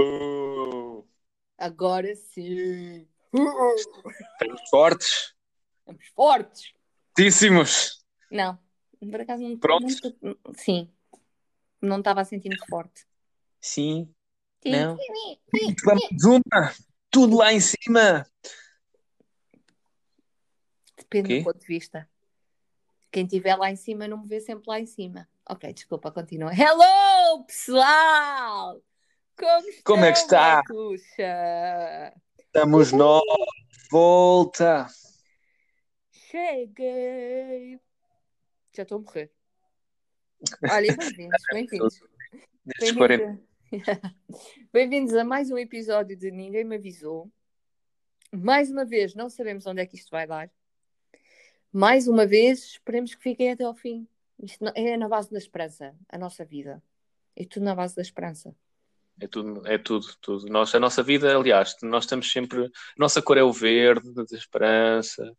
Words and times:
Uh, 0.00 1.04
Agora 1.58 2.14
sim. 2.14 3.06
estamos 3.32 4.68
fortes. 4.70 5.34
Estamos 5.80 6.06
fortes. 6.14 6.72
Fortíssimos. 7.16 8.04
Não, 8.30 8.58
por 9.10 9.20
acaso 9.20 9.42
não 9.42 9.56
Prontos? 9.58 9.96
não- 10.20 10.36
Sim. 10.54 10.90
Não 11.80 11.98
estava 11.98 12.20
a 12.20 12.24
sentir 12.24 12.48
muito 12.48 12.66
forte. 12.66 13.06
Sim. 13.60 14.12
Sim. 14.62 14.70
Não. 14.72 14.96
Vamos 15.84 16.24
uma. 16.24 16.72
Tudo 17.10 17.36
lá 17.36 17.52
em 17.52 17.60
cima. 17.60 18.26
Depende 21.16 21.28
Quê? 21.28 21.38
do 21.40 21.44
ponto 21.44 21.60
de 21.60 21.66
vista. 21.66 22.08
Quem 23.10 23.24
estiver 23.24 23.56
lá 23.56 23.70
em 23.70 23.76
cima 23.76 24.06
não 24.06 24.18
me 24.18 24.28
vê 24.28 24.40
sempre 24.40 24.64
lá 24.66 24.78
em 24.78 24.86
cima. 24.86 25.28
Ok, 25.48 25.72
desculpa, 25.72 26.10
continua. 26.10 26.50
Hello, 26.54 27.44
pessoal! 27.46 28.82
Como, 29.36 29.82
Como 29.84 30.04
é 30.04 30.12
que 30.12 30.18
estão, 30.18 30.38
está? 30.38 30.54
Martuxa? 30.56 32.14
Estamos 32.38 32.92
nós. 32.92 33.22
Volta. 33.90 34.88
Cheguei! 36.10 37.80
Já 38.74 38.82
estou 38.82 38.98
a 38.98 39.00
morrer. 39.00 39.32
Olha, 40.70 40.96
bem-vindos, 40.96 41.42
bem-vindos. 41.50 42.00
Nestes 42.66 42.92
40. 42.92 43.24
Bem-vindos 43.70 43.88
a... 43.88 44.14
Bem-vindos 44.72 45.14
a 45.14 45.24
mais 45.24 45.50
um 45.50 45.56
episódio 45.56 46.16
de 46.16 46.30
Ninguém 46.30 46.64
Me 46.64 46.76
Avisou. 46.76 47.30
Mais 48.32 48.70
uma 48.70 48.84
vez, 48.84 49.14
não 49.14 49.30
sabemos 49.30 49.66
onde 49.66 49.80
é 49.80 49.86
que 49.86 49.96
isto 49.96 50.10
vai 50.10 50.26
dar. 50.26 50.50
Mais 51.76 52.08
uma 52.08 52.26
vez, 52.26 52.60
esperemos 52.60 53.14
que 53.14 53.22
fiquem 53.22 53.52
até 53.52 53.62
ao 53.62 53.74
fim. 53.74 54.08
Isto 54.42 54.64
é 54.74 54.96
na 54.96 55.10
base 55.10 55.30
da 55.30 55.36
esperança, 55.36 55.94
a 56.08 56.16
nossa 56.16 56.42
vida. 56.42 56.82
É 57.36 57.44
tudo 57.44 57.64
na 57.64 57.74
base 57.74 57.94
da 57.94 58.00
esperança. 58.00 58.56
É 59.20 59.26
tudo, 59.26 59.66
é 59.66 59.76
tudo, 59.76 60.06
tudo. 60.22 60.46
Nós, 60.46 60.74
a 60.74 60.80
nossa 60.80 61.02
vida, 61.02 61.36
aliás, 61.36 61.76
nós 61.82 62.04
estamos 62.04 62.32
sempre. 62.32 62.70
Nossa 62.96 63.20
cor 63.20 63.36
é 63.36 63.42
o 63.42 63.52
verde, 63.52 64.10
da 64.14 64.24
esperança. 64.32 65.30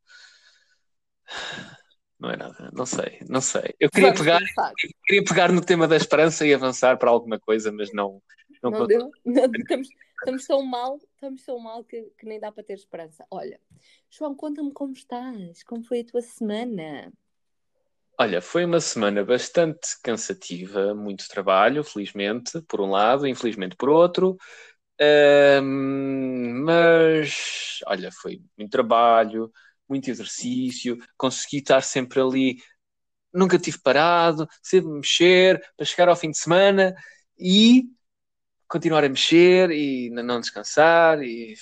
Não 2.20 2.30
é 2.30 2.38
nada, 2.38 2.70
não 2.72 2.86
sei, 2.86 3.18
não 3.28 3.42
sei. 3.42 3.74
Eu 3.80 3.90
queria 3.90 4.14
Vamos 4.14 4.22
pegar, 4.22 4.42
queria 5.08 5.24
pegar 5.24 5.52
no 5.52 5.66
tema 5.66 5.88
da 5.88 5.98
esperança 5.98 6.46
e 6.46 6.54
avançar 6.54 7.00
para 7.00 7.10
alguma 7.10 7.40
coisa, 7.40 7.72
mas 7.72 7.92
não. 7.92 8.22
Não, 8.62 8.70
Não 8.70 8.86
deu? 8.86 9.10
Não, 9.26 9.46
estamos, 9.58 9.88
estamos 10.20 10.46
tão 10.46 10.64
mal, 10.64 10.98
estamos 10.98 11.44
tão 11.44 11.60
mal 11.60 11.84
que, 11.84 12.04
que 12.18 12.26
nem 12.26 12.40
dá 12.40 12.52
para 12.52 12.64
ter 12.64 12.74
esperança. 12.74 13.26
Olha, 13.32 13.60
João, 14.10 14.36
conta-me 14.36 14.72
como 14.72 14.94
estás, 14.94 15.64
como 15.64 15.84
foi 15.84 16.02
a 16.02 16.06
tua 16.06 16.22
semana. 16.22 17.12
Olha, 18.20 18.42
foi 18.42 18.66
uma 18.66 18.80
semana 18.80 19.24
bastante 19.24 19.90
cansativa, 20.04 20.96
muito 20.96 21.28
trabalho, 21.28 21.84
felizmente, 21.84 22.60
por 22.64 22.82
um 22.82 22.90
lado, 22.90 23.28
infelizmente 23.28 23.76
por 23.76 23.90
outro. 23.90 24.36
Ahm, 25.00 26.64
mas, 26.66 27.80
olha, 27.86 28.12
foi 28.12 28.42
muito 28.58 28.72
trabalho, 28.72 29.52
muito 29.88 30.10
exercício, 30.10 30.98
consegui 31.18 31.58
estar 31.60 31.82
sempre 31.82 32.20
ali, 32.22 32.58
nunca 33.34 33.60
tive 33.60 33.80
parado, 33.80 34.48
sempre 34.64 34.90
mexer, 34.92 35.62
para 35.78 35.86
chegar 35.86 36.10
ao 36.10 36.16
fim 36.16 36.32
de 36.32 36.38
semana 36.38 36.96
e 37.40 37.86
continuar 38.68 39.04
a 39.04 39.10
mexer 39.10 39.72
e 39.72 40.10
não 40.10 40.40
descansar 40.40 41.22
e 41.22 41.56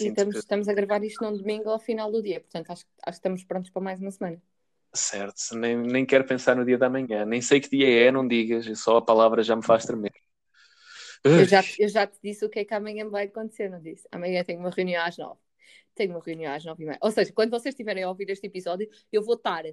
E 0.00 0.08
estamos, 0.08 0.34
que 0.34 0.38
estamos 0.38 0.68
a 0.68 0.72
gravar 0.74 1.02
isto 1.04 1.22
num 1.24 1.36
domingo 1.36 1.68
ao 1.68 1.78
final 1.78 2.10
do 2.10 2.22
dia, 2.22 2.40
portanto 2.40 2.70
acho, 2.70 2.84
acho 3.02 3.04
que 3.04 3.10
estamos 3.18 3.44
prontos 3.44 3.70
para 3.70 3.82
mais 3.82 4.00
uma 4.00 4.10
semana. 4.10 4.40
Certo, 4.94 5.54
nem, 5.54 5.76
nem 5.76 6.06
quero 6.06 6.24
pensar 6.24 6.56
no 6.56 6.64
dia 6.64 6.78
da 6.78 6.88
manhã, 6.88 7.24
nem 7.26 7.42
sei 7.42 7.60
que 7.60 7.68
dia 7.68 8.06
é, 8.06 8.10
não 8.10 8.26
digas, 8.26 8.66
só 8.78 8.96
a 8.96 9.02
palavra 9.02 9.42
já 9.42 9.54
me 9.54 9.64
faz 9.64 9.84
tremer. 9.84 10.14
Eu 11.24 11.44
já, 11.44 11.60
eu 11.78 11.88
já 11.88 12.06
te 12.06 12.18
disse 12.22 12.44
o 12.44 12.48
que 12.48 12.60
é 12.60 12.64
que 12.64 12.72
amanhã 12.72 13.08
vai 13.08 13.24
acontecer, 13.24 13.68
não 13.68 13.80
disse? 13.80 14.06
Amanhã 14.12 14.44
tenho 14.44 14.60
uma 14.60 14.70
reunião 14.70 15.04
às 15.04 15.18
nove. 15.18 15.40
Tenho 15.94 16.12
uma 16.12 16.22
reunião 16.24 16.52
às 16.52 16.64
nove 16.64 16.84
e 16.84 16.86
meia. 16.86 16.98
Ou 17.02 17.10
seja, 17.10 17.32
quando 17.32 17.50
vocês 17.50 17.72
estiverem 17.72 18.04
a 18.04 18.08
ouvir 18.08 18.30
este 18.30 18.46
episódio, 18.46 18.88
eu 19.12 19.22
vou 19.22 19.34
estar 19.34 19.64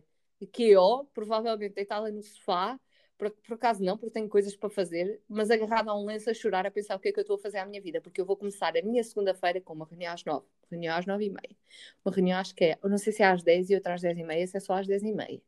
aqui, 0.42 0.76
ó, 0.76 1.04
provavelmente 1.14 1.76
deitada 1.76 2.12
no 2.12 2.24
sofá, 2.24 2.80
por, 3.18 3.30
por 3.32 3.54
acaso 3.54 3.84
não, 3.84 3.98
porque 3.98 4.14
tenho 4.14 4.28
coisas 4.28 4.56
para 4.56 4.70
fazer, 4.70 5.22
mas 5.30 5.50
agarrada 5.52 5.92
a 5.92 5.98
um 5.98 6.06
lenço 6.06 6.30
a 6.30 6.34
chorar, 6.34 6.66
a 6.66 6.72
pensar 6.72 6.96
o 6.96 7.00
que 7.00 7.10
é 7.10 7.12
que 7.12 7.20
eu 7.20 7.22
estou 7.24 7.36
a 7.36 7.40
fazer 7.40 7.60
à 7.60 7.66
minha 7.66 7.82
vida, 7.82 8.02
porque 8.02 8.20
eu 8.20 8.26
vou 8.26 8.36
começar 8.36 8.76
a 8.76 8.82
minha 8.82 9.04
segunda-feira 9.04 9.62
com 9.62 9.74
uma 9.74 9.86
reunião 9.86 10.14
às 10.14 10.26
nove, 10.26 10.46
reunião 10.70 10.96
às 10.96 11.06
nove 11.06 11.26
e 11.26 11.30
meia. 11.30 11.56
Uma 12.04 12.14
reunião 12.14 12.40
acho 12.40 12.56
que 12.56 12.66
é, 12.66 12.80
eu 12.82 12.90
não 12.90 12.98
sei 12.98 13.14
se 13.14 13.24
é 13.24 13.28
às 13.28 13.44
dez 13.44 13.70
e 13.70 13.76
outra 13.76 13.94
às 13.94 14.02
dez 14.02 14.18
e 14.18 14.24
meia, 14.24 14.46
se 14.48 14.58
é 14.58 14.60
só 14.60 14.74
às 14.74 14.88
dez 14.88 15.04
e 15.04 15.12
meia. 15.14 15.42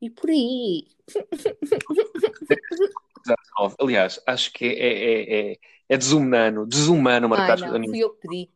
E 0.00 0.10
por 0.10 0.30
aí. 0.30 0.88
Aliás, 3.80 4.20
acho 4.26 4.52
que 4.52 4.66
é, 4.66 4.70
é, 4.70 5.52
é, 5.52 5.56
é 5.88 5.96
desumano, 5.96 6.66
desumano 6.66 7.26
Ai, 7.32 7.38
marcar 7.38 7.58
não, 7.58 7.68
reuniões. 7.70 7.90
fui 7.90 8.04
eu 8.04 8.10
que 8.10 8.20
pedi. 8.28 8.50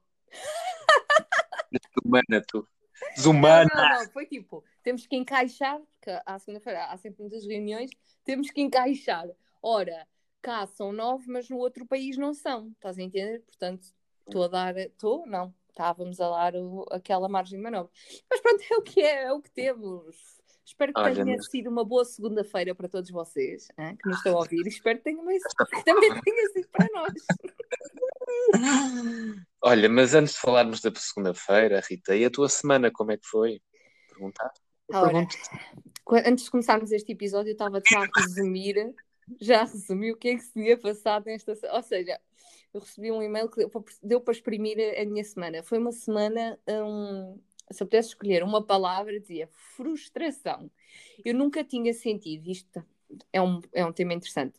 Desumana, 1.72 2.44
tu. 2.46 2.58
Não, 2.58 3.14
Desumana. 3.16 3.70
não, 3.74 3.88
não, 4.00 4.10
foi 4.10 4.26
tipo, 4.26 4.62
temos 4.82 5.06
que 5.06 5.16
encaixar, 5.16 5.80
porque 5.80 6.20
à 6.26 6.38
segunda-feira 6.38 6.84
há 6.86 6.96
sempre 6.96 7.20
muitas 7.22 7.46
reuniões, 7.46 7.90
temos 8.24 8.50
que 8.50 8.60
encaixar. 8.60 9.28
Ora, 9.62 10.06
cá 10.42 10.66
são 10.66 10.92
nove, 10.92 11.24
mas 11.28 11.48
no 11.48 11.58
outro 11.58 11.86
país 11.86 12.16
não 12.16 12.32
são, 12.34 12.68
estás 12.70 12.98
a 12.98 13.02
entender? 13.02 13.42
Portanto, 13.42 13.86
estou 14.26 14.42
a 14.44 14.48
dar, 14.48 14.76
estou, 14.78 15.26
não, 15.26 15.54
estávamos 15.68 16.20
a 16.20 16.28
dar 16.30 16.56
o- 16.56 16.86
aquela 16.90 17.28
margem 17.28 17.58
de 17.58 17.62
manobra. 17.62 17.90
Mas 18.30 18.40
pronto, 18.40 18.62
é 18.70 18.76
o 18.76 18.82
que 18.82 19.00
é, 19.00 19.22
é 19.24 19.32
o 19.32 19.40
que 19.42 19.50
temos. 19.50 20.38
Espero 20.64 20.94
que 20.94 21.00
Olha, 21.00 21.24
tenha 21.24 21.36
mas- 21.36 21.50
sido 21.50 21.68
uma 21.68 21.84
boa 21.84 22.04
segunda-feira 22.04 22.74
para 22.74 22.88
todos 22.88 23.10
vocês 23.10 23.66
hein, 23.76 23.96
que 24.00 24.08
nos 24.08 24.18
estão 24.18 24.34
a 24.36 24.38
ouvir 24.40 24.64
espero 24.68 24.98
que, 24.98 25.04
tenha 25.04 25.16
que 25.20 25.84
também 25.84 26.20
tenha 26.20 26.48
sido 26.52 26.68
para 26.68 26.86
nós. 26.92 27.12
Olha, 29.62 29.88
mas 29.88 30.14
antes 30.14 30.34
de 30.34 30.40
falarmos 30.40 30.80
da 30.80 30.94
segunda-feira, 30.94 31.80
Rita, 31.86 32.14
e 32.16 32.24
a 32.24 32.30
tua 32.30 32.48
semana, 32.48 32.90
como 32.90 33.10
é 33.12 33.16
que 33.16 33.26
foi? 33.26 33.60
Perguntar? 34.08 34.52
Ora, 34.92 35.26
Antes 36.26 36.44
de 36.44 36.50
começarmos 36.50 36.90
este 36.90 37.12
episódio, 37.12 37.50
eu 37.50 37.52
estava 37.52 37.80
já 37.88 38.00
a 38.02 38.20
resumir, 38.20 38.94
já 39.40 39.60
a 39.60 39.64
resumir 39.64 40.12
o 40.12 40.16
que 40.16 40.30
é 40.30 40.34
que 40.34 40.42
se 40.42 40.52
tinha 40.52 40.76
passado 40.76 41.26
nesta. 41.26 41.56
Ou 41.72 41.82
seja, 41.82 42.20
eu 42.74 42.80
recebi 42.80 43.12
um 43.12 43.22
e-mail 43.22 43.48
que 43.48 43.64
deu 44.02 44.20
para, 44.20 44.32
exprimir 44.32 44.76
a, 44.98 45.04
minha 45.04 45.22
semana. 45.22 45.62
Foi 45.62 45.78
uma 45.78 45.92
semana, 45.92 46.58
hum, 46.68 47.38
se 47.70 47.82
eu 47.82 47.86
pudesse 47.86 48.08
escolher 48.08 48.42
uma 48.42 48.64
palavra, 48.64 49.20
dizia 49.20 49.48
frustração. 49.52 50.70
Eu 51.24 51.34
nunca 51.34 51.62
tinha 51.62 51.94
sentido, 51.94 52.50
isto 52.50 52.84
é 53.32 53.40
um, 53.40 53.60
é 53.72 53.84
um 53.84 53.92
tema 53.92 54.12
interessante. 54.12 54.58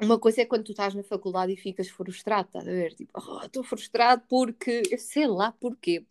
Uma 0.00 0.18
coisa 0.18 0.42
é 0.42 0.44
quando 0.44 0.64
tu 0.64 0.72
estás 0.72 0.94
na 0.94 1.02
faculdade 1.02 1.52
e 1.52 1.56
ficas 1.56 1.88
frustrado, 1.88 2.48
estás 2.48 2.66
a 2.66 2.70
ver? 2.70 2.92
Tipo, 2.94 3.12
"Oh, 3.14 3.44
estou 3.44 3.62
frustrado 3.62 4.22
porque 4.28 4.82
eu 4.90 4.98
sei 4.98 5.26
lá 5.26 5.52
porquê. 5.52 6.04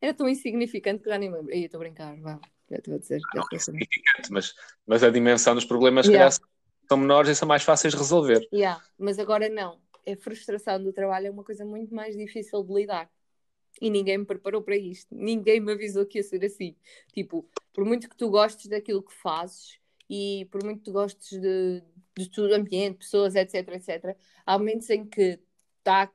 Era 0.00 0.12
tão 0.14 0.28
insignificante 0.28 1.02
que 1.02 1.08
já 1.08 1.18
nem 1.18 1.30
lembro. 1.30 1.52
Aí, 1.52 1.62
eu 1.62 1.66
estou 1.66 1.78
a 1.78 1.84
brincar, 1.84 2.16
vá. 2.20 2.40
Já 2.70 2.76
estou 2.78 2.94
a 2.94 2.98
dizer. 2.98 3.20
Não 3.34 3.42
é 3.52 3.56
a 3.56 3.58
saber. 3.58 3.78
significante, 3.78 4.32
mas, 4.32 4.54
mas 4.86 5.02
a 5.02 5.10
dimensão 5.10 5.54
dos 5.54 5.64
problemas, 5.64 6.06
Yeah. 6.06 6.30
calhar, 6.30 6.48
são 6.88 6.98
menores 6.98 7.30
e 7.30 7.34
são 7.34 7.48
mais 7.48 7.62
fáceis 7.62 7.92
de 7.92 7.98
resolver. 7.98 8.46
Yeah, 8.52 8.82
mas 8.98 9.18
agora 9.18 9.48
não. 9.48 9.80
A 10.06 10.16
frustração 10.16 10.82
do 10.82 10.92
trabalho 10.92 11.28
é 11.28 11.30
uma 11.30 11.44
coisa 11.44 11.64
muito 11.64 11.94
mais 11.94 12.16
difícil 12.16 12.62
de 12.62 12.72
lidar. 12.72 13.10
E 13.80 13.88
ninguém 13.88 14.18
me 14.18 14.24
preparou 14.26 14.62
para 14.62 14.76
isto. 14.76 15.14
Ninguém 15.14 15.60
me 15.60 15.72
avisou 15.72 16.04
que 16.06 16.18
ia 16.18 16.22
ser 16.22 16.44
assim. 16.44 16.76
Tipo, 17.12 17.48
por 17.72 17.84
muito 17.84 18.08
que 18.08 18.16
tu 18.16 18.30
gostes 18.30 18.68
daquilo 18.68 19.02
que 19.02 19.14
fazes 19.14 19.78
e 20.08 20.46
por 20.50 20.62
muito 20.62 20.78
que 20.80 20.84
tu 20.84 20.92
gostes 20.92 21.40
de, 21.40 21.82
de 22.16 22.30
todo 22.30 22.50
o 22.50 22.54
ambiente, 22.54 22.98
pessoas, 22.98 23.34
etc, 23.34 23.68
etc, 23.68 24.16
há 24.44 24.58
momentos 24.58 24.90
em 24.90 25.06
que 25.06 25.40
está. 25.78 26.10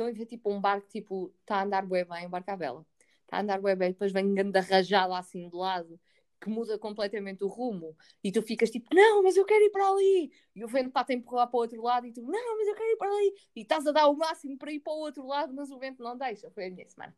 Estão 0.00 0.08
a 0.08 0.12
ver 0.12 0.24
tipo 0.24 0.50
um 0.50 0.58
barco, 0.58 0.88
tipo, 0.88 1.30
está 1.42 1.56
a 1.56 1.62
andar 1.62 1.84
bué 1.84 2.06
bem, 2.06 2.26
um 2.26 2.30
barco 2.30 2.50
à 2.50 2.56
vela. 2.56 2.86
Está 3.24 3.36
a 3.36 3.40
andar 3.42 3.60
bué 3.60 3.76
bem, 3.76 3.92
depois 3.92 4.10
vem 4.10 4.32
grande 4.32 4.58
rajada 4.58 5.18
assim 5.18 5.46
de 5.46 5.54
lado, 5.54 6.00
que 6.40 6.48
muda 6.48 6.78
completamente 6.78 7.44
o 7.44 7.48
rumo. 7.48 7.94
E 8.24 8.32
tu 8.32 8.40
ficas 8.40 8.70
tipo, 8.70 8.88
não, 8.94 9.22
mas 9.22 9.36
eu 9.36 9.44
quero 9.44 9.62
ir 9.62 9.68
para 9.68 9.86
ali. 9.86 10.32
E 10.56 10.64
o 10.64 10.68
vento 10.68 10.88
está 10.88 11.04
a 11.06 11.12
empurrar 11.12 11.48
para 11.48 11.58
o 11.58 11.60
outro 11.60 11.82
lado 11.82 12.06
e 12.06 12.12
tu, 12.14 12.22
não, 12.22 12.56
mas 12.56 12.66
eu 12.66 12.74
quero 12.74 12.90
ir 12.90 12.96
para 12.96 13.10
ali. 13.10 13.34
E 13.54 13.60
estás 13.60 13.86
a 13.86 13.92
dar 13.92 14.08
o 14.08 14.16
máximo 14.16 14.56
para 14.56 14.72
ir 14.72 14.80
para 14.80 14.90
o 14.94 15.00
outro 15.00 15.26
lado, 15.26 15.52
mas 15.52 15.70
o 15.70 15.78
vento 15.78 16.02
não 16.02 16.16
deixa. 16.16 16.50
Foi 16.50 16.68
a 16.68 16.70
minha 16.70 16.88
semana. 16.88 17.14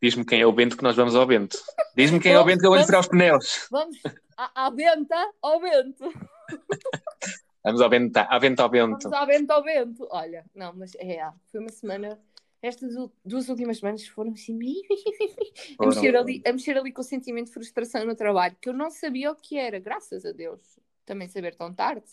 Diz-me 0.00 0.24
quem 0.24 0.42
é 0.42 0.46
o 0.46 0.52
Bento 0.52 0.76
que 0.76 0.84
nós 0.84 0.94
vamos 0.94 1.16
ao 1.16 1.26
Bento. 1.26 1.58
Diz-me 1.96 2.20
quem 2.20 2.34
é 2.34 2.38
o 2.38 2.44
Bento 2.44 2.60
que 2.60 2.66
eu 2.66 2.70
vou 2.70 2.78
lhe 2.78 2.86
tirar 2.86 3.00
os 3.00 3.08
pneus. 3.08 3.66
Vamos 3.70 3.98
à, 4.36 4.66
à 4.66 4.70
venta 4.70 5.32
ao 5.42 5.60
vento. 5.60 6.12
Vamos 7.64 7.80
ao 7.80 7.88
Bento, 7.88 8.16
à 8.16 8.38
Bento 8.38 8.60
ao 8.60 8.68
Bento. 8.68 9.08
Vamos 9.08 9.18
à 9.18 9.24
venta 9.24 9.54
ao 9.54 9.62
vento. 9.62 10.08
Olha, 10.10 10.44
não, 10.54 10.72
mas 10.74 10.94
é, 10.96 11.30
foi 11.50 11.60
uma 11.60 11.70
semana. 11.70 12.20
Estas 12.60 12.94
duas 13.24 13.48
últimas 13.48 13.78
semanas 13.78 14.06
foram 14.06 14.32
assim 14.32 14.56
a 15.78 15.86
mexer, 15.86 16.16
ali, 16.16 16.42
a 16.46 16.52
mexer 16.52 16.78
ali 16.78 16.92
com 16.92 17.00
o 17.00 17.04
sentimento 17.04 17.46
de 17.46 17.52
frustração 17.52 18.04
no 18.04 18.14
trabalho, 18.14 18.56
que 18.60 18.68
eu 18.68 18.72
não 18.72 18.90
sabia 18.90 19.32
o 19.32 19.34
que 19.34 19.58
era, 19.58 19.78
graças 19.80 20.24
a 20.24 20.32
Deus. 20.32 20.60
Também 21.04 21.28
saber 21.28 21.56
tão 21.56 21.74
tarde. 21.74 22.06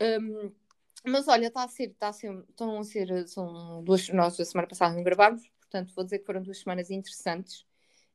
Hum, 0.00 0.52
mas 1.04 1.26
olha, 1.28 1.46
está 1.46 1.64
a 1.64 1.68
ser, 1.68 1.90
está 1.90 2.08
a 2.08 2.12
ser, 2.12 2.44
estão 2.48 2.78
a 2.78 2.84
ser, 2.84 3.28
são 3.28 3.82
duas, 3.82 4.08
nós 4.08 4.38
a 4.38 4.44
semana 4.44 4.68
passada 4.68 4.94
não 4.94 5.02
gravámos, 5.02 5.48
portanto 5.60 5.92
vou 5.94 6.04
dizer 6.04 6.20
que 6.20 6.26
foram 6.26 6.42
duas 6.42 6.58
semanas 6.58 6.90
interessantes 6.90 7.64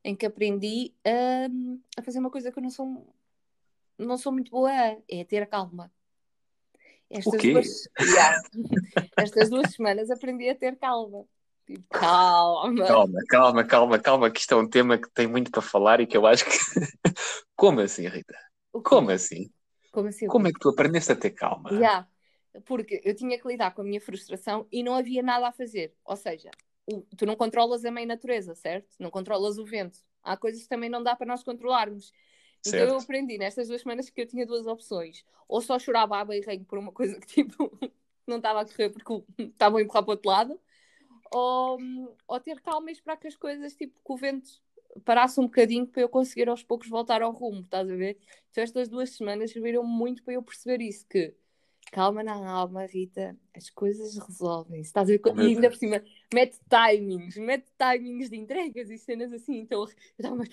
em 0.04 0.14
que 0.14 0.26
aprendi 0.26 0.94
a, 1.04 2.00
a 2.00 2.02
fazer 2.02 2.18
uma 2.18 2.30
coisa 2.30 2.50
que 2.50 2.58
eu 2.58 2.62
não 2.62 2.70
sou, 2.70 3.14
não 3.98 4.18
sou 4.18 4.32
muito 4.32 4.50
boa 4.50 4.70
a, 4.70 4.96
é 5.08 5.24
ter 5.24 5.46
calma. 5.46 5.90
Estas? 7.12 7.42
Duas, 7.42 7.88
Yeah. 8.00 8.42
Estas 9.18 9.50
duas 9.50 9.70
semanas 9.72 10.10
aprendi 10.10 10.48
a 10.48 10.54
ter 10.54 10.76
calma. 10.76 11.24
Tipo, 11.66 11.84
calma. 11.90 12.86
Calma, 12.86 13.18
calma, 13.28 13.64
calma, 13.64 13.98
calma, 13.98 14.30
que 14.30 14.40
isto 14.40 14.54
é 14.54 14.56
um 14.56 14.68
tema 14.68 14.98
que 14.98 15.10
tem 15.10 15.26
muito 15.26 15.50
para 15.50 15.62
falar 15.62 16.00
e 16.00 16.06
que 16.06 16.16
eu 16.16 16.26
acho 16.26 16.44
que. 16.44 16.50
Como 17.54 17.80
assim, 17.80 18.08
Rita? 18.08 18.36
Como 18.72 19.10
assim? 19.10 19.50
Como 19.92 20.08
assim? 20.08 20.26
Como 20.26 20.48
é 20.48 20.52
que 20.52 20.58
tu 20.58 20.70
aprendeste 20.70 21.12
a 21.12 21.16
ter 21.16 21.30
calma? 21.30 21.70
Yeah. 21.70 22.08
Porque 22.64 23.00
eu 23.04 23.14
tinha 23.14 23.38
que 23.38 23.46
lidar 23.46 23.74
com 23.74 23.82
a 23.82 23.84
minha 23.84 24.00
frustração 24.00 24.66
e 24.72 24.82
não 24.82 24.94
havia 24.94 25.22
nada 25.22 25.48
a 25.48 25.52
fazer. 25.52 25.94
Ou 26.04 26.16
seja, 26.16 26.50
tu 27.16 27.26
não 27.26 27.36
controlas 27.36 27.84
a 27.84 27.90
mãe 27.90 28.06
natureza, 28.06 28.54
certo? 28.54 28.88
Não 28.98 29.10
controlas 29.10 29.58
o 29.58 29.64
vento. 29.64 29.98
Há 30.22 30.36
coisas 30.36 30.62
que 30.62 30.68
também 30.68 30.90
não 30.90 31.02
dá 31.02 31.14
para 31.14 31.26
nós 31.26 31.42
controlarmos. 31.42 32.12
Então 32.64 32.86
eu 32.86 32.96
Certo. 32.96 32.98
aprendi 32.98 33.38
nestas 33.38 33.68
duas 33.68 33.82
semanas 33.82 34.08
que 34.10 34.20
eu 34.20 34.26
tinha 34.26 34.46
duas 34.46 34.66
opções. 34.66 35.24
Ou 35.48 35.60
só 35.60 35.78
chorava 35.78 36.18
à 36.18 36.24
beirrenho 36.24 36.64
por 36.64 36.78
uma 36.78 36.92
coisa 36.92 37.18
que 37.20 37.26
tipo 37.44 37.78
não 38.26 38.36
estava 38.36 38.60
a 38.60 38.64
correr 38.64 38.90
porque 38.90 39.24
estavam 39.38 39.78
a 39.78 39.82
empurrar 39.82 40.04
para 40.04 40.10
o 40.10 40.14
outro 40.14 40.30
lado. 40.30 40.60
Ou, 41.30 41.78
ou 42.28 42.40
ter 42.40 42.60
calma 42.60 42.90
e 42.90 42.92
esperar 42.92 43.16
que 43.16 43.26
as 43.26 43.36
coisas, 43.36 43.74
tipo, 43.74 43.94
que 44.04 44.12
o 44.12 44.16
vento 44.16 44.50
parasse 45.04 45.40
um 45.40 45.44
bocadinho 45.44 45.86
para 45.86 46.02
eu 46.02 46.08
conseguir 46.08 46.48
aos 46.48 46.62
poucos 46.62 46.88
voltar 46.88 47.22
ao 47.22 47.32
rumo, 47.32 47.62
estás 47.62 47.90
a 47.90 47.96
ver? 47.96 48.18
Então 48.50 48.62
estas 48.62 48.88
duas 48.88 49.10
semanas 49.10 49.50
serviram 49.50 49.82
muito 49.84 50.22
para 50.22 50.34
eu 50.34 50.42
perceber 50.42 50.82
isso, 50.82 51.06
que 51.08 51.34
calma 51.90 52.22
na 52.22 52.34
alma, 52.48 52.86
Rita, 52.86 53.36
as 53.54 53.68
coisas 53.70 54.16
resolvem-se, 54.16 54.88
estás 54.88 55.08
a 55.08 55.12
ver? 55.12 55.20
E 55.36 55.40
ainda 55.40 55.70
por 55.70 55.76
cima, 55.76 56.02
mete 56.32 56.58
timings, 56.68 57.36
mete 57.36 57.70
timings 57.76 58.30
de 58.30 58.36
entregas 58.36 58.90
e 58.90 58.98
cenas 58.98 59.32
assim, 59.32 59.58
então 59.58 59.82
eu 59.82 59.88
estava 60.18 60.36
mais 60.36 60.50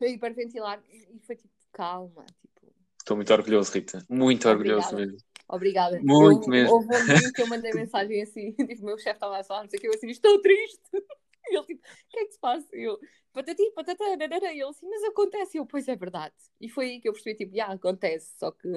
a 0.00 0.06
hiperventilar 0.06 0.82
e 0.90 1.18
foi 1.20 1.36
tipo, 1.36 1.52
calma, 1.72 2.24
tipo, 2.40 2.72
Estou 2.98 3.16
muito 3.16 3.32
orgulhoso, 3.32 3.72
Rita. 3.72 4.06
Muito 4.08 4.48
orgulhoso 4.48 4.90
Obrigada. 4.90 5.12
mesmo. 5.12 5.28
obrigada. 5.48 6.00
Muito 6.02 6.44
eu, 6.44 6.50
mesmo. 6.50 6.72
Houve 6.74 6.86
um 6.96 7.04
dia 7.04 7.32
que 7.32 7.42
eu 7.42 7.48
mandei 7.48 7.72
mensagem 7.72 8.22
assim, 8.22 8.52
tipo, 8.54 8.82
o 8.82 8.84
meu 8.86 8.98
chefe 8.98 9.16
estava 9.16 9.38
a 9.38 9.44
falar, 9.44 9.62
não 9.64 9.70
sei 9.70 9.78
o 9.78 9.80
que, 9.80 9.88
eu 9.88 9.94
assim, 9.94 10.08
estou 10.08 10.40
triste. 10.40 10.80
E 11.50 11.56
ele 11.56 11.66
tipo, 11.66 11.80
o 11.80 12.08
que 12.08 12.18
é 12.20 12.24
que 12.24 12.32
se 12.32 12.38
passa? 12.38 12.68
E 12.72 12.84
eu, 12.84 12.96
patati, 13.32 13.68
patatá, 13.74 14.16
narará. 14.16 14.52
E 14.52 14.60
ele 14.60 14.70
assim, 14.70 14.88
mas 14.88 15.02
acontece. 15.02 15.56
E 15.56 15.58
eu, 15.58 15.66
pois 15.66 15.88
é 15.88 15.96
verdade. 15.96 16.34
E 16.60 16.68
foi 16.68 16.90
aí 16.90 17.00
que 17.00 17.08
eu 17.08 17.12
percebi, 17.12 17.36
tipo, 17.36 17.56
já, 17.56 17.66
acontece. 17.66 18.32
Só 18.38 18.52
que 18.52 18.68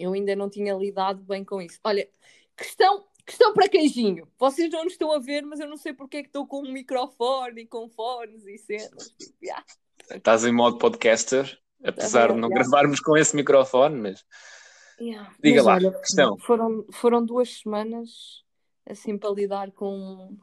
eu 0.00 0.12
ainda 0.12 0.34
não 0.34 0.48
tinha 0.48 0.74
lidado 0.74 1.22
bem 1.22 1.44
com 1.44 1.60
isso. 1.60 1.78
Olha, 1.84 2.08
questão, 2.56 3.04
questão 3.26 3.52
para 3.52 3.68
queijinho. 3.68 4.26
Vocês 4.38 4.70
não 4.70 4.84
nos 4.84 4.94
estão 4.94 5.12
a 5.12 5.18
ver, 5.18 5.42
mas 5.42 5.60
eu 5.60 5.68
não 5.68 5.76
sei 5.76 5.92
porque 5.92 6.18
é 6.18 6.22
que 6.22 6.28
estou 6.28 6.46
com 6.46 6.62
um 6.62 6.72
microfone 6.72 7.62
e 7.62 7.66
com 7.66 7.88
fones 7.88 8.46
e 8.46 8.58
cenas. 8.58 9.14
Tipo. 9.18 9.34
Estás 10.10 10.44
em 10.44 10.52
modo 10.52 10.78
podcaster, 10.78 11.58
apesar 11.84 12.32
de 12.32 12.38
não 12.38 12.48
gravarmos 12.48 13.00
com 13.00 13.16
esse 13.16 13.36
microfone, 13.36 13.96
mas 13.96 14.24
Yeah. 15.00 15.32
Diga 15.42 15.62
Mas 15.62 15.66
lá, 15.66 15.74
olha, 15.74 15.98
questão. 15.98 16.36
Foram, 16.38 16.84
foram 16.92 17.24
duas 17.24 17.60
semanas 17.60 18.44
assim 18.86 19.16
para 19.16 19.30
lidar 19.30 19.70
com. 19.72 20.36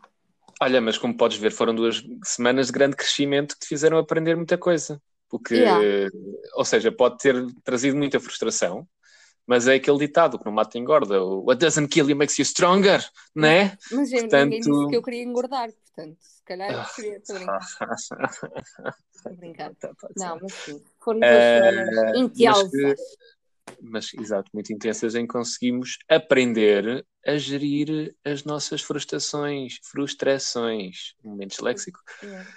olha, 0.60 0.82
mas 0.82 0.98
como 0.98 1.16
podes 1.16 1.38
ver, 1.38 1.52
foram 1.52 1.76
duas 1.76 2.04
semanas 2.24 2.68
de 2.68 2.74
grande 2.74 2.96
crescimento 2.96 3.54
que 3.54 3.60
te 3.60 3.68
fizeram 3.68 3.98
aprender 4.00 4.36
muita 4.36 4.58
coisa. 4.58 5.00
Porque, 5.30 5.56
Yeah. 5.56 6.10
ou 6.56 6.66
seja, 6.66 6.92
pode 6.92 7.18
ter 7.18 7.36
trazido 7.64 7.98
muita 7.98 8.20
frustração, 8.20 8.88
mas 9.48 9.68
é 9.68 9.76
aquele 9.76 9.98
ditado 9.98 10.38
que 10.38 10.46
não 10.46 10.52
mata 10.52 10.78
engorda. 10.78 11.24
o 11.24 11.46
What 11.46 11.60
doesn't 11.60 11.88
kill 11.88 12.10
you 12.10 12.16
makes 12.16 12.38
you 12.38 12.44
stronger, 12.46 13.04
não 13.34 13.48
é? 13.48 13.78
Mas 13.92 14.12
eu- 14.12 14.20
Portanto- 14.22 14.44
ninguém 14.52 14.60
disse 14.60 14.90
que 14.90 14.96
eu 14.96 15.02
queria 15.02 15.24
engordar, 15.24 15.70
portanto, 15.72 16.18
se 16.20 16.44
calhar 16.44 16.70
eu 16.72 16.80
Ah. 16.82 16.92
queria. 16.96 17.18
Estou 17.18 17.36
a 17.36 17.40
brincar, 17.40 17.62
estou 19.12 19.32
a 19.32 19.34
brincar. 19.34 19.74
Pode 19.76 20.14
ser. 20.14 20.20
Não, 20.20 20.40
mas 20.42 20.54
sim, 20.54 20.84
foram 21.04 21.20
duas 21.22 21.32
Eh, 21.32 21.60
semanas 21.72 21.96
mas 21.96 22.18
intensas. 22.20 22.72
que- 22.72 22.96
mas 23.82 24.14
exato, 24.14 24.50
muito 24.54 24.72
intensas 24.74 25.16
em 25.16 25.26
conseguimos 25.28 25.98
aprender 26.10 27.06
a 27.26 27.38
gerir 27.38 28.16
as 28.24 28.44
nossas 28.44 28.82
frustrações, 28.82 29.80
frustrações, 29.84 31.14
momentos 31.24 31.60
léxico, 31.60 32.00
Yeah. 32.24 32.50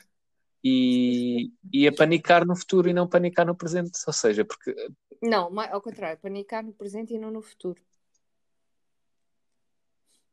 e, 0.64 1.50
e 1.72 1.88
a 1.88 1.92
panicar 1.92 2.46
no 2.46 2.54
futuro 2.54 2.88
e 2.88 2.92
não 2.92 3.08
panicar 3.08 3.46
no 3.46 3.56
presente. 3.56 3.98
Ou 4.06 4.12
seja, 4.12 4.44
porque 4.44 4.74
Não, 5.22 5.50
ao 5.60 5.80
contrário, 5.82 6.18
panicar 6.18 6.64
no 6.64 6.72
presente 6.72 7.14
e 7.14 7.18
não 7.18 7.30
no 7.30 7.42
futuro. 7.42 7.80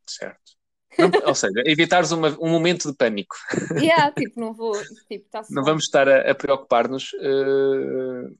certo. 0.06 0.58
Não- 0.98 1.12
ou 1.28 1.36
seja, 1.36 1.62
evitares 1.66 2.12
uma- 2.12 2.36
um 2.40 2.50
momento 2.50 2.90
de 2.90 2.98
pânico. 2.98 3.36
Yeah, 3.80 4.12
tipo, 4.12 4.40
não 4.40 4.54
vou. 4.54 4.74
Tipo, 5.08 5.30
tá 5.30 5.44
Não 5.50 5.64
vamos 5.64 5.84
estar 5.84 6.08
a, 6.08 6.32
a 6.32 6.34
preocupar-nos 6.36 7.14
eh, 7.20 8.32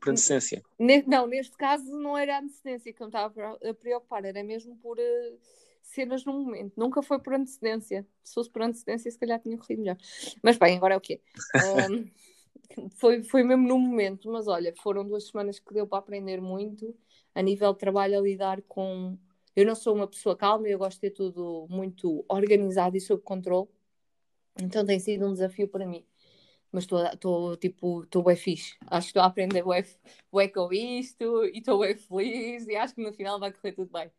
por 0.00 0.10
antecedência. 0.10 0.62
Ne- 0.78 1.04
Não, 1.06 1.26
neste 1.26 1.56
caso 1.56 1.84
não 1.96 2.16
era 2.16 2.36
a 2.36 2.40
antecedência 2.40 2.92
que 2.92 3.00
eu 3.02 3.06
me 3.06 3.10
estava 3.10 3.58
a 3.70 3.74
preocupar, 3.74 4.24
era 4.24 4.42
mesmo 4.42 4.76
por 4.78 4.98
eh, 4.98 5.34
cenas 5.82 6.24
no 6.24 6.32
momento. 6.32 6.72
Nunca 6.76 7.02
foi 7.02 7.18
por 7.20 7.34
antecedência. 7.34 8.06
Se 8.24 8.34
fosse 8.34 8.50
por 8.50 8.62
antecedência, 8.62 9.10
se 9.10 9.18
calhar 9.18 9.38
tinha 9.38 9.56
corrido 9.56 9.80
melhor. 9.82 9.96
Mas 10.42 10.56
bem, 10.56 10.76
agora 10.76 10.94
é 10.94 10.96
o 10.96 11.00
quê? 11.00 11.20
Ahm, 11.92 12.10
foi, 12.96 13.22
foi 13.22 13.42
mesmo 13.42 13.66
no 13.66 13.78
momento, 13.78 14.30
mas 14.30 14.46
olha, 14.48 14.74
foram 14.82 15.06
duas 15.06 15.28
semanas 15.28 15.58
que 15.58 15.72
deu 15.74 15.86
para 15.86 15.98
aprender 15.98 16.40
muito 16.40 16.94
a 17.34 17.42
nível 17.42 17.72
de 17.72 17.78
trabalho 17.78 18.18
a 18.18 18.22
lidar 18.22 18.62
com. 18.62 19.18
Eu 19.54 19.66
não 19.66 19.74
sou 19.74 19.94
uma 19.94 20.06
pessoa 20.06 20.36
calma, 20.36 20.68
eu 20.68 20.78
gosto 20.78 20.96
de 21.00 21.08
ter 21.08 21.10
tudo 21.10 21.66
muito 21.70 22.24
organizado 22.28 22.96
e 22.96 23.00
sob 23.00 23.22
controle, 23.22 23.68
então 24.60 24.84
tem 24.84 24.98
sido 25.00 25.26
um 25.26 25.32
desafio 25.32 25.68
para 25.68 25.86
mim. 25.86 26.04
Mas 26.72 26.84
estou 26.84 27.56
tipo, 27.56 28.04
estou 28.04 28.22
bem 28.22 28.36
fixe. 28.36 28.76
Acho 28.88 29.06
que 29.06 29.10
estou 29.10 29.22
a 29.22 29.26
aprender 29.26 29.62
bué, 29.62 29.84
bué 30.30 30.48
com 30.48 30.72
isto 30.72 31.44
e 31.46 31.58
estou 31.58 31.80
bem 31.80 31.96
feliz 31.96 32.66
e 32.66 32.76
acho 32.76 32.94
que 32.94 33.02
no 33.02 33.12
final 33.12 33.40
vai 33.40 33.52
correr 33.52 33.72
tudo 33.72 33.90
bem. 33.90 34.10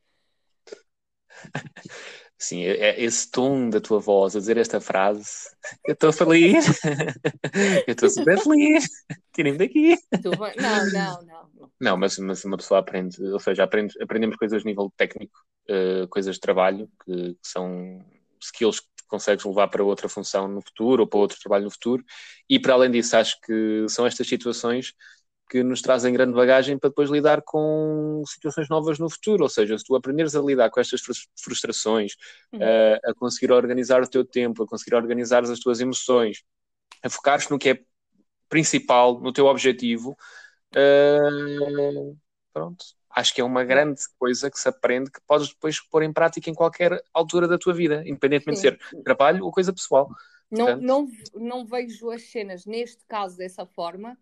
Sim, 2.40 2.64
é, 2.64 2.90
é 2.92 3.04
esse 3.04 3.32
tom 3.32 3.70
da 3.70 3.82
tua 3.82 4.00
voz 4.00 4.36
a 4.36 4.40
dizer 4.40 4.58
esta 4.58 4.80
frase. 4.80 5.50
Eu 5.88 5.94
estou 5.94 6.14
feliz. 6.14 6.66
Eu 7.88 7.94
estou 7.94 8.10
super 8.10 8.40
feliz. 8.40 8.88
Tirem-me 9.34 9.58
daqui. 9.58 9.98
Não, 10.24 10.92
não, 10.92 11.24
não. 11.24 11.72
não. 11.80 11.98
Mas, 11.98 12.18
mas 12.20 12.46
uma 12.46 12.58
pessoa 12.58 12.80
aprende, 12.80 13.22
ou 13.24 13.40
seja, 13.40 13.64
aprende, 13.64 13.96
aprendemos 14.02 14.36
coisas 14.36 14.62
a 14.62 14.66
nível 14.66 14.94
técnico, 14.96 15.40
eh, 15.68 16.06
coisas 16.12 16.36
de 16.36 16.42
trabalho, 16.42 16.88
que, 17.04 17.34
que 17.34 17.40
são 17.42 18.06
skills 18.40 18.82
que 18.82 18.88
consegues 19.08 19.44
levar 19.44 19.68
para 19.70 19.84
outra 19.84 20.08
função 20.08 20.48
no 20.48 20.62
futuro 20.62 21.04
ou 21.04 21.08
para 21.08 21.20
outro 21.20 21.40
trabalho 21.40 21.64
no 21.66 21.72
futuro. 21.72 22.04
E 22.48 22.60
para 22.60 22.74
além 22.74 22.92
disso, 22.92 23.18
acho 23.18 23.42
que 23.42 23.86
são 23.90 24.06
estas 24.06 24.28
situações 24.28 24.94
que 25.50 25.64
nos 25.64 25.82
trazem 25.82 26.14
grande 26.14 26.34
bagagem 26.34 26.78
para 26.78 26.90
depois 26.90 27.10
lidar 27.10 27.42
com 27.42 28.22
situações 28.28 28.68
novas 28.70 29.00
no 29.00 29.10
futuro. 29.10 29.44
Ou 29.44 29.50
seja, 29.50 29.78
se 29.78 29.84
tu 29.86 29.96
aprenderes 29.96 30.36
a 30.36 30.42
lidar 30.42 30.70
com 30.70 30.80
estas 30.80 31.02
frus- 31.02 31.28
frustrações, 31.40 32.16
Uhum. 32.52 32.60
eh, 32.62 33.00
a 33.06 33.14
conseguir 33.14 33.52
organizar 33.52 34.02
o 34.02 34.08
teu 34.08 34.26
tempo, 34.26 34.64
a 34.64 34.68
conseguir 34.68 34.96
organizar 34.96 35.44
as 35.44 35.60
tuas 35.60 35.80
emoções, 35.80 36.44
a 37.04 37.10
focares 37.10 37.48
no 37.50 37.58
que 37.58 37.70
é 37.70 37.80
principal, 38.50 39.20
no 39.22 39.32
teu 39.32 39.46
objetivo, 39.46 40.18
eh, 40.76 41.20
pronto. 42.54 42.86
Acho 43.10 43.34
que 43.34 43.42
é 43.42 43.44
uma 43.44 43.64
grande 43.64 44.02
coisa 44.20 44.52
que 44.52 44.60
se 44.60 44.70
aprende 44.70 45.10
que 45.10 45.20
podes 45.26 45.50
depois 45.50 45.80
pôr 45.82 46.04
em 46.04 46.14
prática 46.14 46.50
em 46.50 46.54
qualquer 46.54 47.02
altura 47.14 47.48
da 47.48 47.58
tua 47.58 47.74
vida, 47.74 48.04
independentemente 48.06 48.62
de 48.62 48.70
Sim. 48.70 48.78
ser 48.78 49.04
trabalho 49.04 49.44
ou 49.44 49.52
coisa 49.52 49.74
pessoal. 49.74 50.08
Não, 50.52 50.66
Portanto- 50.66 50.84
não, 50.84 51.08
não 51.34 51.66
vejo 51.66 52.10
as 52.12 52.30
cenas 52.30 52.66
neste 52.66 53.04
caso 53.08 53.38
dessa 53.38 53.66
forma, 53.66 54.18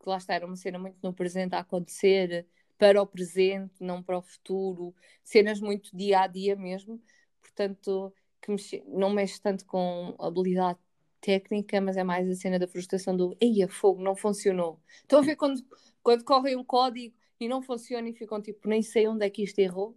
porque 0.00 0.08
lá 0.08 0.16
está, 0.16 0.32
era 0.34 0.46
uma 0.46 0.56
cena 0.56 0.78
muito 0.78 0.96
no 1.02 1.12
presente 1.12 1.54
a 1.54 1.58
acontecer, 1.58 2.46
para 2.78 3.02
o 3.02 3.06
presente, 3.06 3.74
não 3.78 4.02
para 4.02 4.16
o 4.16 4.22
futuro, 4.22 4.94
cenas 5.22 5.60
muito 5.60 5.94
dia 5.94 6.20
a 6.20 6.26
dia 6.26 6.56
mesmo, 6.56 6.98
portanto, 7.42 8.10
que 8.40 8.50
mexe- 8.50 8.82
não 8.86 9.10
mexe 9.10 9.38
tanto 9.38 9.66
com 9.66 10.14
habilidade 10.18 10.78
técnica, 11.20 11.78
mas 11.82 11.98
é 11.98 12.02
mais 12.02 12.26
a 12.30 12.34
cena 12.34 12.58
da 12.58 12.66
frustração 12.66 13.14
do 13.14 13.36
eia, 13.38 13.68
fogo, 13.68 14.02
não 14.02 14.16
funcionou. 14.16 14.80
Estão 15.02 15.18
a 15.18 15.22
ver 15.22 15.36
quando, 15.36 15.62
quando 16.02 16.24
correm 16.24 16.56
um 16.56 16.64
código 16.64 17.14
e 17.38 17.46
não 17.46 17.60
funciona 17.60 18.08
e 18.08 18.14
ficam 18.14 18.40
tipo, 18.40 18.66
nem 18.66 18.80
sei 18.80 19.06
onde 19.06 19.26
é 19.26 19.28
que 19.28 19.42
isto 19.42 19.58
errou? 19.58 19.94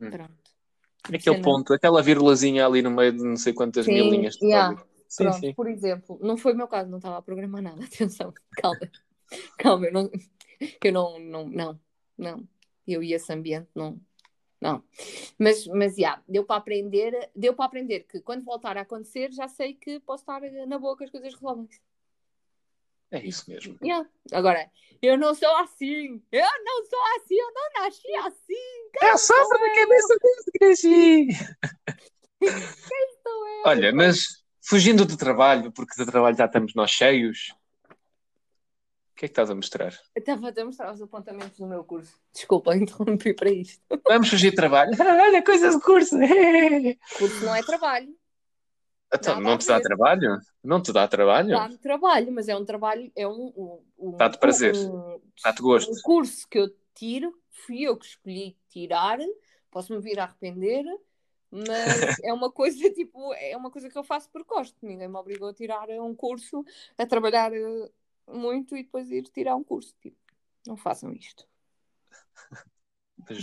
Hum. 0.00 0.10
Pronto. 0.10 0.34
Aquele 1.04 1.20
Cena- 1.20 1.42
ponto, 1.44 1.72
aquela 1.72 2.02
vírgulazinha 2.02 2.66
ali 2.66 2.82
no 2.82 2.90
meio 2.90 3.12
de 3.12 3.22
não 3.22 3.36
sei 3.36 3.52
quantas 3.52 3.86
Sim, 3.86 3.94
mil 3.94 4.10
linhas 4.10 4.34
de 4.34 4.46
yeah. 4.46 4.74
código. 4.74 4.89
Sim, 5.10 5.24
Pronto, 5.24 5.40
sim. 5.40 5.54
por 5.54 5.68
exemplo, 5.68 6.20
não 6.22 6.36
foi 6.36 6.52
o 6.52 6.56
meu 6.56 6.68
caso, 6.68 6.88
não 6.88 6.98
estava 6.98 7.18
a 7.18 7.22
programar 7.22 7.60
nada, 7.60 7.82
atenção, 7.84 8.32
calma, 8.52 8.90
calma, 9.58 9.86
eu 9.86 9.92
não, 9.92 10.10
eu 10.84 10.92
não, 10.92 11.18
não, 11.18 11.48
não, 11.48 11.80
não, 12.16 12.48
eu 12.86 13.02
e 13.02 13.12
esse 13.12 13.32
ambiente 13.32 13.68
não, 13.74 14.00
não, 14.60 14.84
mas, 15.36 15.66
mas, 15.66 15.96
já, 15.96 16.22
deu 16.28 16.44
para 16.44 16.56
aprender, 16.56 17.28
deu 17.34 17.52
para 17.52 17.64
aprender 17.64 18.04
que 18.04 18.20
quando 18.20 18.44
voltar 18.44 18.78
a 18.78 18.82
acontecer, 18.82 19.32
já 19.32 19.48
sei 19.48 19.74
que 19.74 19.98
posso 19.98 20.22
estar 20.22 20.40
na 20.68 20.78
boa 20.78 20.96
que 20.96 21.02
as 21.02 21.10
coisas 21.10 21.34
resolvem-se. 21.34 21.80
É 23.10 23.26
isso 23.26 23.50
mesmo. 23.50 23.76
Yeah. 23.82 24.08
Agora, 24.30 24.70
eu 25.02 25.18
não 25.18 25.34
sou 25.34 25.52
assim, 25.56 26.22
eu 26.30 26.64
não 26.64 26.84
sou 26.84 27.00
assim, 27.16 27.34
eu 27.34 27.52
não 27.52 27.82
nasci 27.82 28.14
assim, 28.14 28.90
É 29.02 29.16
só 29.16 29.48
para 29.48 29.66
a 29.66 29.74
cabeça 29.74 30.16
desde 30.22 30.52
que 30.52 30.68
nasci. 30.68 31.28
estou 32.40 32.60
sou 33.24 33.48
eu. 33.48 33.62
Olha, 33.66 33.92
mas 33.92 34.39
fugindo 34.60 35.04
do 35.04 35.16
trabalho, 35.16 35.72
porque 35.72 35.94
do 35.96 36.10
trabalho 36.10 36.36
já 36.36 36.46
estamos 36.46 36.74
nós 36.74 36.90
cheios, 36.90 37.54
o 39.12 39.14
que 39.20 39.26
é 39.26 39.28
que 39.28 39.32
estás 39.32 39.50
a 39.50 39.54
mostrar? 39.54 39.94
Estava 40.14 40.48
a 40.48 40.64
mostrar 40.64 40.92
os 40.92 41.02
apontamentos 41.02 41.58
do 41.58 41.66
meu 41.66 41.84
curso. 41.84 42.14
Desculpa, 42.32 42.74
interrompi 42.76 43.34
para 43.34 43.50
isto. 43.50 43.82
Vamos 44.06 44.28
fugir 44.28 44.50
de 44.50 44.56
trabalho? 44.56 44.92
Olha, 44.98 45.42
coisas 45.44 45.74
de 45.74 45.82
curso! 45.82 46.16
Curso 47.18 47.44
não 47.44 47.54
é 47.54 47.62
trabalho. 47.62 48.14
Então, 49.12 49.40
não 49.40 49.58
te 49.58 49.66
dá 49.66 49.78
ver. 49.78 49.82
trabalho? 49.82 50.38
Não 50.62 50.80
te 50.80 50.92
dá 50.92 51.08
trabalho? 51.08 51.50
Dá-me 51.50 51.78
trabalho, 51.78 52.32
mas 52.32 52.48
é 52.48 52.56
um 52.56 52.64
trabalho, 52.64 53.10
é 53.16 53.26
um. 53.26 53.52
um, 53.56 53.84
um 53.98 54.16
Dá-te 54.16 54.38
prazer. 54.38 54.74
Um, 54.76 55.20
Dá-te 55.42 55.60
gosto. 55.60 55.90
um 55.90 56.00
curso 56.02 56.46
que 56.48 56.58
eu 56.58 56.70
tiro, 56.94 57.34
fui 57.50 57.82
eu 57.82 57.96
que 57.96 58.06
escolhi 58.06 58.56
tirar, 58.68 59.18
posso-me 59.70 60.00
vir 60.00 60.20
a 60.20 60.24
arrepender, 60.24 60.84
mas 61.50 61.66
é 62.24 62.32
uma 62.32 62.50
coisa 62.50 62.90
tipo, 62.90 63.34
é 63.34 63.56
uma 63.56 63.70
coisa 63.70 63.88
que 63.88 63.98
eu 63.98 64.04
faço 64.04 64.30
por 64.30 64.44
gosto. 64.44 64.76
Ninguém 64.82 65.08
me 65.08 65.16
obrigou 65.16 65.48
a 65.48 65.54
tirar 65.54 65.88
um 66.00 66.14
curso, 66.14 66.64
a 66.96 67.06
trabalhar 67.06 67.52
eh, 67.52 67.90
muito 68.28 68.76
e 68.76 68.82
depois 68.82 69.10
ir 69.10 69.24
tirar 69.24 69.56
um 69.56 69.64
curso. 69.64 69.94
Tipo, 70.00 70.16
não 70.66 70.76
façam 70.76 71.12
isto. 71.12 71.46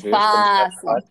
Façam, 0.10 1.02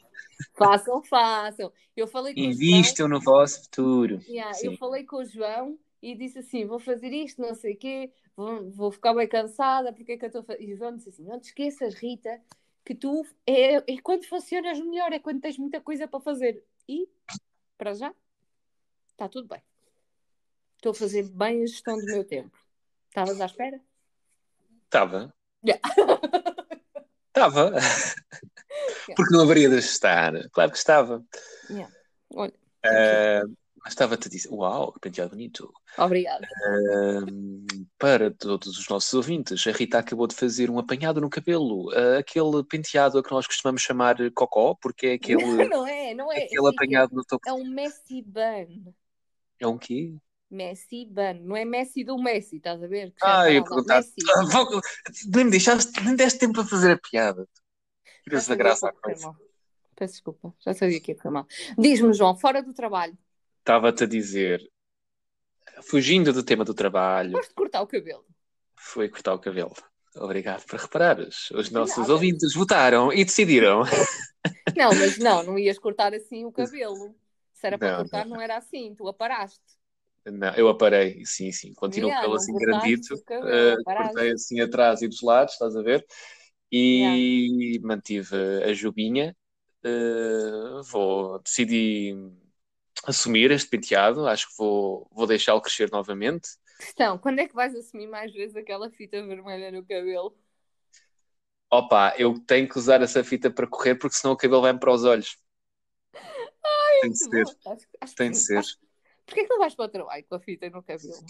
façam, 0.54 1.02
façam. 1.04 1.72
Eu 1.96 2.06
falei 2.06 2.34
o 2.34 2.36
João, 2.36 2.50
Invistam 2.50 3.08
no 3.08 3.20
vosso 3.20 3.62
futuro. 3.62 4.20
Yeah, 4.28 4.52
eu 4.62 4.76
falei 4.76 5.04
com 5.04 5.16
o 5.16 5.24
João 5.24 5.78
e 6.02 6.14
disse 6.14 6.38
assim: 6.38 6.66
vou 6.66 6.78
fazer 6.78 7.12
isto, 7.12 7.40
não 7.40 7.54
sei 7.54 7.74
o 7.74 7.76
quê, 7.76 8.12
vou, 8.36 8.70
vou 8.70 8.90
ficar 8.90 9.14
bem 9.14 9.28
cansada, 9.28 9.92
porque 9.92 10.12
é 10.12 10.16
que 10.16 10.24
eu 10.24 10.28
estou 10.28 10.42
a 10.42 10.44
fazer? 10.44 10.62
E 10.62 10.72
o 10.72 10.76
João 10.76 10.96
disse 10.96 11.08
assim: 11.08 11.24
não 11.24 11.40
te 11.40 11.46
esqueças, 11.46 11.94
Rita, 11.94 12.40
que 12.86 12.94
tu 12.94 13.26
é, 13.44 13.74
é 13.78 14.00
quando 14.00 14.24
funcionas 14.26 14.78
melhor, 14.78 15.12
é 15.12 15.18
quando 15.18 15.40
tens 15.40 15.58
muita 15.58 15.80
coisa 15.80 16.06
para 16.06 16.20
fazer. 16.20 16.64
E, 16.88 17.08
para 17.76 17.92
já, 17.92 18.14
está 19.08 19.28
tudo 19.28 19.48
bem. 19.48 19.60
Estou 20.76 20.92
a 20.92 20.94
fazer 20.94 21.24
bem 21.24 21.64
a 21.64 21.66
gestão 21.66 21.98
do 21.98 22.04
meu 22.04 22.24
tempo. 22.24 22.56
Estavas 23.08 23.40
à 23.40 23.46
espera? 23.46 23.80
Estava. 24.84 25.34
Yeah. 25.66 25.82
Estava. 27.26 27.72
Porque 29.16 29.34
não 29.34 29.42
haveria 29.42 29.68
de 29.68 29.78
estar. 29.78 30.32
Claro 30.50 30.70
que 30.70 30.78
estava. 30.78 31.24
Yeah. 31.68 31.92
Olha, 32.34 32.54
mas 32.84 33.50
estava-te 33.88 34.28
a 34.28 34.30
dizer, 34.30 34.48
uau, 34.50 34.92
que 34.92 35.00
penteado 35.00 35.30
bonito. 35.30 35.72
obrigada. 35.98 36.46
Para 37.98 38.30
todos 38.30 38.78
os 38.78 38.88
nossos 38.88 39.12
ouvintes, 39.14 39.66
a 39.66 39.72
Rita 39.72 39.98
acabou 39.98 40.26
de 40.26 40.34
fazer 40.34 40.70
um 40.70 40.78
apanhado 40.78 41.20
no 41.20 41.30
cabelo, 41.30 41.90
Ah, 41.94 42.18
aquele 42.18 42.62
penteado 42.64 43.18
a 43.18 43.22
que 43.22 43.30
nós 43.30 43.46
costumamos 43.46 43.82
chamar 43.82 44.16
cocó, 44.32 44.74
porque 44.74 45.06
é 45.08 45.12
aquele, 45.14 45.38
Não 45.72 45.86
é, 45.86 46.14
não 46.14 46.32
é. 46.32 46.44
aquele 46.44 46.68
apanhado 46.68 47.14
no 47.14 47.24
topo. 47.24 47.48
É 47.48 47.52
um 47.52 47.64
Messi 47.64 48.22
bun. 48.22 48.92
É 49.58 49.66
um 49.66 49.78
quê? 49.78 50.14
Messi 50.50 51.06
bun. 51.06 51.40
Não 51.42 51.56
é 51.56 51.64
Messi 51.64 52.04
do 52.04 52.18
Messi, 52.18 52.56
estás 52.56 52.82
a 52.82 52.86
ver? 52.86 53.12
Ah, 53.22 53.50
eu 53.50 53.64
vou- 53.64 53.82
Nem 55.28 55.44
me 55.44 55.50
deixaste, 55.50 55.92
nem 56.04 56.14
deste 56.16 56.38
tempo 56.40 56.60
a 56.60 56.64
fazer 56.64 56.92
a 56.92 56.98
piada. 56.98 57.48
Tiras 58.24 58.46
Já 58.46 58.52
a 58.52 58.56
graça 58.56 58.88
à 58.88 58.92
coisa. 58.92 59.32
Peço 59.94 60.12
desculpa, 60.14 60.54
já 60.60 60.74
sabia 60.74 61.00
que 61.00 61.12
ia 61.12 61.16
correr 61.16 61.30
mal. 61.30 61.46
Diz-me, 61.78 62.12
João, 62.12 62.36
fora 62.36 62.62
do 62.62 62.74
trabalho, 62.74 63.16
Estava-te 63.66 64.04
a 64.04 64.06
dizer, 64.06 64.60
fugindo 65.88 66.32
do 66.32 66.42
tema 66.42 66.64
do 66.64 66.74
trabalho, 66.74 67.32
gosto 67.32 67.48
de 67.50 67.54
cortar 67.54 67.82
o 67.82 67.86
cabelo. 67.86 68.26
foi 68.78 69.08
cortar 69.08 69.34
o 69.34 69.38
cabelo. 69.38 69.74
Obrigado 70.16 70.64
por 70.66 70.78
reparares. 70.80 71.50
Os 71.50 71.70
nossos 71.70 71.98
nada. 71.98 72.12
ouvintes 72.14 72.54
votaram 72.54 73.12
e 73.12 73.24
decidiram. 73.24 73.82
Não, 74.74 74.90
mas 74.94 75.18
não, 75.18 75.42
não 75.42 75.58
ias 75.58 75.78
cortar 75.78 76.14
assim 76.14 76.44
o 76.44 76.52
cabelo. 76.52 77.14
Se 77.54 77.66
era 77.66 77.78
para 77.78 77.88
Não, 77.88 77.96
cortar, 78.02 78.26
não 78.26 78.40
era 78.40 78.56
assim. 78.56 78.94
Tu 78.94 79.08
aparaste. 79.08 79.60
Não, 80.24 80.52
eu 80.54 80.68
aparei, 80.68 81.24
sim, 81.24 81.52
sim. 81.52 81.72
Continua 81.74 82.10
Yeah, 82.10 82.26
o 82.28 82.30
cabelo 82.30 82.34
não 82.34 82.42
assim 82.42 82.58
grandito. 82.58 83.14
aparaste. 83.80 84.14
cortei 84.14 84.32
assim 84.32 84.60
atrás 84.60 85.02
e 85.02 85.08
dos 85.08 85.22
lados, 85.22 85.52
estás 85.54 85.76
a 85.76 85.82
ver? 85.82 86.04
E 86.72 87.78
mantive 87.82 88.36
a 88.64 88.72
jubinha. 88.74 89.36
Eh, 89.84 90.80
vou, 90.90 91.38
decidi 91.40 92.12
assumir 93.06 93.50
este 93.50 93.68
penteado. 93.68 94.26
Acho 94.26 94.48
que 94.48 94.54
vou, 94.58 95.08
vou 95.12 95.26
deixá-lo 95.26 95.60
crescer 95.60 95.90
novamente. 95.90 96.48
Questão, 96.78 97.18
quando 97.18 97.38
é 97.40 97.48
que 97.48 97.54
vais 97.54 97.74
assumir 97.74 98.06
mais 98.06 98.32
vezes 98.32 98.56
aquela 98.56 98.90
fita 98.90 99.24
vermelha 99.26 99.70
no 99.70 99.84
cabelo? 99.84 100.36
Opa, 101.70 102.14
eu 102.16 102.38
tenho 102.46 102.68
que 102.68 102.78
usar 102.78 103.02
essa 103.02 103.24
fita 103.24 103.50
para 103.50 103.66
correr 103.66 103.96
porque 103.96 104.16
senão 104.16 104.34
o 104.34 104.36
cabelo 104.36 104.62
vai-me 104.62 104.78
para 104.78 104.92
os 104.92 105.04
olhos. 105.04 105.36
tem 107.00 107.10
de 107.10 107.18
ser, 107.18 107.42
acho, 107.42 107.56
acho 108.00 108.12
que 108.12 108.16
tem 108.16 108.30
de 108.30 108.38
ser. 108.38 108.58
Acho- 108.58 108.76
Porquê 109.24 109.42
que 109.42 109.48
não 109.50 109.58
vais 109.58 109.74
para 109.74 109.84
o 109.86 109.88
trabalho 109.88 110.24
com 110.28 110.34
a 110.36 110.40
fita 110.40 110.70
no 110.70 110.82
cabelo? 110.82 111.24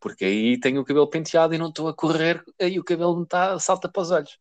Porque 0.00 0.24
aí 0.24 0.58
tenho 0.58 0.80
o 0.80 0.84
cabelo 0.84 1.08
penteado 1.08 1.54
e 1.54 1.58
não 1.58 1.68
estou 1.68 1.88
a 1.88 1.94
correr, 1.94 2.42
aí 2.60 2.78
o 2.78 2.84
cabelo 2.84 3.18
me 3.20 3.26
tá, 3.26 3.58
salta 3.58 3.90
para 3.90 4.02
os 4.02 4.10
olhos. 4.10 4.38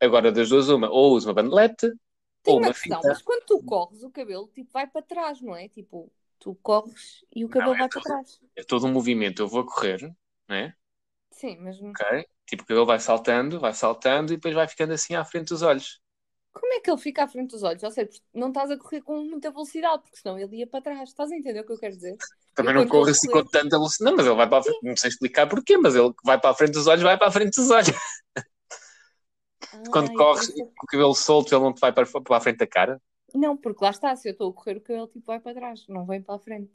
Agora, 0.00 0.30
das 0.30 0.48
duas, 0.48 0.68
uma, 0.68 0.88
ou 0.90 1.14
uso 1.14 1.28
uma 1.28 1.34
bandelete, 1.34 1.90
Ou 2.46 2.58
uma 2.58 2.66
uma 2.66 2.72
questão, 2.72 2.98
fita. 2.98 3.08
mas 3.08 3.22
quando 3.22 3.44
tu 3.46 3.62
corres, 3.62 4.02
o 4.02 4.10
cabelo 4.10 4.48
tipo, 4.48 4.70
vai 4.72 4.86
para 4.86 5.02
trás, 5.02 5.40
não 5.40 5.54
é? 5.54 5.68
Tipo, 5.68 6.10
tu 6.38 6.54
corres 6.62 7.24
e 7.34 7.44
o 7.44 7.48
cabelo 7.48 7.74
é 7.74 7.78
vai 7.78 7.88
para 7.88 8.02
trás. 8.02 8.40
É 8.56 8.62
todo 8.64 8.86
um 8.86 8.92
movimento. 8.92 9.42
Eu 9.42 9.48
vou 9.48 9.64
correr, 9.64 10.12
né? 10.48 10.74
Sim, 11.30 11.58
mas 11.60 11.80
não- 11.80 11.90
Ok? 11.90 12.26
Tipo, 12.46 12.62
o 12.62 12.66
cabelo 12.66 12.86
vai 12.86 12.98
saltando, 13.00 13.60
vai 13.60 13.72
saltando 13.72 14.32
e 14.32 14.36
depois 14.36 14.54
vai 14.54 14.66
ficando 14.68 14.92
assim 14.92 15.14
à 15.14 15.24
frente 15.24 15.48
dos 15.48 15.62
olhos. 15.62 16.00
como 16.52 16.72
é 16.74 16.80
que 16.80 16.90
ele 16.90 16.98
fica 17.00 17.24
à 17.24 17.28
frente 17.28 17.50
dos 17.50 17.62
olhos? 17.62 17.82
Ou 17.82 17.90
seja, 17.90 18.10
não 18.34 18.48
estás 18.48 18.70
a 18.70 18.76
correr 18.76 19.02
com 19.02 19.16
muita 19.24 19.50
velocidade, 19.50 20.02
porque 20.02 20.16
senão 20.16 20.38
ele 20.38 20.56
ia 20.58 20.66
para 20.66 20.82
trás. 20.82 21.08
Estás 21.08 21.30
a 21.30 21.36
entender 21.36 21.60
o 21.60 21.66
que 21.66 21.72
eu 21.72 21.78
quero 21.78 21.94
dizer? 21.94 22.16
Também 22.54 22.74
Eu 22.74 22.82
não 22.82 22.88
corre 22.88 23.12
assim 23.12 23.28
com 23.28 23.44
tanta 23.44 23.76
velocidade. 23.78 24.10
Não, 24.10 24.16
mas 24.16 24.26
ele 24.26 24.34
vai 24.36 24.48
para 24.48 24.58
a 24.58 24.62
frente. 24.62 24.82
Não 24.82 24.96
sei 24.96 25.08
explicar 25.10 25.46
porquê, 25.48 25.78
mas 25.78 25.94
ele 25.94 26.12
vai 26.24 26.40
para 26.40 26.50
a 26.50 26.54
frente 26.54 26.72
dos 26.72 26.86
olhos, 26.86 27.02
vai 27.02 27.16
para 27.16 27.28
a 27.28 27.30
frente 27.32 27.54
dos 27.56 27.70
olhos. 27.70 27.88
Quando 29.90 30.08
Ai, 30.08 30.14
corres 30.14 30.48
isso 30.48 30.64
com 30.76 30.84
o 30.84 30.88
cabelo 30.88 31.14
solto, 31.14 31.54
ele 31.54 31.62
não 31.64 31.72
te 31.74 31.80
vai 31.80 31.92
para, 31.92 32.06
para 32.06 32.36
a 32.36 32.40
frente 32.40 32.58
da 32.58 32.66
cara. 32.66 33.00
é- 33.34 33.38
Não, 33.38 33.56
porque 33.56 33.82
lá 33.84 33.90
está, 33.90 34.14
se 34.16 34.28
eu 34.28 34.32
estou 34.32 34.50
a 34.50 34.54
correr, 34.54 34.76
o 34.76 34.80
cabelo 34.80 35.06
tipo 35.08 35.26
vai 35.26 35.40
para 35.40 35.54
trás, 35.54 35.86
não 35.88 36.06
vem 36.06 36.22
para 36.22 36.34
a 36.36 36.38
frente. 36.38 36.72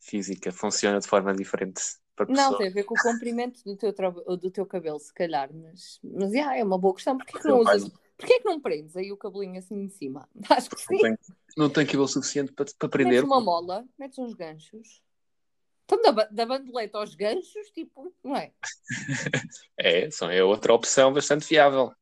Física 0.00 0.52
funciona 0.52 1.00
de 1.00 1.08
forma 1.08 1.34
diferente 1.34 1.82
para 2.14 2.26
Não, 2.28 2.54
tem 2.56 2.68
a 2.68 2.70
ver 2.70 2.84
com 2.84 2.94
o 2.94 2.98
comprimento 2.98 3.62
do 3.64 3.76
teu, 3.76 3.92
tra- 3.92 4.10
do 4.10 4.50
teu 4.50 4.66
cabelo, 4.66 4.98
se 4.98 5.12
calhar, 5.12 5.52
mas, 5.52 6.00
mas 6.02 6.32
yeah, 6.32 6.56
é 6.56 6.64
uma 6.64 6.78
boa 6.78 6.94
questão. 6.94 7.16
Porquê 7.16 7.38
que 7.38 7.48
não 7.48 7.58
usas? 7.60 7.88
Porquê 8.16 8.40
que 8.40 8.44
não 8.44 8.60
prendes 8.60 8.96
aí 8.96 9.12
o 9.12 9.16
cabelinho 9.16 9.58
assim 9.58 9.76
em 9.76 9.88
cima? 9.88 10.28
Acho 10.50 10.70
que 10.70 10.80
sim. 10.80 10.94
Não 10.94 11.00
tem, 11.00 11.18
não 11.56 11.70
tem 11.70 11.86
cabelo 11.86 12.08
suficiente 12.08 12.52
para, 12.52 12.66
para 12.78 12.88
prender. 12.88 13.12
Metes 13.20 13.22
uma 13.22 13.40
mola, 13.40 13.86
metes 13.98 14.18
uns 14.18 14.34
ganchos. 14.34 15.02
Então, 15.86 16.02
da, 16.02 16.24
da 16.24 16.46
bandeleta 16.46 16.98
aos 16.98 17.14
ganchos, 17.14 17.70
tipo, 17.70 18.12
não 18.22 18.36
é? 18.36 18.52
É, 19.78 20.08
é 20.32 20.44
outra 20.44 20.74
opção 20.74 21.12
bastante 21.12 21.46
viável. 21.46 21.92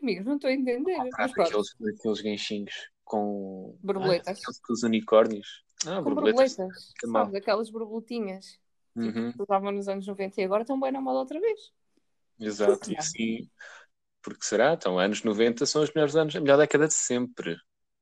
Amigos, 0.00 0.24
não 0.24 0.36
estou 0.36 0.48
a 0.48 0.52
entender. 0.52 0.96
Comprar 0.96 1.24
aqueles, 1.24 1.74
aqueles 1.96 2.20
ganchinhos 2.20 2.90
com. 3.04 3.76
Borboletas. 3.82 4.40
Ah, 4.46 4.50
aqueles 4.62 4.82
unicórnios. 4.84 5.64
Ah, 5.86 5.96
com 5.96 6.14
borboletas. 6.14 6.56
borboletas, 6.56 6.92
que 6.98 7.06
mal. 7.06 7.24
sabes? 7.24 7.40
Aquelas 7.40 7.70
borboletinhas 7.70 8.58
Uhum, 8.98 9.32
que 9.32 9.42
usavam 9.42 9.70
nos 9.70 9.88
anos 9.88 10.06
90 10.06 10.40
e 10.40 10.44
agora 10.44 10.62
estão 10.62 10.78
bem 10.78 10.90
na 10.90 11.00
moda 11.00 11.20
outra 11.20 11.38
vez. 11.38 11.72
exato. 12.40 12.92
E 12.92 13.00
sim, 13.00 13.50
porque 14.20 14.44
será? 14.44 14.72
Então, 14.74 14.98
anos 14.98 15.22
90 15.22 15.64
são 15.66 15.82
os 15.82 15.92
melhores 15.94 16.16
anos, 16.16 16.34
a 16.34 16.40
melhor 16.40 16.58
década 16.58 16.88
de 16.88 16.94
sempre. 16.94 17.56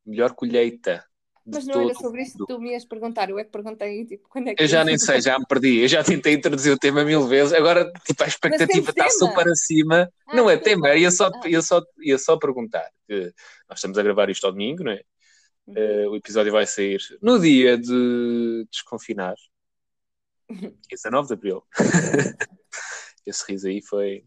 Melhor 0.04 0.34
colheita. 0.34 1.04
Mas 1.46 1.64
não 1.64 1.80
era 1.82 1.94
sobre 1.94 2.22
isso 2.22 2.36
que 2.38 2.46
tu 2.46 2.58
me 2.58 2.72
ias 2.72 2.84
perguntar. 2.84 3.30
Eu 3.30 3.38
é 3.38 3.44
que 3.44 3.50
perguntei, 3.50 4.04
tipo, 4.04 4.28
quando 4.28 4.48
é 4.48 4.54
que 4.54 4.62
Eu 4.62 4.66
já 4.66 4.82
nem 4.84 4.98
sei, 4.98 5.20
já 5.20 5.38
me 5.38 5.46
perdi. 5.46 5.78
Eu 5.78 5.88
já 5.88 6.02
tentei 6.02 6.34
introduzir 6.34 6.72
o 6.72 6.78
tema 6.78 7.04
mil 7.04 7.26
vezes. 7.28 7.52
Agora, 7.52 7.90
tipo, 8.04 8.24
a 8.24 8.26
expectativa 8.26 8.92
temos 8.92 9.08
está 9.08 9.10
super 9.10 9.48
acima. 9.48 10.12
Ah, 10.26 10.34
não 10.36 10.50
é 10.50 10.56
tema, 10.56 10.94
ia 10.96 11.10
só, 11.10 11.28
Ah. 11.28 11.48
ia, 11.48 11.62
só, 11.62 11.80
ia 12.00 12.18
só 12.18 12.36
perguntar. 12.36 12.88
nós 13.08 13.78
estamos 13.78 13.96
a 13.96 14.02
gravar 14.02 14.28
isto 14.28 14.44
ao 14.44 14.50
domingo, 14.52 14.82
não 14.82 14.90
é? 14.92 15.02
Uhum. 15.68 15.74
Eh, 15.76 16.08
o 16.08 16.16
episódio 16.16 16.50
vai 16.52 16.66
sair 16.66 17.00
no 17.22 17.38
dia 17.40 17.76
de 17.78 18.66
desconfinar, 18.70 19.34
dia 20.50 20.72
19 20.90 21.28
de 21.28 21.34
abril. 21.34 21.62
Esse 23.26 23.44
riso 23.48 23.66
aí 23.68 23.82
foi. 23.82 24.22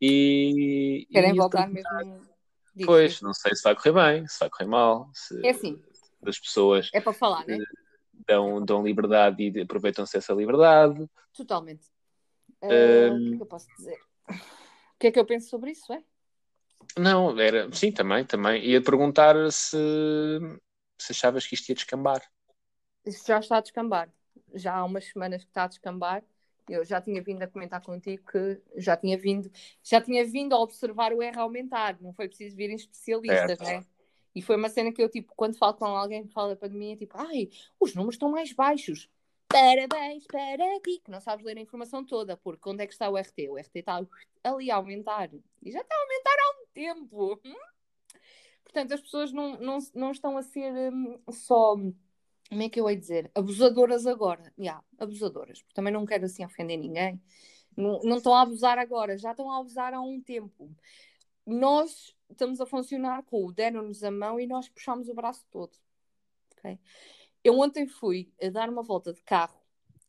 E. 0.00 1.06
Querem 1.10 1.34
voltar 1.34 1.66
perguntar- 1.70 2.04
mesmo? 2.04 2.26
Diz, 2.74 2.84
Pois, 2.86 3.20
não 3.22 3.32
sei 3.32 3.54
se 3.54 3.62
vai 3.62 3.74
correr 3.74 3.92
bem, 3.92 4.28
se 4.28 4.38
vai 4.38 4.50
correr 4.50 4.68
mal, 4.68 5.10
se 5.14 5.40
É 5.46 5.48
assim, 5.50 5.80
as 6.28 6.38
pessoas 6.38 6.90
é 6.92 7.00
para 7.00 7.12
falar, 7.12 7.46
né? 7.46 7.58
dão, 8.26 8.64
dão 8.64 8.84
liberdade 8.84 9.50
e 9.50 9.60
aproveitam-se 9.60 10.14
dessa 10.14 10.32
liberdade. 10.32 11.08
Totalmente. 11.32 11.86
Ah, 12.62 12.66
Hum. 13.12 13.16
O 13.16 13.28
que 13.28 13.34
é 13.34 13.36
que 13.36 13.42
eu 13.42 13.46
posso 13.46 13.68
dizer? 13.76 13.98
O 14.28 14.98
que 14.98 15.06
é 15.08 15.12
que 15.12 15.18
eu 15.18 15.26
penso 15.26 15.48
sobre 15.50 15.72
isso, 15.72 15.92
é? 15.92 16.02
Não, 16.98 17.38
era. 17.38 17.70
Sim, 17.72 17.92
também, 17.92 18.24
também. 18.24 18.64
Ia 18.64 18.82
perguntar 18.82 19.34
se, 19.52 19.76
se 20.98 21.12
achavas 21.12 21.46
que 21.46 21.54
isto 21.54 21.68
ia 21.68 21.74
descambar. 21.74 22.22
Isso 23.04 23.26
já 23.26 23.38
está 23.38 23.58
a 23.58 23.60
descambar. 23.60 24.10
Já 24.54 24.74
há 24.74 24.84
umas 24.84 25.04
semanas 25.04 25.44
que 25.44 25.50
está 25.50 25.64
a 25.64 25.68
descambar. 25.68 26.24
Eu 26.68 26.84
já 26.84 27.00
tinha 27.00 27.22
vindo 27.22 27.42
a 27.42 27.46
comentar 27.46 27.80
contigo 27.80 28.24
que 28.30 28.60
já 28.76 28.96
tinha 28.96 29.16
vindo, 29.16 29.50
já 29.84 30.00
tinha 30.00 30.24
vindo 30.24 30.52
a 30.54 30.58
observar 30.58 31.12
o 31.12 31.22
R 31.22 31.38
aumentar, 31.38 31.96
não 32.00 32.12
foi 32.12 32.26
preciso 32.26 32.56
virem 32.56 32.74
especialistas, 32.74 33.58
Certo. 33.58 33.62
né? 33.62 33.86
E 34.36 34.42
foi 34.42 34.54
uma 34.54 34.68
cena 34.68 34.92
que 34.92 35.02
eu, 35.02 35.08
tipo, 35.08 35.32
quando 35.34 35.56
falo 35.56 35.72
com 35.72 35.86
alguém 35.86 36.26
que 36.26 36.32
fala 36.34 36.50
da 36.50 36.56
pandemia, 36.56 36.92
é 36.92 36.96
tipo, 36.96 37.16
ai, 37.16 37.48
os 37.80 37.94
números 37.94 38.16
estão 38.16 38.30
mais 38.30 38.52
baixos. 38.52 39.08
Parabéns 39.48 40.26
para 40.26 40.78
ti, 40.84 41.00
que 41.02 41.10
não 41.10 41.22
sabes 41.22 41.42
ler 41.42 41.56
a 41.56 41.60
informação 41.62 42.04
toda, 42.04 42.36
porque 42.36 42.68
onde 42.68 42.82
é 42.82 42.86
que 42.86 42.92
está 42.92 43.08
o 43.08 43.16
RT? 43.16 43.48
O 43.48 43.56
RT 43.56 43.76
está 43.76 44.06
ali 44.44 44.70
a 44.70 44.76
aumentar. 44.76 45.30
E 45.62 45.72
já 45.72 45.80
está 45.80 45.94
a 45.94 46.00
aumentar 46.02 46.36
há 46.38 46.50
um 46.50 46.66
tempo. 46.74 47.40
Hum? 47.46 47.54
Portanto, 48.62 48.92
as 48.92 49.00
pessoas 49.00 49.32
não, 49.32 49.58
não, 49.58 49.78
não 49.94 50.10
estão 50.10 50.36
a 50.36 50.42
ser 50.42 50.92
hum, 50.92 51.18
só, 51.30 51.74
como 51.74 52.62
é 52.62 52.68
que 52.68 52.78
eu 52.78 52.90
ia 52.90 52.96
dizer, 52.96 53.30
abusadoras 53.34 54.06
agora. 54.06 54.42
Já, 54.58 54.62
yeah, 54.62 54.84
abusadoras. 54.98 55.64
Também 55.72 55.94
não 55.94 56.04
quero 56.04 56.26
assim 56.26 56.44
ofender 56.44 56.78
ninguém. 56.78 57.18
Não, 57.74 58.00
não 58.02 58.18
estão 58.18 58.34
a 58.34 58.42
abusar 58.42 58.78
agora, 58.78 59.16
já 59.16 59.30
estão 59.30 59.50
a 59.50 59.58
abusar 59.60 59.94
há 59.94 60.00
um 60.02 60.20
tempo. 60.20 60.70
Nós 61.46 62.15
estamos 62.30 62.60
a 62.60 62.66
funcionar 62.66 63.22
com 63.24 63.44
o 63.44 63.52
deram-nos 63.52 64.02
a 64.02 64.10
mão 64.10 64.38
e 64.38 64.46
nós 64.46 64.68
puxamos 64.68 65.08
o 65.08 65.14
braço 65.14 65.46
todo. 65.50 65.76
Okay? 66.52 66.78
Eu 67.42 67.58
ontem 67.58 67.86
fui 67.86 68.32
a 68.42 68.48
dar 68.48 68.68
uma 68.68 68.82
volta 68.82 69.12
de 69.12 69.22
carro 69.22 69.60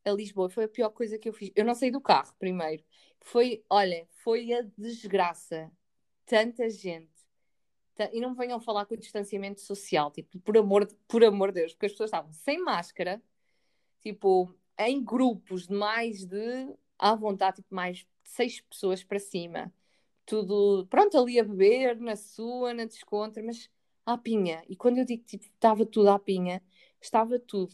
a 0.03 0.11
Lisboa, 0.11 0.49
foi 0.49 0.63
a 0.63 0.69
pior 0.69 0.89
coisa 0.89 1.17
que 1.17 1.27
eu 1.27 1.33
fiz. 1.33 1.51
Eu 1.55 1.65
não 1.65 1.75
saí 1.75 1.91
do 1.91 1.99
carro 1.99 2.33
primeiro. 2.39 2.83
Foi, 3.19 3.63
olha, 3.69 4.07
foi 4.23 4.53
a 4.53 4.61
desgraça. 4.77 5.71
Tanta 6.25 6.69
gente. 6.69 7.11
E 8.13 8.21
não 8.21 8.35
venham 8.35 8.59
falar 8.59 8.85
com 8.85 8.93
o 8.93 8.97
distanciamento 8.97 9.59
social, 9.59 10.11
tipo, 10.11 10.39
por 10.39 10.55
amor, 10.57 10.87
por 11.07 11.23
amor 11.23 11.51
de 11.51 11.61
Deus, 11.61 11.73
porque 11.73 11.87
as 11.87 11.91
pessoas 11.93 12.09
estavam 12.09 12.31
sem 12.31 12.63
máscara, 12.63 13.21
tipo, 14.01 14.53
em 14.77 15.03
grupos 15.03 15.67
de 15.67 15.73
mais 15.73 16.23
de, 16.23 16.75
à 16.97 17.15
vontade, 17.15 17.57
tipo, 17.57 17.73
mais 17.73 17.97
de 17.97 18.07
seis 18.23 18.61
pessoas 18.61 19.03
para 19.03 19.19
cima 19.19 19.73
tudo, 20.27 20.85
pronto, 20.89 21.17
ali 21.17 21.39
a 21.39 21.43
beber, 21.43 21.99
na 21.99 22.15
sua, 22.17 22.73
na 22.73 22.85
descontra, 22.85 23.41
mas 23.43 23.69
à 24.05 24.17
pinha. 24.17 24.63
E 24.69 24.75
quando 24.75 24.99
eu 24.99 25.05
digo 25.05 25.23
tipo, 25.25 25.45
estava 25.45 25.85
tudo 25.85 26.09
à 26.09 26.19
pinha, 26.19 26.61
estava 27.01 27.39
tudo 27.39 27.73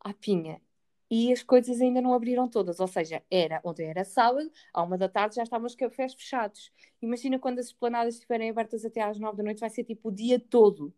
à 0.00 0.14
pinha. 0.14 0.60
E 1.10 1.32
as 1.32 1.42
coisas 1.42 1.80
ainda 1.80 2.00
não 2.00 2.14
abriram 2.14 2.48
todas, 2.48 2.80
ou 2.80 2.86
seja, 2.88 3.22
era 3.30 3.60
ontem 3.64 3.88
era 3.88 4.04
sábado, 4.04 4.50
à 4.72 4.82
uma 4.82 4.96
da 4.96 5.08
tarde 5.08 5.36
já 5.36 5.42
estavam 5.42 5.66
os 5.66 5.74
cafés 5.74 6.14
fechados. 6.14 6.72
Imagina 7.02 7.38
quando 7.38 7.58
as 7.58 7.66
esplanadas 7.66 8.14
estiverem 8.14 8.50
abertas 8.50 8.84
até 8.84 9.02
às 9.02 9.18
nove 9.18 9.38
da 9.38 9.42
noite, 9.44 9.60
vai 9.60 9.70
ser 9.70 9.84
tipo 9.84 10.08
o 10.08 10.12
dia 10.12 10.38
todo. 10.40 10.94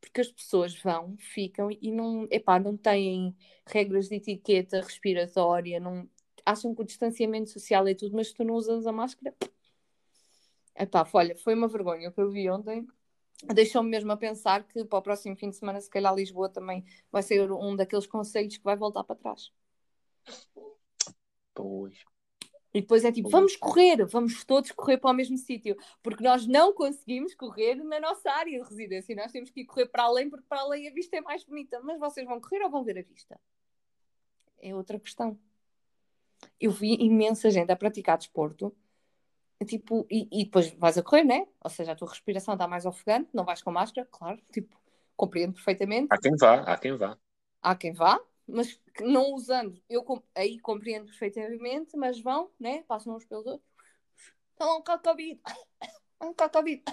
Porque 0.00 0.20
as 0.20 0.30
pessoas 0.30 0.74
vão, 0.80 1.16
ficam 1.18 1.70
e 1.70 1.90
não, 1.92 2.28
epá, 2.30 2.60
não 2.60 2.76
têm 2.76 3.36
regras 3.66 4.08
de 4.08 4.16
etiqueta 4.16 4.80
respiratória, 4.80 5.80
não, 5.80 6.08
acham 6.46 6.74
que 6.74 6.82
o 6.82 6.84
distanciamento 6.84 7.50
social 7.50 7.86
é 7.88 7.94
tudo, 7.94 8.14
mas 8.16 8.28
se 8.28 8.34
tu 8.34 8.44
não 8.44 8.54
usas 8.54 8.86
a 8.86 8.92
máscara, 8.92 9.34
Epá, 10.78 11.04
olha, 11.12 11.34
foi 11.36 11.54
uma 11.54 11.66
vergonha 11.66 12.08
o 12.08 12.12
que 12.12 12.20
eu 12.20 12.30
vi 12.30 12.48
ontem. 12.48 12.86
Deixou-me 13.52 13.90
mesmo 13.90 14.12
a 14.12 14.16
pensar 14.16 14.62
que 14.62 14.84
para 14.84 14.98
o 14.98 15.02
próximo 15.02 15.36
fim 15.36 15.50
de 15.50 15.56
semana, 15.56 15.80
se 15.80 15.90
calhar 15.90 16.14
Lisboa 16.14 16.48
também 16.48 16.84
vai 17.10 17.22
ser 17.22 17.50
um 17.50 17.74
daqueles 17.74 18.06
conselhos 18.06 18.56
que 18.56 18.64
vai 18.64 18.76
voltar 18.76 19.02
para 19.02 19.16
trás. 19.16 19.52
Pois. 21.52 22.04
E 22.72 22.80
depois 22.80 23.04
é 23.04 23.10
tipo, 23.10 23.28
vamos 23.28 23.56
correr, 23.56 24.04
vamos 24.06 24.44
todos 24.44 24.70
correr 24.70 24.98
para 24.98 25.10
o 25.10 25.14
mesmo 25.14 25.36
sítio, 25.36 25.76
porque 26.02 26.22
nós 26.22 26.46
não 26.46 26.72
conseguimos 26.72 27.34
correr 27.34 27.76
na 27.76 27.98
nossa 27.98 28.30
área 28.30 28.62
de 28.62 28.68
residência, 28.68 29.16
nós 29.16 29.32
temos 29.32 29.50
que 29.50 29.62
ir 29.62 29.64
correr 29.64 29.86
para 29.86 30.04
além, 30.04 30.28
porque 30.30 30.44
para 30.48 30.60
além 30.60 30.86
a 30.86 30.92
vista 30.92 31.16
é 31.16 31.20
mais 31.20 31.42
bonita. 31.42 31.80
Mas 31.80 31.98
vocês 31.98 32.26
vão 32.26 32.40
correr 32.40 32.62
ou 32.62 32.70
vão 32.70 32.84
ver 32.84 32.98
a 32.98 33.02
vista? 33.02 33.40
É 34.60 34.74
outra 34.74 35.00
questão. 35.00 35.36
Eu 36.60 36.70
vi 36.70 36.94
imensa 37.00 37.50
gente 37.50 37.72
a 37.72 37.76
praticar 37.76 38.18
desporto 38.18 38.72
tipo, 39.64 40.06
e, 40.08 40.28
e, 40.30 40.44
depois 40.44 40.72
vais 40.74 40.96
a 40.96 41.02
correr, 41.02 41.24
né? 41.24 41.46
Ou 41.62 41.70
seja, 41.70 41.92
a 41.92 41.96
tua 41.96 42.08
respiração 42.08 42.54
está 42.54 42.68
mais 42.68 42.86
ofegante, 42.86 43.28
não 43.34 43.44
vais 43.44 43.60
com 43.60 43.72
máscara, 43.72 44.08
claro, 44.10 44.40
tipo, 44.52 44.80
compreendo 45.16 45.54
perfeitamente. 45.54 46.06
Há 46.10 46.18
quem 46.18 46.36
vá, 46.36 46.60
há 46.60 46.78
quem 46.78 46.96
vá. 46.96 47.18
Há 47.60 47.74
quem 47.74 47.92
vá, 47.92 48.20
mas 48.46 48.80
não 49.00 49.32
usando, 49.34 49.82
eu 49.88 50.04
aí 50.34 50.60
compreendo 50.60 51.06
perfeitamente, 51.06 51.96
mas 51.96 52.20
vão, 52.20 52.50
né? 52.58 52.84
Passam 52.84 53.16
uns 53.16 53.24
pelos 53.24 53.46
outros. 53.46 53.68
Estão 54.52 54.80
cá 54.82 54.98
Covid. 54.98 55.40
Cá 56.36 56.48
Covid. 56.48 56.82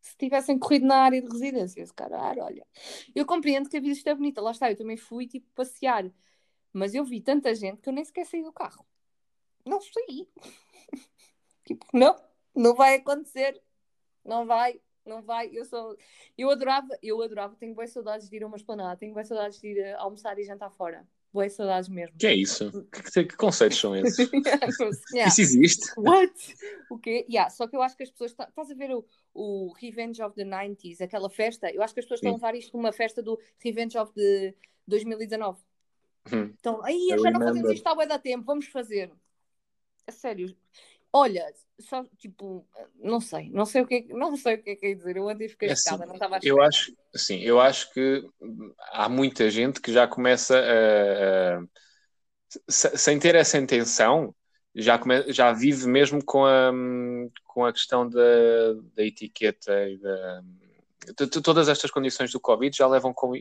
Se 0.00 0.16
tivessem 0.16 0.58
corrido 0.58 0.86
na 0.86 0.96
área 0.96 1.22
de 1.22 1.28
residência, 1.28 1.86
se 1.86 1.94
calhar, 1.94 2.38
olha. 2.38 2.66
Eu 3.14 3.24
compreendo 3.24 3.68
que 3.68 3.76
a 3.76 3.80
vida 3.80 3.92
está 3.92 4.14
bonita, 4.14 4.40
lá 4.40 4.50
está, 4.50 4.70
eu 4.70 4.76
também 4.76 4.96
fui, 4.96 5.26
tipo, 5.26 5.46
passear. 5.54 6.10
Mas 6.72 6.94
eu 6.94 7.04
vi 7.04 7.20
tanta 7.20 7.54
gente 7.54 7.80
que 7.80 7.88
eu 7.88 7.92
nem 7.92 8.04
sequer 8.04 8.26
saí 8.26 8.42
do 8.42 8.52
carro 8.52 8.84
não 9.68 9.80
sei. 9.80 10.28
tipo, 11.64 11.86
não, 11.92 12.16
não 12.54 12.74
vai 12.74 12.96
acontecer. 12.96 13.60
Não 14.24 14.46
vai, 14.46 14.80
não 15.06 15.22
vai. 15.22 15.48
Eu 15.52 15.64
sou. 15.64 15.96
Eu 16.36 16.50
adorava, 16.50 16.88
eu 17.02 17.20
adorava, 17.22 17.56
tenho 17.56 17.74
boas 17.74 17.90
saudades 17.90 18.28
de 18.28 18.36
ir 18.36 18.44
a 18.44 18.46
uma 18.46 18.56
esplanada, 18.56 18.98
tenho 18.98 19.14
boas 19.14 19.28
saudades 19.28 19.60
de 19.60 19.68
ir 19.68 19.94
almoçar 19.96 20.38
e 20.38 20.44
jantar 20.44 20.70
fora. 20.70 21.06
Boas 21.32 21.52
saudades 21.52 21.90
mesmo. 21.90 22.16
Que 22.18 22.26
é 22.26 22.34
isso? 22.34 22.86
Que, 22.90 23.24
que, 23.24 23.36
conceitos 23.36 23.78
são 23.78 23.94
esses? 23.94 24.30
yeah. 25.12 25.28
Isso 25.28 25.40
existe? 25.42 25.92
What? 25.98 26.32
O 26.90 26.98
quê? 26.98 27.26
Yeah, 27.28 27.50
só 27.50 27.66
que 27.66 27.76
eu 27.76 27.82
acho 27.82 27.96
que 27.96 28.02
as 28.02 28.10
pessoas. 28.10 28.32
Tá, 28.32 28.44
estás 28.48 28.70
a 28.70 28.74
ver 28.74 28.94
o, 28.94 29.04
o 29.34 29.72
Revenge 29.74 30.22
of 30.22 30.34
the 30.34 30.44
90s, 30.44 31.02
aquela 31.02 31.28
festa? 31.28 31.70
Eu 31.70 31.82
acho 31.82 31.92
que 31.92 32.00
as 32.00 32.06
pessoas 32.06 32.20
Sim. 32.20 32.28
estão 32.28 32.32
a 32.32 32.36
levar 32.36 32.58
isto 32.58 32.74
numa 32.74 32.92
festa 32.92 33.22
do 33.22 33.38
Revenge 33.58 33.98
of 33.98 34.12
the 34.14 34.54
2019. 34.86 35.60
Hum. 36.32 36.54
Então, 36.58 36.82
aí 36.82 37.08
já 37.10 37.30
não 37.30 37.40
fazemos 37.40 37.70
isto 37.72 37.86
há 37.86 37.94
bué 37.94 38.06
da 38.06 38.18
tempo, 38.18 38.44
vamos 38.44 38.66
fazer 38.66 39.12
a 40.08 40.12
sério. 40.12 40.56
Olha, 41.12 41.46
só 41.78 42.04
tipo, 42.18 42.66
não 42.96 43.20
sei, 43.20 43.50
não 43.50 43.64
sei 43.64 43.82
o 43.82 43.86
que 43.86 43.94
é, 43.94 44.14
não 44.14 44.36
sei 44.36 44.56
o 44.56 44.62
que 44.62 44.70
é 44.70 44.76
que 44.76 44.86
é 44.86 44.94
dizer. 44.94 45.16
Eu 45.16 45.28
andei 45.28 45.48
fiquei 45.48 45.68
é 45.68 45.72
assim, 45.72 45.96
não 45.96 46.12
estava 46.12 46.36
a 46.36 46.40
Eu 46.42 46.60
acho, 46.60 46.94
sim, 47.14 47.40
eu 47.40 47.60
acho 47.60 47.92
que 47.92 48.22
há 48.92 49.08
muita 49.08 49.50
gente 49.50 49.80
que 49.80 49.92
já 49.92 50.06
começa 50.06 50.58
a, 50.58 51.58
a 51.58 51.62
sem 52.68 53.18
ter 53.18 53.34
essa 53.34 53.58
intenção, 53.58 54.34
já, 54.74 54.98
come, 54.98 55.32
já 55.32 55.52
vive 55.52 55.86
mesmo 55.86 56.24
com 56.24 56.44
a, 56.44 56.72
com 57.44 57.64
a 57.64 57.72
questão 57.72 58.08
da, 58.08 58.20
da 58.94 59.02
etiqueta 59.02 59.88
e 59.88 59.98
da 59.98 60.42
todas 61.42 61.68
estas 61.68 61.90
condições 61.90 62.32
do 62.32 62.40
Covid 62.40 62.76
já 62.76 62.86
levam, 62.86 63.12
com, 63.14 63.32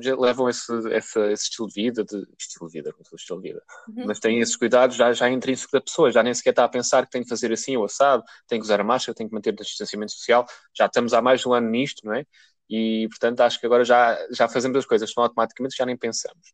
já 0.00 0.16
levam 0.16 0.48
esse, 0.48 0.72
esse, 0.90 1.18
esse, 1.32 1.44
estilo 1.44 1.68
de 1.68 1.74
vida, 1.74 2.04
de, 2.04 2.26
estilo 2.38 2.68
de 2.68 2.72
vida, 2.72 2.92
como 2.92 3.04
se 3.04 3.14
estilo 3.14 3.40
de 3.40 3.48
vida, 3.48 3.62
uhum. 3.88 4.06
mas 4.06 4.18
têm 4.18 4.40
esses 4.40 4.56
cuidados 4.56 4.96
já, 4.96 5.12
já 5.12 5.30
intrínseco 5.30 5.72
da 5.72 5.80
pessoa, 5.80 6.10
já 6.10 6.22
nem 6.22 6.34
sequer 6.34 6.50
está 6.50 6.64
a 6.64 6.68
pensar 6.68 7.04
que 7.06 7.12
tem 7.12 7.22
que 7.22 7.28
fazer 7.28 7.52
assim 7.52 7.76
ou 7.76 7.84
assado, 7.84 8.22
tem 8.46 8.58
que 8.58 8.64
usar 8.64 8.80
a 8.80 8.84
máscara, 8.84 9.14
tem 9.14 9.28
que 9.28 9.34
manter 9.34 9.50
o 9.50 9.56
distanciamento 9.56 10.12
social, 10.12 10.46
já 10.76 10.86
estamos 10.86 11.12
há 11.12 11.22
mais 11.22 11.40
de 11.40 11.48
um 11.48 11.52
ano 11.52 11.68
nisto, 11.68 12.06
não 12.06 12.14
é? 12.14 12.24
E 12.68 13.06
portanto 13.08 13.40
acho 13.40 13.60
que 13.60 13.66
agora 13.66 13.84
já, 13.84 14.18
já 14.30 14.48
fazemos 14.48 14.78
as 14.78 14.86
coisas 14.86 15.12
tão 15.12 15.22
automaticamente 15.22 15.76
já 15.76 15.84
nem 15.84 15.96
pensamos. 15.96 16.52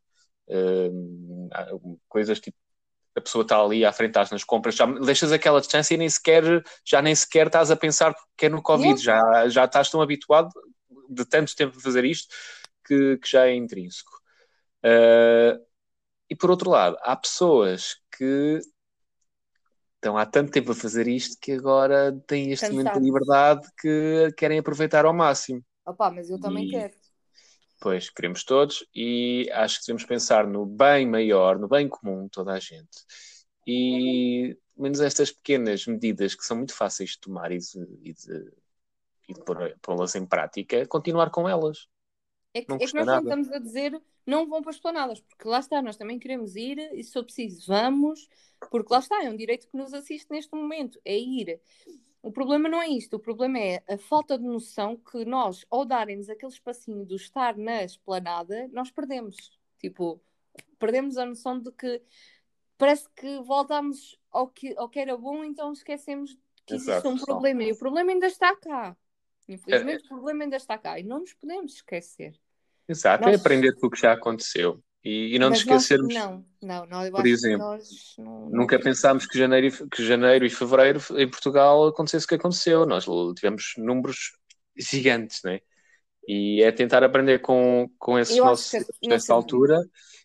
Uh, 0.49 1.99
coisas 2.09 2.41
tipo 2.41 2.57
a 3.21 3.23
pessoa 3.23 3.43
está 3.43 3.61
ali 3.61 3.85
à 3.85 3.93
frente, 3.93 4.11
estás 4.11 4.31
nas 4.31 4.43
compras, 4.43 4.75
já 4.75 4.87
deixas 4.87 5.31
aquela 5.31 5.61
distância 5.61 5.95
e 5.95 5.99
nem 5.99 6.09
sequer, 6.09 6.43
já 6.85 7.01
nem 7.01 7.15
sequer 7.15 7.47
estás 7.47 7.71
a 7.71 7.77
pensar 7.77 8.15
que 8.37 8.47
é 8.47 8.49
no 8.49 8.63
Covid, 8.63 9.01
já, 9.01 9.49
já 9.49 9.65
estás 9.65 9.91
tão 9.91 10.01
habituado 10.01 10.51
de 11.09 11.25
tanto 11.25 11.55
tempo 11.55 11.77
a 11.77 11.81
fazer 11.81 12.05
isto 12.05 12.35
que, 12.85 13.19
que 13.19 13.29
já 13.29 13.47
é 13.47 13.55
intrínseco. 13.55 14.11
Uh, 14.85 15.61
e 16.29 16.35
por 16.35 16.51
outro 16.51 16.71
lado, 16.71 16.97
há 17.03 17.15
pessoas 17.15 17.97
que 18.17 18.61
estão 19.97 20.17
há 20.17 20.25
tanto 20.25 20.51
tempo 20.51 20.73
a 20.73 20.75
fazer 20.75 21.07
isto 21.07 21.37
que 21.41 21.53
agora 21.53 22.13
têm 22.27 22.53
este 22.53 22.67
Cansado. 22.67 22.79
momento 22.79 22.99
de 22.99 23.05
liberdade 23.05 23.69
que 23.79 24.33
querem 24.37 24.59
aproveitar 24.59 25.05
ao 25.05 25.13
máximo. 25.13 25.63
Opa, 25.85 26.11
mas 26.11 26.31
eu 26.31 26.41
também 26.41 26.67
e... 26.67 26.71
quero. 26.71 27.00
Pois, 27.81 28.11
queremos 28.11 28.45
todos 28.45 28.87
e 28.95 29.49
acho 29.53 29.81
que 29.81 29.87
devemos 29.87 30.05
pensar 30.05 30.47
no 30.47 30.67
bem 30.67 31.07
maior, 31.07 31.59
no 31.59 31.67
bem 31.67 31.89
comum 31.89 32.25
de 32.25 32.31
toda 32.31 32.53
a 32.53 32.61
gente. 32.61 33.05
E 33.67 34.57
menos 34.77 35.01
estas 35.01 35.31
pequenas 35.31 35.87
medidas 35.87 36.35
que 36.35 36.45
são 36.45 36.59
muito 36.59 36.75
fáceis 36.75 37.11
de 37.11 37.21
tomar 37.21 37.51
e 37.51 37.59
de, 37.59 37.79
e 38.03 38.13
de, 38.13 38.53
e 39.29 39.35
de 39.35 39.41
pô-las 39.81 40.15
em 40.15 40.27
prática, 40.27 40.87
continuar 40.87 41.31
com 41.31 41.49
elas. 41.49 41.89
É 42.53 42.63
que, 42.63 42.73
é 42.73 42.79
que 42.79 42.95
nós 42.95 43.07
não 43.07 43.21
estamos 43.21 43.51
a 43.51 43.59
dizer 43.59 44.01
não 44.27 44.49
vão 44.49 44.61
para 44.61 44.71
as 44.71 44.79
planadas, 44.79 45.21
porque 45.21 45.49
lá 45.49 45.59
está, 45.59 45.81
nós 45.81 45.97
também 45.97 46.19
queremos 46.19 46.55
ir 46.57 46.79
e 46.95 47.03
se 47.03 47.13
for 47.13 47.25
preciso 47.25 47.67
vamos, 47.67 48.29
porque 48.71 48.93
lá 48.93 49.01
está, 49.01 49.25
é 49.25 49.31
um 49.31 49.37
direito 49.37 49.67
que 49.69 49.77
nos 49.77 49.93
assiste 49.95 50.31
neste 50.31 50.55
momento, 50.55 51.01
é 51.05 51.19
ir. 51.19 51.61
O 52.23 52.31
problema 52.31 52.69
não 52.69 52.83
é 52.83 52.89
isto, 52.89 53.17
o 53.17 53.21
problema 53.21 53.59
é 53.59 53.83
a 53.89 53.97
falta 53.97 54.37
de 54.37 54.45
noção 54.45 54.97
que 54.97 55.25
nós, 55.25 55.65
ao 55.71 55.87
darem-nos 55.87 56.29
aquele 56.29 56.53
espacinho 56.53 57.05
do 57.05 57.17
estar 57.17 57.57
na 57.57 57.83
esplanada, 57.83 58.69
nós 58.73 58.91
perdemos. 58.91 59.59
Tipo, 59.79 60.21
perdemos 60.79 61.17
a 61.17 61.25
noção 61.25 61.59
de 61.59 61.73
que 61.73 62.03
parece 62.77 63.09
que 63.17 63.41
voltamos 63.41 64.19
ao 64.31 64.49
que, 64.49 64.75
ao 64.77 64.89
que 64.89 65.01
era 65.01 65.17
bom, 65.17 65.43
então 65.45 65.73
esquecemos 65.73 66.37
que 66.67 66.75
existe 66.75 67.09
um 67.09 67.19
problema. 67.19 67.63
E 67.63 67.73
o 67.73 67.79
problema 67.79 68.13
ainda 68.13 68.27
está 68.27 68.55
cá. 68.55 68.97
Infelizmente, 69.49 70.03
é, 70.03 70.07
o 70.07 70.09
problema 70.09 70.45
ainda 70.45 70.57
está 70.57 70.79
cá 70.79 70.99
e 70.99 71.03
não 71.03 71.21
nos 71.21 71.33
podemos 71.33 71.75
esquecer. 71.75 72.39
Exato, 72.87 73.25
é 73.25 73.27
nós... 73.29 73.37
é 73.37 73.41
aprender 73.41 73.75
com 73.77 73.87
o 73.87 73.91
que 73.91 74.01
já 74.01 74.13
aconteceu. 74.13 74.83
E, 75.05 75.35
e 75.35 75.39
não 75.39 75.49
nos 75.49 75.61
esquecermos. 75.61 76.15
Nós, 76.15 76.25
não, 76.25 76.45
não, 76.63 76.87
não 76.87 77.11
por 77.13 77.27
exemplo, 77.27 77.79
não, 78.19 78.51
nunca 78.51 78.79
pensámos 78.79 79.27
que 79.27 79.39
janeiro, 79.39 79.89
que 79.89 80.05
janeiro 80.05 80.45
e 80.45 80.51
fevereiro 80.51 81.01
em 81.17 81.29
Portugal 81.29 81.87
acontecesse 81.89 82.27
o 82.27 82.29
que 82.29 82.35
aconteceu. 82.35 82.85
Nós 82.87 83.07
tivemos 83.37 83.73
números 83.79 84.33
gigantes, 84.77 85.41
não 85.43 85.53
é? 85.53 85.61
E 86.29 86.63
é 86.63 86.71
tentar 86.71 87.03
aprender 87.03 87.41
com, 87.41 87.89
com 87.99 88.19
esses 88.19 88.37
Eu 88.37 88.45
nossos 88.45 88.73
nessa 89.03 89.27
sei. 89.27 89.35
altura 89.35 89.81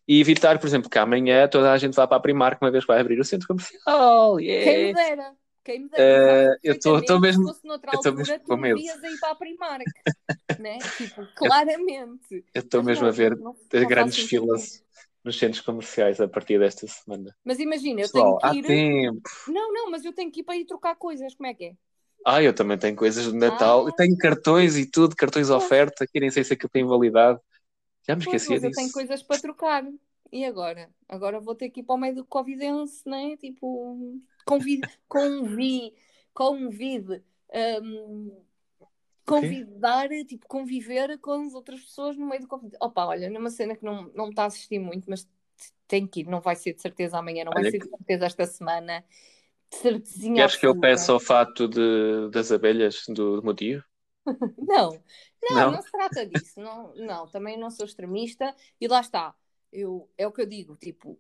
e 0.08 0.20
evitar, 0.20 0.60
por 0.60 0.68
exemplo, 0.68 0.90
que 0.90 1.00
amanhã 1.00 1.48
toda 1.48 1.72
a 1.72 1.78
gente 1.78 1.96
vá 1.96 2.06
para 2.08 2.18
a 2.18 2.20
Primark 2.20 2.62
uma 2.62 2.70
vez 2.70 2.84
que 2.84 2.92
vai 2.92 3.00
abrir 3.00 3.20
o 3.20 3.24
centro 3.24 3.48
comercial. 3.48 4.38
Quem 4.60 4.78
me 4.78 4.92
Yeah. 4.92 4.94
dera. 4.94 5.36
Quem 5.66 5.80
me 5.80 5.86
Eh, 5.88 5.90
dera. 5.90 6.46
Sabes 6.48 6.60
eu 6.64 6.80
tô 6.80 6.92
perfeitamente, 6.92 7.22
mesmo- 7.22 7.48
Se 7.48 7.54
fosse 7.54 7.68
noutra 7.68 7.92
eu 7.92 7.98
altura, 7.98 8.16
mesmo 8.18 8.40
tu 8.40 8.46
com 8.46 8.56
me 8.58 8.62
medo. 8.74 8.80
aí 9.06 9.18
para 9.20 9.32
a 9.32 9.36
Primark. 9.36 9.86
né? 10.60 10.78
Tipo, 10.80 11.26
claramente. 11.36 12.46
Eu 12.54 12.62
estou 12.62 12.84
mesmo 12.84 13.04
não, 13.04 13.10
a 13.10 13.12
ver 13.12 13.38
não- 13.38 13.56
não 13.74 13.88
grandes 13.90 14.18
filas 14.18 14.84
nos 15.24 15.38
centros 15.40 15.62
comerciais 15.62 16.22
a 16.22 16.28
partir 16.28 16.60
desta 16.60 16.88
semana. 16.88 17.36
Mas 17.44 17.60
imagina, 17.60 18.00
eu 18.02 18.06
Pessoal, 18.06 18.38
tenho 18.38 18.52
há 18.52 18.52
que 18.52 18.58
ir. 18.60 18.64
tempo. 18.64 19.30
Não, 19.48 19.74
não, 19.74 19.92
mas 19.92 20.06
eu 20.06 20.14
tenho 20.14 20.32
que 20.32 20.42
ir 20.42 20.44
para 20.44 20.56
ir 20.56 20.66
trocar 20.66 20.96
coisas. 20.96 21.34
Como 21.34 21.48
é 21.48 21.54
que 21.54 21.66
é? 21.66 21.76
Ah, 22.26 22.42
eu 22.42 22.54
também 22.54 22.78
tenho 22.78 22.96
coisas 22.96 23.26
de 23.26 23.34
Natal. 23.38 23.88
Ah. 23.88 23.92
Tenho 23.92 24.18
cartões 24.18 24.78
e 24.78 24.86
tudo, 24.90 25.16
cartões 25.16 25.48
de 25.48 25.54
Pois. 25.54 25.64
oferta, 25.66 26.08
que 26.08 26.20
nem 26.20 26.32
sei 26.32 26.44
se 26.44 26.54
aquilo 26.54 26.70
tem 26.70 26.86
validade. 26.86 27.40
Já 28.08 28.16
me 28.16 28.24
Pois, 28.24 28.36
esquecia 28.38 28.56
mas 28.56 28.64
eu 28.64 28.70
disso. 28.70 28.82
tenho 28.82 28.92
coisas 28.92 29.24
para 29.24 29.42
trocar. 29.42 29.84
E 30.32 30.44
agora? 30.46 30.90
Agora 31.08 31.40
vou 31.40 31.56
ter 31.56 31.70
que 31.70 31.80
ir 31.82 31.84
para 31.84 31.96
o 31.96 31.98
meio 31.98 32.16
do 32.16 32.26
Covidense, 32.26 33.08
né? 33.08 33.38
Tipo, 33.38 34.20
convid... 34.46 34.88
convi... 35.08 35.94
convide. 36.34 37.24
hum, 37.82 38.46
convidar, 39.26 40.08
tipo, 40.28 40.48
conviver 40.48 41.18
com 41.18 41.46
as 41.48 41.54
outras 41.54 41.82
pessoas 41.82 42.16
no 42.16 42.28
meio 42.28 42.42
do 42.42 42.48
Covid. 42.48 42.76
Opa, 42.80 43.06
olha, 43.06 43.30
numa 43.30 43.50
cena 43.50 43.76
que 43.76 43.84
não, 43.84 44.12
não 44.14 44.26
me 44.26 44.30
está 44.30 44.44
a 44.44 44.48
assistir 44.48 44.80
muito, 44.80 45.10
mas 45.10 45.28
tem 45.88 46.06
que 46.06 46.22
ir. 46.22 46.28
Não 46.28 46.40
vai 46.40 46.56
ser 46.56 46.74
de 46.74 46.82
certeza 46.82 47.18
amanhã, 47.18 47.44
não 47.44 47.52
vai 47.52 47.64
Olha 47.64 47.72
ser 47.72 47.80
de 47.80 47.90
certeza 47.90 48.26
esta 48.26 48.46
semana. 48.46 49.04
De 49.70 49.78
certezinha 49.78 50.36
Queres 50.36 50.56
que 50.56 50.68
eu 50.68 50.80
peça 50.80 51.14
o 51.14 51.20
fato 51.20 51.68
de, 51.68 52.30
das 52.32 52.52
abelhas 52.52 53.04
do, 53.08 53.38
do 53.38 53.44
meu 53.44 53.56
tio? 53.56 53.84
Não, 54.58 54.92
não, 55.52 55.56
Não? 55.56 55.72
não, 55.74 55.82
se 55.84 55.92
trata 55.92 56.26
disso. 56.26 56.60
Não, 56.60 56.96
não, 56.96 57.28
também 57.28 57.60
não 57.60 57.70
sou 57.70 57.86
extremista 57.86 58.56
e 58.82 58.88
lá 58.88 59.00
está. 59.00 59.36
Eu, 59.72 60.10
é 60.18 60.26
o 60.26 60.32
que 60.32 60.42
eu 60.42 60.48
digo, 60.48 60.76
tipo, 60.76 61.20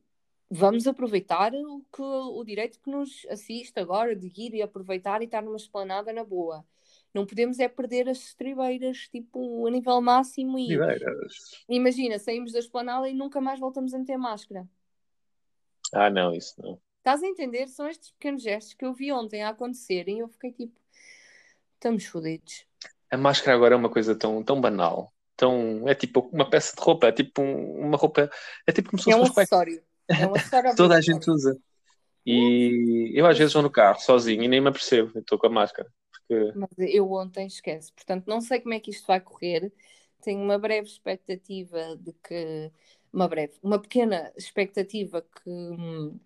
vamos 0.55 0.87
aproveitar 0.87 1.53
o, 1.53 1.81
que, 1.93 2.01
o 2.01 2.43
direito 2.43 2.79
que 2.79 2.89
nos 2.89 3.25
assiste 3.29 3.79
agora 3.79 4.15
de 4.15 4.27
ir 4.35 4.53
e 4.53 4.61
aproveitar 4.61 5.21
e 5.21 5.25
estar 5.25 5.41
numa 5.41 5.57
esplanada 5.57 6.11
na 6.13 6.23
boa. 6.23 6.65
Não 7.13 7.25
podemos 7.25 7.59
é 7.59 7.67
perder 7.67 8.09
as 8.09 8.17
estribeiras, 8.19 9.07
tipo, 9.07 9.65
a 9.65 9.71
nível 9.71 10.01
máximo 10.01 10.59
e 10.59 10.77
imagina, 11.69 12.19
saímos 12.19 12.51
da 12.51 12.59
esplanada 12.59 13.07
e 13.09 13.13
nunca 13.13 13.39
mais 13.39 13.59
voltamos 13.59 13.93
a 13.93 13.99
meter 13.99 14.17
máscara. 14.17 14.67
Ah, 15.93 16.09
não, 16.09 16.33
isso 16.33 16.55
não. 16.61 16.79
Estás 16.97 17.21
a 17.23 17.27
entender? 17.27 17.67
São 17.67 17.87
estes 17.87 18.11
pequenos 18.11 18.41
gestos 18.41 18.73
que 18.73 18.83
eu 18.83 18.93
vi 18.93 19.11
ontem 19.11 19.43
a 19.43 19.49
acontecerem 19.49 20.17
e 20.17 20.19
eu 20.21 20.27
fiquei 20.27 20.51
tipo, 20.51 20.79
estamos 21.75 22.05
fodidos. 22.05 22.65
A 23.11 23.17
máscara 23.17 23.55
agora 23.55 23.75
é 23.75 23.77
uma 23.77 23.89
coisa 23.89 24.15
tão, 24.17 24.43
tão 24.43 24.59
banal. 24.59 25.13
Tão, 25.37 25.87
é 25.87 25.93
tipo 25.93 26.21
uma 26.31 26.49
peça 26.49 26.75
de 26.75 26.81
roupa, 26.81 27.07
é 27.07 27.11
tipo 27.11 27.41
um- 27.41 27.87
uma 27.87 27.97
roupa, 27.97 28.29
é 28.65 28.71
tipo 28.71 28.89
como 28.89 29.01
se 29.01 29.11
É 29.11 29.13
fosse 29.13 29.23
um 29.23 29.27
uma 29.27 29.33
cueca. 29.33 29.85
É 30.09 30.15
Toda 30.77 30.95
a 30.95 31.01
gente 31.01 31.29
usa. 31.29 31.57
E 32.25 33.11
eu 33.15 33.25
às 33.27 33.37
vezes 33.37 33.53
vou 33.53 33.63
no 33.63 33.71
carro 33.71 33.99
sozinho 33.99 34.43
e 34.43 34.47
nem 34.47 34.61
me 34.61 34.69
apercebo, 34.69 35.17
estou 35.19 35.37
com 35.39 35.47
a 35.47 35.49
máscara. 35.49 35.89
Porque 36.11 36.53
Mas 36.53 36.69
eu 36.77 37.11
ontem 37.11 37.47
esquece. 37.47 37.91
Portanto, 37.93 38.25
não 38.27 38.41
sei 38.41 38.59
como 38.61 38.73
é 38.73 38.79
que 38.79 38.91
isto 38.91 39.05
vai 39.07 39.19
correr. 39.21 39.71
Tenho 40.21 40.41
uma 40.41 40.57
breve 40.57 40.87
expectativa 40.87 41.95
de 41.97 42.13
que. 42.13 42.71
Uma 43.13 43.27
breve, 43.29 43.53
uma 43.63 43.79
pequena 43.81 44.33
expectativa 44.35 45.21
que 45.21 45.49
hum, 45.49 46.19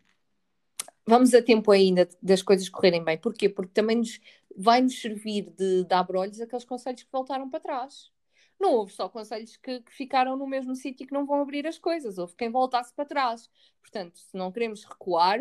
vamos 1.06 1.34
a 1.34 1.42
tempo 1.42 1.72
ainda 1.72 2.06
de- 2.06 2.18
das 2.22 2.42
coisas 2.42 2.70
correrem 2.70 3.04
bem. 3.04 3.18
Porquê? 3.18 3.50
Porque 3.50 3.72
também 3.74 3.98
nos, 3.98 4.20
vai 4.56 4.82
nos 4.82 5.00
servir 5.02 5.50
de 5.58 5.84
dar 5.86 6.04
brolhos 6.04 6.39
aqueles 6.42 6.65
conselhos 6.65 7.04
que 7.04 7.12
voltaram 7.12 7.50
para 7.50 7.60
trás. 7.60 8.12
Não 8.60 8.74
houve 8.74 8.91
só 8.93 9.08
conselhos 9.10 9.56
que, 9.58 9.82
que 9.82 9.91
ficaram 9.93 10.36
no 10.38 10.48
mesmo 10.48 10.76
sítio 10.76 11.04
e 11.04 11.08
que 11.08 11.13
não 11.13 11.26
vão 11.26 11.41
abrir 11.41 11.65
as 11.67 11.80
coisas. 11.80 12.17
Houve 12.17 12.36
quem 12.36 12.50
voltasse 12.52 12.93
para 12.93 13.06
trás. 13.06 13.50
Portanto, 13.82 14.17
se 14.19 14.36
não 14.38 14.52
queremos 14.52 14.84
recuar, 14.84 15.39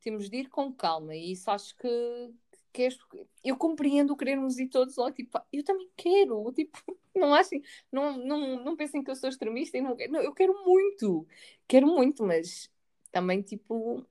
temos 0.00 0.30
de 0.30 0.38
ir 0.38 0.48
com 0.48 0.72
calma. 0.72 1.14
E 1.14 1.32
isso 1.32 1.50
acho 1.50 1.76
que, 1.76 1.88
que 2.72 2.82
é- 2.84 2.88
eu 3.44 3.56
compreendo 3.56 4.16
querermos 4.16 4.58
ir 4.58 4.68
todos 4.68 4.96
lá. 4.96 5.12
Tipo, 5.12 5.38
eu 5.52 5.62
também 5.64 5.90
quero. 5.96 6.52
Tipo, 6.54 6.78
não 7.14 7.34
achem, 7.34 7.62
não, 7.92 8.16
não, 8.18 8.64
não 8.64 8.76
pensem 8.76 9.02
que 9.02 9.10
eu 9.10 9.16
sou 9.16 9.28
extremista 9.28 9.78
e 9.78 9.80
não. 9.82 9.96
Não, 10.10 10.20
eu 10.22 10.32
quero 10.34 10.54
muito. 10.64 11.26
Quero 11.68 11.86
muito, 11.86 12.24
mas 12.24 12.70
também, 13.12 13.42
tipo, 13.42 14.04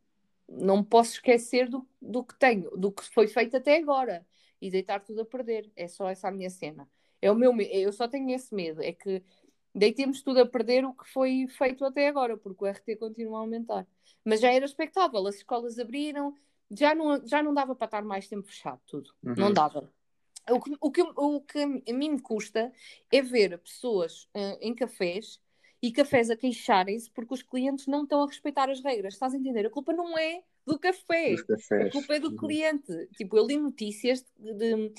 não 0.47 0.83
posso 0.83 1.13
esquecer 1.13 1.69
do, 1.69 1.87
do 2.01 2.23
que 2.23 2.35
tenho, 2.39 2.69
do 2.77 2.91
que 2.91 3.03
foi 3.13 3.27
feito 3.27 3.57
até 3.57 3.77
agora 3.77 4.25
e 4.61 4.69
deitar 4.71 4.99
tudo 5.01 5.21
a 5.21 5.25
perder. 5.25 5.71
É 5.75 5.87
só 5.87 6.09
essa 6.09 6.27
a 6.29 6.31
minha 6.31 6.49
cena. 6.49 6.89
É 7.23 7.31
o 7.31 7.35
meu, 7.35 7.53
me- 7.53 7.69
eu 7.71 7.93
só 7.93 8.05
tenho 8.05 8.29
esse 8.31 8.53
medo, 8.53 8.81
é 8.81 8.91
que 8.91 9.23
deitemos 9.73 10.21
tudo 10.21 10.41
a 10.41 10.45
perder 10.45 10.83
o 10.83 10.93
que 10.93 11.07
foi 11.09 11.47
feito 11.47 11.85
até 11.85 12.09
agora, 12.09 12.35
porque 12.35 12.65
o 12.65 12.67
RT 12.67 12.97
continua 12.97 13.37
a 13.37 13.41
aumentar. 13.41 13.87
Mas 14.25 14.41
já 14.41 14.51
era 14.51 14.65
expectável, 14.65 15.25
as 15.25 15.35
escolas 15.35 15.79
abriram, 15.79 16.35
já 16.69 16.93
não, 16.93 17.25
já 17.25 17.41
não 17.41 17.53
dava 17.53 17.73
para 17.75 17.85
estar 17.85 18.03
mais 18.03 18.27
tempo 18.27 18.45
fechado 18.45 18.81
tudo. 18.85 19.09
Uhum. 19.23 19.35
Não 19.37 19.53
dava. 19.53 19.89
O 20.49 20.59
que, 20.59 20.75
o, 20.81 20.91
que, 20.91 21.01
o 21.01 21.41
que 21.41 21.59
a 21.59 21.93
mim 21.93 22.09
me 22.09 22.21
custa 22.21 22.73
é 23.09 23.21
ver 23.21 23.57
pessoas 23.59 24.27
ah, 24.33 24.57
em 24.59 24.75
cafés 24.75 25.39
e 25.81 25.91
cafés 25.93 26.29
a 26.29 26.35
queixarem-se 26.35 27.09
porque 27.11 27.33
os 27.33 27.41
clientes 27.41 27.87
não 27.87 28.03
estão 28.03 28.21
a 28.21 28.27
respeitar 28.27 28.69
as 28.69 28.83
regras. 28.83 29.13
Estás 29.13 29.33
a 29.33 29.37
entender? 29.37 29.65
A 29.65 29.69
culpa 29.69 29.93
não 29.93 30.17
é 30.17 30.43
do 30.65 30.77
café. 30.77 31.35
A 31.79 31.89
culpa 31.89 32.15
é 32.15 32.19
do 32.19 32.31
Uhum. 32.31 32.35
cliente. 32.35 33.07
Tipo, 33.17 33.37
eu 33.37 33.45
li 33.45 33.57
notícias 33.57 34.25
de, 34.37 34.53
de, 34.53 34.93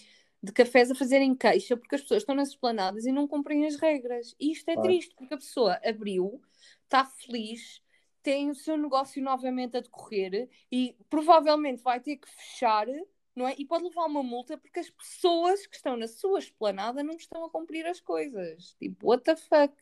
de 0.45 0.53
cafés 0.53 0.91
a 0.91 0.95
fazerem 0.95 1.35
queixa 1.35 1.77
porque 1.77 1.95
as 1.95 2.03
pessoas 2.03 2.23
estão 2.23 2.35
nas 2.35 2.51
esplanadas 2.51 3.07
e 3.07 3.13
não 3.13 3.27
cumprem 3.27 3.67
as 3.67 3.77
regras. 3.77 4.35
E 4.39 4.53
isto 4.53 4.69
é 4.69 4.75
Claro. 4.75 4.89
triste, 4.89 5.15
porque 5.15 5.35
a 5.35 5.39
pessoa 5.39 5.81
abriu, 5.85 6.41
está 6.85 7.05
feliz, 7.05 7.83
tem 8.23 8.51
o 8.51 8.55
seu 8.55 8.77
negócio 8.77 9.23
novamente 9.23 9.77
a 9.77 9.81
decorrer 9.81 10.49
e 10.71 10.97
provavelmente 11.09 11.83
vai 11.83 12.01
ter 12.01 12.17
que 12.17 12.29
fechar, 12.29 12.87
não 13.35 13.49
é? 13.49 13.55
E 13.59 13.65
pode 13.67 13.85
levar 13.85 14.07
uma 14.07 14.23
multa 14.23 14.57
porque 14.59 14.81
as 14.81 14.91
pessoas 14.91 15.67
que 15.67 15.77
estão 15.77 15.97
na 15.97 16.07
sua 16.07 16.39
esplanada 16.39 17.03
não 17.03 17.15
estão 17.17 17.45
a 17.45 17.51
cumprir 17.51 17.87
as 17.87 18.01
coisas. 18.01 18.75
Tipo, 18.79 19.09
what 19.09 19.25
the 19.25 19.37
fuck? 19.37 19.75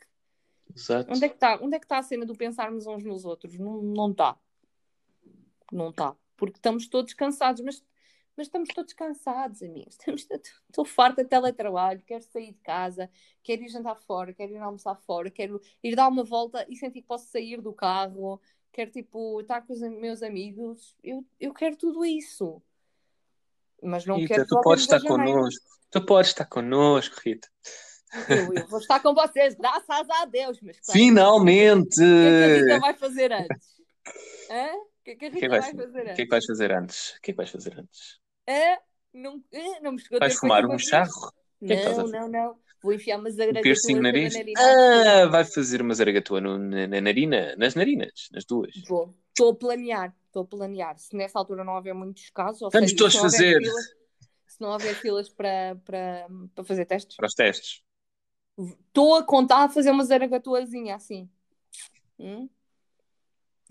Exato. 0.74 1.12
Onde 1.12 1.24
é 1.24 1.28
que 1.28 1.34
está 1.34 1.52
é 1.54 1.78
que 1.78 1.84
está 1.84 1.98
a 1.98 2.02
cena 2.02 2.24
do 2.24 2.34
pensarmos 2.34 2.86
uns 2.86 3.04
nos 3.04 3.24
outros? 3.24 3.58
Não 3.58 4.10
está. 4.10 4.38
Não 5.70 5.90
está. 5.90 6.16
Porque 6.36 6.58
estamos 6.58 6.88
todos 6.88 7.14
cansados, 7.14 7.62
mas, 7.62 7.84
mas 8.36 8.46
estamos 8.46 8.68
todos 8.70 8.92
cansados, 8.92 9.62
amigos. 9.62 9.96
Estamos, 10.00 10.26
estou 10.68 10.84
farta 10.84 11.22
de 11.22 11.28
teletrabalho, 11.28 12.02
quero 12.06 12.24
sair 12.24 12.52
de 12.52 12.60
casa, 12.60 13.10
quero 13.42 13.62
ir 13.62 13.68
jantar 13.68 13.96
fora, 13.96 14.32
quero 14.32 14.52
ir 14.52 14.58
almoçar 14.58 14.96
fora, 14.96 15.30
quero 15.30 15.60
ir 15.82 15.94
dar 15.94 16.08
uma 16.08 16.24
volta 16.24 16.64
e 16.68 16.76
sentir 16.76 17.02
que 17.02 17.08
posso 17.08 17.26
sair 17.30 17.60
do 17.60 17.72
carro, 17.72 18.40
quero 18.72 18.90
tipo 18.90 19.40
estar 19.40 19.60
com 19.62 19.72
os 19.72 19.80
meus 19.80 20.22
amigos. 20.22 20.96
Eu, 21.02 21.24
eu 21.38 21.52
quero 21.52 21.76
tudo 21.76 22.04
isso. 22.04 22.62
Mas 23.82 24.06
não 24.06 24.16
Rita, 24.16 24.34
quero 24.34 24.42
que 24.44 24.48
tu 24.48 24.60
podes 24.62 24.84
estar 24.84 25.00
connosco. 25.02 25.66
Tu 25.90 26.06
podes 26.06 26.30
estar 26.30 26.46
connosco, 26.46 27.20
Rita. 27.22 27.48
Eu, 28.28 28.54
eu 28.54 28.66
vou 28.66 28.78
estar 28.78 29.00
com 29.00 29.14
vocês, 29.14 29.54
graças 29.54 30.08
a 30.10 30.24
Deus, 30.26 30.60
mas 30.60 30.78
claro, 30.80 30.98
Finalmente! 30.98 32.00
O 32.00 32.04
que 32.04 32.04
é 32.04 32.30
que 32.30 32.44
a 32.44 32.56
Rita 32.56 32.80
vai 32.80 32.94
fazer 32.94 33.32
antes? 33.32 33.82
Hã? 34.50 34.74
O 34.74 35.04
que 35.04 35.10
é 35.10 35.14
que 35.16 35.24
a 35.24 35.28
Rita 35.28 35.40
que 35.40 35.48
vai, 35.48 35.60
vais- 35.60 35.76
fazer 35.76 36.00
O 36.00 36.02
que 36.02 36.08
é 36.08 36.12
antes? 36.12 36.16
que 36.16 36.30
vais 36.30 36.46
fazer 36.46 36.72
antes? 36.72 37.10
O 37.10 37.20
que 37.20 37.30
é 37.30 37.34
que 37.34 37.36
vais 37.36 37.50
fazer 37.50 37.80
antes? 37.80 38.21
Hã? 38.48 38.78
Não, 39.12 39.42
não 39.82 39.92
me 39.92 39.98
chegou 40.00 40.18
Vais 40.20 40.34
fumar 40.38 40.64
um 40.64 40.70
uma 40.70 40.78
charro? 40.78 41.32
é 41.68 41.76
Não, 41.76 42.06
não, 42.08 42.28
não. 42.28 42.60
Vou 42.82 42.92
enfiar 42.92 43.18
umas 43.18 43.34
Um 43.50 43.56
zaragatuas 43.56 43.64
piercing 43.64 43.96
na 43.96 44.00
nariz? 44.00 44.34
narina. 44.34 44.62
Ah, 44.64 45.26
vai 45.30 45.44
fazer 45.44 45.80
uma 45.82 45.94
zaragatua 45.94 46.40
no- 46.40 46.58
na, 46.58 46.86
na 46.88 47.00
narina? 47.00 47.54
Nas 47.56 47.74
narinas? 47.76 48.28
Nas 48.32 48.44
duas? 48.44 48.74
Vou. 48.74 49.14
Estou 49.28 49.50
a 49.52 49.54
planear. 49.56 50.14
Estou 50.26 50.42
a 50.42 50.46
planear. 50.46 50.98
Se 50.98 51.16
nessa 51.16 51.38
altura 51.38 51.64
não 51.64 51.74
houver 51.74 51.94
muitos 51.94 52.30
casos, 52.30 52.62
ou 52.62 52.70
Vamos 52.72 52.92
seja, 52.92 52.98
todos 52.98 53.14
se 53.14 53.14
não 53.14 53.22
houver 53.24 53.44
fazer. 53.44 53.56
filas, 53.56 53.86
se 54.46 54.60
não 54.60 54.70
houver 54.70 54.94
filas 54.96 55.28
para, 55.30 55.76
para, 55.84 56.28
para 56.54 56.64
fazer 56.64 56.86
testes, 56.86 57.16
Para 57.16 57.26
os 57.30 57.34
testes. 57.40 57.72
estou 58.58 59.14
a 59.16 59.24
contar 59.24 59.64
a 59.64 59.68
fazer 59.68 59.90
uma 59.90 60.04
zaragatuazinha 60.04 60.96
assim. 60.96 61.28
Hum? 62.18 62.48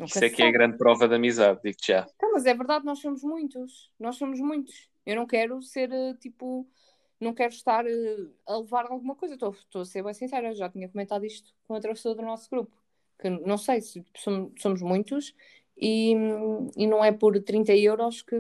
Nunca 0.02 0.14
Isso 0.14 0.26
é 0.26 0.30
que 0.32 0.42
é 0.42 0.48
a 0.48 0.52
grande 0.52 0.78
prova 0.78 1.08
de 1.08 1.14
amizade, 1.14 1.60
digo-te 1.64 1.90
já. 1.90 2.08
Então, 2.16 2.32
mas 2.32 2.44
é 2.48 2.56
verdade, 2.56 2.84
nós 2.84 2.98
somos 3.00 3.22
muitos. 3.22 3.92
Nós 4.00 4.16
somos 4.16 4.40
muitos. 4.40 4.90
Eu 5.06 5.16
não 5.16 5.28
quero 5.28 5.62
ser 5.62 5.92
eh, 5.92 6.16
tipo. 6.16 6.68
Não 7.20 7.36
quero 7.36 7.54
estar 7.54 7.86
eh, 7.86 8.18
a 8.48 8.58
levar 8.58 8.86
alguma 8.88 9.16
coisa. 9.16 9.36
Estou 9.36 9.52
estou 9.52 9.84
a 9.84 9.86
ser 9.86 10.04
bem 10.04 10.16
sincera. 10.16 10.56
Já 10.56 10.68
tinha 10.70 10.90
comentado 10.90 11.24
isto 11.24 11.54
com 11.68 11.76
outra 11.76 11.92
pessoa 11.94 12.16
do 12.16 12.24
nosso 12.24 12.50
grupo. 12.50 12.76
Que 13.20 13.30
não 13.30 13.60
sei 13.60 13.80
se 13.80 14.04
somos, 14.18 14.60
somos 14.60 14.82
muitos 14.82 15.36
e, 15.78 16.16
e 16.76 16.88
não 16.88 17.06
é 17.06 17.12
por 17.12 17.40
30 17.40 17.76
euros 17.76 18.24
que, 18.24 18.36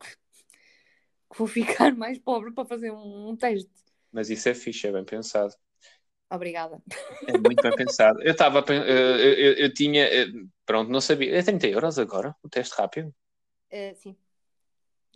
que 0.00 1.38
vou 1.38 1.46
ficar 1.46 1.92
mais 1.94 2.18
pobre 2.18 2.52
para 2.52 2.64
fazer 2.64 2.90
um, 2.90 3.28
um 3.28 3.36
teste. 3.36 3.70
Mas 4.10 4.30
isso 4.30 4.48
é 4.48 4.54
fixe, 4.54 4.86
é 4.86 4.92
bem 4.92 5.04
pensado. 5.04 5.54
Obrigada. 6.32 6.82
É 7.28 7.32
muito 7.32 7.62
bem 7.62 7.72
pensado. 7.76 8.20
Eu 8.22 8.32
estava 8.32 8.64
eh, 8.68 8.72
eu, 8.74 9.34
eu, 9.34 9.52
eu 9.54 9.74
tinha. 9.74 10.04
eh, 10.04 10.26
Pronto, 10.64 10.90
não 10.90 11.00
sabia. 11.00 11.36
É 11.36 11.42
30 11.42 11.66
euros 11.68 11.98
agora? 11.98 12.34
O 12.42 12.48
teste 12.48 12.74
rápido? 12.74 13.14
Eh, 13.70 13.94
sim. 13.94 14.16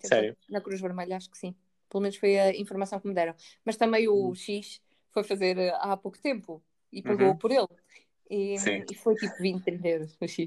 Sério? 0.02 0.37
Na 0.50 0.61
Cruz 0.61 0.81
Vermelha, 0.81 1.16
acho 1.16 1.31
que 1.31 1.38
sim. 1.38 1.55
Pelo 1.88 2.02
menos 2.02 2.16
foi 2.16 2.38
a 2.38 2.55
informação 2.55 3.00
que 3.00 3.09
me 3.09 3.14
deram. 3.14 3.35
Mas 3.64 3.76
também 3.76 4.07
o 4.09 4.29
Uhum. 4.29 4.35
X 4.35 4.81
foi 5.11 5.24
fazer 5.24 5.59
há 5.74 5.96
pouco 5.96 6.18
tempo 6.18 6.62
e 6.92 7.02
pagou 7.02 7.29
Uhum. 7.29 7.38
por 7.38 7.50
ele. 7.50 7.66
E, 8.29 8.57
e 8.90 8.94
foi 8.94 9.14
tipo 9.16 9.35
20, 9.40 9.64
30 9.64 9.88
euros 9.88 10.16
o 10.20 10.29
X. 10.29 10.44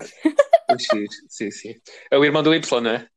Muito 0.70 0.88
fixe. 0.88 1.26
Sim, 1.30 1.52
sim. 1.52 1.82
É 2.12 2.18
o 2.18 2.24
irmão 2.24 2.44
do 2.44 2.54
Y, 2.54 2.82
não 2.82 2.92
é? 2.92 3.08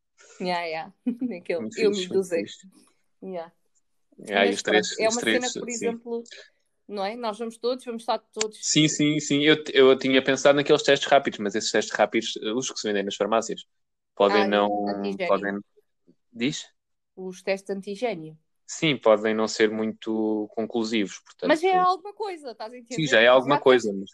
yeah, 0.40 0.64
yeah. 0.64 0.92
Aquele, 1.36 1.68
eu 1.76 1.90
fixe, 1.92 2.08
do 2.08 2.14
muito 2.14 2.22
Zé. 2.22 2.40
fixe. 2.40 2.66
Yeah. 3.22 3.52
Ah, 4.30 4.46
e 4.46 4.48
Mas 4.48 4.54
os 4.56 4.62
três, 4.62 4.88
pronto, 4.88 5.02
é 5.02 5.08
os 5.08 5.14
uma 5.14 5.20
três, 5.20 5.44
cena 5.44 5.60
por 5.60 5.70
sim. 5.70 6.00
Não 6.88 7.04
é? 7.04 7.16
Nós 7.16 7.38
vamos 7.38 7.56
todos, 7.56 7.84
vamos 7.84 8.02
estar 8.02 8.18
todos. 8.18 8.58
Sim, 8.60 8.88
sim, 8.88 9.18
sim. 9.20 9.42
Eu, 9.42 9.56
eu 9.72 9.98
tinha 9.98 10.22
pensado 10.22 10.56
naqueles 10.56 10.82
testes 10.82 11.08
rápidos, 11.08 11.38
mas 11.38 11.54
esses 11.54 11.70
testes 11.70 11.94
rápidos, 11.94 12.36
os 12.56 12.70
que 12.70 12.78
se 12.78 12.88
vendem 12.88 13.04
nas 13.04 13.16
farmácias, 13.16 13.64
podem 14.14 14.42
Ah, 14.42 14.48
não. 14.48 14.68
Podem. 15.26 15.60
Diz? 16.32 16.66
Os 17.16 17.42
testes 17.42 17.66
de 17.68 17.78
antigênio. 17.78 18.38
Sim, 18.66 18.96
podem 18.96 19.34
não 19.34 19.46
ser 19.46 19.70
muito 19.70 20.48
conclusivos. 20.54 21.18
Portanto, 21.20 21.48
Mas 21.48 21.60
já 21.60 21.68
é 21.68 21.76
alguma 21.76 22.14
coisa, 22.14 22.52
estás 22.52 22.72
a 22.72 22.76
entender? 22.78 23.02
sim, 23.02 23.06
já 23.06 23.20
é 23.20 23.26
alguma 23.26 23.56
tens- 23.56 23.64
coisa. 23.64 23.92
Mas... 23.92 24.10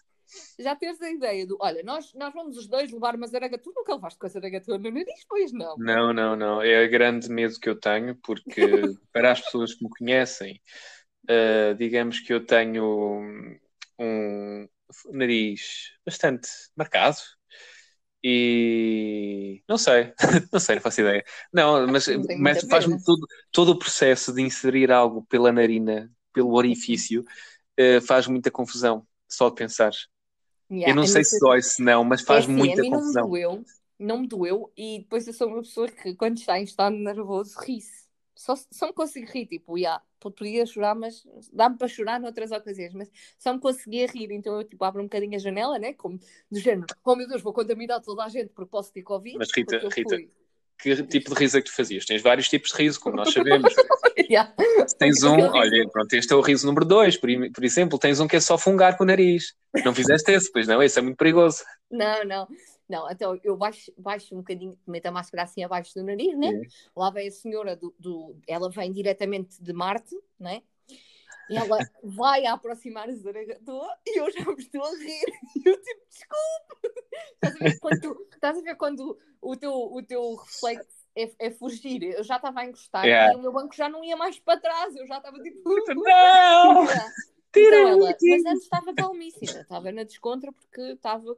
já 0.59 0.75
teres 0.77 1.01
a 1.01 1.11
ideia 1.11 1.47
do, 1.47 1.57
olha, 1.61 1.83
nós, 1.83 2.13
nós 2.15 2.35
vamos 2.35 2.57
os 2.57 2.67
dois 2.67 2.91
levar 2.91 3.15
uma 3.15 3.27
zaragatua, 3.27 3.73
nunca 3.75 3.95
levaste 3.95 4.19
com 4.19 4.27
a 4.27 4.29
zaragatua 4.29 4.79
no 4.79 4.91
nariz, 4.91 5.25
pois 5.29 5.53
não. 5.53 5.77
Não, 5.79 6.13
não, 6.13 6.35
não. 6.37 6.63
É 6.63 6.85
o 6.85 6.91
grande 6.91 7.29
medo 7.31 7.59
que 7.61 7.69
eu 7.69 7.79
tenho, 7.79 8.17
porque 8.17 8.61
para 9.13 9.33
as 9.33 9.41
pessoas 9.41 9.75
que 9.75 9.85
me 9.85 9.91
conhecem, 9.91 10.61
eh, 11.29 11.75
digamos 11.75 12.21
que 12.21 12.33
eu 12.35 12.45
tenho 12.47 12.85
um 13.99 14.69
nariz 15.13 15.93
bastante 16.05 16.49
marcado 16.77 17.19
e 18.23 19.63
não 19.69 19.79
sei, 19.79 20.13
não 20.53 20.59
sei, 20.61 20.77
não 20.77 20.83
faço 20.83 21.01
ideia. 21.01 21.25
Não, 21.53 21.87
mas, 21.87 22.07
mas 22.35 22.63
faz-me 22.65 22.97
pena. 22.97 23.05
todo, 23.05 23.27
todo 23.53 23.71
o 23.71 23.79
processo 23.79 24.33
de 24.33 24.43
inserir 24.43 24.91
algo 24.91 25.25
pela 25.27 25.53
narina, 25.53 26.11
pelo 26.33 26.53
orifício, 26.55 27.25
eh, 27.77 28.01
faz 28.01 28.27
muita 28.29 28.51
confusão, 28.51 29.07
só 29.29 29.49
de 29.51 29.57
pensar. 29.57 29.93
Yeah, 30.71 30.93
Eu 30.93 30.95
não 30.95 31.07
sei 31.07 31.25
se 31.25 31.39
dói, 31.41 31.63
se 31.63 31.83
não, 31.83 32.05
mas 32.05 32.23
faz 32.23 32.47
é 32.47 32.47
assim, 32.47 32.53
muita 32.53 32.77
mim 32.77 32.91
não 32.91 33.09
me 33.09 33.15
confusão. 33.15 33.29
doeu, 33.29 33.65
não 33.99 34.19
me 34.21 34.29
doeu, 34.29 34.73
e 34.77 35.01
depois 35.01 35.27
eu 35.27 35.33
sou 35.33 35.49
uma 35.49 35.63
pessoa 35.63 35.89
que 35.91 36.15
quando 36.15 36.39
está 36.39 36.59
em 36.59 36.65
estado 36.65 36.97
nervoso 36.97 37.59
ri-se. 37.61 38.08
Só, 38.39 38.55
só 38.71 38.87
me 38.87 38.93
consigo 38.93 39.27
rir, 39.33 39.47
tipo, 39.47 39.77
yeah, 39.77 40.01
podia 40.21 40.65
chorar, 40.65 40.95
mas 40.95 41.27
dá-me 41.53 41.77
para 41.77 41.89
chorar 41.89 42.21
noutras 42.21 42.53
ocasiões, 42.53 42.95
mas 42.95 43.11
só 43.37 43.53
me 43.53 43.59
conseguia 43.59 44.07
rir, 44.07 44.31
então 44.31 44.55
eu 44.55 44.63
tipo 44.63 44.85
abro 44.85 45.01
um 45.01 45.07
bocadinho 45.07 45.35
a 45.35 45.41
janela, 45.41 45.77
né? 45.77 45.93
Como 45.93 46.21
do 46.49 46.61
género, 46.61 46.87
oh 47.05 47.17
meu 47.17 47.27
Deus, 47.27 47.43
vou 47.43 47.53
contaminar 47.53 48.01
toda 48.01 48.25
a 48.25 48.29
gente 48.29 48.51
porque 48.51 48.71
posso 48.71 48.93
ter 48.93 49.03
Covid. 49.03 49.37
Mas, 49.39 49.51
Rita, 49.53 49.77
Rita, 49.79 49.91
fui. 50.09 50.31
Que 50.81 51.03
tipo 51.05 51.35
de 51.35 51.41
riso 51.41 51.59
é 51.59 51.61
que 51.63 51.69
tu 51.71 51.75
fazias? 51.75 52.05
Tens 52.05 52.23
vários 52.23 52.49
tipos 52.49 52.71
de 52.71 52.77
riso, 52.77 53.01
como 53.01 53.17
nós 53.17 53.33
sabemos. 53.33 53.73
Yeah. 54.31 54.53
Tens 54.99 55.23
um, 55.23 55.41
olha, 55.41 55.89
pronto, 55.89 56.13
este 56.13 56.31
é 56.33 56.37
o 56.37 56.43
riso 56.43 56.67
número 56.67 56.85
dois, 56.85 57.17
por, 57.17 57.31
por 57.55 57.65
exemplo, 57.65 57.99
tens 57.99 58.21
um 58.21 58.29
que 58.29 58.37
é 58.37 58.41
só 58.41 58.59
fungar 58.59 58.99
com 58.99 59.05
o 59.05 59.07
nariz. 59.07 59.55
Não 59.85 59.95
fizeste 59.95 60.31
esse, 60.33 60.53
pois 60.53 60.67
não, 60.69 60.83
esse 60.83 60.99
é 60.99 61.03
muito 61.03 61.17
perigoso. 61.17 61.65
Não, 61.91 62.25
não, 62.27 62.47
não. 62.87 63.11
Então 63.11 63.41
eu 63.43 63.57
baixo, 63.57 63.91
baixo 63.97 64.35
um 64.35 64.39
bocadinho, 64.39 64.77
meto 64.87 65.07
a 65.07 65.11
máscara 65.13 65.45
assim 65.45 65.63
abaixo 65.65 65.95
do 65.95 66.05
nariz, 66.05 66.37
né? 66.37 66.61
Lá 66.95 67.11
vem 67.11 67.29
a 67.29 67.31
senhora 67.31 67.75
do, 67.75 67.95
do- 67.99 68.37
Ela 68.47 68.69
vem 68.69 68.93
diretamente 68.93 69.63
de 69.63 69.73
Marte, 69.73 70.15
né? 70.39 70.61
E 71.51 71.57
ela 71.57 71.79
vai 72.03 72.45
a 72.47 72.53
aproximar 72.53 73.09
a 73.09 73.15
zaragatua 73.15 73.97
e 74.07 74.21
eu 74.21 74.31
já 74.31 74.45
me 74.45 74.55
estou 74.59 74.85
a 74.85 74.91
rir. 74.91 75.25
E 75.57 75.69
eu 75.69 75.81
tipo, 75.81 76.03
desculpa! 76.09 76.99
Estás 77.35 77.57
a 77.57 77.59
ver 77.59 77.79
quando, 77.79 78.27
estás 78.33 78.59
a 78.59 78.61
ver 78.61 78.75
quando 78.77 79.19
o 79.41 79.57
teu, 79.57 79.73
o 79.73 80.03
teu 80.03 80.35
reflexo 80.35 80.99
é, 81.17 81.31
é 81.39 81.51
fugir? 81.51 82.03
Eu 82.03 82.23
já 82.23 82.37
estava 82.37 82.61
a 82.61 82.67
encostar 82.67 83.05
Yeah. 83.05 83.33
e 83.33 83.37
o 83.37 83.43
meu 83.43 83.53
banco 83.53 83.75
já 83.75 83.89
não 83.89 84.05
ia 84.05 84.17
mais 84.17 84.39
para 84.39 84.61
trás. 84.61 84.95
Eu 84.95 85.07
já 85.07 85.17
estava 85.17 85.39
tipo. 85.41 85.69
Não! 85.95 86.85
Então 87.57 87.89
ela, 87.89 87.97
mas 87.99 88.47
antes 88.47 88.63
estava 88.63 88.95
calmíssima, 88.95 89.63
estava 89.63 89.91
na 89.91 90.05
descontra 90.05 90.53
porque 90.53 90.81
estava 90.93 91.37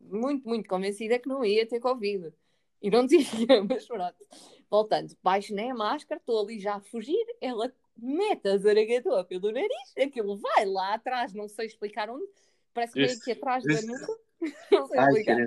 muito, 0.00 0.46
muito 0.46 0.68
convencida 0.68 1.18
que 1.18 1.28
não 1.28 1.44
ia 1.44 1.66
ter 1.66 1.80
Covid. 1.80 2.32
E 2.82 2.90
não 2.90 3.06
tinha, 3.06 3.62
mas 3.68 3.86
pronto. 3.86 4.16
Voltando, 4.68 5.16
baixo 5.22 5.54
nem 5.54 5.70
a 5.70 5.74
máscara, 5.74 6.20
estou 6.20 6.40
ali 6.42 6.58
já 6.58 6.74
a 6.74 6.80
fugir, 6.80 7.24
ela 7.40 7.72
mete 7.96 8.48
a 8.48 9.24
pelo 9.24 9.52
nariz, 9.52 9.96
aquilo 10.00 10.36
vai 10.36 10.64
lá 10.64 10.94
atrás, 10.94 11.32
não 11.32 11.48
sei 11.48 11.66
explicar 11.66 12.10
onde, 12.10 12.24
parece 12.74 12.94
que 12.94 13.00
Este- 13.00 13.24
que 13.24 13.32
atrás 13.32 13.64
da 13.64 13.82
nuca, 13.82 14.18
não 14.72 14.86
sei 14.86 15.00
explicar. 15.00 15.46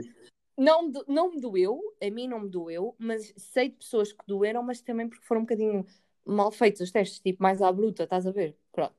Não, 0.58 0.90
não 1.08 1.32
me 1.32 1.42
doeu, 1.42 1.82
a 2.02 2.10
mim 2.10 2.28
não 2.30 2.40
me 2.40 2.50
doeu, 2.50 2.96
mas 2.98 3.34
sei 3.36 3.70
de 3.70 3.76
pessoas 3.76 4.14
que 4.14 4.26
doeram, 4.26 4.64
mas 4.64 4.82
também 4.82 5.10
porque 5.10 5.26
foram 5.26 5.42
um 5.42 5.44
bocadinho 5.44 5.86
mal 6.26 6.50
feitos 6.50 6.80
os 6.82 6.92
testes, 6.92 7.20
tipo 7.20 7.44
mais 7.44 7.62
à 7.62 7.70
bruta, 7.72 8.04
estás 8.04 8.26
a 8.26 8.32
ver? 8.32 8.58
Pronto. 8.72 8.96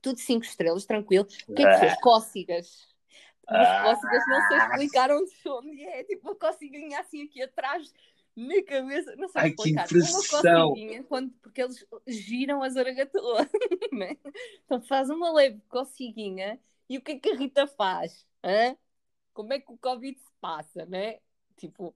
Tudo 0.00 0.18
cinco 0.18 0.44
estrelas, 0.44 0.86
tranquilo. 0.86 1.26
O 1.46 1.54
que 1.54 1.62
é 1.62 1.72
que 1.72 1.78
fez? 1.78 2.00
Cócegas. 2.00 2.88
Mas 3.46 3.68
Ah. 3.68 3.82
cócegas 3.84 4.22
não 4.26 4.48
sei 4.48 4.58
explicar 4.58 5.10
onde, 5.10 5.30
onde 5.46 5.84
é, 5.84 6.04
tipo 6.04 6.28
uma 6.28 6.34
coceguinha 6.34 7.00
assim 7.00 7.24
aqui 7.24 7.42
atrás, 7.42 7.92
na 8.36 8.62
cabeça, 8.62 9.14
não 9.16 9.28
sei 9.28 9.42
Ai, 9.42 9.50
que 9.50 9.56
explicar. 9.56 9.84
impressão. 9.84 10.68
Uma 10.68 10.74
coceguinha, 10.74 11.04
quando, 11.04 11.30
porque 11.42 11.62
eles 11.62 11.86
giram 12.06 12.62
a 12.62 12.68
zaragatoa, 12.68 13.48
né? 13.92 14.16
Então 14.64 14.80
faz 14.82 15.10
uma 15.10 15.32
leve 15.32 15.60
coceguinha 15.68 16.58
e 16.88 16.98
o 16.98 17.02
que 17.02 17.12
é 17.12 17.18
que 17.18 17.30
a 17.30 17.36
Rita 17.36 17.66
faz? 17.66 18.26
Hã? 18.42 18.76
Como 19.32 19.52
é 19.52 19.60
que 19.60 19.72
o 19.72 19.78
Covid 19.78 20.18
se 20.18 20.30
passa, 20.40 20.86
né? 20.86 21.18
Tipo, 21.56 21.94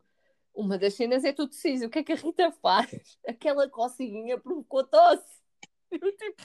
uma 0.55 0.79
das 0.79 0.95
cenas 0.95 1.25
é 1.25 1.33
tu 1.33 1.47
tossis. 1.47 1.83
O 1.83 1.91
que 1.91 1.99
é 1.99 2.05
que 2.05 2.13
a 2.13 2.17
Rita 2.17 2.53
faz? 2.53 3.19
Aquela 3.27 3.69
coceguinha 3.69 4.39
provocou 4.39 4.85
tosse. 4.85 5.37
Eu, 5.91 6.17
tipo, 6.17 6.43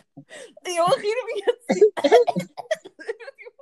eu 0.65 0.85
a 0.85 0.95
rir-me 0.97 1.43
assim. 1.43 1.79
Tipo, 1.79 3.61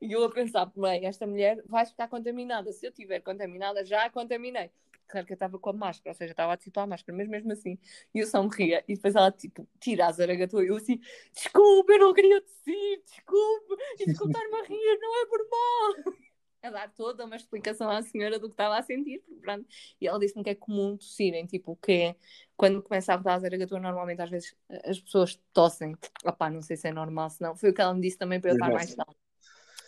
E 0.00 0.12
eu 0.12 0.24
a 0.24 0.30
pensar, 0.30 0.66
bem, 0.76 1.06
esta 1.06 1.26
mulher 1.26 1.62
vai 1.66 1.84
ficar 1.84 2.08
contaminada. 2.08 2.72
Se 2.72 2.86
eu 2.86 2.90
estiver 2.90 3.20
contaminada, 3.20 3.84
já 3.84 4.04
a 4.04 4.10
contaminei. 4.10 4.70
Claro 5.08 5.26
que 5.26 5.32
eu 5.32 5.36
estava 5.36 5.58
com 5.58 5.70
a 5.70 5.72
máscara, 5.72 6.10
ou 6.10 6.14
seja, 6.14 6.32
estava 6.32 6.52
a 6.52 6.56
tipo 6.56 6.80
a 6.80 6.86
máscara, 6.86 7.16
mas 7.16 7.28
mesmo 7.28 7.52
assim, 7.52 7.78
e 8.14 8.18
eu 8.18 8.26
só 8.26 8.42
me 8.42 8.48
ria. 8.52 8.84
E 8.88 8.94
depois 8.94 9.14
ela, 9.14 9.30
tipo, 9.30 9.68
tira 9.80 10.06
a 10.06 10.12
zaragatua 10.12 10.64
e 10.64 10.68
eu 10.68 10.76
assim, 10.76 11.00
desculpa, 11.32 11.92
eu 11.92 11.98
não 11.98 12.12
queria 12.12 12.40
tossir, 12.40 13.02
desculpa, 13.04 13.76
e 13.98 14.06
desculpar-me 14.06 14.56
a 14.56 14.62
rir, 14.64 14.98
não 15.00 15.22
é 15.22 15.26
por 15.26 15.48
mal. 15.50 16.14
A 16.62 16.70
dar 16.70 16.92
toda 16.92 17.24
uma 17.24 17.36
explicação 17.36 17.88
à 17.88 18.02
senhora 18.02 18.40
do 18.40 18.48
que 18.48 18.54
estava 18.54 18.76
a 18.76 18.82
sentir, 18.82 19.22
pronto. 19.40 19.64
E 20.00 20.08
ela 20.08 20.18
disse-me 20.18 20.42
que 20.42 20.50
é 20.50 20.54
comum 20.56 20.96
tossirem, 20.96 21.46
tipo, 21.46 21.76
que 21.76 21.92
é, 21.92 22.16
quando 22.56 22.82
começa 22.82 23.12
a 23.12 23.16
rodar 23.16 23.36
a 23.36 23.38
zaragatua, 23.38 23.78
normalmente 23.78 24.20
às 24.20 24.30
vezes 24.30 24.56
as 24.84 24.98
pessoas 24.98 25.40
tossem. 25.52 25.94
Opá, 26.24 26.50
não 26.50 26.62
sei 26.62 26.76
se 26.76 26.88
é 26.88 26.92
normal, 26.92 27.30
se 27.30 27.40
não. 27.40 27.54
Foi 27.54 27.70
o 27.70 27.74
que 27.74 27.80
ela 27.80 27.94
me 27.94 28.00
disse 28.00 28.18
também 28.18 28.40
para 28.40 28.50
eu 28.50 28.54
estar 28.54 28.72
mais 28.72 28.92
calma. 28.92 29.14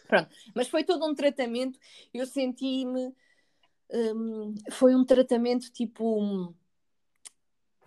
Pronto, 0.06 0.28
mas 0.54 0.68
foi 0.68 0.84
todo 0.84 1.04
um 1.04 1.14
tratamento, 1.14 1.78
eu 2.14 2.24
senti-me. 2.26 3.12
Hum, 3.90 4.54
foi 4.70 4.94
um 4.94 5.04
tratamento 5.04 5.70
tipo. 5.72 6.54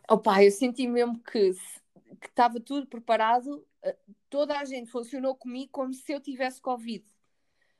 Opá, 0.09 0.43
eu 0.43 0.51
senti 0.51 0.87
mesmo 0.87 1.19
que 1.19 1.53
estava 2.27 2.59
tudo 2.59 2.87
preparado, 2.87 3.65
eh, 3.83 3.97
toda 4.29 4.57
a 4.57 4.65
gente 4.65 4.91
funcionou 4.91 5.35
comigo 5.35 5.71
como 5.71 5.93
se 5.93 6.11
eu 6.11 6.19
tivesse 6.19 6.61
Covid. 6.61 7.05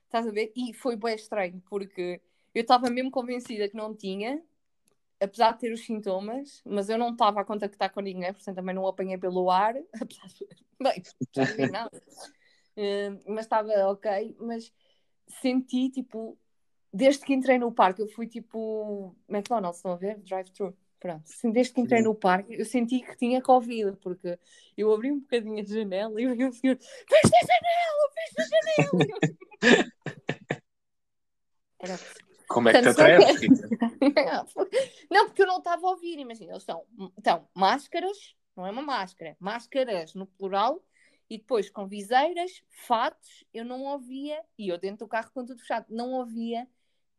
Estás 0.06 0.28
a 0.28 0.32
ver? 0.32 0.52
E 0.56 0.74
foi 0.74 0.96
bem 0.96 1.16
estranho, 1.16 1.62
porque 1.70 2.22
eu 2.54 2.62
estava 2.62 2.90
mesmo 2.90 3.12
convencida 3.12 3.68
que 3.70 3.76
não 3.76 3.96
tinha, 3.96 4.42
apesar 5.20 5.54
de 5.54 5.60
ter 5.60 5.72
os 5.72 5.86
sintomas, 5.86 6.62
mas 6.66 6.90
eu 6.90 6.98
não 6.98 7.12
estava 7.12 7.42
a 7.42 7.46
contactar 7.46 7.94
com 7.94 8.02
ninguém, 8.02 8.34
portanto 8.34 8.56
também 8.56 8.76
não 8.76 8.88
apanhei 8.88 9.18
pelo 9.18 9.50
ar, 9.50 9.76
apesar 10.02 10.28
de... 10.28 10.48
Bem, 10.80 11.04
não. 11.72 11.90
Eh, 12.76 13.10
mas 13.28 13.46
estava 13.46 13.72
ok, 13.92 14.36
mas 14.40 14.74
senti, 15.42 15.90
tipo, 15.90 16.38
desde 16.94 17.24
que 17.24 17.34
entrei 17.34 17.58
no 17.58 17.72
parque, 17.72 18.02
eu 18.02 18.08
fui 18.08 18.28
tipo 18.28 19.16
McDonald's, 19.30 19.78
estão 19.78 19.94
a 19.94 19.96
ver? 19.96 20.20
Drive-thru. 20.20 20.76
Pronto, 21.00 21.24
desde 21.52 21.74
que 21.74 21.82
entrei 21.82 22.00
Sim. 22.00 22.06
no 22.06 22.14
parque, 22.14 22.54
eu 22.54 22.64
senti 22.64 23.00
que 23.00 23.18
tinha 23.18 23.42
Covid, 23.42 23.98
porque 24.04 24.38
eu 24.78 24.94
abri 24.94 25.12
um 25.12 25.20
bocadinho 25.20 25.60
a 25.60 25.66
janela 25.66 26.22
e 26.22 26.28
veio 26.28 26.50
o 26.50 26.54
senhor, 26.54 26.78
fecha 26.78 27.34
a 27.42 27.46
janela, 27.48 28.12
fecha 28.14 28.36
a 28.38 28.46
janela! 28.46 29.08
Era 31.80 31.98
Como 32.48 32.70
é 32.70 32.74
que 32.74 32.78
te 32.78 32.84
Portanto, 32.84 33.02
atreves, 33.02 33.28
só 33.28 33.40
Rita? 33.40 33.68
Não, 35.10 35.26
porque 35.26 35.42
eu 35.42 35.48
não 35.48 35.58
estava 35.58 35.88
a 35.88 35.90
ouvir, 35.90 36.20
imagina, 36.20 36.52
eles 36.52 36.62
estão, 36.62 36.86
então, 37.18 37.48
máscaras, 37.56 38.36
não 38.56 38.68
é 38.68 38.72
uma 38.72 38.84
máscara, 38.84 39.36
máscaras 39.40 40.14
no 40.14 40.28
plural, 40.28 40.84
e 41.28 41.40
depois 41.40 41.68
com 41.68 41.88
viseiras, 41.88 42.62
fatos, 42.70 43.44
eu 43.52 43.66
não 43.66 43.86
ouvia, 43.86 44.40
e 44.56 44.68
eu 44.70 44.78
dentro 44.78 45.06
do 45.06 45.10
carro 45.10 45.32
com 45.34 45.44
tudo 45.44 45.60
fechado, 45.62 45.88
não 45.90 46.12
ouvia 46.12 46.68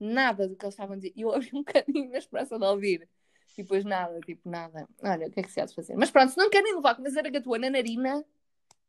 nada 0.03 0.49
do 0.49 0.57
que 0.57 0.65
eles 0.65 0.75
estavam 0.75 0.95
a 0.95 0.97
dizer. 0.97 1.13
E 1.17 1.23
eu 1.23 1.33
abri 1.35 1.51
um 1.55 1.63
bocadinho 1.65 2.11
na 2.11 2.19
esperança 2.19 2.59
de 2.59 2.65
ouvir. 2.65 3.09
E 3.57 3.63
depois 3.63 3.85
nada, 3.85 4.19
tipo, 4.21 4.49
nada. 4.49 4.89
Olha, 5.03 5.27
o 5.27 5.31
que 5.31 5.41
é 5.41 5.43
que 5.43 5.51
se 5.53 5.61
há 5.61 5.67
de 5.67 5.75
fazer? 5.75 5.95
Mas 5.97 6.11
pronto, 6.11 6.31
se 6.33 6.39
não 6.39 6.49
querem 6.49 6.75
levar 6.75 6.95
com 6.95 7.07
a 7.07 7.11
zaragatua 7.11 7.59
na 7.59 7.69
narina 7.71 8.25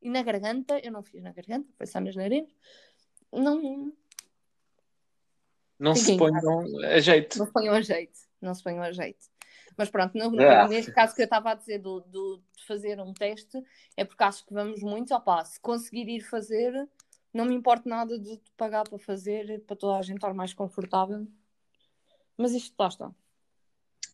e 0.02 0.10
na 0.10 0.24
garganta, 0.24 0.80
eu 0.80 0.92
não 0.92 1.04
fiz 1.04 1.22
na 1.22 1.32
garganta, 1.34 1.68
foi 1.78 1.86
só 1.86 2.00
nas 2.00 2.16
narinas, 2.16 2.50
não, 3.32 3.92
Não 5.80 5.96
se 5.96 6.02
Fiquem 6.02 6.16
em 6.16 6.20
ponham 6.20 6.60
a 6.86 7.00
jeito. 7.00 7.38
não 7.38 7.46
se 7.46 7.52
ponham 7.52 7.74
a 7.74 7.82
jeito. 7.82 8.20
Não 8.42 8.54
se 8.54 8.64
ponham 8.64 8.84
a 8.84 8.92
jeito. 8.92 9.26
Mas 9.78 9.90
pronto, 9.90 10.18
no, 10.18 10.30
no- 10.32 10.42
Ah. 10.44 10.68
neste 10.68 10.92
caso 10.94 11.16
que 11.16 11.22
eu 11.22 11.26
estava 11.26 11.52
a 11.52 11.56
dizer 11.56 11.80
do, 11.80 12.00
do- 12.02 12.42
de 12.56 12.66
fazer 12.66 13.00
um 13.02 13.12
teste, 13.14 13.62
é 13.98 14.06
porque 14.06 14.24
acho 14.24 14.46
que 14.46 14.54
vamos 14.54 14.82
muito, 14.82 15.14
opá, 15.14 15.44
se 15.44 15.60
conseguir 15.60 16.08
ir 16.08 16.22
fazer, 16.22 16.72
não 17.34 17.46
me 17.46 17.56
importa 17.56 17.90
nada 17.90 18.18
de 18.20 18.38
te 18.38 18.52
pagar 18.56 18.88
para 18.88 19.00
fazer, 19.00 19.62
para 19.66 19.76
toda 19.76 19.98
a 19.98 20.02
gente 20.02 20.18
estar 20.18 20.34
mais 20.34 20.54
confortável. 20.54 21.28
Mas 22.38 22.52
isto 22.54 22.76
lá 22.80 22.88
está. 22.88 23.12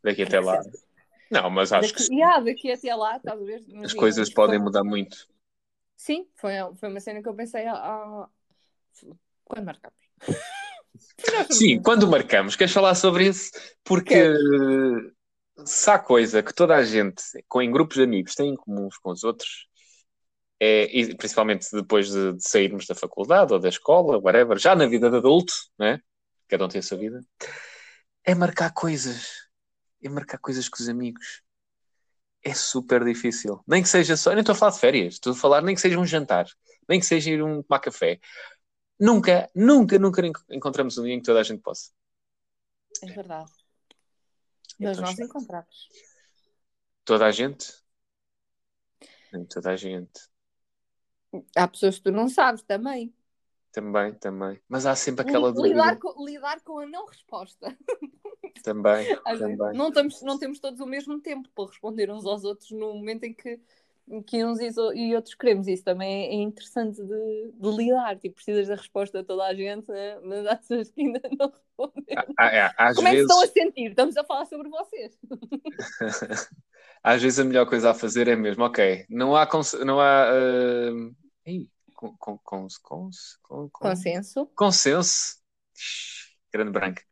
Daqui 0.03 0.23
até 0.23 0.39
lá. 0.39 0.62
Não, 1.29 1.49
mas 1.49 1.71
acho 1.71 1.93
que 1.93 1.99
Daqui, 2.01 2.13
yeah, 2.15 2.39
daqui 2.43 2.71
até 2.71 2.95
lá, 2.95 3.17
estás 3.17 3.39
a 3.39 3.43
ver? 3.43 3.63
as 3.84 3.93
coisas 3.93 4.34
podem 4.34 4.58
foi- 4.58 4.63
mudar 4.63 4.84
muito. 4.84 5.27
Sim, 5.95 6.27
foi, 6.36 6.53
foi 6.75 6.89
uma 6.89 6.99
cena 6.99 7.21
que 7.21 7.27
eu 7.27 7.36
pensei 7.36 7.65
há- 7.65 7.73
há- 7.75 8.29
quando 9.43 9.65
marcamos. 9.65 9.99
Sim, 11.51 11.82
quando 11.82 12.08
marcamos, 12.08 12.55
queres 12.55 12.73
falar 12.73 12.95
sobre 12.95 13.27
isso? 13.27 13.51
Porque 13.84 14.34
se 15.65 15.89
há 15.89 15.99
coisa 15.99 16.41
que 16.41 16.53
toda 16.53 16.75
a 16.75 16.84
gente, 16.84 17.21
em 17.62 17.71
grupos 17.71 17.97
de 17.97 18.03
amigos, 18.03 18.36
tem 18.36 18.51
em 18.51 18.55
comum 18.55 18.88
uns 18.88 18.97
com 18.97 19.12
os 19.12 19.23
outros, 19.23 19.67
é, 20.60 20.84
e 20.86 21.15
principalmente 21.15 21.67
depois 21.72 22.10
de, 22.10 22.34
de 22.34 22.48
sairmos 22.48 22.86
da 22.86 22.95
faculdade 22.95 23.54
ou 23.54 23.60
da 23.60 23.69
escola, 23.69 24.17
whatever, 24.19 24.58
já 24.58 24.76
na 24.76 24.88
vida 24.88 25.10
de 25.10 25.17
adulto, 25.17 25.54
né? 25.78 26.02
cada 26.48 26.65
um 26.65 26.67
tem 26.67 26.80
a 26.80 26.84
sua 26.84 26.98
vida, 26.98 27.24
é 28.24 28.34
marcar 28.36 28.74
coisas. 28.74 29.48
É 30.02 30.08
marcar 30.10 30.38
coisas 30.38 30.69
com 30.69 30.82
os 30.82 30.88
amigos. 30.88 31.41
É 32.41 32.54
super 32.54 33.04
difícil. 33.04 33.62
Nem 33.67 33.84
que 33.84 33.89
seja 33.89 34.15
só, 34.15 34.32
nem 34.32 34.39
estou 34.39 34.54
a 34.54 34.56
falar 34.56 34.72
de 34.72 34.80
férias, 34.80 35.15
estou 35.15 35.34
a 35.34 35.36
falar 35.36 35.62
nem 35.62 35.76
que 35.76 35.82
seja 35.82 36.00
um 36.00 36.06
jantar, 36.06 36.45
nem 36.88 37.00
que 37.00 37.06
seja 37.06 37.32
ir 37.32 37.43
um 37.43 37.62
tomar 37.62 37.80
café. 37.80 38.19
Nunca, 39.00 39.50
nunca, 39.54 40.00
nunca 40.00 40.26
en- 40.26 40.32
encontramos 40.52 40.98
um 40.98 41.04
dia 41.04 41.13
em 41.13 41.19
que 41.19 41.26
toda 41.26 41.39
a 41.41 41.43
gente 41.43 41.62
possa. 41.62 41.91
É 43.04 43.08
verdade. 43.08 43.52
É 44.80 44.86
Mas 44.86 44.98
nós 45.00 45.10
chato. 45.10 45.24
encontramos. 45.24 45.89
Toda 47.04 47.26
a 47.26 47.32
gente? 47.32 47.74
Nem 49.34 49.45
toda 49.45 49.72
a 49.72 49.76
gente. 49.76 50.28
Há 51.55 51.67
pessoas 51.67 51.97
que 51.97 52.03
tu 52.03 52.11
não 52.11 52.27
sabes 52.29 52.61
também. 52.63 53.13
Também, 53.71 54.13
também. 54.15 54.59
Mas 54.67 54.85
há 54.85 54.95
sempre 54.95 55.21
aquela 55.21 55.51
Li- 55.51 55.69
lidar, 55.69 55.95
dúvida. 55.95 56.13
com, 56.15 56.25
lidar 56.25 56.61
com 56.61 56.79
a 56.79 56.85
não 56.87 57.05
resposta. 57.05 57.75
Também, 58.63 59.07
Às 59.25 59.39
vezes, 59.39 59.57
também. 59.57 59.77
não, 59.77 59.89
temos, 59.89 60.21
não 60.21 60.37
temos 60.37 60.59
todos 60.59 60.81
o 60.81 60.85
mesmo 60.85 61.21
tempo 61.21 61.47
para 61.55 61.65
responder 61.69 62.11
uns 62.11 62.25
aos 62.25 62.43
outros 62.43 62.69
no 62.71 62.93
momento 62.93 63.23
em 63.23 63.33
que, 63.33 63.57
que 64.27 64.43
uns 64.43 64.59
e 64.59 65.15
outros 65.15 65.33
queremos. 65.35 65.65
Isso 65.67 65.83
também 65.83 66.25
é 66.27 66.33
interessante 66.33 67.01
de, 67.01 67.51
de 67.53 67.69
lidar. 67.69 68.17
Tipo, 68.19 68.35
precisas 68.35 68.67
da 68.67 68.75
resposta 68.75 69.19
de 69.21 69.25
toda 69.25 69.45
a 69.45 69.53
gente, 69.53 69.87
né? 69.89 70.19
mas 70.23 70.45
há 70.45 70.57
pessoas 70.57 70.91
que 70.91 71.01
ainda 71.01 71.21
não 71.39 71.47
respondem. 71.49 72.03
Há- 72.37 72.65
há- 72.67 72.73
às, 72.89 72.95
Como 72.97 73.07
é 73.07 73.11
que 73.11 73.17
vezes, 73.17 73.31
estão 73.31 73.43
a 73.43 73.47
sentir? 73.47 73.89
Estamos 73.91 74.17
a 74.17 74.23
falar 74.25 74.45
sobre 74.45 74.67
vocês. 74.69 75.17
às 77.03 77.21
vezes 77.21 77.39
a 77.39 77.43
melhor 77.43 77.65
coisa 77.65 77.91
a 77.91 77.93
fazer 77.93 78.27
é 78.27 78.35
mesmo, 78.35 78.63
ok, 78.63 79.05
não 79.09 79.35
há. 79.35 79.47
Não 79.85 79.99
há 79.99 80.29
ah, 80.29 80.91
ih, 81.45 81.69
com, 81.95 82.15
com, 82.17 82.38
com, 82.38 82.67
com, 83.41 83.69
Consenso. 83.69 84.45
consenso. 84.55 85.38
Grande 86.51 86.71
branca. 86.71 87.03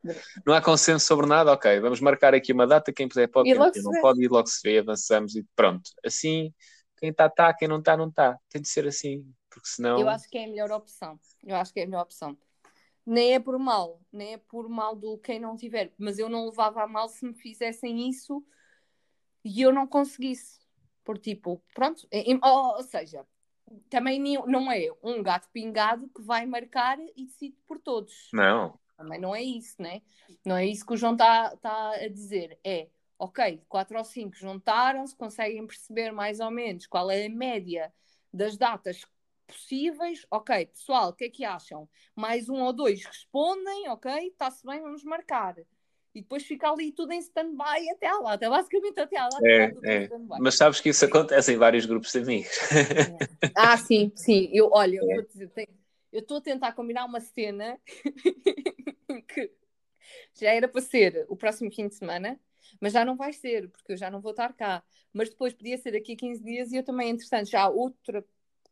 Não 0.44 0.54
há 0.54 0.60
consenso 0.60 1.06
sobre 1.06 1.26
nada, 1.26 1.52
ok. 1.52 1.78
Vamos 1.80 2.00
marcar 2.00 2.34
aqui 2.34 2.52
uma 2.52 2.66
data, 2.66 2.92
quem 2.92 3.08
puder 3.08 3.28
pode, 3.28 3.48
quem 3.48 3.82
não 3.82 3.92
vê. 3.92 4.00
pode, 4.00 4.24
e 4.24 4.28
logo 4.28 4.48
se 4.48 4.60
vê, 4.62 4.78
avançamos 4.78 5.36
e 5.36 5.46
pronto. 5.54 5.90
Assim, 6.04 6.52
quem 6.96 7.10
está, 7.10 7.26
está, 7.26 7.54
quem 7.54 7.68
não 7.68 7.78
está, 7.78 7.96
não 7.96 8.08
está. 8.08 8.36
Tem 8.48 8.60
de 8.60 8.68
ser 8.68 8.86
assim, 8.86 9.24
porque 9.48 9.68
senão. 9.68 10.00
Eu 10.00 10.08
acho 10.08 10.28
que 10.28 10.38
é 10.38 10.44
a 10.44 10.48
melhor 10.48 10.72
opção. 10.72 11.20
Eu 11.44 11.56
acho 11.56 11.72
que 11.72 11.80
é 11.80 11.84
a 11.84 11.86
melhor 11.86 12.02
opção. 12.02 12.36
Nem 13.06 13.34
é 13.34 13.40
por 13.40 13.58
mal, 13.58 14.00
nem 14.12 14.34
é 14.34 14.38
por 14.38 14.68
mal 14.68 14.96
do 14.96 15.16
quem 15.18 15.38
não 15.38 15.56
tiver, 15.56 15.92
mas 15.96 16.18
eu 16.18 16.28
não 16.28 16.46
levava 16.46 16.82
a 16.82 16.86
mal 16.86 17.08
se 17.08 17.24
me 17.24 17.34
fizessem 17.34 18.08
isso 18.08 18.44
e 19.44 19.62
eu 19.62 19.72
não 19.72 19.86
conseguisse. 19.86 20.58
Por 21.04 21.16
tipo, 21.16 21.62
pronto, 21.74 22.06
ou, 22.42 22.82
seja, 22.82 23.26
também 23.88 24.20
não 24.46 24.70
é 24.70 24.88
um 25.02 25.22
gato 25.22 25.48
pingado 25.50 26.08
que 26.08 26.20
vai 26.20 26.44
marcar 26.44 26.98
e 27.16 27.24
decide 27.24 27.56
por 27.66 27.78
todos. 27.78 28.28
Não. 28.32 28.78
Também 28.96 29.18
não 29.18 29.34
é 29.34 29.42
isso, 29.42 29.80
né? 29.80 30.02
Não 30.44 30.56
é 30.56 30.66
isso 30.66 30.84
que 30.84 30.92
o 30.92 30.96
João 30.96 31.12
está 31.12 31.56
tá 31.56 31.92
a 31.92 32.08
dizer. 32.08 32.58
É, 32.62 32.88
ok, 33.18 33.62
quatro 33.68 33.96
ou 33.96 34.04
cinco 34.04 34.36
juntaram-se, 34.36 35.16
conseguem 35.16 35.66
perceber 35.66 36.12
mais 36.12 36.40
ou 36.40 36.50
menos 36.50 36.86
qual 36.86 37.10
é 37.10 37.26
a 37.26 37.30
média 37.30 37.92
das 38.32 38.56
datas 38.56 39.06
possíveis. 39.46 40.26
Ok, 40.30 40.66
pessoal, 40.66 41.10
o 41.10 41.12
que 41.14 41.24
é 41.24 41.30
que 41.30 41.44
acham? 41.44 41.88
Mais 42.14 42.48
um 42.48 42.60
ou 42.62 42.72
dois 42.72 43.04
respondem, 43.04 43.88
ok, 43.88 44.12
está-se 44.28 44.64
bem, 44.66 44.82
vamos 44.82 45.04
marcar. 45.04 45.56
E 46.18 46.22
depois 46.22 46.42
fica 46.44 46.68
ali 46.68 46.90
tudo 46.90 47.12
em 47.12 47.20
stand-by 47.20 47.88
até 47.92 48.08
à 48.08 48.18
data. 48.20 48.50
Basicamente 48.50 48.98
até 48.98 49.16
à 49.16 49.28
data 49.28 49.46
É, 49.46 49.72
é. 49.84 50.02
stand-by. 50.02 50.40
Mas 50.40 50.56
sabes 50.56 50.80
que 50.80 50.88
isso 50.88 51.04
acontece 51.04 51.52
em 51.52 51.56
vários 51.56 51.86
grupos 51.86 52.10
de 52.10 52.18
amigos. 52.18 52.50
Ah, 53.54 53.76
sim, 53.76 54.10
sim. 54.16 54.50
Eu, 54.52 54.68
olha, 54.72 54.96
eu 54.96 55.20
É. 55.20 55.66
estou 56.18 56.38
a 56.38 56.40
tentar 56.40 56.72
combinar 56.72 57.04
uma 57.04 57.20
cena 57.20 57.78
que 59.28 59.52
já 60.34 60.50
era 60.52 60.66
para 60.66 60.80
ser 60.80 61.24
o 61.28 61.36
próximo 61.36 61.70
fim 61.72 61.86
de 61.86 61.94
semana, 61.94 62.36
mas 62.80 62.92
já 62.92 63.04
não 63.04 63.16
vai 63.16 63.32
ser, 63.32 63.68
porque 63.68 63.92
eu 63.92 63.96
já 63.96 64.10
não 64.10 64.20
vou 64.20 64.32
estar 64.32 64.52
cá. 64.54 64.82
Mas 65.12 65.30
depois 65.30 65.54
podia 65.54 65.78
ser 65.78 65.92
daqui 65.92 66.14
a 66.14 66.16
15 66.16 66.42
dias 66.42 66.72
e 66.72 66.76
eu 66.78 66.82
também, 66.82 67.10
entretanto, 67.10 67.48
já 67.48 67.68
outra 67.68 68.24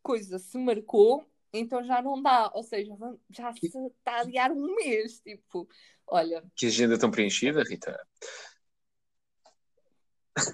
coisa 0.03 0.37
se 0.37 0.57
marcou, 0.57 1.25
então 1.59 1.83
já 1.83 2.01
não 2.01 2.21
dá. 2.21 2.51
Ou 2.53 2.63
seja, 2.63 2.93
já 3.29 3.53
se 3.53 3.67
está 3.67 4.17
a 4.17 4.21
adiar 4.21 4.51
um 4.51 4.75
mês. 4.75 5.19
Tipo, 5.21 5.67
olha, 6.07 6.43
Que 6.55 6.67
agenda 6.67 6.97
tão 6.97 7.11
preenchida, 7.11 7.63
Rita. 7.63 7.99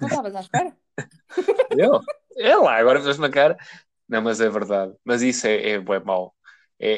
não 0.00 0.08
estavas 0.08 0.34
à 0.34 0.40
espera? 0.40 0.76
Eu? 1.78 2.00
É 2.36 2.56
lá, 2.56 2.76
agora 2.78 3.00
fez 3.00 3.18
uma 3.18 3.30
cara. 3.30 3.56
Não, 4.08 4.22
mas 4.22 4.40
é 4.40 4.48
verdade. 4.48 4.94
Mas 5.04 5.22
isso 5.22 5.46
é, 5.46 5.70
é 5.70 5.78
bué 5.80 6.00
mau. 6.00 6.34
É, 6.78 6.92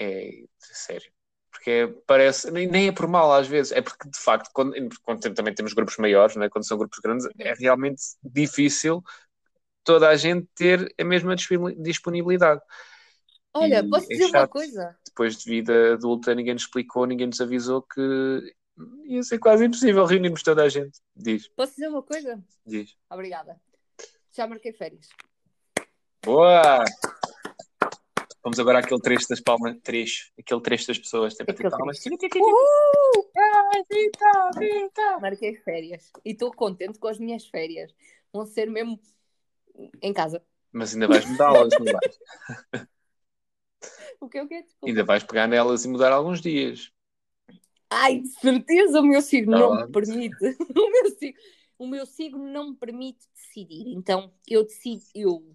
é, 0.00 0.42
é 0.42 0.44
sério. 0.60 1.10
Porque 1.50 1.70
é- 1.70 1.86
parece, 2.06 2.50
nem, 2.50 2.66
nem 2.66 2.88
é 2.88 2.92
por 2.92 3.06
mal 3.08 3.32
às 3.32 3.46
vezes, 3.48 3.72
é 3.72 3.80
porque 3.80 4.08
de 4.08 4.18
facto, 4.18 4.50
quando, 4.52 4.74
quando 5.02 5.20
também 5.34 5.54
temos 5.54 5.72
grupos 5.72 5.96
maiores, 5.96 6.36
né, 6.36 6.48
quando 6.48 6.66
são 6.66 6.76
grupos 6.76 6.98
grandes, 6.98 7.26
é 7.38 7.54
realmente 7.54 8.02
difícil 8.22 9.02
toda 9.84 10.08
a 10.08 10.16
gente 10.16 10.46
ter 10.54 10.92
a 10.98 11.04
mesma 11.04 11.34
disponibilidade. 11.36 12.60
Olha, 13.54 13.78
E 13.78 13.88
posso 13.88 14.06
é 14.06 14.16
dizer 14.16 14.36
uma 14.36 14.48
coisa? 14.48 14.96
Depois 15.06 15.36
de 15.36 15.44
vida 15.48 15.94
adulta, 15.94 16.34
ninguém 16.34 16.54
nos 16.54 16.64
explicou, 16.64 17.06
ninguém 17.06 17.28
nos 17.28 17.40
avisou 17.40 17.82
que 17.82 18.54
ia 19.04 19.22
ser 19.22 19.38
quase 19.38 19.64
impossível 19.64 20.04
reunirmos 20.04 20.42
toda 20.42 20.64
a 20.64 20.68
gente. 20.68 20.98
Diz, 21.14 21.46
Posso 21.48 21.72
dizer 21.72 21.88
uma 21.88 22.02
coisa? 22.02 22.42
diz. 22.66 22.96
Obrigada. 23.08 23.60
Já 24.32 24.46
marquei 24.48 24.72
férias. 24.72 25.08
Boa! 26.24 26.84
Vamos 28.42 28.58
agora 28.58 28.80
àquele 28.80 29.00
trecho 29.00 29.28
das 29.28 29.40
palmas. 29.40 29.76
Trecho. 29.82 30.32
Aquele 30.38 30.60
trecho 30.60 30.88
das 30.88 30.98
pessoas. 30.98 31.34
Tem 31.34 31.46
para 31.46 31.54
ter 31.54 31.70
palmas. 31.70 32.04
Uhul! 32.04 33.30
Ai, 33.36 33.82
Rita, 33.90 34.50
Rita. 34.58 35.18
Marquei 35.20 35.54
férias. 35.56 36.10
E 36.24 36.32
estou 36.32 36.52
contente 36.52 36.98
com 36.98 37.06
as 37.08 37.18
minhas 37.18 37.46
férias. 37.46 37.94
Vão 38.32 38.44
ser 38.44 38.68
mesmo 38.68 38.98
em 40.02 40.12
casa. 40.12 40.42
Mas 40.72 40.92
ainda 40.92 41.06
vais 41.06 41.24
mudá-las, 41.24 41.72
não 41.78 41.84
vais? 41.92 42.18
O 44.24 44.28
que 44.28 44.38
é 44.38 44.42
o 44.42 44.48
que 44.48 44.54
é? 44.54 44.62
Desculpa. 44.62 44.86
Ainda 44.86 45.04
vais 45.04 45.22
pegar 45.24 45.46
nelas 45.46 45.84
e 45.84 45.88
mudar 45.88 46.12
alguns 46.12 46.40
dias. 46.40 46.90
Ai, 47.90 48.20
de 48.20 48.28
certeza 48.28 49.00
o 49.00 49.04
meu 49.04 49.22
signo 49.22 49.52
não 49.52 49.70
me 49.76 49.86
Pronto. 49.90 49.92
permite. 49.92 50.36
O 50.76 50.90
meu, 50.90 51.10
signo, 51.18 51.40
o 51.78 51.86
meu 51.86 52.06
signo 52.06 52.46
não 52.46 52.70
me 52.70 52.76
permite 52.76 53.26
decidir. 53.34 53.88
Então 53.94 54.32
eu 54.48 54.64
decido, 54.64 55.02
eu 55.14 55.54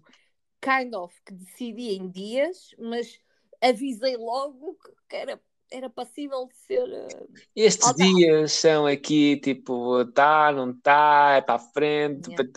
kind 0.60 0.94
of 0.94 1.14
que 1.24 1.32
decidi 1.34 1.90
em 1.96 2.08
dias, 2.10 2.74
mas 2.78 3.18
avisei 3.60 4.16
logo 4.16 4.78
que 5.08 5.16
era, 5.16 5.40
era 5.70 5.90
passível 5.90 6.46
de 6.46 6.56
ser. 6.56 6.88
eh, 6.90 7.26
Estes 7.56 7.88
tá. 7.88 7.92
dias 7.92 8.52
são 8.52 8.86
aqui, 8.86 9.36
tipo, 9.38 10.04
tá, 10.12 10.52
não 10.52 10.72
tá, 10.80 11.34
é 11.36 11.40
para 11.42 11.56
a 11.56 11.58
frente. 11.58 12.30
Yeah. 12.30 12.52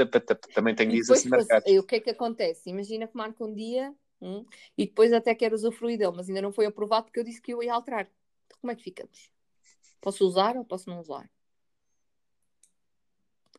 Também 0.54 0.76
tenho 0.76 0.92
dias 0.92 1.10
assim 1.10 1.30
marcados. 1.30 1.70
e 1.70 1.80
o 1.80 1.84
que 1.84 1.96
é 1.96 2.00
que 2.00 2.10
acontece? 2.12 2.70
Imagina 2.70 3.08
que 3.08 3.16
marca 3.18 3.44
um 3.44 3.54
dia 3.54 3.94
hum, 4.24 4.46
e 4.78 4.86
depois 4.86 5.12
até 5.12 5.36
quero 5.36 5.56
usufruir 5.56 5.98
dele, 5.98 6.14
mas 6.16 6.28
ainda 6.28 6.42
não 6.42 6.52
foi 6.52 6.66
aprovado 6.66 7.06
porque 7.06 7.20
eu 7.20 7.24
disse 7.24 7.42
que 7.42 7.54
eu 7.54 7.62
ia 7.62 7.74
alterar. 7.74 8.08
Então, 8.46 8.58
como 8.62 8.72
é 8.72 8.76
que 8.76 8.84
ficamos? 8.84 9.30
Posso 10.00 10.26
usar 10.26 10.56
ou 10.58 10.66
posso 10.66 10.90
não 10.90 11.00
usar? 11.00 11.30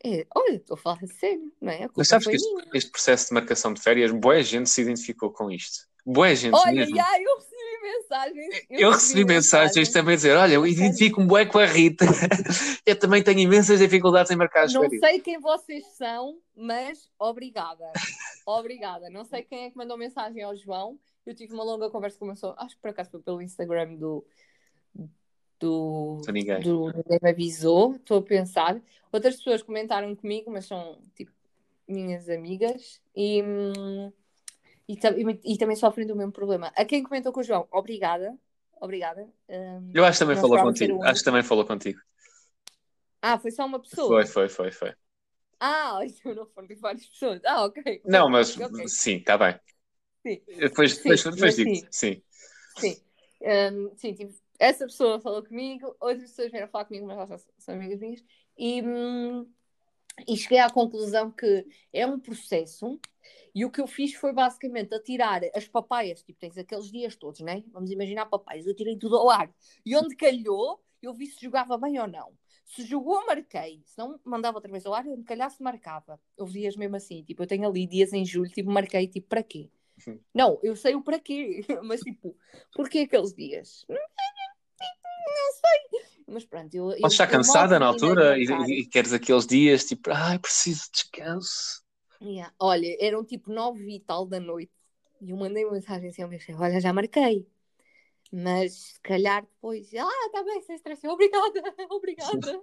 É, 0.04 0.26
olha, 0.34 0.56
estou 0.56 0.74
a 0.74 0.78
falar 0.78 1.06
sério, 1.06 1.50
não 1.60 1.72
é? 1.72 1.88
Mas 1.96 2.08
sabes 2.08 2.26
que 2.26 2.36
este, 2.36 2.48
este 2.74 2.90
processo 2.90 3.28
de 3.28 3.34
marcação 3.34 3.72
de 3.72 3.80
férias, 3.80 4.10
boa 4.10 4.42
gente 4.42 4.68
se 4.68 4.82
identificou 4.82 5.30
com 5.30 5.50
isto. 5.50 5.88
Boa 6.04 6.34
gente 6.34 6.54
Olha, 6.54 6.72
mesmo. 6.72 6.94
já, 6.94 7.08
eu 7.18 7.36
recebi 7.36 7.82
mensagens. 7.82 8.66
Eu 8.68 8.90
recebi 8.90 9.24
mensagens 9.24 9.88
também 9.88 10.12
a 10.12 10.16
dizer: 10.16 10.36
Olha, 10.36 10.52
eu 10.52 10.66
identifico-me 10.66 11.26
bué 11.26 11.46
com 11.46 11.58
a 11.58 11.64
Rita. 11.64 12.04
eu 12.84 12.98
também 12.98 13.22
tenho 13.22 13.40
imensas 13.40 13.78
dificuldades 13.78 14.30
em 14.30 14.36
marcar 14.36 14.64
as 14.64 14.74
Não 14.74 14.82
férias. 14.82 15.00
sei 15.00 15.20
quem 15.20 15.40
vocês 15.40 15.86
são, 15.96 16.38
mas 16.54 17.08
obrigada. 17.18 17.90
Obrigada. 18.46 19.08
Não 19.10 19.24
sei 19.24 19.42
quem 19.42 19.64
é 19.64 19.70
que 19.70 19.76
mandou 19.76 19.96
mensagem 19.96 20.42
ao 20.42 20.54
João. 20.56 20.98
Eu 21.24 21.34
tive 21.34 21.54
uma 21.54 21.64
longa 21.64 21.88
conversa 21.90 22.18
com 22.18 22.26
meu 22.26 22.36
sogro. 22.36 22.60
Acho 22.60 22.76
que 22.76 22.82
por 22.82 22.90
acaso 22.90 23.10
foi 23.10 23.20
pelo 23.22 23.40
Instagram 23.40 23.94
do, 23.94 24.24
do, 25.58 26.20
ninguém. 26.32 26.60
do 26.60 26.86
Ninguém 26.88 27.18
Me 27.22 27.30
Avisou, 27.30 27.96
estou 27.96 28.18
a 28.18 28.22
pensar. 28.22 28.80
Outras 29.10 29.36
pessoas 29.36 29.62
comentaram 29.62 30.14
comigo, 30.14 30.50
mas 30.50 30.66
são 30.66 31.00
tipo 31.14 31.32
minhas 31.86 32.28
amigas 32.28 33.00
e, 33.14 33.42
hum, 33.42 34.12
e, 34.88 34.94
e- 34.94 35.54
e 35.54 35.58
também 35.58 35.76
sofrem 35.76 36.06
do 36.06 36.16
mesmo 36.16 36.32
problema. 36.32 36.72
A 36.76 36.84
quem 36.84 37.02
comentou 37.02 37.32
com 37.32 37.40
o 37.40 37.44
João, 37.44 37.66
obrigada. 37.70 38.36
Obrigada. 38.80 39.26
Hum, 39.48 39.90
Eu 39.94 40.04
acho 40.04 40.18
que 40.18 40.24
também 40.26 40.40
falou 40.40 40.58
contigo. 40.58 40.98
o 40.98 41.02
Acho 41.04 41.20
que 41.20 41.24
também 41.24 41.42
falou 41.42 41.64
contigo. 41.64 42.00
Ah, 43.22 43.38
foi 43.38 43.50
só 43.50 43.64
uma 43.64 43.80
pessoa? 43.80 44.08
Foi, 44.08 44.26
foi, 44.26 44.48
foi, 44.48 44.70
foi. 44.70 44.94
Ah, 45.66 46.00
então 46.04 46.34
não 46.34 46.46
foram 46.46 46.68
tipo 46.68 46.82
várias 46.82 47.06
pessoas. 47.06 47.40
Ah, 47.46 47.64
ok. 47.64 48.02
Não, 48.04 48.28
mas 48.28 48.48
Ok, 48.50 48.86
sim, 48.88 49.16
está 49.16 49.38
bem. 49.38 49.58
Sim. 50.22 50.40
Depois, 50.58 50.92
Sim, 50.92 51.00
depois, 51.00 51.24
depois 51.24 51.56
digo 51.56 51.70
sim. 51.70 51.88
sim. 51.90 52.22
Sim. 52.76 52.96
Hum, 53.40 53.90
sim, 53.96 54.14
tipo, 54.14 54.34
essa 54.58 54.84
pessoa 54.86 55.20
falou 55.20 55.42
comigo, 55.42 55.86
outras 56.00 56.30
pessoas 56.30 56.50
vieram 56.50 56.68
falar 56.68 56.84
comigo, 56.84 57.06
mas 57.06 57.16
elas 57.16 57.42
são, 57.42 57.52
são 57.58 57.74
amigas 57.74 58.00
minhas, 58.00 58.24
e, 58.58 58.82
hum, 58.82 59.46
e 60.26 60.36
cheguei 60.36 60.58
à 60.58 60.70
conclusão 60.70 61.30
que 61.30 61.66
é 61.92 62.06
um 62.06 62.18
processo, 62.20 62.98
e 63.54 63.64
o 63.64 63.70
que 63.70 63.80
eu 63.80 63.86
fiz 63.86 64.14
foi 64.14 64.32
basicamente 64.32 64.94
atirar 64.94 65.42
as 65.54 65.66
papaias, 65.68 66.22
tipo, 66.22 66.38
tens 66.38 66.56
aqueles 66.58 66.90
dias 66.90 67.16
todos, 67.16 67.40
né? 67.40 67.62
Vamos 67.72 67.90
imaginar 67.90 68.26
papaias, 68.26 68.66
eu 68.66 68.74
tirei 68.74 68.96
tudo 68.98 69.16
ao 69.16 69.30
ar, 69.30 69.50
e 69.84 69.96
onde 69.96 70.16
calhou, 70.16 70.82
eu 71.02 71.12
vi 71.14 71.26
se 71.26 71.40
jogava 71.42 71.76
bem 71.78 71.98
ou 72.00 72.08
não. 72.08 72.32
Se 72.74 72.84
jogou, 72.84 73.24
marquei. 73.26 73.82
Se 73.86 73.96
não, 73.98 74.18
mandava 74.24 74.56
outra 74.58 74.70
vez 74.70 74.84
ao 74.84 74.94
ar, 74.94 75.06
onde 75.06 75.22
calhasse, 75.24 75.62
marcava. 75.62 76.20
Houve 76.36 76.54
dias 76.60 76.76
mesmo 76.76 76.96
assim, 76.96 77.22
tipo, 77.22 77.42
eu 77.42 77.46
tenho 77.46 77.66
ali 77.68 77.86
dias 77.86 78.12
em 78.12 78.24
julho, 78.24 78.50
tipo, 78.50 78.70
marquei, 78.70 79.06
tipo, 79.06 79.28
para 79.28 79.42
quê? 79.42 79.70
Uhum. 80.06 80.18
Não, 80.34 80.58
eu 80.62 80.74
sei 80.74 80.94
o 80.94 81.02
para 81.02 81.20
quê, 81.20 81.64
mas 81.84 82.00
tipo, 82.00 82.36
porquê 82.74 83.00
aqueles 83.00 83.32
dias? 83.32 83.84
Não 83.88 83.96
sei. 85.52 86.24
Mas 86.26 86.44
pronto, 86.44 86.74
eu. 86.74 86.90
eu- 86.90 86.98
Podes 87.00 87.12
estar 87.12 87.26
eu 87.26 87.30
cansada 87.30 87.78
na 87.78 87.86
altura 87.86 88.38
e, 88.38 88.44
e- 88.44 88.80
e 88.80 88.86
queres 88.86 89.12
aqueles 89.12 89.46
dias 89.46 89.84
tipo, 89.84 90.10
ai, 90.10 90.38
preciso 90.38 90.84
de 90.86 90.90
descanso. 90.92 91.84
Yeah. 92.20 92.52
Olha, 92.58 92.96
eram 93.00 93.24
tipo 93.24 93.52
nove 93.52 93.96
e 93.96 94.00
tal 94.00 94.26
da 94.26 94.40
noite. 94.40 94.72
E 95.20 95.30
eu 95.30 95.36
mandei 95.36 95.64
uma 95.64 95.74
mensagem 95.74 96.08
assim 96.08 96.22
ao 96.22 96.28
meu 96.28 96.38
chefe: 96.40 96.54
Olha, 96.60 96.80
já 96.80 96.92
marquei. 96.92 97.46
Mas 98.34 98.74
se 98.74 99.00
calhar 99.00 99.42
depois, 99.42 99.88
ah, 99.94 100.30
tá 100.32 100.42
bem, 100.42 100.60
sem 100.62 100.74
stress, 100.76 101.06
obrigada, 101.08 101.62
obrigada. 101.90 102.60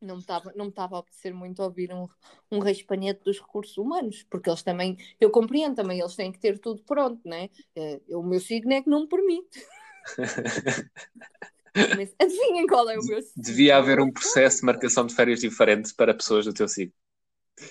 Não 0.00 0.14
me 0.14 0.20
estava 0.20 0.52
não 0.54 0.66
me 0.66 0.70
estava 0.70 0.96
a 0.96 1.00
apetecer 1.00 1.34
muito 1.34 1.60
ouvir 1.62 1.92
um, 1.92 2.08
um 2.50 2.60
raspanete 2.60 3.20
dos 3.24 3.38
recursos 3.38 3.76
humanos, 3.76 4.24
porque 4.30 4.48
eles 4.48 4.62
também, 4.62 4.96
eu 5.20 5.30
compreendo 5.30 5.74
também, 5.74 5.98
eles 6.00 6.14
têm 6.14 6.30
que 6.32 6.38
ter 6.38 6.58
tudo 6.58 6.82
pronto, 6.84 7.20
né? 7.28 7.50
Eh, 7.74 8.00
O 8.10 8.22
meu 8.22 8.40
signo 8.40 8.72
é 8.72 8.80
que 8.82 8.88
não 8.88 9.02
me 9.02 9.08
permite. 9.08 9.66
Mas 11.96 12.14
adivinhem 12.18 12.66
qual 12.66 12.88
é 12.88 12.98
o 12.98 13.04
meu 13.04 13.20
signo? 13.20 13.42
Devia 13.42 13.76
haver 13.76 14.00
um 14.00 14.12
processo 14.12 14.58
de 14.60 14.66
marcação 14.66 15.06
de 15.06 15.14
férias 15.14 15.40
diferente 15.40 15.94
para 15.94 16.14
pessoas 16.14 16.44
do 16.44 16.52
teu 16.52 16.68
signo. 16.68 16.92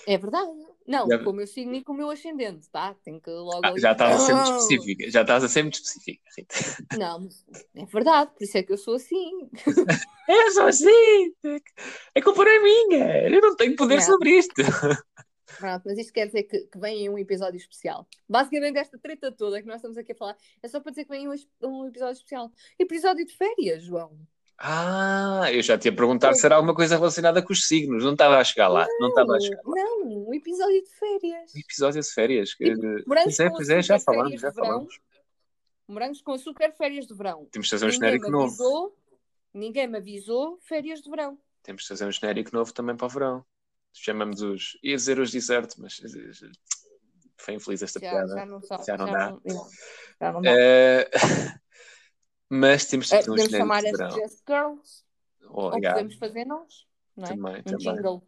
É 0.06 0.18
verdade. 0.18 0.67
Não, 0.88 1.06
Já- 1.08 1.20
com 1.22 1.32
o 1.32 1.34
meu 1.34 1.46
signo 1.46 1.76
e 1.76 1.84
com 1.84 1.92
o 1.92 1.96
meu 1.96 2.10
ascendente, 2.10 2.70
tá? 2.70 2.96
Tem 3.04 3.20
que 3.20 3.30
logo. 3.30 3.60
Ah, 3.64 3.78
já 3.78 3.92
estás 3.92 4.16
a 4.16 4.20
ser 4.26 4.34
muito 4.34 4.52
específica. 4.58 5.12
Já 5.12 5.22
estás 5.22 5.44
a 5.44 5.50
ser 5.50 5.62
muito 5.64 5.76
específica, 5.76 6.24
Rita. 6.38 6.56
Não, 6.98 7.28
é 7.76 7.86
verdade, 7.86 8.32
por 8.34 8.44
isso 8.44 8.58
é 8.58 8.64
que 8.64 8.72
eu 8.72 8.78
sou 8.78 8.96
assim. 8.96 9.50
É 10.30 10.52
só 10.52 10.68
assim. 10.68 11.34
A 12.14 12.22
culpa 12.22 12.44
não 12.44 12.52
é 12.52 12.60
minha. 12.62 13.30
Eu 13.30 13.40
não 13.42 13.56
tenho 13.56 13.78
poder 13.78 13.96
Não. 13.96 14.02
sobre 14.02 14.32
isto. 14.32 14.54
Pronto, 15.58 15.84
mas 15.86 15.98
isto 15.98 16.12
quer 16.12 16.26
dizer 16.26 16.44
que, 16.44 16.60
que 16.68 16.78
vem 16.78 17.06
em 17.06 17.10
um 17.10 17.18
episódio 17.18 17.56
especial. 17.58 18.06
Basicamente, 18.28 18.78
esta 18.78 19.00
treta 19.00 19.32
toda 19.32 19.62
que 19.62 19.68
nós 19.68 19.78
estamos 19.78 19.98
aqui 19.98 20.12
a 20.12 20.16
falar 20.16 20.36
é 20.62 20.68
só 20.68 20.82
para 20.82 20.92
dizer 20.92 21.06
que 21.06 21.12
vem 21.12 21.30
um, 21.30 21.34
um 21.64 21.88
episódio 21.88 22.12
especial. 22.18 22.52
Episódio 22.78 23.26
de 23.26 23.34
férias, 23.38 23.84
João. 23.84 24.20
Ah, 24.60 25.46
eu 25.52 25.62
já 25.62 25.78
te 25.78 25.86
ia 25.88 25.96
perguntar 25.96 26.34
se 26.34 26.44
era 26.46 26.56
alguma 26.56 26.74
coisa 26.74 26.96
relacionada 26.96 27.44
com 27.44 27.54
os 27.54 27.66
signos. 27.68 28.04
Não 28.04 28.14
estava 28.14 28.38
a 28.38 28.44
chegar 28.44 28.68
lá. 28.68 28.88
Não 29.00 29.10
estava 29.10 29.36
a 29.36 29.40
chegar. 29.40 29.62
Não, 29.64 30.28
um 30.30 30.34
episódio 30.34 30.84
de 30.84 30.90
férias. 30.90 31.54
Um 31.56 31.60
episódio 31.60 32.02
de 32.02 32.10
férias. 32.12 32.50
Tipo, 32.50 32.82
Pois 33.06 33.40
é, 33.40 33.50
pois 33.50 33.70
é, 33.70 33.82
já 33.84 34.00
falamos, 34.00 34.42
já 34.42 34.52
falamos. 34.52 35.00
Morangos 35.88 36.22
com 36.22 36.34
açúcar, 36.34 36.72
férias 36.72 37.06
de 37.06 37.14
verão. 37.14 37.46
Temos 37.52 37.68
de 37.68 37.72
fazer 37.72 37.86
um 37.86 37.90
Ninguém 37.90 38.00
genérico 38.10 38.32
novo. 38.32 38.46
avisou, 38.46 38.98
ninguém 39.54 39.88
me 39.88 39.98
avisou, 40.00 40.58
férias 40.62 41.02
de 41.02 41.10
verão. 41.10 41.38
Temos 41.64 41.84
de 41.84 41.88
fazer 41.88 42.06
um 42.06 42.12
genérico 42.12 42.50
novo 42.54 42.74
também 42.74 42.96
para 42.98 43.06
o 43.06 43.10
verão. 43.10 43.46
Chamamos 43.94 44.42
os. 44.42 44.78
ia 44.84 44.96
dizer 44.96 45.20
os 45.20 45.32
desertos, 45.32 45.78
mas. 45.78 46.02
Foi 47.38 47.54
infeliz 47.54 47.84
esta 47.84 48.00
Já, 48.00 48.10
piada. 48.10 48.28
já 48.36 48.46
não 48.46 48.62
sabe. 48.62 48.84
Já 48.86 48.98
não 48.98 49.06
dá. 49.06 49.30
Não, 49.30 49.42
não, 49.46 49.68
já 50.20 50.32
não 50.34 50.42
dá. 50.42 50.52
Eh, 50.52 51.10
Mas 52.50 52.86
temos 52.86 53.08
de 53.08 53.16
Eh, 53.16 53.18
fazer 53.18 53.32
um 53.32 53.36
podemos 53.36 53.52
chamar 53.58 53.82
de 53.82 53.90
as. 53.90 54.14
Just 54.16 54.44
Girls. 54.48 55.04
Oh, 55.50 55.66
Ou 55.68 55.74
yeah, 55.76 55.94
podemos 55.94 56.16
fazer 56.16 56.46
nós. 56.46 56.88
Não 57.16 57.26
é? 57.26 57.28
Também, 57.30 57.56
um 57.60 57.64
também. 57.64 57.78
jingle 57.96 58.24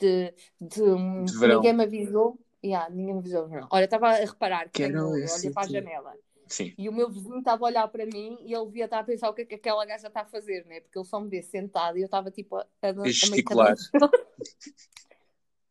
de, 0.00 0.34
de, 0.60 0.82
um, 0.82 1.24
De 1.24 1.38
verão. 1.38 1.56
ninguém 1.56 1.72
me 1.72 1.84
avisou. 1.84 2.38
Yeah, 2.64 2.88
ninguém 2.90 3.14
me 3.14 3.20
avisou. 3.20 3.48
Não. 3.48 3.68
Olha, 3.70 3.84
estava 3.84 4.08
a 4.08 4.14
reparar 4.14 4.68
que 4.70 4.82
tenho, 4.82 5.16
esse 5.16 5.40
olhei 5.40 5.52
para 5.52 5.62
a 5.62 5.66
dia. 5.66 5.80
janela 5.80 6.14
Sim. 6.46 6.74
e 6.78 6.88
o 6.88 6.92
meu 6.92 7.10
vizinho 7.10 7.38
estava 7.38 7.64
a 7.64 7.68
olhar 7.68 7.88
para 7.88 8.06
mim 8.06 8.38
e 8.42 8.52
ele 8.54 8.66
devia 8.66 8.84
estar 8.86 9.00
a 9.00 9.04
pensar 9.04 9.28
o 9.30 9.34
que 9.34 9.42
é 9.42 9.44
que 9.44 9.54
aquela 9.56 9.84
gaja 9.86 10.08
está 10.08 10.22
a 10.22 10.24
fazer, 10.26 10.64
né? 10.66 10.80
Porque 10.80 10.98
ele 10.98 11.04
só 11.06 11.20
me 11.20 11.28
vê 11.28 11.42
sentado 11.42 11.96
e 11.98 12.00
eu 12.00 12.06
estava 12.06 12.30
tipo 12.30 12.56
a, 12.56 12.66
a, 12.82 12.88
a 12.90 13.08
gesticular. 13.08 13.74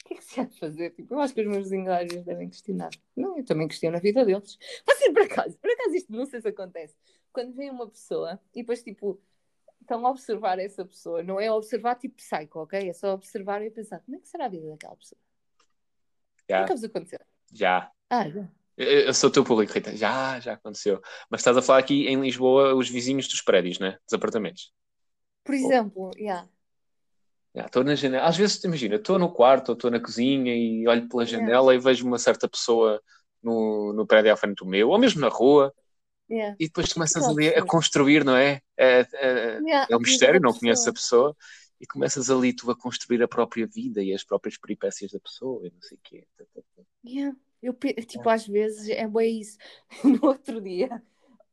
O 0.05 0.07
que 0.07 0.13
é 0.13 0.17
que 0.17 0.23
se 0.23 0.39
há 0.39 0.45
de 0.45 0.57
fazer? 0.57 0.91
Tipo, 0.91 1.15
eu 1.15 1.19
acho 1.19 1.33
que 1.33 1.41
os 1.41 1.47
meus 1.47 1.63
vizinhos 1.63 1.89
às 1.89 2.07
vezes 2.07 2.23
devem 2.23 2.47
questionar. 2.49 2.89
Não, 3.13 3.37
eu 3.37 3.43
também 3.43 3.67
questiono 3.67 3.97
a 3.97 3.99
vida 3.99 4.23
deles. 4.23 4.57
Mas 4.87 4.97
sim, 4.99 5.11
por 5.11 5.21
acaso, 5.23 5.57
por 5.57 5.69
acaso 5.69 5.95
isto 5.95 6.11
não 6.13 6.25
sei 6.25 6.39
se 6.39 6.47
acontece. 6.47 6.95
Quando 7.37 7.53
vem 7.53 7.69
uma 7.69 7.87
pessoa 7.87 8.39
e 8.51 8.63
depois 8.63 8.81
tipo 8.81 9.21
estão 9.79 10.03
a 10.07 10.09
observar 10.09 10.57
essa 10.57 10.83
pessoa, 10.83 11.21
não 11.21 11.39
é 11.39 11.51
observar 11.51 11.93
tipo 11.93 12.15
psycho, 12.15 12.61
ok? 12.61 12.89
É 12.89 12.93
só 12.93 13.13
observar 13.13 13.61
e 13.61 13.69
pensar, 13.69 13.99
como 13.99 14.17
é 14.17 14.19
que 14.19 14.27
será 14.27 14.45
a 14.45 14.49
vida 14.49 14.67
daquela 14.67 14.95
pessoa? 14.95 15.19
Já, 16.49 16.61
Nunca 16.61 16.73
vos 16.73 16.83
aconteceu. 16.83 17.19
já. 17.53 17.91
Ah, 18.09 18.27
já. 18.27 18.49
Eu 18.75 19.01
eu 19.01 19.13
sou 19.13 19.29
o 19.29 19.33
teu 19.33 19.43
público, 19.43 19.71
Rita. 19.71 19.95
Já, 19.95 20.39
já 20.39 20.53
aconteceu. 20.53 20.99
Mas 21.29 21.41
estás 21.41 21.55
a 21.55 21.61
falar 21.61 21.77
aqui 21.77 22.07
em 22.07 22.19
Lisboa, 22.19 22.73
os 22.73 22.89
vizinhos 22.89 23.27
dos 23.27 23.41
prédios, 23.43 23.77
né? 23.77 23.99
Dos 24.05 24.13
apartamentos. 24.13 24.73
Por 25.43 25.53
exemplo, 25.53 26.09
yeah. 26.17 26.49
Já, 27.53 27.67
Estou 27.67 27.83
na 27.83 27.93
janela. 27.93 28.25
Às 28.25 28.35
vezes, 28.35 28.63
imagina, 28.63 28.95
estou 28.95 29.19
no 29.19 29.31
quarto 29.31 29.69
ou 29.69 29.75
estou 29.75 29.91
na 29.91 29.99
cozinha 29.99 30.55
e 30.55 30.87
olho 30.87 31.07
pela 31.07 31.23
Yeah. 31.23 31.45
janela 31.45 31.75
e 31.75 31.77
vejo 31.77 32.03
uma 32.05 32.17
certa 32.17 32.49
pessoa 32.49 32.99
no, 33.43 33.93
no 33.93 34.07
prédio 34.07 34.33
à 34.33 34.35
frente 34.35 34.57
do 34.57 34.65
meu, 34.65 34.89
ou 34.89 34.97
mesmo 34.97 35.21
na 35.21 35.29
rua, 35.29 35.71
Yeah. 36.29 36.55
e 36.59 36.65
depois 36.65 36.91
começas 36.91 37.23
Aquela 37.23 37.31
ali 37.39 37.47
a 37.49 37.65
construir, 37.65 38.23
não 38.25 38.35
é? 38.35 38.61
É, 38.75 39.07
é- 39.13 39.59
Yeah, 39.61 39.87
é 39.89 39.95
um 39.95 39.99
mistério, 39.99 40.41
não 40.41 40.53
conheces 40.53 40.87
a 40.87 40.93
pessoa. 40.93 41.35
e 41.79 41.85
começas 41.85 42.29
ali 42.29 42.53
tu 42.53 42.69
a 42.71 42.75
construir 42.75 43.21
a 43.21 43.27
própria 43.27 43.67
vida 43.67 44.01
e 44.03 44.13
as 44.13 44.23
próprias 44.23 44.57
peripécias 44.57 45.11
da 45.11 45.19
pessoa 45.19 45.65
e 45.65 45.69
não 45.71 45.81
sei 45.81 45.97
o 45.97 46.01
quê. 46.03 46.27
Yeah. 47.05 47.37
Eu, 47.61 47.73
pe- 47.73 47.93
tipo, 47.93 48.27
às 48.29 48.45
vezes 48.47 48.89
é 48.89 49.07
bem 49.07 49.39
isso. 49.39 49.57
No 50.03 50.27
outro 50.27 50.59
dia, 50.61 51.01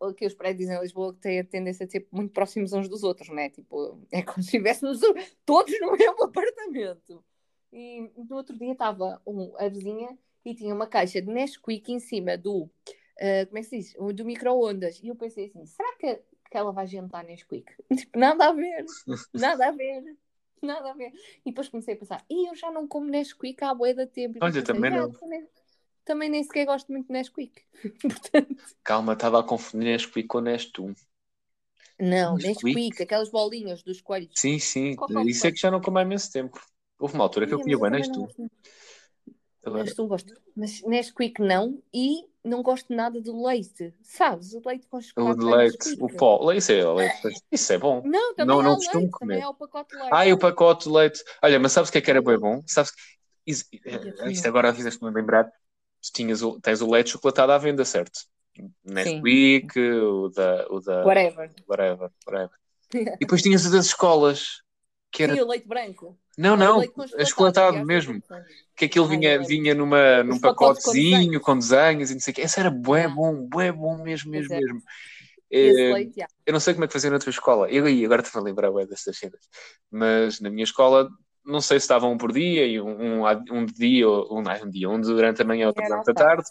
o 0.01 0.13
que 0.13 0.27
os 0.27 0.35
prédios 0.35 0.69
em 0.71 0.81
Lisboa 0.81 1.15
têm 1.21 1.41
a 1.41 1.45
tendência 1.45 1.87
a 1.87 1.89
ser 1.89 2.07
muito 2.11 2.33
próximos 2.33 2.73
uns 2.73 2.89
dos 2.89 3.03
outros, 3.03 3.29
né? 3.29 3.51
Tipo, 3.51 4.01
é 4.11 4.23
como 4.23 4.43
se 4.43 4.49
estivéssemos 4.49 5.01
todos 5.47 5.73
no 5.81 5.93
mesmo 5.97 6.25
apartamento. 6.25 7.25
E 7.73 8.11
no 8.17 8.37
outro 8.37 8.57
dia 8.59 8.73
estava 8.73 9.21
um, 9.27 9.53
a 9.57 9.69
vizinha 9.69 10.17
e 10.45 10.55
tinha 10.55 10.75
uma 10.75 10.87
caixa 10.87 11.21
de 11.21 11.29
Nesquik 11.31 11.93
em 11.93 11.99
cima 12.01 12.37
do, 12.37 12.71
ah, 13.21 13.47
como 13.47 13.59
é 13.59 13.61
que 13.63 13.69
se 13.69 13.77
diz? 13.79 13.95
O 13.99 14.13
Do 14.13 14.25
micro-ondas. 14.25 15.01
E 15.03 15.09
eu 15.09 15.17
pensei 15.17 15.47
assim, 15.47 15.65
será 15.67 15.97
que, 15.97 16.17
que 16.51 16.57
ela 16.57 16.73
vai 16.73 16.87
jantar 16.87 17.25
Nesquik? 17.25 17.71
Tipo, 17.97 18.19
nada 18.19 18.49
a 18.49 18.53
ver, 18.53 18.85
nada 19.35 19.69
a 19.69 19.71
ver. 19.73 20.17
Nada 20.63 20.91
a 20.93 20.95
ver. 20.95 21.13
E 21.45 21.51
depois 21.51 21.69
comecei 21.69 21.95
a 21.95 21.97
pensar, 21.97 22.25
e 22.31 22.49
eu 22.49 22.55
já 22.55 22.71
não 22.71 22.89
como 22.89 23.07
Nesquik 23.11 23.63
há 23.63 23.75
bué 23.75 23.93
de 23.93 24.07
tempo. 24.07 24.39
Olha, 24.41 24.53
pensei, 24.53 24.65
também 24.65 24.91
"Ah, 24.91 24.97
não." 24.99 25.13
Também, 25.13 25.49
também 26.05 26.29
nem 26.31 26.43
sequer 26.43 26.65
gosto 26.67 26.91
muito 26.91 27.07
de 27.09 27.13
Nesquik. 27.13 27.63
Portanto, 28.01 28.65
Calma, 28.85 29.15
estava 29.15 29.41
a 29.41 29.43
confundir 29.43 29.93
Nesquik 29.93 30.29
com 30.29 30.41
Nestum. 30.41 30.95
não, 31.99 32.37
Nesquik? 32.37 32.77
Nesquik, 32.77 33.03
aquelas 33.03 33.31
bolinhas 33.31 33.83
dos 33.83 34.01
coelhos. 34.01 34.31
Sim, 34.35 34.59
sim, 34.59 34.97
Qual 34.97 35.11
isso 35.29 35.47
é 35.47 35.53
que 35.53 35.59
já 35.59 35.71
não 35.71 35.81
como 35.81 35.99
há 35.99 36.03
imenso 36.03 36.31
tempo. 36.33 36.61
Houve 36.99 37.15
uma 37.15 37.25
altura 37.25 37.47
que 37.47 37.55
eu 37.55 37.61
comia 37.61 37.79
bem 37.79 37.91
Nestum. 37.91 38.27
Nestum 39.67 40.09
gosto. 40.09 40.33
Mas 40.57 40.83
Nesquik 40.83 41.41
não. 41.41 41.83
E 41.93 42.27
não 42.45 42.63
gosto 42.63 42.95
nada 42.95 43.21
de 43.21 43.31
leite. 43.31 43.95
Sabes? 44.03 44.53
O 44.55 44.61
leite 44.65 44.87
com 44.87 44.99
o 44.99 45.03
chocolate. 45.03 45.41
é 45.41 45.45
leite, 45.57 45.97
o 45.99 46.09
pó, 46.09 46.53
isso 46.53 46.71
é, 46.73 46.85
leite, 46.93 47.17
isso 47.51 47.73
é 47.73 47.79
bom. 47.79 48.03
Não, 48.05 48.35
também 48.35 48.55
Não- 48.57 48.63
não 48.63 48.75
costumo 48.77 49.01
leite. 49.05 49.11
comer. 49.13 49.35
Também 49.35 49.45
há 49.45 49.51
o 49.51 49.55
pacote 49.55 49.91
de 49.97 50.03
leite. 50.03 50.29
E 50.29 50.33
o 50.33 50.39
pacote 50.39 50.85
de 50.85 50.95
leite. 50.95 51.25
Olha, 51.43 51.59
mas 51.59 51.73
sabes 51.73 51.89
o 51.89 51.93
que 51.93 51.99
é 51.99 52.01
que 52.01 52.11
era 52.11 52.21
bem 52.23 52.39
bom? 52.39 52.63
Sabes 52.67 52.91
que 52.91 53.01
is- 53.47 53.69
Olha, 54.21 54.31
isto 54.31 54.47
agora 54.47 54.75
fizeste-me 54.75 55.11
lembrar. 55.11 55.45
Tu 55.45 56.13
tinhas 56.13 56.43
o, 56.43 56.61
tens 56.61 56.83
o 56.83 56.91
leite 56.91 57.11
chocolatado 57.11 57.53
à 57.53 57.59
venda, 57.59 57.85
certo? 57.85 58.21
Nesquik, 58.85 59.79
o 59.81 60.29
da, 60.29 60.67
o 60.71 60.81
da 60.81 61.05
Whatever. 61.05 61.51
whatever, 61.69 62.11
whatever. 62.27 62.57
E 62.95 63.05
depois 63.21 63.43
tinhas 63.43 63.65
o 63.67 63.73
das 63.73 63.87
escolas, 63.87 64.63
que 65.15 65.23
era 65.23 65.35
Sim, 65.37 65.43
o 65.43 65.47
leite 65.47 65.69
branco. 65.69 66.19
não, 66.37 66.57
não, 66.57 66.83
achocolatado 67.17 67.79
às 67.79 67.87
mesmo. 67.87 68.21
é 68.29 68.43
que 68.77 68.87
aquilo 68.87 69.07
vinha, 69.07 69.39
vinha 69.39 69.73
numa, 69.73 70.25
num 70.25 70.41
pacotezinho 70.41 71.41
com 71.41 71.57
desenhos 71.57 72.11
e 72.11 72.15
não 72.15 72.21
sei 72.21 72.33
o 72.33 72.35
quê. 72.35 72.43
Esse 72.43 72.59
era 72.59 72.69
bué 72.69 73.07
bom, 73.07 73.47
bué 73.47 73.71
bom 73.71 73.97
mesmo, 74.03 74.33
mesmo, 74.33 74.53
é. 74.53 74.59
mesmo. 74.59 74.83
Leite, 75.53 76.17
já. 76.17 76.27
eu 76.45 76.53
não 76.53 76.59
sei 76.59 76.75
como 76.75 76.85
é 76.85 76.89
que 76.89 76.93
fazia 76.93 77.11
na 77.11 77.21
tua 77.21 77.31
escola. 77.31 77.71
Eu 77.71 77.85
aí, 77.85 78.05
agora 78.05 78.23
estou 78.23 78.41
a 78.41 78.45
lembrar 78.45 78.71
ué, 78.73 78.87
dessas 78.87 79.17
cenas. 79.17 79.41
Mas 79.89 80.41
na 80.41 80.51
minha 80.51 80.65
escola, 80.65 81.09
não 81.47 81.61
sei 81.61 81.79
se 81.79 81.85
estava 81.85 82.07
um 82.07 82.19
por 82.19 82.33
dia, 82.33 82.67
e 82.67 82.81
um, 82.81 83.23
um, 83.23 83.29
um 83.53 83.65
de 83.65 83.75
dia, 83.75 84.09
um, 84.09 84.43
não, 84.43 84.65
um 84.65 84.71
dia, 84.71 84.91
um 84.91 85.01
durante 85.01 85.43
a 85.43 85.45
manhã, 85.45 85.69
outro 85.69 85.85
durante 85.85 86.11
a 86.11 86.15
tarde. 86.15 86.45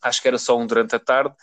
Acho 0.00 0.22
que 0.22 0.28
era 0.28 0.38
só 0.38 0.56
um 0.56 0.64
durante 0.64 0.94
a 0.94 1.00
tarde. 1.00 1.34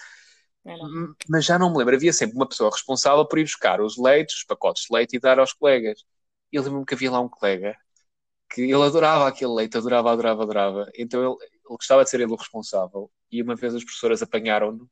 Mas 1.28 1.44
já 1.44 1.60
não 1.60 1.70
me 1.70 1.78
lembro. 1.80 1.94
Havia 1.94 2.14
sempre 2.14 2.38
uma 2.38 2.48
pessoa 2.48 2.72
responsável 2.72 3.26
por 3.28 3.38
ir 3.38 3.44
buscar 3.44 3.82
os 3.82 3.98
leites, 3.98 4.38
os 4.38 4.44
pacotes 4.46 4.84
de 4.90 4.96
leite 4.96 5.18
e 5.18 5.20
dar 5.20 5.40
aos 5.40 5.52
colegas. 5.52 6.06
E 6.54 6.56
eu 6.56 6.62
lembro-me 6.62 6.86
que 6.86 6.94
havia 6.94 7.12
lá 7.12 7.20
um 7.20 7.28
colega 7.28 7.76
que 8.48 8.62
ele 8.62 8.74
adorava 8.76 9.28
aquele 9.28 9.52
leite, 9.52 9.76
adorava, 9.76 10.12
adorava, 10.12 10.44
adorava. 10.44 10.92
Então 10.96 11.20
ele, 11.20 11.46
ele 11.52 11.62
gostava 11.66 12.04
de 12.04 12.12
ser 12.12 12.22
ele 12.22 12.32
o 12.32 12.36
responsável. 12.36 13.12
E 13.32 13.42
uma 13.42 13.56
vez 13.56 13.74
as 13.74 13.84
professoras 13.84 14.22
apanharam-no 14.22 14.88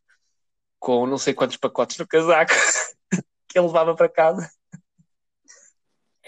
com 0.80 1.06
não 1.06 1.20
sei 1.20 1.36
quantos 1.36 1.58
pacotes 1.58 2.00
no 2.00 2.08
casaco 2.08 2.52
que 3.48 3.60
ele 3.60 3.68
levava 3.68 3.96
para 3.96 4.10
casa. 4.10 4.50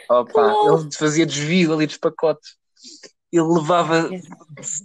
Opa, 0.08 0.54
ele 0.66 0.92
fazia 0.96 1.26
desvio 1.26 1.74
ali 1.74 1.88
dos 1.88 1.98
pacotes. 1.98 2.56
Ele 3.32 3.42
levava 3.42 4.12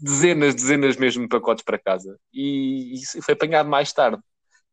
dezenas, 0.01 0.55
dezenas 0.55 0.96
mesmo 0.96 1.24
de 1.24 1.28
pacotes 1.28 1.62
para 1.62 1.78
casa. 1.78 2.18
E 2.32 2.94
isso 2.94 3.20
foi 3.20 3.34
apanhado 3.34 3.68
mais 3.68 3.92
tarde. 3.92 4.22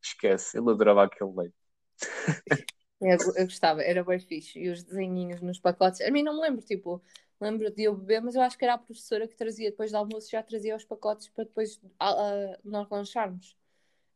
Esquece, 0.01 0.57
ele 0.57 0.69
adorava 0.69 1.03
aquele 1.03 1.33
leite. 1.35 1.55
Eu, 3.05 3.17
eu 3.35 3.45
gostava, 3.45 3.83
era 3.83 4.03
bem 4.03 4.19
fixe. 4.19 4.59
E 4.59 4.69
os 4.69 4.83
desenhinhos 4.83 5.41
nos 5.41 5.59
pacotes. 5.59 6.01
A 6.01 6.09
mim 6.09 6.23
não 6.23 6.35
me 6.35 6.41
lembro, 6.41 6.65
tipo, 6.65 7.01
lembro 7.39 7.69
de 7.69 7.83
eu 7.83 7.95
beber, 7.95 8.21
mas 8.21 8.35
eu 8.35 8.41
acho 8.41 8.57
que 8.57 8.65
era 8.65 8.73
a 8.73 8.77
professora 8.77 9.27
que 9.27 9.35
trazia 9.35 9.69
depois 9.69 9.91
do 9.91 9.97
almoço, 9.97 10.31
já 10.31 10.41
trazia 10.41 10.75
os 10.75 10.83
pacotes 10.83 11.27
para 11.29 11.43
depois 11.43 11.79
nós 12.63 12.89
lancharmos 12.89 13.55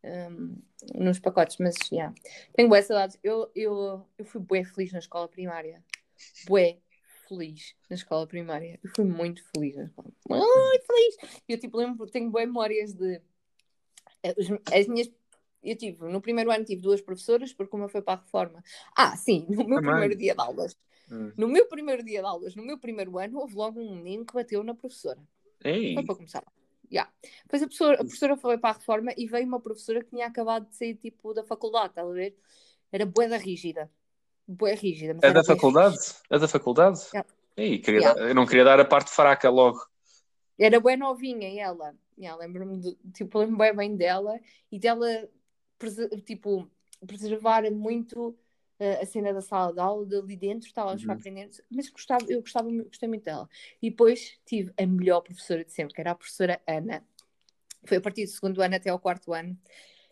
hum, 0.03 0.57
nos 0.95 1.19
pacotes. 1.19 1.57
Mas, 1.59 1.75
já. 1.91 2.13
Tenho 2.53 2.67
boas 2.67 2.85
saudades. 2.85 3.17
Eu, 3.23 3.51
eu, 3.55 4.05
eu 4.17 4.25
fui 4.25 4.41
bué 4.41 4.63
feliz 4.63 4.91
na 4.91 4.99
escola 4.99 5.27
primária. 5.27 5.83
Bué 6.47 6.79
feliz 7.27 7.75
na 7.89 7.95
escola 7.95 8.25
primária. 8.25 8.79
Eu 8.83 8.89
fui 8.95 9.05
muito 9.05 9.43
feliz 9.53 9.75
na 9.75 9.83
escola. 9.83 10.11
Muito 10.27 10.85
feliz. 10.87 11.41
Eu, 11.47 11.59
tipo, 11.59 11.77
lembro, 11.77 12.07
tenho 12.07 12.31
boas 12.31 12.45
memórias 12.45 12.93
de... 12.93 13.21
eh, 14.23 14.35
As 14.73 14.87
minhas 14.87 15.11
eu 15.63 15.75
tive, 15.77 16.05
no 16.05 16.21
primeiro 16.21 16.51
ano 16.51 16.63
tive 16.65 16.81
duas 16.81 17.01
professoras, 17.01 17.53
porque 17.53 17.75
uma 17.75 17.89
foi 17.89 18.01
para 18.01 18.19
a 18.19 18.23
reforma. 18.23 18.63
Ah, 18.95 19.15
sim, 19.17 19.45
no 19.49 19.57
meu 19.67 19.77
Também. 19.77 19.91
primeiro 19.91 20.15
dia 20.15 20.33
de 20.35 20.41
aulas. 20.41 20.77
Hum. 21.11 21.31
No 21.35 21.47
meu 21.47 21.67
primeiro 21.67 22.03
dia 22.03 22.19
de 22.21 22.25
aulas, 22.25 22.55
no 22.55 22.63
meu 22.63 22.77
primeiro 22.77 23.17
ano, 23.17 23.39
houve 23.39 23.55
logo 23.55 23.79
um 23.79 23.95
menino 23.95 24.25
que 24.25 24.33
bateu 24.33 24.63
na 24.63 24.75
professora. 24.75 25.19
Ei, 25.63 25.93
Foi 25.95 26.03
para 26.05 26.15
começar. 26.15 26.43
Yeah. 26.91 27.11
Depois 27.43 27.61
a 27.61 27.65
professora, 27.67 27.95
a 27.95 27.97
professora 27.99 28.37
foi 28.37 28.57
para 28.57 28.69
a 28.71 28.73
reforma 28.73 29.11
e 29.17 29.27
veio 29.27 29.45
uma 29.45 29.59
professora 29.59 30.03
que 30.03 30.09
tinha 30.09 30.25
acabado 30.25 30.67
de 30.69 30.75
sair 30.75 30.95
tipo 30.95 31.33
da 31.33 31.43
faculdade, 31.43 31.89
estás 31.89 32.07
a 32.07 32.11
ver? 32.11 32.35
Era 32.91 33.05
bué 33.05 33.27
da 33.27 33.37
rígida. 33.37 33.91
Bué 34.47 34.73
rígida. 34.73 35.17
é 35.21 35.31
da 35.31 35.43
faculdade? 35.43 35.95
fixe. 35.97 36.15
É 36.29 36.39
da 36.39 36.47
faculdade? 36.47 36.99
Yeah. 37.13 37.29
Ei, 37.57 37.77
queria 37.79 37.99
Yeah. 37.99 38.19
dar- 38.21 38.29
eu 38.29 38.33
não 38.35 38.45
queria 38.47 38.63
dar 38.63 38.79
a 38.79 38.85
parte 38.85 39.11
fraca 39.11 39.49
logo. 39.49 39.79
Era 40.57 40.79
bué 40.79 40.95
novinha 40.97 41.47
e 41.49 41.59
ela. 41.59 41.95
Yeah, 42.17 42.37
lembro-me 42.39 42.79
de, 42.79 42.95
tipo, 43.13 43.37
lembro 43.39 43.75
bem 43.75 43.95
dela 43.95 44.39
e 44.71 44.79
dela 44.79 45.07
tipo, 46.25 46.69
preservar 47.05 47.69
muito 47.71 48.37
eh, 48.79 49.01
a 49.01 49.05
cena 49.05 49.33
da 49.33 49.41
sala 49.41 49.73
de 49.73 49.79
aula, 49.79 50.05
dali 50.05 50.35
dentro, 50.35 50.67
estávamos 50.67 51.03
Uhum. 51.03 51.11
aprender, 51.11 51.49
mas 51.69 51.89
gostava, 51.89 52.25
eu 52.29 52.41
gostava, 52.41 52.69
gostei 52.71 53.07
muito 53.09 53.23
dela. 53.23 53.49
E 53.81 53.89
depois 53.89 54.39
tive 54.45 54.73
a 54.77 54.85
melhor 54.85 55.21
professora 55.21 55.63
de 55.63 55.71
sempre, 55.71 55.93
que 55.93 56.01
era 56.01 56.11
a 56.11 56.15
professora 56.15 56.61
Ana. 56.67 57.05
Foi 57.85 57.97
a 57.97 58.01
partir 58.01 58.25
do 58.25 58.31
segundo 58.31 58.61
ano 58.61 58.75
até 58.75 58.89
ao 58.89 58.99
quarto 58.99 59.33
ano. 59.33 59.57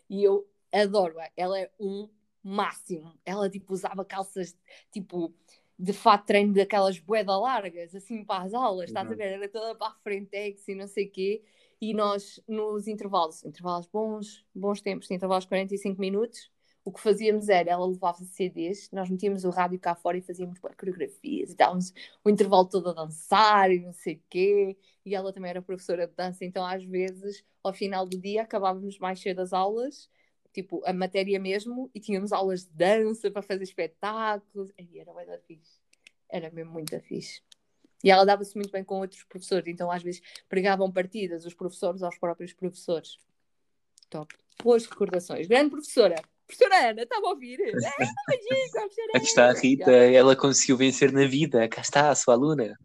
E 0.08 0.24
eu 0.24 0.48
adoro-a. 0.72 1.30
Ela 1.36 1.60
é 1.60 1.70
um 1.78 2.08
máximo. 2.42 3.12
Ela, 3.24 3.48
tipo, 3.50 3.72
usava 3.74 4.04
calças, 4.04 4.56
tipo, 4.90 5.34
de 5.78 5.92
fato 5.92 6.26
treino 6.26 6.54
daquelas 6.54 6.98
boeda 6.98 7.36
largas, 7.38 7.94
assim, 7.94 8.24
para 8.24 8.44
as 8.44 8.54
aulas, 8.54 8.88
estás 8.88 9.06
a 9.06 9.10
Uhum. 9.10 9.16
ver? 9.16 9.32
Era 9.34 9.48
toda 9.48 9.74
para 9.74 9.88
a 9.88 9.94
frentex 10.00 10.66
e 10.68 10.74
não 10.74 10.86
sei 10.86 11.06
o 11.06 11.10
quê. 11.10 11.42
E 11.80 11.94
nós, 11.94 12.40
nos 12.48 12.88
intervalos, 12.88 13.44
intervalos 13.44 13.86
bons, 13.86 14.44
bons 14.54 14.80
tempos, 14.80 15.10
intervalos 15.10 15.44
de 15.44 15.48
45 15.48 16.00
minutos, 16.00 16.50
o 16.84 16.92
que 16.92 17.00
fazíamos 17.00 17.48
era, 17.48 17.70
ela 17.70 17.86
levava 17.86 18.24
CDs, 18.24 18.90
nós 18.90 19.10
metíamos 19.10 19.44
o 19.44 19.50
rádio 19.50 19.78
cá 19.78 19.94
fora 19.94 20.16
e 20.16 20.22
fazíamos 20.22 20.58
coreografias 20.58 21.52
e 21.52 21.54
dávamos 21.54 21.92
o 22.24 22.30
intervalo 22.30 22.64
todo 22.66 22.88
a 22.88 22.92
dançar 22.94 23.70
e 23.70 23.78
não 23.80 23.92
sei 23.92 24.14
o 24.14 24.22
quê. 24.30 24.76
E 25.04 25.14
ela 25.14 25.32
também 25.32 25.50
era 25.50 25.60
professora 25.62 26.06
de 26.06 26.14
dança, 26.14 26.44
então 26.44 26.64
às 26.64 26.82
vezes, 26.84 27.44
ao 27.62 27.74
final 27.74 28.06
do 28.06 28.18
dia, 28.18 28.42
acabávamos 28.42 28.98
mais 28.98 29.20
cedo 29.20 29.40
as 29.40 29.52
aulas, 29.52 30.08
tipo, 30.52 30.82
a 30.86 30.92
matéria 30.92 31.38
mesmo, 31.38 31.90
e 31.94 32.00
tínhamos 32.00 32.32
aulas 32.32 32.64
de 32.64 32.70
dança 32.72 33.30
para 33.30 33.42
fazer 33.42 33.64
espetáculos. 33.64 34.72
E 34.78 34.98
era 34.98 35.12
bem 35.12 35.26
fixe. 35.46 35.78
Era 36.30 36.50
mesmo 36.50 36.72
muito 36.72 36.98
fixe. 37.00 37.42
E 38.04 38.10
ela 38.10 38.24
dava-se 38.24 38.54
muito 38.54 38.70
bem 38.70 38.84
com 38.84 39.00
outros 39.00 39.24
professores, 39.24 39.66
então 39.66 39.90
às 39.90 40.02
vezes 40.02 40.22
pregavam 40.48 40.90
partidas, 40.90 41.44
os 41.44 41.54
professores 41.54 42.02
aos 42.02 42.16
próprios 42.18 42.52
professores. 42.52 43.18
Top. 44.08 44.32
Boas 44.62 44.86
recordações. 44.86 45.46
Grande 45.46 45.70
professora. 45.70 46.14
Professora 46.46 46.90
Ana, 46.90 47.02
estava 47.02 47.26
a 47.26 47.30
ouvir? 47.30 47.58
É, 49.12 49.16
Aqui 49.16 49.26
está 49.26 49.50
a. 49.50 49.52
Rita, 49.52 49.90
Yeah. 49.90 50.16
ela 50.16 50.36
conseguiu 50.36 50.76
vencer 50.76 51.12
na 51.12 51.26
vida. 51.26 51.68
Cá 51.68 51.80
está 51.82 52.10
a 52.10 52.14
sua 52.14 52.34
aluna. 52.34 52.78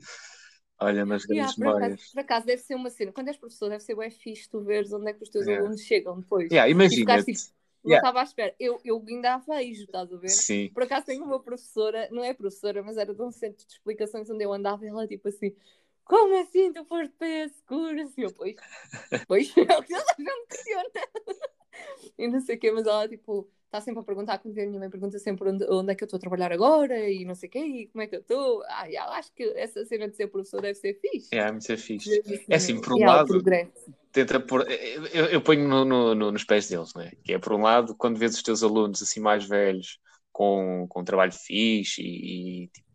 Olha, 0.79 1.05
nas 1.05 1.23
Yeah, 1.23 1.45
grandes 1.45 1.55
por, 1.55 1.63
acaso, 1.67 1.79
memórias. 1.79 2.11
por 2.11 2.19
acaso 2.19 2.45
deve 2.45 2.61
ser 2.61 2.75
uma 2.75 2.89
cena. 2.89 3.11
Quando 3.13 3.27
és 3.29 3.37
professor, 3.37 3.69
deve 3.69 3.83
ser 3.83 3.95
bem 3.95 4.09
fixe 4.11 4.49
tu 4.49 4.61
veres 4.61 4.91
onde 4.91 5.09
é 5.09 5.13
que 5.13 5.23
os 5.23 5.29
teus 5.29 5.45
Yeah. 5.45 5.63
alunos 5.63 5.81
chegam 5.81 6.19
depois. 6.19 6.51
Yeah, 6.51 6.69
Imagina-te. 6.69 7.33
tipo, 7.33 7.53
não 7.83 7.91
Yeah. 7.91 8.07
estava 8.07 8.21
à 8.21 8.23
espera. 8.23 8.55
Eu, 8.59 8.79
eu 8.83 9.03
ainda 9.07 9.35
a 9.35 9.37
vejo, 9.37 9.83
estás 9.83 10.11
a 10.11 10.17
ver? 10.17 10.29
Sim. 10.29 10.69
Por 10.73 10.83
acaso 10.83 11.05
tenho 11.05 11.23
uma 11.23 11.39
professora, 11.39 12.07
não 12.11 12.23
é 12.23 12.33
professora, 12.33 12.81
mas 12.81 12.97
era 12.97 13.13
de 13.13 13.21
um 13.21 13.31
centro 13.31 13.65
de 13.65 13.73
explicações 13.73 14.29
onde 14.29 14.43
eu 14.43 14.53
andava 14.53 14.85
e 14.85 14.87
ela 14.87 15.07
tipo 15.07 15.27
assim, 15.27 15.53
como 16.05 16.41
assim 16.41 16.71
tu 16.71 16.85
foste 16.85 17.13
para 17.17 17.27
esse 17.27 17.61
curso? 17.63 18.13
E 18.17 18.23
eu, 18.23 18.33
pois, 18.33 18.55
pois, 19.27 19.53
é 19.57 19.77
o 19.77 19.83
que 19.83 19.93
ela 19.93 20.05
já 20.17 20.35
me 20.35 20.47
questiona. 20.47 20.89
E 22.19 22.27
não 22.27 22.39
sei 22.39 22.55
o 22.55 22.59
quê, 22.59 22.71
mas 22.71 22.85
ela 22.85 23.09
tipo, 23.09 23.49
está 23.65 23.81
sempre 23.81 24.01
a 24.01 24.03
perguntar, 24.03 24.37
quando 24.37 24.55
a 24.59 24.65
minha 24.67 24.79
mãe 24.79 24.89
pergunta 24.91 25.17
sempre 25.17 25.49
onde, 25.49 25.65
onde 25.65 25.91
é 25.91 25.95
que 25.95 26.03
eu 26.03 26.05
estou 26.05 26.17
a 26.17 26.21
trabalhar 26.21 26.51
agora 26.51 27.09
e 27.09 27.25
não 27.25 27.33
sei 27.33 27.49
o 27.49 27.51
quê, 27.51 27.59
e 27.59 27.87
como 27.87 28.03
é 28.03 28.07
que 28.07 28.15
eu 28.15 28.19
estou. 28.19 28.63
Ah, 28.67 28.87
e 28.87 28.95
ela 28.95 29.17
acho 29.17 29.33
que 29.33 29.43
essa 29.55 29.83
cena 29.83 30.07
de 30.07 30.15
ser 30.15 30.27
professor 30.27 30.61
deve 30.61 30.75
ser 30.75 30.93
fixe. 30.99 31.29
É, 31.31 31.51
muito 31.51 31.77
fixe. 31.77 32.21
É 32.47 32.55
assim, 32.55 32.79
por 32.79 32.93
um 32.93 32.99
lado. 32.99 33.43
Tenta 34.13 34.39
pôr. 34.39 34.65
Eu, 35.11 35.25
eu 35.25 35.41
ponho 35.41 35.67
no, 35.67 35.83
no- 35.83 36.15
no- 36.15 36.31
nos 36.31 36.43
pés 36.45 36.69
deles, 36.69 36.93
né? 36.93 37.11
Que 37.23 37.33
é, 37.33 37.39
por 37.39 37.51
um 37.53 37.61
lado, 37.61 37.95
quando 37.95 38.17
vês 38.17 38.35
os 38.35 38.43
teus 38.43 38.63
alunos 38.63 39.01
assim 39.01 39.19
mais 39.19 39.45
velhos, 39.45 39.99
com, 40.31 40.85
com 40.87 41.01
um 41.01 41.03
trabalho 41.03 41.33
fixe 41.33 42.01
e, 42.01 42.63
e 42.65 42.67
tipo, 42.69 42.93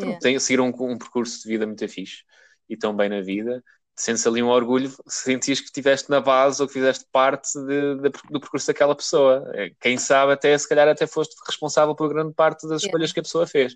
Yeah. 0.00 0.18
têm, 0.20 0.38
seguiram 0.38 0.68
um, 0.70 0.92
um 0.92 0.96
percurso 0.96 1.42
de 1.42 1.48
vida 1.48 1.66
muito 1.66 1.88
fixe 1.88 2.22
e 2.68 2.74
estão 2.74 2.94
bem 2.94 3.08
na 3.08 3.20
vida, 3.20 3.60
sentes 3.96 4.24
ali 4.28 4.40
um 4.40 4.46
orgulho, 4.48 4.92
sentias 5.08 5.58
que 5.58 5.66
estiveste 5.66 6.08
na 6.08 6.20
base 6.20 6.62
ou 6.62 6.68
que 6.68 6.74
fizeste 6.74 7.04
parte 7.10 7.48
de- 7.66 7.96
de- 7.96 8.10
do 8.30 8.38
percurso 8.40 8.68
daquela 8.68 8.94
pessoa. 8.94 9.50
É, 9.54 9.72
Quem 9.80 9.98
sabe, 9.98 10.32
até 10.34 10.56
se 10.56 10.68
calhar 10.68 10.86
até 10.86 11.04
foste 11.04 11.34
responsável 11.44 11.96
por 11.96 12.08
grande 12.08 12.32
parte 12.32 12.62
das 12.68 12.82
Yeah. 12.82 12.86
escolhas 12.86 13.12
que 13.12 13.18
a 13.18 13.22
pessoa 13.24 13.44
fez. 13.44 13.74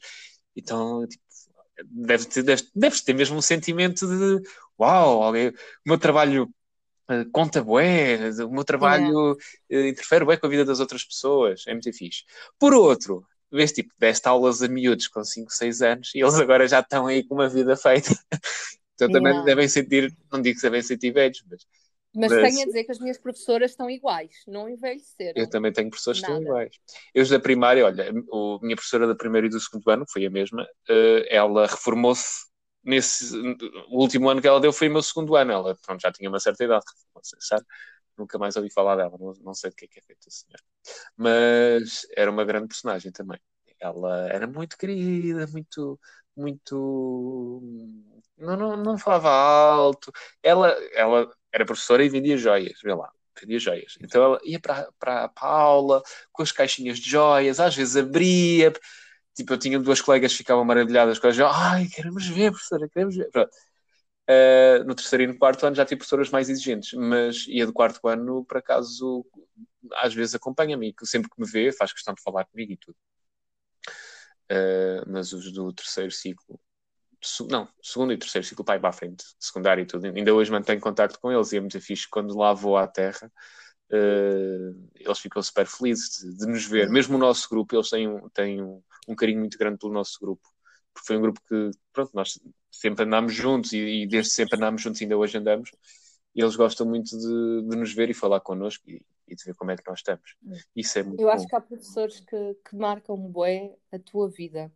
Então, 0.55 1.05
tipo, 1.09 1.25
deve 1.87 2.25
ter, 2.27 2.43
deves, 2.45 2.71
deves 2.73 3.01
ter 3.01 3.15
mesmo 3.15 3.37
um 3.37 3.43
sentimento 3.43 4.07
de 4.07 4.49
uau, 4.81 5.23
alguém- 5.23 5.49
o 5.51 5.55
meu 5.87 5.99
trabalho 5.99 6.49
eh, 7.11 7.25
conta 7.33 7.63
bué, 7.63 8.19
o 8.47 8.51
meu 8.53 8.65
trabalho 8.65 9.37
eh, 9.71 9.89
interfere 9.89 10.25
bué 10.25 10.37
com 10.37 10.47
a 10.47 10.51
vida 10.51 10.65
das 10.65 10.81
outras 10.81 11.05
pessoas, 11.05 11.65
é 11.67 11.73
muito 11.73 11.93
fixe. 11.93 12.25
Por 12.59 12.75
outro, 12.75 13.25
vês 13.51 13.73
tipo, 13.73 13.93
deste 13.99 14.27
aulas 14.29 14.63
a 14.63 14.69
miúdos 14.69 15.09
com 15.09 15.23
5, 15.25 15.53
6 15.53 15.83
anos 15.83 16.15
e 16.15 16.21
eles 16.21 16.35
agora 16.37 16.67
já 16.69 16.81
estão 16.81 17.07
aí 17.07 17.25
com 17.25 17.35
uma 17.35 17.49
vida 17.49 17.77
feita. 17.77 18.11
Então 18.95 19.11
também 19.11 19.33
Yeah. 19.33 19.47
devem 19.47 19.69
sentir, 19.69 20.15
não 20.31 20.41
digo 20.41 20.57
que 20.57 20.63
devem 20.63 20.83
sentir 20.83 21.13
velhos, 21.13 21.43
mas 21.51 21.67
Mas 22.15 22.31
Mas- 22.31 22.43
tenho 22.53 22.63
a 22.63 22.67
dizer 22.67 22.85
que 22.85 22.93
as 22.93 22.99
minhas 23.01 23.19
professoras 23.19 23.71
estão 23.73 23.89
iguais, 23.91 24.31
não 24.47 24.69
envelheceram. 24.69 25.33
eu 25.43 25.49
também 25.49 25.73
tenho 25.73 25.89
professores 25.91 26.21
que 26.21 26.27
estão 26.27 26.43
iguais. 26.43 26.77
Eu 27.15 27.27
da 27.29 27.41
primária, 27.41 27.85
olha, 27.87 28.11
a 28.11 28.13
minha 28.63 28.77
professora 28.77 29.07
da 29.07 29.15
primeira 29.15 29.47
e 29.47 29.51
do 29.51 29.59
segundo 29.59 29.89
ano, 29.91 30.05
que 30.07 30.13
foi 30.13 30.27
a 30.27 30.31
mesma, 30.31 30.69
eh, 30.89 31.27
ela 31.35 31.67
reformou-se 31.67 32.52
nesse. 32.85 33.37
O 33.89 34.01
último 34.01 34.29
ano 34.31 34.41
que 34.41 34.49
ela 34.49 34.61
deu 34.61 34.73
foi 34.73 34.89
o 34.89 34.93
meu 34.93 35.03
segundo 35.03 35.37
ano. 35.37 35.53
Ela 35.53 35.77
pronto, 35.83 36.01
já 36.01 36.13
tinha 36.13 36.29
uma 36.29 36.41
certa 36.41 36.65
idade, 36.65 36.85
sabe? 37.41 37.65
Nunca 38.17 38.39
mais 38.39 38.57
ouvi 38.57 38.71
falar 38.73 38.97
dela, 38.97 39.17
não, 39.19 39.33
não 39.43 39.55
sei 39.55 39.71
do 39.71 39.77
que 39.77 39.87
é 39.87 39.89
que 39.89 39.99
é 40.01 40.03
feito 40.03 40.29
a 40.29 40.31
senhora. 40.31 40.63
Mas 41.17 42.07
era 42.17 42.31
uma 42.31 42.45
grande 42.45 42.69
personagem 42.69 43.13
também. 43.13 43.41
Ela 43.81 44.29
era 44.31 44.47
muito 44.47 44.77
querida, 44.79 45.47
muito. 45.49 45.99
muito. 46.37 47.63
Não, 48.37 48.57
não, 48.57 48.77
não 48.77 48.99
falava 48.99 49.31
alto. 49.31 50.13
Ela, 50.43 50.71
ela 50.95 51.31
era 51.53 51.65
professora 51.67 52.05
e 52.05 52.09
vendia 52.09 52.37
joias, 52.37 52.81
vê 52.83 52.95
lá. 52.95 53.11
Vendia 53.41 53.59
joias. 53.59 53.97
Então 54.01 54.23
ela 54.23 54.41
ia 54.45 54.61
para, 54.61 54.91
para, 54.99 55.29
para 55.29 55.49
a 55.49 55.53
aula 55.53 56.03
com 56.33 56.43
as 56.43 56.53
caixinhas 56.53 56.99
de 56.99 57.11
joias, 57.11 57.61
às 57.61 57.75
vezes 57.75 57.97
abria. 57.97 58.73
Tipo, 59.35 59.55
eu 59.55 59.59
tinha 59.59 59.79
duas 59.79 60.01
colegas 60.01 60.33
que 60.33 60.39
ficavam 60.39 60.65
maravilhadas 60.65 61.19
com 61.19 61.27
as. 61.27 61.39
Ai, 61.39 61.89
queremos 61.89 62.27
ver, 62.27 62.51
professora, 62.51 62.89
queremos 62.89 63.17
ver. 63.17 63.31
Pronto. 63.31 63.51
Uh, 64.31 64.85
no 64.85 64.95
terceiro 64.95 65.25
e 65.25 65.27
no 65.27 65.39
quarto 65.39 65.67
ano 65.67 65.75
já 65.75 65.85
tive 65.85 65.99
professoras 65.99 66.31
mais 66.31 66.49
exigentes, 66.49 66.93
mas 66.93 67.45
e 67.49 67.61
a 67.61 67.67
do 67.67 67.73
quarto 67.73 68.07
ano, 68.07 68.45
por 68.45 68.57
acaso, 68.57 69.27
às 69.97 70.15
vezes 70.15 70.35
acompanha-me, 70.35 70.95
sempre 71.03 71.29
que 71.29 71.41
me 71.41 71.47
vê, 71.47 71.73
faz 71.73 71.93
questão 71.93 72.15
de 72.15 72.23
falar 72.23 72.45
comigo 72.45 72.73
e 72.73 72.77
tudo. 72.77 72.97
Uh, 74.51 75.03
mas 75.09 75.33
os 75.33 75.51
do 75.53 75.73
terceiro 75.73 76.11
ciclo, 76.13 76.61
não, 77.51 77.69
segundo 77.83 78.13
e 78.13 78.19
terceiro 78.19 78.47
ciclo, 78.47 78.65
pai 78.65 78.79
para 78.79 78.91
a 78.91 78.93
frente, 78.93 79.25
secundário 79.41 79.83
e 79.83 79.87
tudo, 79.87 80.07
ainda 80.07 80.35
hoje 80.35 80.51
mantenho 80.53 80.81
contacto 80.81 81.19
com 81.21 81.33
eles 81.33 81.53
e 81.53 81.57
é 81.57 81.61
muito 81.61 81.81
fixe 81.81 82.09
quando 82.09 82.37
lá 82.37 82.53
vou 82.53 82.77
à 82.77 82.87
terra. 82.87 83.31
Uh, 83.93 84.89
eles 84.95 85.19
ficam 85.19 85.43
super 85.43 85.67
felizes 85.67 86.21
de, 86.21 86.39
de, 86.39 86.47
nos 86.47 86.65
ver, 86.65 86.89
mesmo 86.89 87.17
o 87.17 87.19
nosso 87.19 87.47
grupo, 87.49 87.77
eles 87.77 87.91
têm, 87.91 88.09
um, 88.09 88.29
têm 88.31 88.63
um, 88.63 88.83
um 89.07 89.15
carinho 89.15 89.41
muito 89.41 89.59
grande 89.59 89.79
pelo 89.79 89.93
nosso 89.93 90.19
grupo 90.19 90.49
porque 90.93 91.07
foi 91.07 91.17
um 91.17 91.23
grupo 91.23 91.41
que, 91.49 91.71
pronto, 91.93 92.11
nós 92.15 92.39
sempre 92.71 93.05
andámos 93.05 93.35
juntos 93.35 93.73
e, 93.73 94.03
e 94.03 94.07
desde 94.07 94.31
sempre 94.33 94.57
andámos 94.57 94.83
juntos 94.83 95.01
ainda 95.01 95.17
hoje 95.17 95.39
andamos. 95.39 95.71
E 96.35 96.41
eles 96.41 96.57
gostam 96.57 96.87
muito 96.87 97.17
de, 97.17 97.69
de 97.69 97.77
nos 97.77 97.93
ver 97.93 98.11
e 98.11 98.15
falar 98.15 98.41
connosco 98.41 98.89
e, 98.89 99.05
e, 99.29 99.35
de 99.35 99.45
ver 99.45 99.55
como 99.55 99.71
é 99.71 99.77
que 99.77 99.89
nós 99.89 99.99
estamos. 99.99 100.37
Hum. 100.45 100.53
Isso 100.75 100.99
é 100.99 101.03
muito 101.03 101.21
Eu 101.21 101.27
bom. 101.27 101.33
acho 101.33 101.47
que 101.47 101.57
há 101.57 101.61
professores 101.61 102.21
que, 102.21 102.57
que 102.69 102.77
marcam 102.77 103.17
bué 103.17 103.75
a 103.91 103.99
tua 103.99 104.29
vida. 104.29 104.73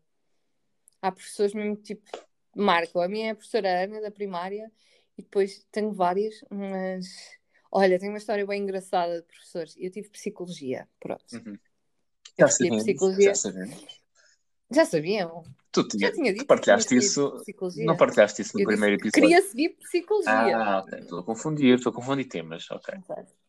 Há 1.00 1.12
professores 1.12 1.54
mesmo 1.54 1.76
que 1.76 1.94
tipo 1.94 2.10
marcam. 2.54 3.02
A 3.02 3.08
minha 3.08 3.28
é 3.28 3.30
a 3.30 3.34
professora 3.34 3.84
Ana 3.84 4.00
da 4.00 4.10
primária 4.10 4.70
e 5.16 5.22
depois 5.22 5.66
tenho 5.70 5.92
várias, 5.92 6.42
mas 6.50 7.06
olha, 7.76 7.98
tenho 7.98 8.12
uma 8.12 8.18
história 8.18 8.46
bem 8.46 8.62
engraçada 8.62 9.20
de 9.20 9.26
professores. 9.26 9.74
Eu 9.78 9.90
tive 9.90 10.08
psicologia, 10.08 10.88
pronto. 10.98 11.24
Uhum. 11.34 11.58
Já 12.38 12.48
sabemos, 12.48 12.82
psicologia. 12.82 13.24
já 13.28 13.34
sabemos. 13.34 13.86
Já 14.70 14.84
sabiam? 14.84 15.44
Tu, 15.70 15.86
tinha, 15.86 16.10
tinha 16.10 16.32
dito, 16.32 16.46
partilhaste 16.46 16.96
isso. 16.96 17.40
Não 17.84 17.96
partilhaste 17.96 18.42
isso 18.42 18.56
no 18.56 18.62
eu 18.62 18.66
primeiro 18.66 18.96
episódio. 18.96 19.28
Queria 19.28 19.42
seguir 19.42 19.68
psicologia. 19.76 20.32
Ah, 20.32 20.78
ok. 20.80 20.98
Estou 20.98 21.18
a 21.20 21.22
confundir, 21.22 21.74
estou 21.74 21.90
a 21.90 21.94
confundir 21.94 22.24
temas. 22.26 22.68
Ok. 22.70 22.94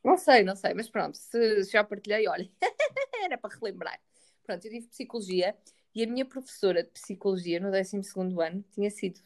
Não 0.03 0.17
sei, 0.17 0.43
não 0.43 0.55
sei, 0.55 0.73
mas 0.73 0.89
pronto, 0.89 1.17
se 1.17 1.63
já 1.63 1.83
partilhei, 1.83 2.27
olha, 2.27 2.49
era 3.23 3.37
para 3.37 3.55
relembrar. 3.55 3.99
Pronto, 4.45 4.63
eu 4.65 4.71
tive 4.71 4.87
psicologia 4.87 5.55
e 5.95 6.03
a 6.03 6.07
minha 6.07 6.25
professora 6.25 6.83
de 6.83 6.89
psicologia 6.89 7.59
no 7.59 7.71
12 7.71 7.97
ano 8.45 8.63
tinha 8.71 8.91
sido 8.91 9.19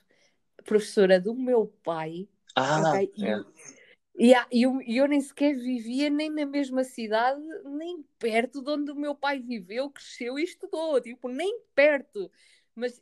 professora 0.63 1.19
do 1.19 1.35
meu 1.35 1.67
pai. 1.83 2.29
Ah, 2.55 2.93
okay? 2.93 3.11
é. 3.25 3.37
E, 3.37 3.80
e 4.15 4.33
eu, 4.51 4.81
eu, 4.81 5.07
nem 5.07 5.21
sequer 5.21 5.55
vivia 5.55 6.09
nem 6.09 6.29
na 6.29 6.45
mesma 6.45 6.83
cidade, 6.83 7.41
nem 7.65 8.03
perto 8.19 8.61
de 8.61 8.69
onde 8.69 8.91
o 8.91 8.95
meu 8.95 9.15
pai 9.15 9.39
viveu, 9.39 9.89
cresceu 9.89 10.37
e 10.37 10.43
estudou, 10.43 10.99
tipo, 11.01 11.27
nem 11.29 11.61
perto. 11.73 12.29
Mas 12.75 13.01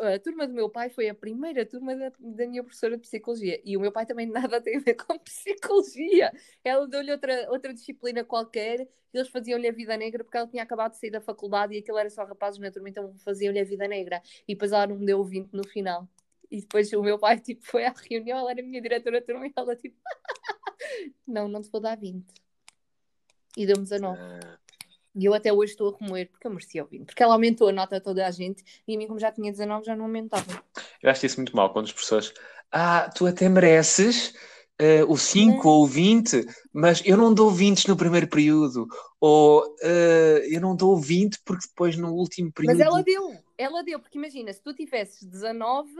a 0.00 0.18
turma 0.18 0.46
do 0.46 0.52
meu 0.54 0.70
pai 0.70 0.90
foi 0.90 1.08
a 1.08 1.14
primeira 1.14 1.64
turma 1.66 1.96
da, 1.96 2.12
da, 2.18 2.46
minha 2.46 2.62
professora 2.62 2.96
de 2.96 3.02
psicologia. 3.02 3.60
E 3.64 3.76
o 3.76 3.80
meu 3.80 3.92
pai 3.92 4.06
também 4.06 4.26
nada 4.30 4.60
tem 4.60 4.76
a 4.76 4.80
ver 4.80 4.94
com 4.94 5.18
psicologia. 5.18 6.32
Ela 6.62 6.86
deu-lhe 6.86 7.10
outra, 7.10 7.50
outra 7.50 7.72
disciplina 7.74 8.24
qualquer 8.24 8.88
eles 9.14 9.28
faziam-lhe 9.28 9.68
a 9.68 9.72
vida 9.72 9.96
negra 9.96 10.24
porque 10.24 10.36
ela 10.36 10.46
tinha 10.46 10.62
acabado 10.62 10.92
de 10.92 10.98
sair 10.98 11.10
da 11.10 11.20
faculdade 11.20 11.74
e 11.74 11.78
aquilo 11.78 11.98
era 11.98 12.10
só 12.10 12.24
rapazes 12.24 12.58
na 12.58 12.70
turma, 12.70 12.88
então 12.88 13.14
faziam-lhe 13.18 13.60
a 13.60 13.64
vida 13.64 13.86
negra. 13.86 14.20
E 14.46 14.54
depois 14.54 14.72
ela 14.72 14.88
não 14.88 14.96
me 14.96 15.06
deu 15.06 15.20
o 15.20 15.24
20 15.24 15.52
no 15.52 15.66
final. 15.66 16.08
E 16.54 16.60
depois 16.60 16.92
o 16.92 17.02
meu 17.02 17.18
pai 17.18 17.40
tipo, 17.40 17.66
foi 17.66 17.84
à 17.84 17.92
reunião, 18.08 18.38
ela 18.38 18.52
era 18.52 18.60
a 18.60 18.64
minha 18.64 18.80
diretora 18.80 19.20
de 19.20 19.26
turma 19.26 19.44
e 19.44 19.52
ela 19.56 19.74
tipo, 19.74 19.96
não, 21.26 21.48
não 21.48 21.60
te 21.60 21.68
vou 21.68 21.80
dar 21.80 21.96
20. 21.96 22.24
E 23.56 23.66
deu-me 23.66 23.82
19. 23.82 24.16
Ah. 24.20 24.58
E 25.16 25.24
eu 25.24 25.34
até 25.34 25.52
hoje 25.52 25.72
estou 25.72 25.92
a 25.92 25.98
remoer 25.98 26.28
porque 26.30 26.46
eu 26.46 26.52
merecia 26.52 26.84
o 26.84 26.86
20. 26.86 27.06
Porque 27.06 27.22
ela 27.22 27.34
aumentou 27.34 27.68
a 27.68 27.72
nota 27.72 27.96
a 27.96 28.00
toda 28.00 28.24
a 28.24 28.30
gente 28.30 28.62
e 28.86 28.94
a 28.94 28.98
mim, 28.98 29.08
como 29.08 29.18
já 29.18 29.32
tinha 29.32 29.50
19, 29.50 29.84
já 29.84 29.96
não 29.96 30.04
aumentava. 30.04 30.62
Eu 31.02 31.10
acho 31.10 31.26
isso 31.26 31.38
muito 31.38 31.56
mal 31.56 31.72
quando 31.72 31.86
as 31.86 31.92
pessoas. 31.92 32.32
Ah, 32.70 33.10
tu 33.12 33.26
até 33.26 33.48
mereces 33.48 34.32
uh, 34.80 35.10
o 35.10 35.18
5 35.18 35.68
ou 35.68 35.82
o 35.82 35.86
20, 35.88 36.46
mas 36.72 37.02
eu 37.04 37.16
não 37.16 37.34
dou 37.34 37.50
20 37.50 37.88
no 37.88 37.96
primeiro 37.96 38.28
período. 38.28 38.86
Ou 39.20 39.64
uh, 39.64 40.38
eu 40.48 40.60
não 40.60 40.76
dou 40.76 40.96
20 40.96 41.40
porque 41.44 41.66
depois 41.66 41.96
no 41.96 42.12
último 42.12 42.52
período. 42.52 42.76
Mas 42.76 42.86
ela 42.86 43.02
deu, 43.02 43.36
ela 43.58 43.82
deu, 43.82 43.98
porque 43.98 44.18
imagina, 44.18 44.52
se 44.52 44.62
tu 44.62 44.72
tivesses 44.72 45.24
19 45.24 45.90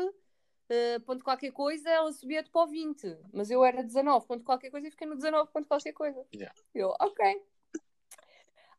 uh, 0.70 1.00
ponto 1.00 1.24
qualquer 1.24 1.52
coisa, 1.52 1.88
ela 1.88 2.12
subia-te 2.12 2.50
para 2.50 2.62
o 2.62 2.66
20. 2.66 3.16
Mas 3.32 3.50
eu 3.50 3.64
era 3.64 3.82
19 3.82 4.26
ponto 4.26 4.44
qualquer 4.44 4.70
coisa 4.70 4.88
e 4.88 4.90
fiquei 4.90 5.06
no 5.06 5.16
19 5.16 5.50
ponto 5.52 5.68
qualquer 5.68 5.92
coisa. 5.92 6.24
Yeah. 6.34 6.54
Eu, 6.74 6.94
ok. 7.00 7.42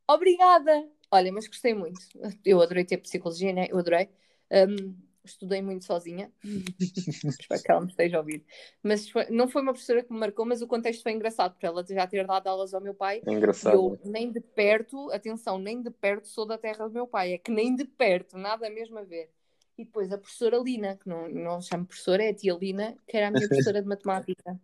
Obrigada! 0.07 0.89
Olha, 1.11 1.31
mas 1.31 1.47
gostei 1.47 1.73
muito. 1.73 1.99
Eu 2.43 2.61
adorei 2.61 2.85
ter 2.85 2.97
psicologia, 2.97 3.53
né? 3.53 3.67
Eu 3.69 3.79
adorei. 3.79 4.09
Um, 4.51 4.95
estudei 5.23 5.61
muito 5.61 5.85
sozinha. 5.85 6.31
Espero 6.79 7.61
que 7.61 7.71
ela 7.71 7.81
me 7.81 7.87
esteja 7.87 8.17
a 8.17 8.19
ouvir. 8.19 8.45
Mas 8.83 9.09
foi, 9.09 9.25
não 9.29 9.47
foi 9.47 9.61
uma 9.61 9.73
professora 9.73 10.03
que 10.03 10.13
me 10.13 10.19
marcou, 10.19 10.45
mas 10.45 10.61
o 10.61 10.67
contexto 10.67 11.03
foi 11.03 11.11
engraçado, 11.11 11.53
porque 11.53 11.65
ela 11.65 11.83
já 11.87 12.05
ter 12.05 12.25
dado 12.25 12.47
aulas 12.47 12.73
ao 12.73 12.81
meu 12.81 12.93
pai. 12.93 13.21
É 13.25 13.31
engraçado. 13.31 13.73
eu 13.75 13.99
nem 14.03 14.31
de 14.31 14.39
perto, 14.39 15.11
atenção, 15.11 15.57
nem 15.57 15.81
de 15.81 15.89
perto 15.89 16.27
sou 16.27 16.45
da 16.45 16.57
terra 16.57 16.87
do 16.87 16.93
meu 16.93 17.07
pai. 17.07 17.33
É 17.33 17.37
que 17.37 17.51
nem 17.51 17.75
de 17.75 17.85
perto, 17.85 18.37
nada 18.37 18.69
mesmo 18.69 18.99
a 18.99 19.03
ver. 19.03 19.29
E 19.77 19.83
depois 19.83 20.11
a 20.11 20.17
professora 20.17 20.57
Lina, 20.57 20.95
que 20.95 21.07
não, 21.07 21.27
não 21.27 21.61
chamo 21.61 21.85
professora, 21.85 22.23
é 22.23 22.29
a 22.29 22.33
tia 22.33 22.53
Lina, 22.53 22.95
que 23.07 23.17
era 23.17 23.27
a 23.27 23.31
minha 23.31 23.47
professora 23.47 23.81
de 23.81 23.87
matemática. 23.87 24.59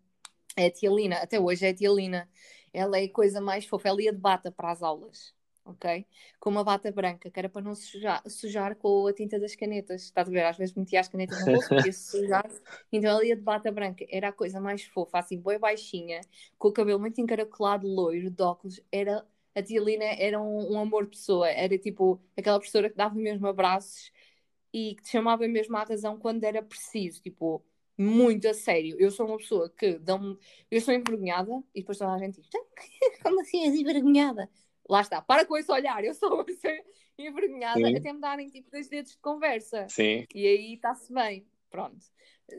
É 0.55 0.67
a 0.67 0.71
tia 0.71 0.89
Lina, 0.89 1.17
até 1.17 1.39
hoje 1.39 1.65
é 1.65 1.69
a 1.69 1.73
tia 1.73 1.89
Lina. 1.89 2.29
Ela 2.73 2.99
é 2.99 3.03
a 3.03 3.11
coisa 3.11 3.41
mais 3.41 3.65
fofa, 3.65 3.89
ela 3.89 4.01
ia 4.01 4.13
de 4.13 4.19
bata 4.19 4.49
para 4.49 4.71
as 4.71 4.81
aulas, 4.81 5.33
ok? 5.65 6.05
Com 6.39 6.49
uma 6.49 6.63
bata 6.63 6.89
branca, 6.93 7.29
que 7.29 7.37
era 7.37 7.49
para 7.49 7.61
não 7.61 7.75
sujar, 7.75 8.23
sujar 8.25 8.75
com 8.77 9.05
a 9.05 9.11
tinta 9.11 9.37
das 9.37 9.53
canetas. 9.53 10.03
Estás 10.03 10.29
a 10.29 10.31
ver? 10.31 10.45
Às 10.45 10.57
vezes 10.57 10.73
metia 10.75 11.01
as 11.01 11.09
canetas 11.09 11.37
no 11.45 11.53
bolso, 11.53 11.81
se 11.81 11.91
sujar. 11.91 12.49
Então 12.89 13.11
ela 13.11 13.25
ia 13.25 13.35
de 13.35 13.41
bata 13.41 13.69
branca, 13.69 14.05
era 14.09 14.29
a 14.29 14.31
coisa 14.31 14.61
mais 14.61 14.85
fofa, 14.85 15.19
assim, 15.19 15.37
boa 15.37 15.59
baixinha, 15.59 16.21
com 16.57 16.69
o 16.69 16.73
cabelo 16.73 16.99
muito 16.99 17.19
encaracolado, 17.19 17.85
loiro, 17.85 18.29
de 18.29 18.41
óculos. 18.41 18.79
Era, 18.89 19.25
a 19.53 19.61
tia 19.61 19.81
Lina 19.81 20.05
era 20.05 20.39
um, 20.39 20.73
um 20.73 20.79
amor 20.79 21.03
de 21.03 21.11
pessoa, 21.11 21.49
era 21.49 21.77
tipo 21.77 22.21
aquela 22.37 22.57
professora 22.57 22.89
que 22.89 22.95
dava 22.95 23.15
mesmo 23.15 23.45
abraços 23.47 24.09
e 24.73 24.95
que 24.95 25.03
te 25.03 25.09
chamava 25.09 25.47
mesmo 25.47 25.75
à 25.77 25.83
razão 25.83 26.17
quando 26.17 26.43
era 26.43 26.61
preciso, 26.61 27.21
tipo, 27.21 27.63
muito 27.97 28.47
a 28.47 28.53
sério. 28.53 28.95
Eu 28.99 29.11
sou 29.11 29.27
uma 29.27 29.37
pessoa 29.37 29.69
que 29.69 29.99
dão 29.99 30.37
eu 30.69 30.81
sou 30.81 30.93
envergonhada 30.93 31.51
e 31.73 31.81
depois 31.81 31.97
toda 31.97 32.13
a 32.13 32.17
gente 32.17 32.41
diz: 32.41 32.49
Como 33.23 33.41
assim 33.41 33.65
és 33.65 33.75
envergonhada? 33.75 34.49
Lá 34.89 35.01
está, 35.01 35.21
para 35.21 35.45
com 35.45 35.57
esse 35.57 35.71
olhar, 35.71 36.03
eu 36.03 36.13
sou 36.13 36.45
envergonhada 37.17 37.79
Sim. 37.79 37.95
até 37.95 38.11
me 38.13 38.19
darem 38.19 38.47
tipo 38.47 38.71
dois 38.71 38.89
dedos 38.89 39.11
de 39.11 39.17
conversa. 39.19 39.87
Sim. 39.89 40.25
E 40.33 40.47
aí 40.47 40.73
está-se 40.73 41.13
bem. 41.13 41.45
Pronto. 41.69 42.05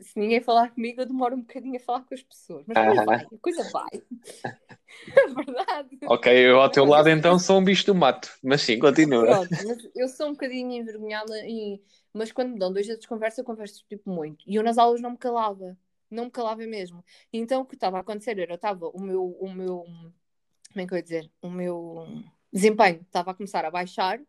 Se 0.01 0.19
ninguém 0.19 0.41
falar 0.41 0.71
comigo, 0.71 1.01
eu 1.01 1.05
demoro 1.05 1.35
um 1.35 1.41
bocadinho 1.41 1.75
a 1.75 1.79
falar 1.79 2.01
com 2.01 2.13
as 2.13 2.21
pessoas. 2.21 2.65
Mas 2.67 2.77
ah. 2.77 3.03
vai, 3.03 3.17
a 3.17 3.37
coisa 3.41 3.69
vai. 3.71 3.89
é 5.17 5.27
verdade. 5.27 5.97
Ok, 6.03 6.33
eu 6.33 6.61
ao 6.61 6.69
teu 6.69 6.85
lado 6.85 7.09
então 7.09 7.37
sou 7.37 7.59
um 7.59 7.63
bicho 7.63 7.85
do 7.85 7.95
mato. 7.95 8.29
Mas 8.43 8.61
sim, 8.61 8.79
continua. 8.79 9.25
Pronto, 9.25 9.49
mas 9.51 9.89
eu 9.95 10.07
sou 10.07 10.27
um 10.27 10.31
bocadinho 10.31 10.71
envergonhada 10.71 11.37
e 11.45 11.81
mas 12.13 12.31
quando 12.31 12.51
me 12.51 12.59
dão 12.59 12.71
dois 12.71 12.85
dias 12.85 12.99
de 12.99 13.07
conversa, 13.07 13.41
eu 13.41 13.45
converso 13.45 13.83
tipo 13.89 14.09
muito. 14.09 14.43
E 14.47 14.55
eu 14.55 14.63
nas 14.63 14.77
aulas 14.77 15.01
não 15.01 15.11
me 15.11 15.17
calava, 15.17 15.77
não 16.09 16.25
me 16.25 16.31
calava 16.31 16.65
mesmo. 16.67 17.03
Então 17.31 17.61
o 17.61 17.65
que 17.65 17.75
estava 17.75 17.97
a 17.97 18.01
acontecer 18.01 18.37
era, 18.37 18.51
eu 18.51 18.55
estava, 18.55 18.87
o 18.87 19.01
meu, 19.01 19.25
o 19.39 19.51
meu, 19.51 19.83
como 20.71 20.81
é 20.81 20.85
que 20.85 20.93
eu 20.93 20.97
ia 20.97 21.03
dizer? 21.03 21.31
O 21.41 21.49
meu 21.49 22.05
desempenho 22.51 23.01
estava 23.01 23.31
a 23.31 23.33
começar 23.33 23.65
a 23.65 23.71
baixar 23.71 24.21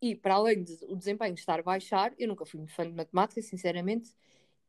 e 0.00 0.14
para 0.14 0.34
além 0.34 0.62
do 0.62 0.96
desempenho 0.96 1.34
estar 1.34 1.58
a 1.58 1.62
baixar, 1.62 2.12
eu 2.18 2.28
nunca 2.28 2.44
fui 2.44 2.58
muito 2.58 2.74
fã 2.74 2.84
de 2.84 2.92
matemática, 2.92 3.40
sinceramente, 3.40 4.10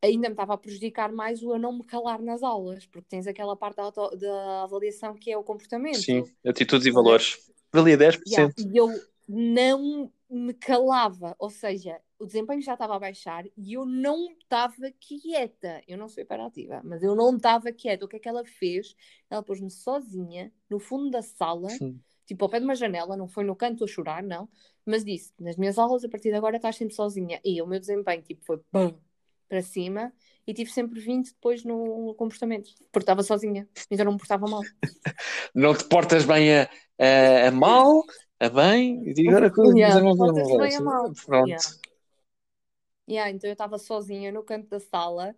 ainda 0.03 0.29
me 0.29 0.33
estava 0.33 0.53
a 0.53 0.57
prejudicar 0.57 1.11
mais 1.11 1.41
o 1.41 1.53
eu 1.53 1.59
não 1.59 1.77
me 1.77 1.83
calar 1.83 2.21
nas 2.21 2.43
aulas, 2.43 2.85
porque 2.85 3.07
tens 3.09 3.27
aquela 3.27 3.55
parte 3.55 3.77
da, 3.77 3.83
auto, 3.83 4.15
da 4.15 4.63
avaliação 4.63 5.15
que 5.15 5.31
é 5.31 5.37
o 5.37 5.43
comportamento. 5.43 5.97
Sim, 5.97 6.23
atitudes 6.45 6.85
e 6.85 6.91
valores. 6.91 7.37
Valia 7.71 7.97
10%. 7.97 8.21
Yeah, 8.27 8.53
e 8.57 8.77
eu 8.77 8.89
não 9.27 10.11
me 10.29 10.53
calava, 10.53 11.35
ou 11.39 11.49
seja, 11.49 11.99
o 12.19 12.25
desempenho 12.25 12.61
já 12.61 12.73
estava 12.73 12.95
a 12.95 12.99
baixar 12.99 13.45
e 13.55 13.73
eu 13.73 13.85
não 13.85 14.31
estava 14.31 14.91
quieta. 14.99 15.81
Eu 15.87 15.97
não 15.97 16.09
sou 16.09 16.21
hiperativa, 16.21 16.81
mas 16.83 17.03
eu 17.03 17.15
não 17.15 17.35
estava 17.35 17.71
quieta. 17.71 18.05
O 18.05 18.07
que 18.07 18.15
é 18.15 18.19
que 18.19 18.29
ela 18.29 18.43
fez? 18.45 18.95
Ela 19.29 19.43
pôs-me 19.43 19.69
sozinha 19.69 20.51
no 20.69 20.79
fundo 20.79 21.09
da 21.09 21.21
sala, 21.21 21.69
Sim. 21.69 21.99
tipo 22.25 22.43
ao 22.43 22.49
pé 22.49 22.59
de 22.59 22.65
uma 22.65 22.75
janela, 22.75 23.15
não 23.15 23.27
foi 23.27 23.43
no 23.43 23.55
canto 23.55 23.83
a 23.83 23.87
chorar, 23.87 24.23
não, 24.23 24.49
mas 24.85 25.03
disse: 25.03 25.33
nas 25.39 25.57
minhas 25.57 25.77
aulas 25.77 26.03
a 26.03 26.09
partir 26.09 26.29
de 26.29 26.35
agora 26.35 26.57
estás 26.57 26.75
sempre 26.75 26.95
sozinha. 26.95 27.39
E 27.43 27.61
o 27.61 27.67
meu 27.67 27.79
desempenho 27.79 28.21
tipo, 28.21 28.43
foi 28.45 28.59
bum, 28.71 28.97
para 29.47 29.61
cima 29.61 30.13
e 30.45 30.53
tive 30.53 30.71
sempre 30.71 30.99
20 30.99 31.33
depois 31.33 31.63
no 31.63 32.13
comportamento, 32.15 32.69
porque 32.91 33.03
estava 33.03 33.23
sozinha, 33.23 33.67
então 33.91 34.05
não 34.05 34.13
me 34.13 34.17
portava 34.17 34.47
mal. 34.47 34.61
não 35.53 35.75
te 35.75 35.83
portas 35.85 36.25
bem 36.25 36.59
a, 36.59 36.69
a, 36.99 37.47
a 37.47 37.51
mal, 37.51 38.03
a 38.39 38.49
bem, 38.49 39.03
e 39.05 39.27
agora 39.27 39.51
coisa 39.51 39.77
yeah, 39.77 40.15
portas 40.15 40.57
bem 40.57 40.75
a 40.75 40.81
mal. 40.81 41.11
Pronto. 41.25 41.47
Yeah. 41.47 41.63
Yeah, 43.09 43.31
então 43.31 43.49
eu 43.49 43.53
estava 43.53 43.77
sozinha 43.77 44.33
no 44.33 44.43
canto 44.43 44.67
da 44.67 44.81
sala, 44.81 45.33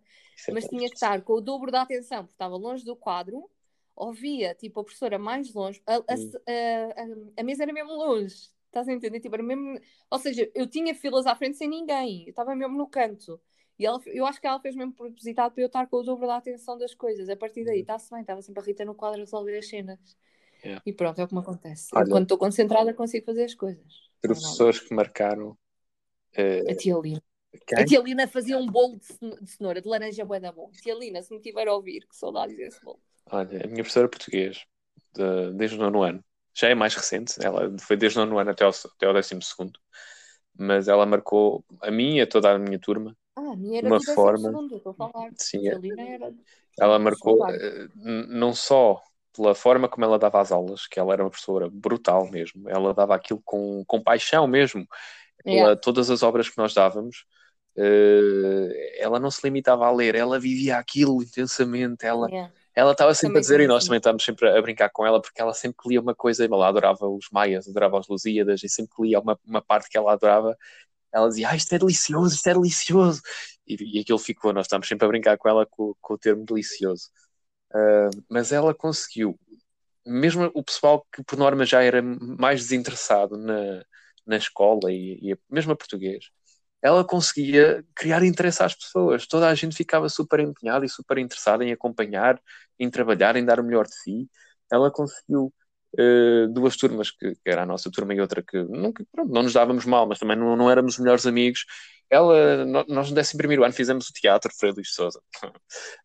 é 0.47 0.51
mas 0.51 0.66
tinha 0.66 0.88
que 0.88 0.95
estar 0.95 1.22
com 1.22 1.34
o 1.34 1.41
dobro 1.41 1.72
da 1.72 1.84
atenção, 1.84 2.24
porque 2.24 2.34
estava 2.34 2.55
longe 2.55 2.84
do 2.84 2.95
quadro, 2.95 3.47
ouvia 3.95 4.55
tipo 4.55 4.80
a 4.80 4.84
professora 4.84 5.20
mais 5.20 5.53
longe, 5.53 5.82
a, 5.86 5.95
a, 5.95 5.97
a, 5.97 7.41
a 7.41 7.43
mesa 7.43 7.64
era 7.64 7.74
mesmo 7.74 7.93
longe, 7.93 8.49
estás 8.66 8.88
a 8.88 8.93
entender? 8.93 9.20
Tipo, 9.20 9.36
era 9.36 9.43
mesmo... 9.43 9.80
Ou 10.10 10.20
seja, 10.20 10.49
eu 10.55 10.68
tinha 10.68 10.95
filas 10.95 11.28
à 11.28 11.36
frente 11.36 11.57
sem 11.57 11.68
ninguém, 11.68 12.24
eu 12.24 12.30
estava 12.30 12.55
mesmo 12.55 12.76
no 12.76 12.88
canto. 12.88 13.39
E 13.80 13.86
ela, 13.86 14.00
eu 14.08 14.26
acho 14.26 14.42
que 14.42 14.46
ela 14.46 14.60
fez 14.60 14.76
mesmo 14.76 14.92
propositado 14.94 15.54
para 15.54 15.64
eu 15.64 15.68
estar 15.68 15.88
com 15.88 15.98
o 15.98 16.04
dobro 16.04 16.28
da 16.28 16.36
atenção 16.36 16.78
das 16.78 16.94
coisas. 16.94 17.30
A 17.30 17.36
partir 17.38 17.64
daí, 17.64 17.80
está-se 17.80 18.12
bem, 18.12 18.22
estava 18.22 18.42
sempre 18.42 18.62
a 18.62 18.66
Rita 18.66 18.84
no 18.84 18.94
quadro 18.94 19.22
a 19.22 19.24
resolver 19.24 19.58
as 19.58 19.70
cenas. 19.70 20.18
Yeah. 20.62 20.82
E 20.86 20.92
pronto, 20.92 21.20
é 21.22 21.24
o 21.24 21.28
que 21.28 21.34
me 21.34 21.40
acontece. 21.40 21.88
Olha- 21.94 22.10
quando 22.10 22.24
estou 22.24 22.38
concentrada, 22.38 22.94
consigo 22.94 23.26
fazer 23.26 23.46
as 23.46 23.56
coisas. 23.56 23.86
Professores 24.22 24.82
que 24.82 24.94
marcaram. 24.94 25.58
eh, 26.34 26.64
A 26.70 26.76
tia 26.76 26.98
Lina. 26.98 27.24
quem? 27.66 27.78
A 27.80 27.86
tia 27.86 28.02
Lina 28.02 28.28
fazia 28.28 28.58
um 28.58 28.68
bolo 28.68 28.98
de 28.98 29.06
ceno- 29.06 29.42
de 29.42 29.50
cenoura, 29.50 29.82
de 29.82 29.88
laranja 29.88 30.26
bué 30.26 30.40
da 30.42 30.52
bom. 30.52 30.70
Tia 30.72 30.94
Lina, 30.94 31.24
se 31.24 31.34
me 31.34 31.40
tiver 31.40 31.68
a 31.68 31.74
ouvir, 31.74 32.02
que 32.06 32.16
saudades 32.16 32.56
desse 32.58 32.84
bolo. 32.84 33.00
Olha, 33.32 33.64
a 33.64 33.68
minha 33.68 33.84
professora 33.84 34.08
de 34.08 34.12
português, 34.12 34.66
de- 35.16 35.54
desde 35.54 35.78
o 35.78 35.80
nono 35.80 36.04
ano, 36.04 36.24
já 36.54 36.68
é 36.68 36.76
mais 36.76 36.94
recente, 36.96 37.36
ela 37.42 37.74
foi 37.80 37.96
desde 37.96 38.20
o 38.20 38.26
nono 38.26 38.38
ano 38.40 38.52
até 38.52 38.66
o, 38.68 38.70
até 38.70 39.08
o 39.08 39.14
décimo 39.14 39.42
segundo, 39.42 39.80
mas 40.58 40.88
ela 40.90 41.06
marcou 41.06 41.64
a 41.82 41.90
mim 41.90 42.16
e 42.18 42.22
a 42.22 42.28
toda 42.28 42.52
a 42.54 42.60
minha 42.60 42.80
turma, 42.80 43.16
Ah, 43.40 43.54
a 43.54 43.56
minha 43.56 43.78
era 43.80 43.88
Uma 43.88 44.02
forma- 44.02 44.50
segundo, 44.50 44.76
estou 44.78 44.92
a 44.92 44.96
falar. 44.96 45.30
sim, 45.38 45.68
A 45.68 45.72
tia 45.72 45.80
Lina 45.80 46.02
era... 46.02 46.34
ela 46.78 47.00
marcou 47.00 47.46
eh, 47.50 47.88
não 48.28 48.54
só 48.54 49.02
pela 49.36 49.56
forma 49.56 49.88
como 49.88 50.04
ela 50.06 50.20
dava 50.20 50.42
as 50.42 50.52
aulas, 50.52 50.86
que 50.88 51.00
ela 51.00 51.14
era 51.14 51.24
uma 51.24 51.30
professora 51.30 51.70
brutal 51.72 52.30
mesmo, 52.30 52.68
ela 52.70 52.94
dava 52.94 53.16
aquilo 53.16 53.42
com, 53.46 53.84
com 53.86 54.02
paixão 54.02 54.48
mesmo. 54.48 54.86
Ela- 55.46 55.76
todas 55.76 56.10
as 56.10 56.22
obras 56.24 56.50
que 56.50 56.58
nós 56.58 56.74
dávamos, 56.74 57.26
eh, 57.78 58.98
ela 59.00 59.20
não 59.20 59.32
se 59.32 59.42
limitava 59.44 59.86
a 59.88 59.92
ler, 59.92 60.16
ela 60.16 60.40
vivia 60.40 60.78
aquilo 60.78 61.22
intensamente, 61.24 62.06
ela. 62.06 62.28
Ela 62.76 62.92
estava 62.94 63.14
sempre 63.14 63.30
Também 63.30 63.40
a 63.40 63.42
dizer, 63.42 63.60
e 63.62 63.68
nós 63.68 63.84
também 63.84 63.98
estávamos 63.98 64.24
sempre 64.24 64.48
a 64.48 64.62
brincar 64.62 64.90
com 64.90 65.06
ela, 65.06 65.22
porque 65.22 65.42
ela 65.42 65.54
sempre 65.54 65.90
lia 65.90 66.00
uma 66.00 66.16
coisa, 66.16 66.46
ela 66.46 66.68
adorava 66.68 67.10
os 67.10 67.28
Maias, 67.32 67.68
adorava 67.68 68.00
os 68.00 68.08
Lusíadas, 68.08 68.64
e 68.64 68.70
sempre 68.70 68.96
lia 69.02 69.20
uma, 69.20 69.38
uma 69.46 69.62
parte 69.62 69.90
que 69.90 69.98
ela 69.98 70.14
adorava, 70.14 70.56
ela 71.14 71.30
dizia, 71.30 71.49
ah, 71.49 71.55
isto 71.55 71.74
é 71.74 71.80
delicioso, 71.80 72.36
isto 72.36 72.47
é 72.47 72.53
delicioso. 72.53 73.22
E, 73.68 73.97
e 73.97 74.01
aquilo 74.01 74.20
ficou, 74.20 74.53
nós 74.53 74.66
estávamos 74.66 74.88
sempre 74.88 75.05
a 75.05 75.10
brincar 75.10 75.38
com 75.38 75.49
ela 75.49 75.66
com, 75.66 75.93
com 76.01 76.14
o 76.14 76.18
termo 76.18 76.45
delicioso. 76.45 77.10
Ah, 77.74 78.10
mas 78.30 78.51
ela 78.51 78.74
conseguiu, 78.74 79.39
mesmo 80.05 80.51
o 80.53 80.64
pessoal 80.64 81.05
que 81.14 81.24
por 81.24 81.38
norma 81.38 81.66
já 81.66 81.84
era 81.84 82.01
mais 82.01 82.62
desinteressado 82.62 83.38
na, 83.38 83.84
na 84.26 84.38
escola 84.38 84.91
e, 84.91 85.20
e 85.32 85.38
mesmo 85.49 85.72
a 85.74 85.76
português, 85.76 86.26
ela 86.82 87.03
conseguia 87.05 87.84
criar 87.95 88.24
interesse 88.24 88.64
às 88.64 88.76
pessoas. 88.76 89.28
Toda 89.28 89.49
a 89.49 89.55
gente 89.55 89.76
ficava 89.76 90.07
super 90.10 90.39
empenhada 90.39 90.86
e 90.86 90.89
super 90.89 91.18
interessada 91.18 91.64
em 91.64 91.72
acompanhar, 91.74 92.41
em 92.80 92.89
trabalhar, 92.89 93.36
em 93.36 93.45
dar 93.45 93.60
o 93.60 93.64
melhor 93.64 93.86
de 93.86 93.95
si. 93.95 94.30
Ela 94.72 94.91
conseguiu 94.91 95.53
eh, 95.98 96.48
duas 96.50 96.76
turmas, 96.78 97.12
que, 97.12 97.34
que 97.36 97.50
era 97.50 97.64
a 97.64 97.66
nossa 97.66 97.90
turma 97.92 98.14
e 98.14 98.22
outra 98.22 98.42
que 98.44 98.58
nunca, 98.64 99.04
pronto, 99.12 99.32
não 99.34 99.44
nos 99.44 99.54
dávamos 99.54 99.86
mal, 99.86 100.08
mas 100.08 100.20
também 100.20 100.38
não, 100.38 100.56
não 100.56 100.70
éramos 100.70 100.94
os 100.94 101.00
melhores 101.00 101.26
amigos. 101.26 101.66
Ela, 102.10 102.66
no- 102.66 102.86
nós 102.88 103.12
no 103.12 103.20
11 103.20 103.64
ano 103.64 103.74
fizemos 103.74 104.10
o 104.10 104.14
teatro 104.14 104.52
Freire 104.58 104.76
Luís 104.78 104.94
Souza. 104.94 105.22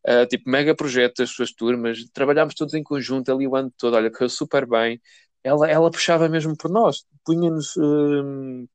Uh, 0.07 0.27
tipo, 0.29 0.49
mega 0.51 0.75
projeto 0.75 1.19
das 1.19 1.31
suas 1.31 1.53
turmas, 1.53 1.99
trabalhámos 2.13 2.55
todos 2.55 2.75
em 2.75 2.83
conjunto 2.83 3.33
ali 3.33 3.47
o 3.47 3.57
ano 3.57 3.73
todo, 3.79 3.95
olha, 3.97 4.11
correu 4.11 4.29
super 4.29 4.67
bem. 4.67 5.01
Ela, 5.43 5.71
ela 5.71 5.91
puxava 5.91 6.29
mesmo 6.29 6.57
por 6.57 6.71
nós, 6.71 7.05
punha-nos 7.25 7.75
hum, 7.77 8.67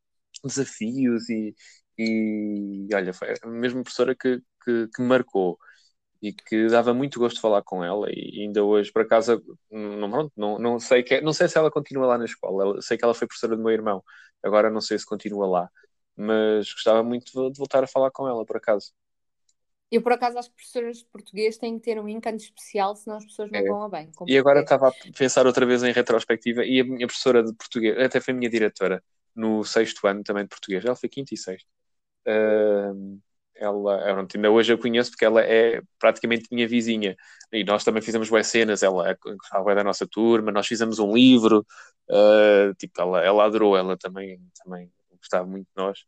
desafios 0.43 1.30
e, 1.30 1.55
e 1.97 2.88
olha, 2.93 3.14
foi 3.14 3.34
a 3.43 3.47
mesma 3.47 3.82
professora 3.84 4.16
que, 4.16 4.39
que, 4.64 4.88
que 4.95 5.01
marcou 5.01 5.57
e 6.22 6.34
que 6.34 6.67
dava 6.67 6.93
muito 6.93 7.20
gosto 7.20 7.36
de 7.38 7.41
falar 7.41 7.63
com 7.63 7.84
ela 7.84 8.07
e 8.11 8.41
ainda 8.43 8.63
hoje, 8.63 8.91
por 8.91 9.01
acaso, 9.03 9.41
não, 9.72 10.30
não, 10.36 10.59
não, 10.59 10.80
sei 10.80 11.03
que, 11.03 11.22
não 11.22 11.34
sei 11.34 11.47
se 11.47 11.57
ela 11.57 11.72
continua 11.72 12.05
lá 12.07 12.17
na 12.17 12.26
escola, 12.26 12.63
Ela- 12.63 12.82
sei 12.82 12.97
que 12.97 13.03
ela 13.05 13.13
foi 13.13 13.28
professora 13.28 13.55
do 13.55 13.63
meu 13.63 13.72
irmão, 13.72 14.03
agora 14.43 14.70
não 14.70 14.82
sei 14.82 14.99
se 14.99 15.05
continua 15.05 15.47
lá, 15.47 15.70
mas 16.15 16.72
gostava 16.74 17.03
muito 17.03 17.32
de, 17.51 17.57
voltar 17.57 17.84
a 17.84 17.88
falar 17.88 18.11
com 18.11 18.28
ela, 18.28 18.45
por 18.45 18.57
acaso. 18.57 18.91
Eu, 19.91 20.01
por 20.03 20.11
acaso, 20.13 20.38
acho 20.38 20.49
que 20.49 20.55
professoras 20.55 20.97
de 20.99 21.05
português 21.05 21.57
têm 21.57 21.78
que 21.80 21.86
ter 21.86 21.99
um 21.99 22.07
encanto 22.07 22.43
especial, 22.43 22.95
senão 22.95 23.17
as 23.17 23.26
pessoas 23.26 23.51
não 23.51 23.63
É. 23.63 23.65
vão 23.65 23.84
a 23.84 23.89
bem. 23.89 24.11
E 24.28 24.38
agora 24.38 24.59
português. 24.59 24.61
estava 24.61 24.89
a 24.89 24.93
pensar 25.17 25.47
outra 25.47 25.65
vez 25.65 25.84
em 25.84 25.91
retrospectiva, 25.91 26.63
e 26.65 26.80
a 26.82 26.84
minha 26.84 27.07
professora 27.07 27.43
de 27.43 27.53
português, 27.55 27.97
até 27.99 28.22
foi 28.22 28.34
a 28.34 28.38
minha 28.38 28.49
diretora 28.49 29.03
no 29.36 29.63
sexto 29.63 30.05
ano 30.07 30.24
também 30.24 30.43
de 30.43 30.49
português, 30.49 30.86
ela 30.86 30.95
foi 30.95 31.09
quinto 31.09 31.34
e 31.34 31.38
sexto. 31.38 31.67
Ahm, 32.28 33.20
ela, 33.60 33.95
ela, 34.07 34.28
ainda 34.34 34.51
hoje 34.51 34.74
a 34.74 34.78
conheço 34.78 35.12
porque 35.12 35.26
ela 35.26 35.41
é 35.41 35.82
praticamente 35.99 36.47
minha 36.51 36.68
vizinha. 36.68 37.16
E 37.51 37.64
nós 37.64 37.84
também 37.84 38.01
fizemos 38.01 38.30
boas 38.30 38.47
cenas, 38.47 38.84
ela 38.84 39.18
gostava 39.22 39.64
bué 39.64 39.76
da 39.76 39.84
nossa 39.84 40.07
turma, 40.07 40.51
nós 40.51 40.68
fizemos 40.68 40.99
um 40.99 41.14
livro, 41.14 41.66
ah, 42.10 42.74
tipo, 42.78 43.01
ela, 43.01 43.24
ela 43.24 43.45
adorou, 43.45 43.78
ela 43.78 43.97
também, 43.97 44.39
também 44.64 44.91
gostava 45.18 45.45
muito 45.45 45.66
de 45.66 45.74
nós. 45.76 45.99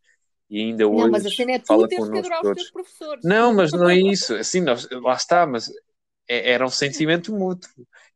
E 0.50 0.60
ainda 0.60 0.88
hoje 0.88 1.04
Não, 1.04 1.12
mas 1.12 1.26
a 1.26 1.30
cena 1.30 1.52
é 1.54 1.60
tu 1.60 1.68
fala 1.68 1.88
teres 1.88 2.10
que 2.10 2.18
adorar 2.18 2.42
os 2.42 2.54
teus 2.54 2.72
professores. 2.72 3.26
Não, 3.26 3.54
mas 3.54 3.72
não 3.72 3.90
é 3.90 3.96
isso. 4.00 4.36
Assim, 4.36 4.62
nós, 4.62 4.88
lá 4.92 5.14
está, 5.14 5.46
mas 5.46 5.70
é- 6.28 6.52
era 6.52 6.66
um 6.66 6.70
sentimento 6.70 7.34
mútuo. 7.34 7.70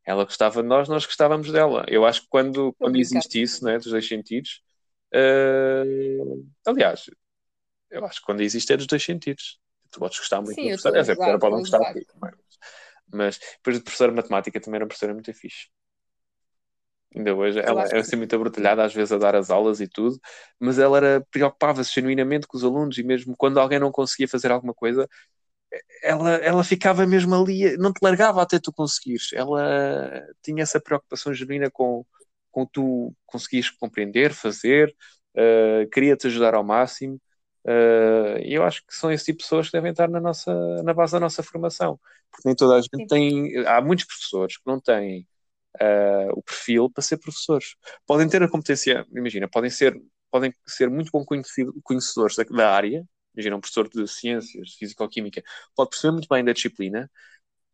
Ela 0.06 0.24
gostava 0.26 0.62
de 0.62 0.68
nós, 0.68 0.88
nós 0.88 1.06
gostávamos 1.06 1.52
dela. 1.52 1.86
Eu 1.88 2.06
acho 2.06 2.22
que 2.22 2.28
quando, 2.30 2.74
quando 2.74 2.98
existe 2.98 3.42
isso, 3.42 3.64
né, 3.66 3.78
dos 3.78 3.88
dois 3.88 4.08
sentidos, 4.08 4.62
eh, 5.14 5.84
aliás, 6.66 7.06
eu 7.98 8.06
acho 8.06 8.20
que 8.20 8.26
quando 8.26 8.42
existe 8.42 8.74
é 8.74 8.78
dos 8.78 8.88
dois 8.88 9.04
sentidos. 9.04 9.60
Tu 9.92 10.00
podes 10.00 10.20
gostar 10.20 10.42
muito 10.42 10.60
Sim, 10.60 10.70
eu 10.72 10.78
a 10.86 10.90
a 10.90 11.04
professora 11.04 11.04
gozar, 11.04 11.40
pode 11.40 11.54
não 11.54 11.60
gostar 11.62 11.80
é? 11.88 11.94
Mas 13.12 13.40
depois 13.58 13.78
de 13.78 13.84
professora 13.84 14.12
de 14.12 14.18
matemática 14.18 14.60
também 14.62 14.78
era 14.78 14.84
uma 14.86 14.90
professora 14.90 15.14
muito 15.14 15.34
fixe. 15.34 15.68
Ainda 17.16 17.34
hoje, 17.34 17.60
ela 17.60 17.82
acho 17.84 17.92
era 17.92 17.96
que- 17.96 18.02
assim 18.02 18.18
muito 18.18 18.36
abrutalhada, 18.36 18.84
às 18.84 18.94
vezes 18.94 19.12
a 19.14 19.18
dar 19.18 19.36
as 19.36 19.50
aulas 19.50 19.80
e 19.80 19.88
tudo, 19.88 20.20
mas 20.60 20.78
ela 20.78 20.98
era, 20.98 21.26
preocupava-se 21.32 21.94
genuinamente 21.94 22.46
com 22.46 22.58
os 22.58 22.64
alunos 22.64 22.98
e 22.98 23.04
mesmo 23.04 23.36
quando 23.38 23.58
alguém 23.60 23.80
não 23.80 23.90
conseguia 23.92 24.28
fazer 24.28 24.52
alguma 24.52 24.74
coisa, 24.74 25.08
ela, 26.04 26.32
ela 26.38 26.64
ficava 26.64 27.06
mesmo 27.08 27.36
ali, 27.36 27.78
não 27.78 27.94
te 27.94 28.00
largava 28.02 28.42
até 28.42 28.60
tu 28.60 28.74
conseguires. 28.74 29.32
Ela 29.34 30.24
tinha 30.44 30.64
essa 30.64 30.80
preocupação 30.82 31.34
genuína 31.34 31.70
com, 31.72 32.06
com 32.52 32.66
tu 32.66 33.14
conseguires 33.26 33.70
compreender, 33.72 34.34
fazer, 34.34 34.96
eh, 35.36 35.88
queria-te 35.94 36.28
ajudar 36.28 36.56
ao 36.56 36.64
máximo. 36.64 37.20
Eh, 37.66 38.42
E 38.46 38.54
eu 38.54 38.64
acho 38.64 38.86
que 38.86 38.96
são 38.96 39.12
esse 39.12 39.26
tipo 39.26 39.40
de 39.40 39.44
pessoas 39.46 39.68
que 39.68 39.74
devem 39.74 39.92
estar 39.92 40.10
na, 40.10 40.20
nossa, 40.22 40.54
na 40.84 40.94
base 40.94 41.14
da 41.14 41.20
nossa 41.20 41.44
formação. 41.44 42.00
Porque 42.32 42.48
nem 42.48 42.56
toda 42.56 42.76
a 42.76 42.82
gente 42.82 43.00
Sim. 43.00 43.08
tem. 43.08 43.66
Há 43.68 43.82
muitos 43.82 44.06
professores 44.06 44.58
que 44.58 44.64
não 44.68 44.80
têm 44.80 45.28
eh, 45.80 46.30
o 46.34 46.42
perfil 46.44 46.90
para 46.90 47.02
ser 47.04 47.18
professores. 47.18 47.76
Podem 48.06 48.28
ter 48.30 48.42
a 48.44 48.50
competência, 48.50 49.06
imagina, 49.16 49.48
podem 49.50 49.70
ser, 49.70 49.96
podem 50.32 50.54
ser 50.68 50.90
muito 50.90 51.12
bom 51.12 51.24
conhecedores 51.84 52.36
da, 52.36 52.44
da 52.44 52.72
área, 52.76 53.06
imagina, 53.36 53.56
um 53.58 53.62
professor 53.62 53.90
de 53.90 54.08
ciências, 54.08 54.70
de 54.70 54.78
físico-química, 54.78 55.44
pode 55.76 55.90
perceber 55.92 56.14
muito 56.14 56.28
bem 56.30 56.44
da 56.44 56.54
disciplina, 56.54 57.10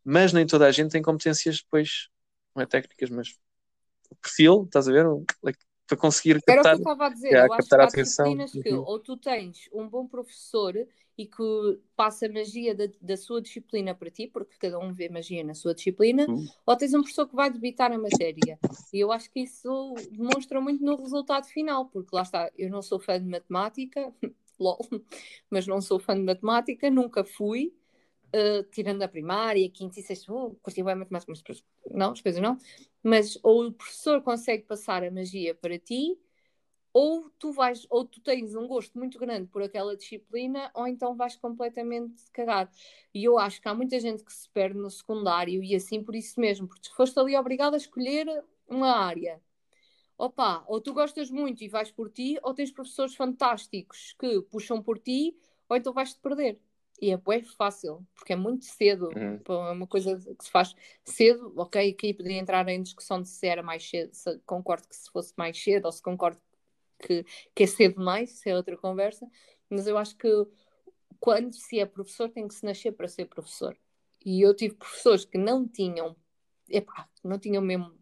mas 0.04 0.32
nem 0.32 0.46
toda 0.46 0.66
a 0.66 0.72
gente 0.72 0.92
tem 0.92 1.02
competências 1.02 1.58
depois, 1.62 2.08
não 2.56 2.62
é 2.62 2.66
técnicas, 2.66 3.10
mas 3.10 3.28
o 4.10 4.16
perfil, 4.16 4.64
estás 4.66 4.88
a 4.88 4.92
ver? 4.92 5.06
Para 5.92 6.00
conseguir 6.00 6.30
Era 6.30 6.40
o 6.40 6.42
que 6.42 6.54
captar. 6.54 6.72
eu 6.74 6.78
estava 6.78 7.06
a 7.06 7.08
dizer. 7.10 7.32
é, 7.34 7.46
eu 7.46 7.52
acho 7.52 7.64
que 7.64 7.68
captar 7.68 7.80
a 7.80 7.82
há 7.84 7.88
atenção. 7.88 8.24
disciplinas 8.36 8.52
que 8.52 8.72
Uhum. 8.74 8.84
ou 8.86 8.98
tu 8.98 9.16
tens 9.16 9.68
um 9.72 9.88
bom 9.88 10.06
professor 10.06 10.74
e 11.18 11.26
que 11.26 11.80
passa 11.94 12.26
magia 12.28 12.74
da, 12.74 12.84
da 13.00 13.16
sua 13.18 13.42
disciplina 13.42 13.94
para 13.94 14.10
ti, 14.10 14.26
porque 14.26 14.56
cada 14.58 14.78
um 14.78 14.92
vê 14.94 15.08
magia 15.10 15.44
na 15.44 15.54
sua 15.54 15.74
disciplina, 15.74 16.26
Uhum. 16.28 16.46
ou 16.64 16.76
tens 16.76 16.94
um 16.94 17.02
professor 17.02 17.28
que 17.28 17.36
vai 17.36 17.50
debitar 17.50 17.92
a 17.92 17.98
matéria. 17.98 18.58
E 18.92 18.98
eu 19.00 19.12
acho 19.12 19.30
que 19.30 19.40
isso 19.40 19.94
demonstra 20.10 20.60
muito 20.60 20.82
no 20.82 20.96
resultado 20.96 21.46
final, 21.46 21.86
porque 21.86 22.14
lá 22.16 22.22
está, 22.22 22.50
eu 22.56 22.70
não 22.70 22.80
sou 22.80 22.98
fã 22.98 23.20
de 23.20 23.26
matemática, 23.28 24.10
lol, 24.58 24.78
mas 25.50 25.66
não 25.66 25.80
sou 25.82 25.98
fã 25.98 26.14
de 26.14 26.22
matemática, 26.22 26.90
nunca 26.90 27.22
fui. 27.24 27.74
Uh, 28.34 28.62
tirando 28.70 29.02
a 29.02 29.08
primária, 29.08 29.68
quinto 29.68 30.00
e 30.00 30.02
sexto, 30.02 30.34
uh, 30.34 30.54
curti 30.62 30.82
bem 30.82 30.94
matemática, 30.94 31.30
mas 31.30 31.62
não, 31.90 32.12
as 32.12 32.20
coisas 32.22 32.40
não. 32.40 32.56
Mas 33.02 33.38
ou 33.42 33.66
o 33.66 33.72
professor 33.72 34.22
consegue 34.22 34.62
passar 34.64 35.04
a 35.04 35.10
magia 35.10 35.54
para 35.54 35.78
ti, 35.78 36.18
ou 36.92 37.30
tu 37.38 37.52
vais, 37.52 37.86
ou 37.90 38.04
tu 38.04 38.20
tens 38.20 38.54
um 38.54 38.66
gosto 38.66 38.98
muito 38.98 39.18
grande 39.18 39.48
por 39.48 39.62
aquela 39.62 39.96
disciplina, 39.96 40.70
ou 40.74 40.86
então 40.86 41.14
vais 41.16 41.36
completamente 41.36 42.22
cagar. 42.32 42.70
E 43.14 43.24
eu 43.24 43.38
acho 43.38 43.60
que 43.60 43.68
há 43.68 43.74
muita 43.74 43.98
gente 44.00 44.24
que 44.24 44.32
se 44.32 44.48
perde 44.50 44.78
no 44.78 44.90
secundário 44.90 45.62
e 45.62 45.74
assim 45.74 46.02
por 46.02 46.14
isso 46.14 46.40
mesmo, 46.40 46.68
porque 46.68 46.88
foste 46.90 47.18
ali 47.18 47.36
obrigado 47.36 47.74
a 47.74 47.78
escolher 47.78 48.26
uma 48.68 48.92
área. 48.96 49.40
Opa, 50.18 50.64
ou 50.68 50.80
tu 50.80 50.94
gostas 50.94 51.30
muito 51.30 51.64
e 51.64 51.68
vais 51.68 51.90
por 51.90 52.10
ti, 52.10 52.38
ou 52.42 52.54
tens 52.54 52.70
professores 52.70 53.14
fantásticos 53.14 54.14
que 54.18 54.42
puxam 54.42 54.82
por 54.82 54.98
ti, 54.98 55.36
ou 55.68 55.76
então 55.76 55.92
vais-te 55.92 56.20
perder. 56.20 56.60
E 57.02 57.10
é 57.10 57.16
bem 57.16 57.42
fácil, 57.42 58.06
porque 58.14 58.32
é 58.32 58.36
muito 58.36 58.64
cedo. 58.64 59.08
Uhum. 59.08 59.40
É 59.44 59.72
uma 59.72 59.88
coisa 59.88 60.16
que 60.38 60.44
se 60.44 60.50
faz 60.52 60.72
cedo. 61.04 61.52
Ok, 61.56 61.90
aqui 61.90 62.14
podia 62.14 62.38
entrar 62.38 62.68
em 62.68 62.80
discussão 62.80 63.20
de 63.20 63.28
se 63.28 63.44
era 63.44 63.60
mais 63.60 63.82
cedo, 63.82 64.14
se 64.14 64.38
concordo 64.46 64.86
que 64.86 64.94
se 64.94 65.10
fosse 65.10 65.34
mais 65.36 65.60
cedo, 65.60 65.86
ou 65.86 65.90
se 65.90 66.00
concordo 66.00 66.40
que, 67.00 67.26
que 67.52 67.64
é 67.64 67.66
cedo 67.66 67.98
demais, 67.98 68.30
isso 68.30 68.48
é 68.48 68.54
outra 68.54 68.76
conversa. 68.76 69.26
Mas 69.68 69.88
eu 69.88 69.98
acho 69.98 70.16
que 70.16 70.28
quando 71.18 71.52
se 71.54 71.80
é 71.80 71.86
professor, 71.86 72.30
tem 72.30 72.46
que 72.46 72.54
se 72.54 72.64
nascer 72.64 72.92
para 72.92 73.08
ser 73.08 73.24
professor. 73.24 73.76
E 74.24 74.40
eu 74.40 74.54
tive 74.54 74.76
professores 74.76 75.24
que 75.24 75.38
não 75.38 75.66
tinham, 75.66 76.14
epá, 76.68 77.08
não 77.24 77.36
tinham 77.36 77.60
mesmo 77.60 77.98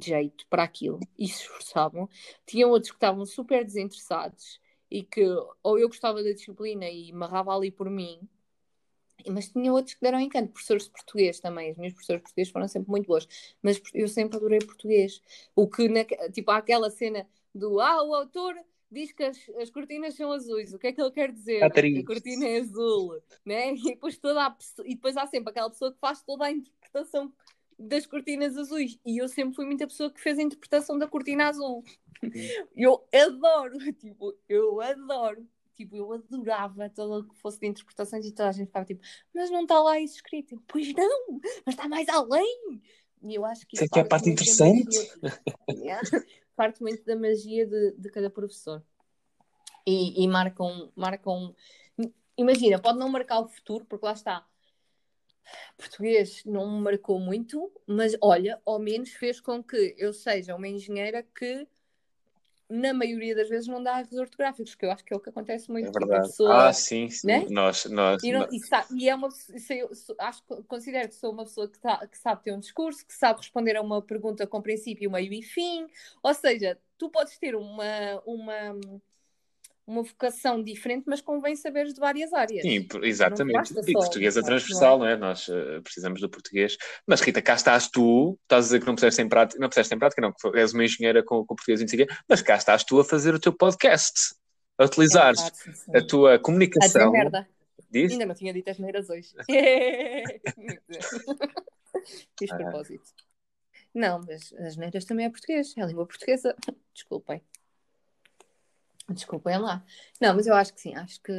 jeito 0.00 0.46
para 0.48 0.62
aquilo 0.62 1.00
e 1.18 1.26
se 1.26 1.42
esforçavam. 1.42 2.08
Tinham 2.46 2.70
outros 2.70 2.92
que 2.92 2.98
estavam 2.98 3.26
super 3.26 3.64
desinteressados 3.64 4.60
e 4.90 5.02
que 5.02 5.24
ou 5.62 5.78
eu 5.78 5.88
gostava 5.88 6.22
da 6.22 6.32
disciplina 6.32 6.88
e 6.88 7.12
marrava 7.12 7.54
ali 7.54 7.70
por 7.70 7.90
mim, 7.90 8.20
mas 9.28 9.48
tinha 9.48 9.72
outros 9.72 9.94
que 9.94 10.00
deram 10.00 10.20
encanto, 10.20 10.52
professores 10.52 10.84
de 10.84 10.90
português 10.90 11.40
também, 11.40 11.70
as 11.70 11.76
minhas 11.76 11.94
professoras 11.94 12.20
de 12.20 12.24
português 12.24 12.48
foram 12.50 12.68
sempre 12.68 12.90
muito 12.90 13.06
boas, 13.06 13.26
mas 13.62 13.80
eu 13.94 14.08
sempre 14.08 14.36
adorei 14.36 14.58
português. 14.60 15.20
O 15.54 15.68
que, 15.68 15.88
na, 15.88 16.04
tipo, 16.30 16.50
há 16.50 16.58
aquela 16.58 16.90
cena 16.90 17.26
do, 17.54 17.80
ah, 17.80 18.02
o 18.04 18.14
autor 18.14 18.54
diz 18.90 19.12
que 19.12 19.24
as, 19.24 19.36
as 19.60 19.70
cortinas 19.70 20.14
são 20.14 20.30
azuis, 20.32 20.72
o 20.72 20.78
que 20.78 20.88
é 20.88 20.92
que 20.92 21.00
ele 21.00 21.10
quer 21.10 21.32
dizer? 21.32 21.62
Que 21.94 22.00
a 22.00 22.06
cortina 22.06 22.46
é 22.46 22.58
azul, 22.58 23.20
né? 23.44 23.74
E 23.74 23.82
depois, 23.82 24.16
toda 24.18 24.46
a, 24.46 24.56
e 24.84 24.94
depois 24.94 25.16
há 25.16 25.26
sempre 25.26 25.50
aquela 25.50 25.70
pessoa 25.70 25.92
que 25.92 25.98
faz 25.98 26.22
toda 26.22 26.44
a 26.44 26.52
interpretação 26.52 27.32
das 27.78 28.06
cortinas 28.06 28.56
azuis, 28.56 28.98
e 29.04 29.18
eu 29.18 29.28
sempre 29.28 29.54
fui 29.54 29.66
muita 29.66 29.86
pessoa 29.86 30.10
que 30.10 30.20
fez 30.20 30.38
a 30.38 30.42
interpretação 30.42 30.98
da 30.98 31.06
cortina 31.06 31.48
azul. 31.48 31.84
Eu 32.74 33.06
adoro, 33.12 33.76
tipo, 33.92 34.34
eu 34.48 34.80
adoro 34.80 35.46
tipo, 35.76 35.94
eu 35.94 36.10
adorava 36.12 36.88
tudo 36.88 37.18
o 37.18 37.28
que 37.28 37.36
fosse 37.36 37.60
de 37.60 37.66
interpretações 37.66 38.24
e 38.24 38.32
toda 38.32 38.48
a 38.48 38.52
gente 38.52 38.68
ficava 38.68 38.86
tipo, 38.86 39.02
mas 39.34 39.50
não 39.50 39.62
está 39.62 39.78
lá 39.78 40.00
isso 40.00 40.16
escrito. 40.16 40.54
Eu, 40.54 40.62
pois 40.66 40.92
não, 40.94 41.40
mas 41.64 41.74
está 41.74 41.86
mais 41.86 42.08
além. 42.08 42.80
E 43.22 43.34
eu 43.34 43.44
acho 43.44 43.66
que 43.66 43.76
isso, 43.76 43.84
isso 43.84 43.94
é, 43.94 43.98
é 43.98 44.02
a 44.02 44.08
parte 44.08 44.30
interessante. 44.30 44.96
parte 46.56 46.80
muito 46.80 47.04
da 47.04 47.14
magia 47.14 47.66
de, 47.66 47.92
de 47.92 48.10
cada 48.10 48.30
professor. 48.30 48.82
E, 49.86 50.24
e 50.24 50.26
marcam, 50.26 50.90
marcam. 50.96 51.54
Imagina, 52.36 52.78
pode 52.78 52.98
não 52.98 53.08
marcar 53.08 53.40
o 53.40 53.48
futuro, 53.48 53.84
porque 53.84 54.04
lá 54.04 54.12
está. 54.12 54.46
Português 55.76 56.42
não 56.44 56.70
me 56.70 56.80
marcou 56.80 57.20
muito, 57.20 57.70
mas 57.86 58.16
olha, 58.20 58.60
ao 58.64 58.78
menos 58.78 59.10
fez 59.10 59.40
com 59.40 59.62
que 59.62 59.94
eu 59.98 60.12
seja 60.12 60.54
uma 60.54 60.68
engenheira 60.68 61.22
que 61.22 61.66
na 62.68 62.92
maioria 62.92 63.34
das 63.34 63.48
vezes 63.48 63.68
não 63.68 63.82
dá 63.82 64.00
erros 64.00 64.12
ortográficos, 64.14 64.74
que 64.74 64.84
eu 64.84 64.90
acho 64.90 65.04
que 65.04 65.14
é 65.14 65.16
o 65.16 65.20
que 65.20 65.28
acontece 65.28 65.70
muito. 65.70 65.88
É 65.88 65.92
verdade. 65.92 66.26
Pessoa, 66.26 66.68
ah, 66.68 66.72
sim, 66.72 67.08
sim. 67.08 67.26
Né? 67.26 67.46
Nós, 67.48 67.84
nós, 67.86 68.22
e, 68.22 68.32
não, 68.32 68.46
e, 68.50 68.58
sabe, 68.58 68.88
e, 68.98 69.08
é 69.08 69.14
uma 69.14 69.28
eu, 69.70 69.90
acho, 70.18 70.42
considero 70.66 71.08
que 71.08 71.14
sou 71.14 71.32
uma 71.32 71.44
pessoa 71.44 71.68
que, 71.68 71.78
tá, 71.78 72.04
que 72.06 72.18
sabe 72.18 72.42
ter 72.42 72.52
um 72.52 72.58
discurso, 72.58 73.06
que 73.06 73.14
sabe 73.14 73.40
responder 73.40 73.76
a 73.76 73.82
uma 73.82 74.02
pergunta 74.02 74.46
com 74.46 74.60
princípio, 74.60 75.10
meio 75.10 75.32
e 75.32 75.42
fim. 75.42 75.86
Ou 76.22 76.34
seja, 76.34 76.76
tu 76.98 77.08
podes 77.08 77.38
ter 77.38 77.54
uma, 77.54 78.20
uma 78.26 78.76
uma 79.86 80.02
vocação 80.02 80.62
diferente, 80.62 81.04
mas 81.06 81.20
convém 81.20 81.54
saberes 81.54 81.94
de 81.94 82.00
várias 82.00 82.32
áreas. 82.32 82.62
Sim, 82.62 82.88
exatamente. 83.02 83.72
E 83.86 83.92
português 83.92 84.36
é 84.36 84.42
transversal, 84.42 84.98
não 84.98 85.06
é? 85.06 85.16
Nós 85.16 85.46
uh, 85.46 85.80
precisamos 85.82 86.20
do 86.20 86.28
português. 86.28 86.76
Mas 87.06 87.20
Rita, 87.20 87.40
cá 87.40 87.54
estás 87.54 87.88
tu, 87.88 88.36
estás 88.42 88.64
a 88.64 88.66
dizer 88.66 88.80
que 88.80 88.86
não 88.86 88.96
puseste 88.96 89.22
em 89.22 89.28
prática, 89.28 89.60
não 89.60 89.68
puseste 89.68 89.94
em 89.94 89.98
prática, 89.98 90.20
não, 90.20 90.32
que 90.32 90.58
és 90.58 90.72
uma 90.72 90.84
engenheira 90.84 91.22
com, 91.22 91.46
com 91.46 91.54
português 91.54 91.80
e 91.80 91.84
não 91.84 91.88
sei 91.88 92.02
o 92.02 92.06
quê, 92.06 92.14
mas 92.28 92.42
cá 92.42 92.56
estás 92.56 92.82
tu 92.82 92.98
a 92.98 93.04
fazer 93.04 93.32
o 93.32 93.38
teu 93.38 93.52
podcast, 93.52 94.34
a 94.76 94.84
utilizar 94.84 95.34
é 95.94 95.98
a 95.98 96.06
tua 96.06 96.38
comunicação. 96.38 97.08
A 97.08 97.12
merda. 97.12 97.48
Diz? 97.88 98.10
Ainda 98.10 98.26
não 98.26 98.34
tinha 98.34 98.52
dito 98.52 98.68
as 98.68 98.78
neiras 98.78 99.08
hoje. 99.08 99.32
Fiz 102.38 102.50
ah. 102.50 102.56
propósito. 102.56 103.04
Não, 103.94 104.20
mas 104.26 104.52
as 104.54 104.76
neiras 104.76 105.04
também 105.04 105.26
é 105.26 105.30
português, 105.30 105.76
é 105.76 105.82
a 105.82 105.86
língua 105.86 106.06
portuguesa. 106.06 106.54
Desculpem. 106.92 107.40
Desculpem 109.08 109.58
lá. 109.58 109.84
Não, 110.20 110.34
mas 110.34 110.46
eu 110.46 110.54
acho 110.54 110.74
que 110.74 110.80
sim, 110.80 110.94
acho 110.94 111.20
que, 111.22 111.32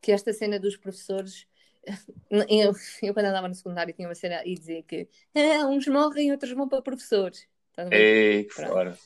que 0.00 0.12
esta 0.12 0.32
cena 0.32 0.58
dos 0.58 0.76
professores. 0.76 1.46
Eu, 2.30 2.74
eu, 3.02 3.14
quando 3.14 3.26
andava 3.26 3.48
no 3.48 3.54
secundário, 3.54 3.94
tinha 3.94 4.06
uma 4.06 4.14
cena 4.14 4.42
e 4.44 4.54
dizia 4.54 4.82
que 4.82 5.08
ah, 5.34 5.66
uns 5.68 5.86
morrem, 5.86 6.30
outros 6.30 6.52
vão 6.52 6.68
para 6.68 6.82
professores. 6.82 7.48
Ei, 7.90 8.44
que 8.44 8.52
fora. 8.52 8.98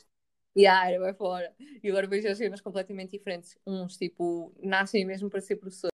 E 0.55 0.65
a 0.65 0.77
área 0.77 0.99
vai 0.99 1.13
fora. 1.13 1.53
E 1.81 1.89
agora 1.89 2.07
vejo 2.07 2.27
as 2.27 2.37
cenas 2.37 2.59
completamente 2.59 3.11
diferentes. 3.11 3.57
Uns, 3.65 3.95
tipo, 3.95 4.53
nascem 4.61 5.05
mesmo 5.05 5.29
para 5.29 5.39
ser 5.39 5.55
professor. 5.55 5.89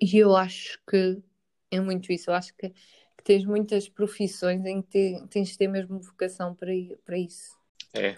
E 0.00 0.16
eu 0.16 0.34
acho 0.34 0.80
que 0.88 1.22
é 1.70 1.80
muito 1.80 2.12
isso. 2.12 2.30
Eu 2.30 2.34
acho 2.34 2.54
que, 2.56 2.70
que 2.70 3.24
tens 3.24 3.44
muitas 3.44 3.88
profissões 3.88 4.64
em 4.64 4.82
que 4.82 4.88
te, 4.88 5.26
tens 5.28 5.48
de 5.48 5.58
ter 5.58 5.68
mesmo 5.68 6.00
vocação 6.00 6.54
para, 6.54 6.72
para 7.04 7.18
isso. 7.18 7.56
É, 7.92 8.16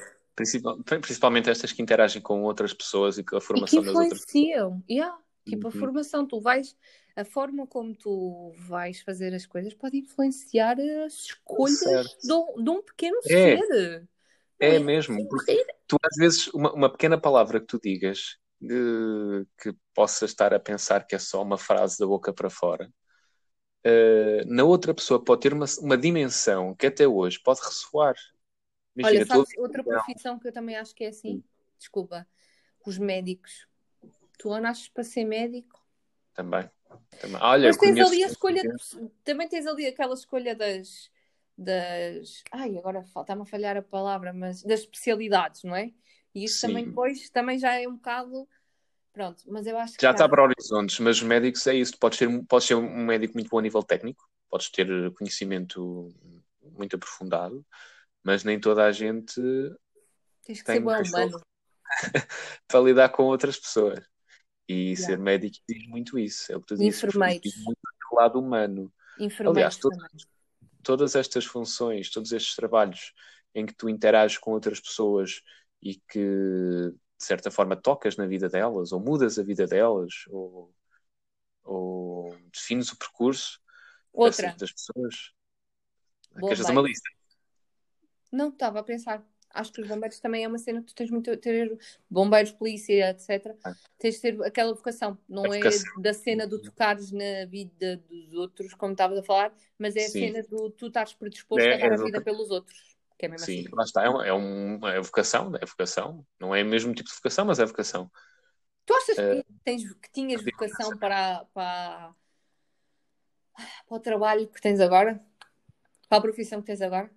principalmente 1.00 1.50
estas 1.50 1.72
que 1.72 1.82
interagem 1.82 2.20
com 2.22 2.42
outras 2.42 2.72
pessoas 2.72 3.18
e 3.18 3.24
com 3.24 3.36
a 3.36 3.40
formação 3.40 3.82
e 3.82 3.86
das 3.86 3.94
outras. 3.94 4.24
Yeah. 4.88 5.18
Tipo, 5.44 5.68
uhum. 5.68 5.68
a 5.68 5.78
formação, 5.78 6.26
tu 6.26 6.40
vais, 6.40 6.76
a 7.16 7.24
forma 7.24 7.66
como 7.66 7.94
tu 7.94 8.52
vais 8.68 9.00
fazer 9.00 9.34
as 9.34 9.44
coisas 9.44 9.74
pode 9.74 9.98
influenciar 9.98 10.76
as 11.04 11.14
escolhas 11.14 12.16
de 12.22 12.32
um, 12.32 12.62
de 12.62 12.70
um, 12.70 12.82
pequeno 12.82 13.18
é. 13.24 13.28
ser. 13.28 14.08
É, 14.60 14.76
é 14.76 14.78
mesmo. 14.78 15.28
Porque 15.28 15.66
tu, 15.86 15.96
às 16.02 16.16
vezes, 16.16 16.46
uma, 16.48 16.72
uma 16.72 16.90
pequena 16.90 17.20
palavra 17.20 17.60
que 17.60 17.66
tu 17.66 17.80
digas 17.82 18.38
que, 18.60 19.46
que 19.60 19.76
possas 19.92 20.30
estar 20.30 20.54
a 20.54 20.60
pensar 20.60 21.04
que 21.06 21.16
é 21.16 21.18
só 21.18 21.42
uma 21.42 21.58
frase 21.58 21.98
da 21.98 22.06
boca 22.06 22.32
para 22.32 22.48
fora, 22.48 22.88
uh, 23.84 24.46
na 24.46 24.62
outra 24.64 24.94
pessoa 24.94 25.22
pode 25.22 25.40
ter 25.40 25.52
uma, 25.52 25.66
uma 25.80 25.98
dimensão 25.98 26.74
que 26.74 26.86
até 26.86 27.06
hoje 27.06 27.40
pode 27.42 27.60
ressoar. 27.60 28.14
Imagina, 28.96 29.20
Olha, 29.20 29.26
sabes, 29.26 29.58
outra 29.58 29.82
profissão 29.82 30.38
que 30.38 30.48
eu 30.48 30.52
também 30.52 30.76
acho 30.76 30.94
que 30.94 31.04
é 31.04 31.08
assim, 31.08 31.42
desculpa, 31.78 32.26
os 32.86 32.98
médicos. 32.98 33.66
Tu 34.38 34.48
nasces 34.60 34.88
para 34.88 35.04
ser 35.04 35.24
médico? 35.24 35.84
Também. 36.34 36.68
também. 37.20 37.40
Olha, 37.40 37.68
Mas 37.68 37.76
tens 37.76 37.98
ali 37.98 38.24
a 38.24 38.26
escolha, 38.26 38.62
de... 38.62 39.10
também 39.24 39.48
tens 39.48 39.66
ali 39.66 39.86
aquela 39.86 40.14
escolha 40.14 40.54
das, 40.54 41.10
das, 41.56 42.42
ai, 42.50 42.76
agora 42.76 43.00
está-me 43.00 43.42
a 43.42 43.46
falhar 43.46 43.76
a 43.76 43.82
palavra, 43.82 44.32
mas 44.32 44.62
das 44.62 44.80
especialidades, 44.80 45.62
não 45.62 45.76
é? 45.76 45.92
E 46.34 46.44
isso 46.44 46.60
Sim. 46.60 46.68
também 46.68 46.86
depois 46.86 47.30
também 47.30 47.58
já 47.58 47.74
é 47.80 47.86
um 47.86 47.96
bocado 47.96 48.48
pronto, 49.12 49.44
mas 49.46 49.66
eu 49.66 49.76
acho 49.78 49.96
que 49.96 50.02
já 50.02 50.12
está 50.12 50.26
para 50.28 50.42
horizontes, 50.42 50.98
mas 50.98 51.18
os 51.18 51.22
médicos 51.22 51.66
é 51.66 51.74
isso, 51.74 51.96
podes 51.98 52.18
ser, 52.18 52.44
podes 52.44 52.66
ser 52.66 52.74
um 52.74 53.04
médico 53.04 53.34
muito 53.34 53.50
bom 53.50 53.58
a 53.58 53.62
nível 53.62 53.82
técnico, 53.82 54.26
podes 54.48 54.70
ter 54.70 54.88
conhecimento 55.12 56.08
muito 56.62 56.96
aprofundado, 56.96 57.64
mas 58.22 58.44
nem 58.44 58.58
toda 58.58 58.84
a 58.84 58.92
gente 58.92 59.40
Tens 60.44 60.60
que 60.60 60.64
tem 60.64 60.76
ser 60.76 60.80
bom 60.80 60.92
humano 60.92 61.40
para 62.66 62.80
lidar 62.80 63.08
com 63.10 63.24
outras 63.24 63.58
pessoas. 63.58 64.04
E 64.68 64.92
yeah. 64.92 65.04
ser 65.04 65.18
médico 65.18 65.58
diz 65.68 65.86
muito 65.88 66.18
isso, 66.18 66.52
é 66.52 66.56
o 66.56 66.60
que 66.60 66.68
tu 66.68 66.76
dizes. 66.76 67.00
Diz 67.42 67.56
muito 67.64 67.78
do 68.10 68.16
lado 68.16 68.40
humano. 68.40 68.92
Aliás, 69.46 69.76
todas, 69.76 70.26
todas 70.82 71.16
estas 71.16 71.44
funções, 71.44 72.10
todos 72.10 72.32
estes 72.32 72.54
trabalhos 72.54 73.12
em 73.54 73.66
que 73.66 73.74
tu 73.74 73.88
interages 73.88 74.38
com 74.38 74.52
outras 74.52 74.80
pessoas 74.80 75.42
e 75.80 75.96
que 76.08 76.20
de 76.20 77.24
certa 77.24 77.50
forma 77.50 77.76
tocas 77.76 78.16
na 78.16 78.26
vida 78.26 78.48
delas, 78.48 78.92
ou 78.92 79.00
mudas 79.00 79.38
a 79.38 79.42
vida 79.42 79.66
delas, 79.66 80.24
ou, 80.28 80.74
ou 81.62 82.36
defines 82.52 82.90
o 82.90 82.96
percurso 82.96 83.60
Outra. 84.12 84.54
das 84.58 84.72
pessoas. 84.72 85.32
Boa 86.32 86.48
Queres 86.48 86.58
fazer 86.58 86.72
uma 86.72 86.82
lista? 86.82 87.08
Não, 88.32 88.48
estava 88.48 88.80
a 88.80 88.82
pensar. 88.82 89.22
Acho 89.50 89.70
que 89.70 89.82
os 89.82 89.88
bombeiros 89.88 90.18
também 90.18 90.44
é 90.44 90.48
uma 90.48 90.58
cena 90.58 90.80
que 90.80 90.86
tu 90.86 90.94
tens 90.94 91.10
muito 91.10 91.36
ter 91.36 91.78
bombeiros, 92.08 92.52
polícia, 92.52 93.10
etc. 93.10 93.54
Ah. 93.62 93.74
Tens 93.98 94.14
de 94.14 94.20
ter 94.22 94.42
aquela 94.42 94.72
vocação, 94.72 95.18
não 95.28 95.52
é 95.52 95.60
da 96.00 96.14
cena 96.14 96.46
do 96.46 96.60
tocares 96.60 97.12
na 97.12 97.44
vida 97.46 97.98
dos 98.08 98.32
outros, 98.32 98.72
como 98.72 98.92
estavas 98.92 99.18
a 99.18 99.22
falar, 99.22 99.54
mas 99.78 99.94
é 99.94 100.06
a 100.06 100.08
Sim. 100.08 100.32
cena 100.32 100.42
do 100.44 100.70
tu 100.70 100.86
estares 100.86 101.12
predisposto 101.12 101.68
é, 101.68 101.74
a 101.74 101.76
dar 101.76 101.92
é 101.92 101.94
a 101.94 102.02
vida 102.02 102.20
pelos 102.22 102.50
outros. 102.50 102.96
Que 103.18 103.26
é 103.26 103.28
mesmo 103.28 103.44
Sim, 103.44 103.60
assim. 103.60 103.68
lá 103.74 103.84
está, 103.84 104.02
é, 104.04 104.08
uma, 104.08 104.26
é, 104.26 104.32
um, 104.32 104.88
é 104.88 105.00
vocação, 105.00 105.52
é 105.60 105.66
vocação, 105.66 106.26
não 106.40 106.54
é 106.54 106.62
o 106.62 106.66
mesmo 106.66 106.94
tipo 106.94 107.10
de 107.10 107.14
vocação, 107.14 107.44
mas 107.44 107.58
é 107.58 107.66
vocação. 107.66 108.10
Tu 108.86 108.94
achas 108.94 109.16
que, 109.16 109.22
uh, 109.22 109.44
tens, 109.62 109.92
que 109.94 110.10
tinhas 110.12 110.42
vocação 110.42 110.96
para, 110.98 111.44
para, 111.52 112.14
para 113.86 113.96
o 113.96 114.00
trabalho 114.00 114.48
que 114.48 114.60
tens 114.60 114.80
agora? 114.80 115.22
Para 116.08 116.18
a 116.18 116.22
profissão 116.22 116.60
que 116.60 116.66
tens 116.66 116.80
agora? 116.80 117.10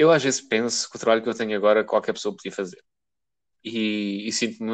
Eu 0.00 0.10
às 0.10 0.22
vezes 0.24 0.40
penso 0.40 0.88
que 0.90 0.96
o 0.96 0.98
trabalho 0.98 1.22
que 1.22 1.28
eu 1.28 1.34
tenho 1.34 1.54
agora 1.54 1.84
qualquer 1.84 2.14
pessoa 2.14 2.34
podia 2.34 2.50
fazer. 2.50 2.82
E, 3.62 4.26
e 4.26 4.32
sinto-me. 4.32 4.72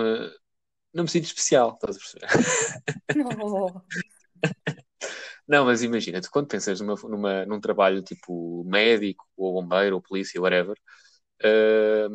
Não 0.94 1.04
me 1.04 1.10
sinto 1.10 1.24
especial, 1.24 1.74
estás 1.74 1.96
a 1.96 2.00
perceber? 2.00 2.28
Não. 3.16 3.84
Não, 5.48 5.64
mas 5.64 5.82
imagina, 5.82 6.20
tu 6.20 6.30
quando 6.30 6.48
pensas 6.48 6.80
numa, 6.80 6.94
numa, 7.04 7.46
num 7.46 7.60
trabalho 7.60 8.02
tipo 8.02 8.64
médico, 8.64 9.24
ou 9.36 9.54
bombeiro, 9.62 9.96
ou 9.96 10.02
polícia, 10.02 10.40
whatever, 10.40 10.76
uh, 11.44 12.08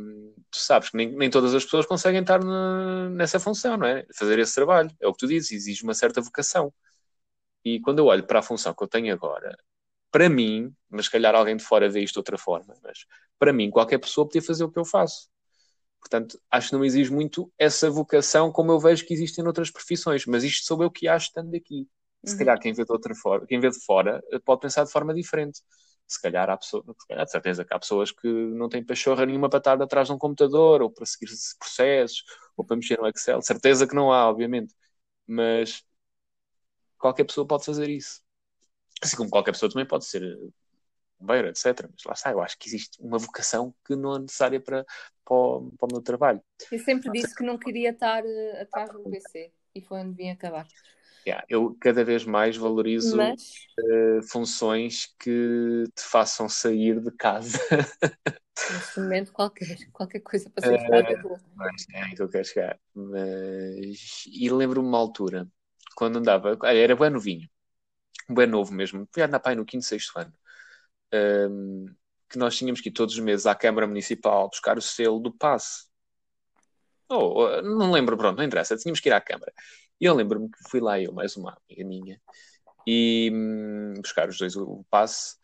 tu 0.51 0.57
sabes 0.57 0.89
que 0.89 0.97
nem, 0.97 1.11
nem 1.13 1.29
todas 1.29 1.53
as 1.55 1.63
pessoas 1.63 1.85
conseguem 1.85 2.21
estar 2.21 2.43
na, 2.43 3.09
nessa 3.11 3.39
função, 3.39 3.77
não 3.77 3.87
é? 3.87 4.05
Fazer 4.17 4.39
esse 4.39 4.55
trabalho. 4.55 4.91
É 5.01 5.07
o 5.07 5.13
que 5.13 5.19
tu 5.19 5.27
dizes, 5.27 5.51
exige 5.51 5.83
uma 5.83 5.93
certa 5.93 6.21
vocação. 6.21 6.73
E 7.65 7.79
quando 7.81 7.99
eu 7.99 8.05
olho 8.07 8.25
para 8.25 8.39
a 8.39 8.43
função 8.43 8.73
que 8.73 8.83
eu 8.83 8.87
tenho 8.87 9.13
agora, 9.13 9.57
para 10.11 10.29
mim, 10.29 10.73
mas 10.89 11.05
se 11.05 11.11
calhar 11.11 11.33
alguém 11.33 11.55
de 11.55 11.63
fora 11.63 11.89
vê 11.89 12.01
isto 12.01 12.15
de 12.15 12.19
outra 12.19 12.37
forma, 12.37 12.75
mas 12.83 13.05
para 13.39 13.53
mim, 13.53 13.71
qualquer 13.71 13.97
pessoa 13.97 14.27
podia 14.27 14.41
fazer 14.41 14.63
o 14.63 14.71
que 14.71 14.77
eu 14.77 14.85
faço. 14.85 15.29
Portanto, 15.99 16.39
acho 16.49 16.69
que 16.69 16.75
não 16.75 16.83
exige 16.83 17.11
muito 17.11 17.51
essa 17.57 17.89
vocação 17.89 18.51
como 18.51 18.71
eu 18.71 18.79
vejo 18.79 19.05
que 19.05 19.13
existe 19.13 19.39
em 19.39 19.45
outras 19.47 19.71
profissões, 19.71 20.25
mas 20.25 20.43
isto 20.43 20.65
sou 20.65 20.81
eu 20.83 20.91
que 20.91 21.07
acho 21.07 21.27
estando 21.27 21.55
aqui. 21.55 21.87
Se 22.25 22.33
uhum. 22.33 22.39
calhar 22.39 22.59
quem 22.59 22.73
vê 22.73 22.83
de 22.83 22.91
outra 22.91 23.15
forma, 23.15 23.45
quem 23.47 23.59
vê 23.59 23.69
de 23.69 23.79
fora 23.83 24.21
pode 24.43 24.61
pensar 24.61 24.83
de 24.83 24.91
forma 24.91 25.13
diferente. 25.13 25.61
Se 26.07 26.21
calhar 26.21 26.49
há 26.49 26.57
pessoas, 26.57 26.83
se 26.85 27.07
calhar 27.07 27.25
de 27.25 27.31
certeza 27.31 27.63
que 27.63 27.73
há 27.73 27.79
pessoas 27.79 28.11
que 28.11 28.27
não 28.27 28.67
têm 28.67 28.83
pachorra 28.83 29.25
nenhuma 29.25 29.49
para 29.49 29.59
estar 29.59 29.81
atrás 29.81 30.07
de 30.07 30.13
um 30.13 30.17
computador 30.17 30.81
ou 30.81 30.91
para 30.91 31.05
seguir 31.05 31.31
processos 31.57 32.23
ou 32.57 32.65
para 32.65 32.75
mexer 32.75 32.99
no 32.99 33.07
Excel. 33.07 33.41
Certeza 33.41 33.87
que 33.87 33.95
não 33.95 34.11
há, 34.11 34.27
obviamente, 34.27 34.75
mas 35.25 35.83
qualquer 36.97 37.23
pessoa 37.23 37.47
pode 37.47 37.63
fazer 37.63 37.89
isso. 37.89 38.21
Assim 39.01 39.17
como 39.17 39.29
qualquer 39.29 39.51
pessoa 39.51 39.71
também 39.71 39.87
pode 39.87 40.05
ser 40.05 40.21
bombeiro, 41.21 41.47
etc. 41.47 41.87
Mas 41.91 42.03
lá 42.05 42.13
está, 42.13 42.31
eu 42.31 42.41
acho 42.41 42.57
que 42.57 42.67
existe 42.67 43.01
uma 43.01 43.17
vocação 43.17 43.73
que 43.85 43.95
não 43.95 44.15
é 44.15 44.19
necessária 44.19 44.59
para, 44.59 44.85
para, 45.23 45.35
o, 45.35 45.71
para 45.77 45.87
o 45.87 45.91
meu 45.91 46.01
trabalho. 46.01 46.41
Eu 46.71 46.79
sempre 46.79 47.11
disse 47.11 47.35
que 47.35 47.43
não 47.43 47.57
queria 47.57 47.91
estar 47.91 48.23
uh, 48.23 48.61
atrás 48.61 48.91
do 48.91 49.03
PC 49.03 49.51
e 49.73 49.81
foi 49.81 49.99
onde 49.99 50.15
vim 50.15 50.29
acabar. 50.29 50.67
Yeah, 51.25 51.45
eu 51.47 51.77
cada 51.79 52.03
vez 52.03 52.25
mais 52.25 52.57
valorizo 52.57 53.15
Mas... 53.15 53.53
uh, 53.79 54.23
funções 54.23 55.13
que 55.19 55.83
te 55.95 56.01
façam 56.01 56.49
sair 56.49 56.99
de 56.99 57.11
casa. 57.11 57.59
Neste 58.71 58.99
momento, 58.99 59.31
qualquer, 59.31 59.77
qualquer 59.91 60.19
coisa 60.21 60.49
para 60.49 60.65
sair 60.67 60.79
de 60.79 60.89
casa. 60.89 61.27
Uh, 61.27 61.39
mas 61.55 61.85
é 61.93 62.15
que 62.15 62.21
eu 62.21 62.29
quero 62.29 62.45
chegar. 62.45 62.79
Mas... 62.95 64.23
E 64.31 64.49
lembro-me 64.49 64.87
uma 64.87 64.97
altura, 64.97 65.47
quando 65.95 66.17
andava, 66.17 66.57
era 66.63 66.95
bem 66.95 67.11
novinho, 67.11 67.47
bem 68.33 68.47
novo 68.47 68.73
mesmo, 68.73 69.07
fui 69.11 69.23
andar 69.23 69.39
pai 69.39 69.55
no 69.55 69.65
quinto, 69.65 69.85
sexto 69.85 70.17
ano, 70.17 70.33
um, 71.13 71.85
que 72.29 72.37
nós 72.37 72.55
tínhamos 72.57 72.81
que 72.81 72.89
ir 72.89 72.93
todos 72.93 73.15
os 73.15 73.19
meses 73.19 73.45
à 73.45 73.55
Câmara 73.55 73.87
Municipal 73.87 74.49
buscar 74.49 74.77
o 74.77 74.81
selo 74.81 75.19
do 75.19 75.33
passe. 75.33 75.89
Oh, 77.09 77.61
não 77.61 77.91
lembro, 77.91 78.17
pronto, 78.17 78.37
não 78.37 78.43
interessa, 78.45 78.77
tínhamos 78.77 79.01
que 79.01 79.09
ir 79.09 79.13
à 79.13 79.19
Câmara. 79.19 79.51
E 79.99 80.05
eu 80.05 80.15
lembro-me 80.15 80.49
que 80.49 80.69
fui 80.69 80.79
lá 80.79 80.99
eu, 80.99 81.11
mais 81.13 81.35
uma 81.35 81.57
amiga 81.67 81.85
minha, 81.85 82.21
e 82.87 83.29
hum, 83.33 83.93
buscar 84.01 84.29
os 84.29 84.37
dois 84.37 84.55
o, 84.55 84.63
o 84.63 84.85
passe, 84.89 85.35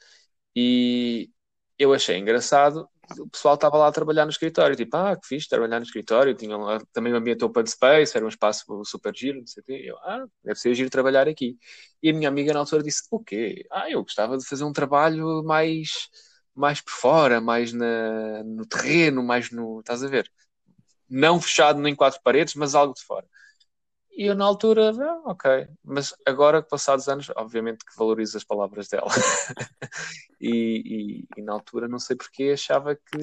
e 0.56 1.30
eu 1.78 1.94
achei 1.94 2.18
engraçado 2.18 2.90
o 3.20 3.30
pessoal 3.30 3.56
estava 3.56 3.78
lá 3.78 3.88
a 3.88 3.92
trabalhar 3.92 4.26
no 4.26 4.32
escritório, 4.32 4.76
tipo, 4.76 4.96
ah, 4.98 5.16
que 5.16 5.28
fixe, 5.28 5.48
trabalhar 5.48 5.80
no 5.80 5.86
escritório, 5.86 6.36
tinha 6.36 6.58
lá 6.58 6.80
também 6.94 7.14
um 7.14 7.18
ambiente 7.18 7.44
open 7.46 7.66
space, 7.66 8.16
era 8.16 8.26
um 8.26 8.30
espaço 8.30 8.66
super 8.86 9.16
giro, 9.16 9.40
não 9.40 9.48
sei 9.48 9.62
o 9.62 9.66
quê, 9.66 9.82
eu, 9.86 9.98
ah, 10.00 10.26
deve 10.44 10.60
ser 10.60 10.74
giro 10.76 10.90
trabalhar 10.90 11.28
aqui. 11.28 11.58
E 12.04 12.10
a 12.10 12.14
minha 12.14 12.30
amiga 12.30 12.54
na 12.54 12.60
altura 12.60 12.84
disse, 12.84 13.04
o 13.12 13.20
quê? 13.24 13.66
Ah, 13.72 13.90
eu 13.90 14.02
gostava 14.04 14.38
de 14.38 14.46
fazer 14.46 14.64
um 14.64 14.74
trabalho 14.74 15.44
mais, 15.44 16.10
mais 16.56 16.82
por 16.82 16.92
fora, 16.92 17.40
mais 17.42 17.72
na, 17.74 18.44
no 18.44 18.66
terreno, 18.66 19.24
mais 19.24 19.52
no, 19.52 19.80
estás 19.80 20.04
a 20.04 20.08
ver? 20.08 20.30
Não 21.10 21.42
fechado 21.42 21.80
nem 21.80 21.96
quatro 21.96 22.20
paredes, 22.24 22.56
mas 22.56 22.76
algo 22.76 22.94
de 22.94 23.04
fora. 23.04 23.28
E 24.18 24.26
eu 24.26 24.34
na 24.34 24.46
altura, 24.46 24.90
ah, 25.00 25.22
ok. 25.26 25.68
Mas 25.84 26.12
agora, 26.26 26.64
passados 26.64 27.08
anos, 27.08 27.30
obviamente 27.36 27.86
que 27.86 27.96
valorizo 27.96 28.36
as 28.36 28.44
palavras 28.44 28.88
dela. 28.88 29.06
e, 30.42 31.22
e, 31.30 31.40
e, 31.40 31.42
na 31.44 31.54
altura, 31.54 31.88
não 31.88 32.00
sei 32.00 32.16
porque, 32.16 32.50
achava 32.52 32.96
que 32.96 33.18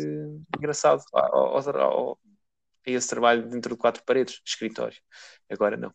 engraçado 0.57 1.03
ao, 1.13 1.59
ao, 1.59 2.19
esse 2.87 3.09
trabalho 3.09 3.49
dentro 3.49 3.75
de 3.75 3.81
quatro 3.81 4.05
paredes, 4.05 4.35
de 4.35 4.49
escritório. 4.49 4.97
Agora 5.51 5.77
não. 5.77 5.93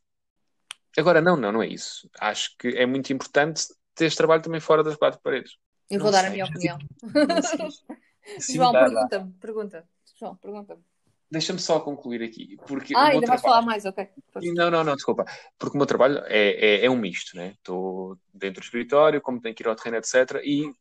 Agora 0.97 1.21
não, 1.21 1.37
não, 1.37 1.53
não 1.53 1.63
é 1.63 1.67
isso. 1.67 2.09
Acho 2.19 2.57
que 2.57 2.67
é 2.67 2.85
muito 2.85 3.13
importante 3.13 3.67
ter 3.95 4.05
este 4.05 4.17
trabalho 4.17 4.41
também 4.41 4.59
fora 4.59 4.83
das 4.83 4.97
quatro 4.97 5.21
paredes. 5.21 5.53
Eu 5.89 5.99
vou 5.99 6.07
não 6.07 6.11
dar 6.11 6.19
sei. 6.19 6.27
a 6.27 6.31
minha 6.31 6.45
opinião. 6.45 6.77
João, 8.53 8.73
pergunta-me, 8.73 9.33
pergunta. 9.39 9.89
João, 10.19 10.35
pergunta-me. 10.35 10.83
Deixa-me 11.31 11.59
só 11.59 11.79
concluir 11.79 12.23
aqui. 12.23 12.57
Porque 12.67 12.95
ah, 12.95 13.05
ainda 13.05 13.25
trabalho... 13.25 13.27
vais 13.27 13.41
falar 13.41 13.61
mais, 13.61 13.85
ok. 13.85 14.07
Não, 14.55 14.71
não, 14.71 14.83
não, 14.83 14.95
desculpa. 14.95 15.25
Porque 15.57 15.75
o 15.75 15.77
meu 15.77 15.85
trabalho 15.85 16.23
é, 16.25 16.81
é, 16.81 16.85
é 16.85 16.89
um 16.89 16.97
misto, 16.97 17.37
né? 17.37 17.53
Estou 17.57 18.17
dentro 18.33 18.61
do 18.61 18.63
escritório, 18.63 19.21
como 19.21 19.39
tenho 19.39 19.53
que 19.53 19.61
ir 19.61 19.67
ao 19.67 19.75
terreno, 19.75 19.97
etc. 19.97 20.41
E 20.43 20.73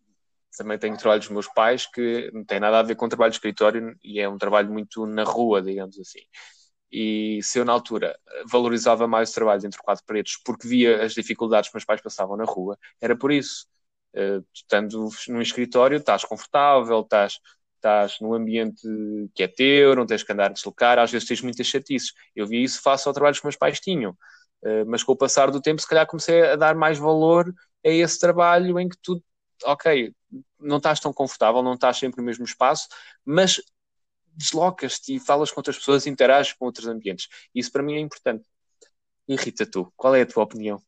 também 0.56 0.78
tenho 0.78 0.96
trabalho 0.96 1.20
dos 1.20 1.28
meus 1.28 1.48
pais 1.48 1.86
que 1.86 2.30
não 2.32 2.44
tem 2.44 2.58
nada 2.58 2.78
a 2.78 2.82
ver 2.82 2.96
com 2.96 3.06
o 3.06 3.08
trabalho 3.08 3.30
de 3.30 3.36
escritório 3.36 3.94
e 4.02 4.18
é 4.20 4.28
um 4.28 4.38
trabalho 4.38 4.72
muito 4.72 5.06
na 5.06 5.22
rua, 5.22 5.60
digamos 5.60 5.98
assim. 5.98 6.20
E 6.90 7.40
se 7.42 7.58
eu, 7.58 7.64
na 7.64 7.72
altura, 7.72 8.18
valorizava 8.46 9.06
mais 9.06 9.30
o 9.30 9.34
trabalho 9.34 9.60
dentro 9.60 9.78
de 9.78 9.84
quatro 9.84 10.04
paredes 10.06 10.40
porque 10.42 10.66
via 10.66 11.02
as 11.02 11.12
dificuldades 11.12 11.68
que 11.68 11.76
meus 11.76 11.84
pais 11.84 12.00
passavam 12.00 12.36
na 12.36 12.44
rua, 12.44 12.78
era 13.00 13.16
por 13.16 13.30
isso. 13.30 13.66
Uh, 14.14 14.42
estando 14.54 15.10
num 15.28 15.42
escritório, 15.42 15.98
estás 15.98 16.24
confortável, 16.24 17.00
estás 17.00 17.38
estás 17.78 18.18
num 18.20 18.34
ambiente 18.34 18.82
que 19.34 19.42
é 19.42 19.48
teu, 19.48 19.94
não 19.96 20.06
tens 20.06 20.22
que 20.22 20.32
andar 20.32 20.46
a 20.46 20.52
deslocar, 20.52 20.98
às 20.98 21.10
vezes 21.10 21.26
tens 21.26 21.42
muitas 21.42 21.66
chatices. 21.66 22.12
Eu 22.34 22.46
vi 22.46 22.62
isso 22.62 22.82
face 22.82 23.06
ao 23.08 23.14
trabalho 23.14 23.36
que 23.36 23.44
meus 23.44 23.56
pais 23.56 23.80
tinham. 23.80 24.12
Uh, 24.62 24.84
mas 24.86 25.02
com 25.02 25.12
o 25.12 25.16
passar 25.16 25.50
do 25.50 25.60
tempo, 25.60 25.80
se 25.80 25.88
calhar 25.88 26.06
comecei 26.06 26.42
a 26.42 26.56
dar 26.56 26.74
mais 26.74 26.98
valor 26.98 27.52
a 27.84 27.88
esse 27.88 28.18
trabalho 28.18 28.78
em 28.78 28.88
que 28.88 28.96
tu, 29.00 29.22
ok, 29.64 30.12
não 30.58 30.78
estás 30.78 31.00
tão 31.00 31.12
confortável, 31.12 31.62
não 31.62 31.74
estás 31.74 31.96
sempre 31.96 32.20
no 32.20 32.26
mesmo 32.26 32.44
espaço, 32.44 32.88
mas 33.24 33.60
deslocas-te 34.34 35.16
e 35.16 35.20
falas 35.20 35.50
com 35.50 35.60
outras 35.60 35.78
pessoas, 35.78 36.06
interages 36.06 36.52
com 36.52 36.64
outros 36.64 36.86
ambientes. 36.86 37.28
Isso 37.54 37.70
para 37.72 37.82
mim 37.82 37.94
é 37.94 38.00
importante. 38.00 38.48
E 39.26 39.36
Rita, 39.36 39.66
tu, 39.66 39.92
qual 39.96 40.14
é 40.14 40.22
a 40.22 40.26
tua 40.26 40.44
opinião? 40.44 40.82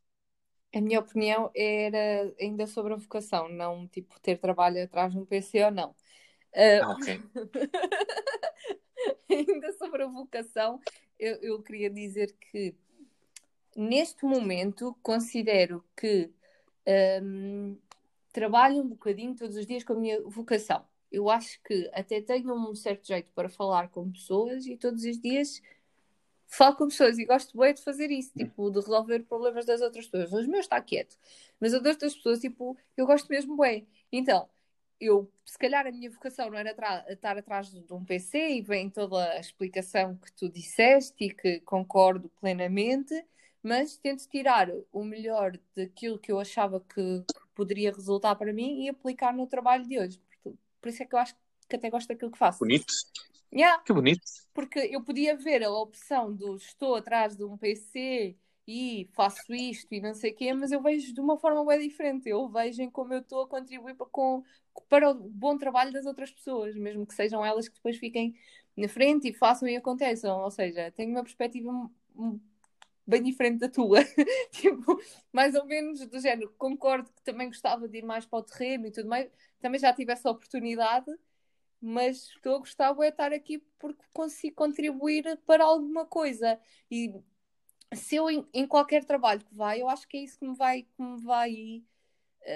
A 0.73 0.81
minha 0.81 1.01
opinião 1.01 1.51
era 1.55 2.33
ainda 2.41 2.67
sobre 2.67 2.93
a 2.93 2.97
vocação, 2.97 3.49
não 3.49 3.89
tipo 3.89 4.21
ter 4.21 4.39
trabalho 4.39 4.83
atrás 4.83 5.13
de 5.13 5.19
um 5.19 5.27
PC 5.27 5.65
ou 5.65 5.71
não. 5.71 5.95
Uh, 6.55 6.83
ah, 6.83 6.91
ok. 6.91 7.23
ainda 9.29 9.73
sobre 9.73 10.03
a 10.03 10.07
vocação, 10.07 10.81
eu, 11.19 11.37
eu 11.37 11.63
queria 11.63 11.91
dizer 11.91 12.35
que 12.51 12.75
neste 13.77 14.25
momento 14.25 14.97
considero 15.03 15.85
que 15.97 16.31
um, 17.23 17.77
trabalho 18.33 18.83
um 18.83 18.89
bocadinho 18.89 19.35
todos 19.35 19.57
os 19.57 19.67
dias 19.67 19.85
com 19.85 19.93
a 19.93 19.97
minha 19.97 20.21
vocação. 20.23 20.85
Eu 21.11 21.29
acho 21.29 21.61
que 21.63 21.91
até 21.93 22.21
tenho 22.21 22.55
um 22.55 22.75
certo 22.75 23.07
jeito 23.07 23.31
para 23.35 23.49
falar 23.49 23.89
com 23.89 24.11
pessoas 24.11 24.67
e 24.67 24.77
todos 24.77 25.05
os 25.05 25.21
dias 25.21 25.61
falo 26.47 26.77
com 26.77 26.89
pessoas 26.89 27.19
e 27.19 27.25
gosto 27.25 27.57
bem 27.57 27.73
de 27.73 27.83
fazer 27.83 28.11
isso, 28.11 28.33
tipo, 28.37 28.71
de 28.71 28.81
resolver 28.81 29.21
problemas 29.25 29.65
das 29.65 29.81
outras 29.81 30.07
pessoas. 30.07 30.33
Os 30.33 30.47
meus 30.49 30.67
está 30.67 30.81
quieto, 30.81 31.17
mas 31.61 31.73
as 31.73 31.85
outras 31.85 32.15
pessoas, 32.15 32.41
tipo, 32.41 32.77
eu 32.97 33.07
gosto 33.07 33.29
mesmo 33.29 33.57
bem. 33.57 33.87
Então, 34.11 34.49
eu, 35.01 35.31
se 35.45 35.59
calhar 35.59 35.87
a 35.87 35.93
minha 35.93 36.11
vocação 36.11 36.51
não 36.51 36.59
era 36.59 36.71
estar 37.09 37.39
atrás 37.39 37.71
de 37.71 37.93
um 37.93 38.05
PC 38.05 38.51
e 38.51 38.63
vem 38.63 38.91
toda 38.91 39.33
a 39.33 39.41
explicação 39.41 40.17
que 40.17 40.33
tu 40.33 40.49
disseste 40.49 41.25
e 41.25 41.31
que 41.31 41.61
concordo 41.61 42.29
plenamente, 42.41 43.15
mas 43.63 43.97
tento 43.97 44.29
tirar 44.29 44.69
o 44.93 45.05
melhor 45.05 45.59
daquilo 45.75 46.19
que 46.19 46.31
eu 46.31 46.39
achava 46.39 46.81
que, 46.81 47.25
poderia 47.55 47.93
resultar 47.93 48.35
para 48.37 48.53
mim 48.53 48.85
e 48.85 48.89
aplicar 48.89 49.35
no 49.35 49.47
trabalho 49.47 49.87
de 49.87 49.99
hoje. 49.99 50.23
Por, 50.81 50.89
isso 50.89 51.03
é 51.03 51.07
que 51.07 51.15
eu 51.15 51.19
acho 51.19 51.37
que 51.69 51.77
até 51.77 51.91
gosto 51.91 52.09
daquilo 52.09 52.31
que 52.31 52.39
faço. 52.39 52.61
Bonito. 52.61 52.87
Yeah. 53.53 53.83
Que 53.83 53.93
bonito. 53.93 54.23
Porque 54.55 54.79
eu 54.79 55.03
podia 55.03 55.37
ver 55.37 55.63
a 55.63 55.71
opção 55.71 56.35
do 56.35 56.57
estou 56.57 56.95
atrás 56.95 57.37
de 57.37 57.45
um 57.45 57.59
PC 57.59 58.37
e 58.71 59.09
faço 59.13 59.53
isto 59.53 59.93
e 59.93 60.01
não 60.01 60.15
sei 60.15 60.31
o 60.31 60.37
quê, 60.37 60.53
mas 60.55 60.71
eu 60.71 60.81
vejo 60.81 61.13
de 61.13 61.21
uma 61.21 61.37
forma 61.37 61.65
bem 61.67 61.89
diferente. 61.89 62.29
Eu 62.29 62.49
vejo 62.49 62.81
em 62.81 62.89
como 62.89 63.13
eu 63.13 63.21
estou 63.21 63.43
a 63.43 63.49
contribuir 63.49 63.97
para, 63.97 64.07
com, 64.07 64.45
para 64.89 65.11
o 65.11 65.15
bom 65.15 65.59
trabalho 65.59 65.93
das 65.93 66.07
outras 66.07 66.31
pessoas, 66.31 66.77
mesmo 66.77 67.05
que 67.05 67.15
sejam 67.15 67.45
elas 67.45 67.69
que 67.69 67.75
depois 67.75 67.97
fiquem 67.99 68.35
na 68.77 68.89
frente 68.89 69.29
e 69.29 69.35
façam 69.35 69.69
e 69.69 69.77
aconteçam. 69.77 70.41
Ou 70.41 70.51
seja, 70.53 70.93
tenho 70.93 71.11
uma 71.11 71.25
perspectiva 71.25 71.91
bem 73.05 73.23
diferente 73.25 73.59
da 73.59 73.69
tua. 73.69 73.99
tipo, 74.53 75.01
mais 75.33 75.57
ou 75.57 75.67
menos 75.67 76.07
do 76.07 76.21
género. 76.21 76.55
Concordo 76.57 77.11
que 77.13 77.23
também 77.25 77.49
gostava 77.49 77.89
de 77.89 77.99
ir 77.99 78.05
mais 78.05 78.25
para 78.25 78.39
o 78.39 78.43
terreno 78.45 78.87
e 78.87 78.93
tudo 78.93 79.09
mais. 79.09 79.29
Também 79.61 79.81
já 79.81 79.93
tive 79.93 80.13
essa 80.13 80.31
oportunidade, 80.31 81.11
mas 81.81 82.29
estou 82.29 82.55
a 82.55 82.59
gostar 82.59 82.93
de 82.93 83.07
estar 83.07 83.33
aqui 83.33 83.59
porque 83.81 84.05
consigo 84.13 84.55
contribuir 84.55 85.41
para 85.45 85.65
alguma 85.65 86.07
coisa. 86.07 86.61
E 86.89 87.13
se 87.95 88.17
eu 88.17 88.31
em, 88.31 88.47
em, 88.55 88.67
qualquer 88.67 89.05
trabalho 89.05 89.45
que 89.45 89.55
vai, 89.55 89.81
eu 89.83 89.89
acho 89.89 90.07
que 90.07 90.17
é 90.17 90.21
isso 90.21 90.39
que 90.39 90.47
me 90.47 90.55
vai, 90.55 90.83
que 90.83 91.03
me 91.03 91.21
vai 91.21 91.83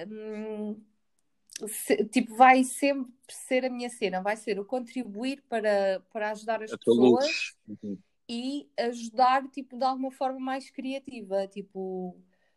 um, 0.09 0.80
se, 1.68 2.05
tipo, 2.07 2.35
vai 2.37 2.64
sempre 2.64 3.12
ser 3.28 3.64
a 3.64 3.70
minha 3.70 3.91
cena, 3.91 4.22
vai 4.22 4.37
ser 4.37 4.59
o 4.59 4.64
contribuir 4.64 5.43
para, 5.49 6.03
para 6.12 6.30
ajudar 6.30 6.62
as 6.62 6.70
pessoas 6.76 7.55
uhum. 7.68 7.99
e 8.28 8.68
ajudar 8.78 9.49
tipo, 9.49 9.76
de 9.76 9.85
alguma 9.85 10.11
forma 10.11 10.41
mais 10.41 10.70
criativa, 10.70 11.47
tipo, 11.47 12.16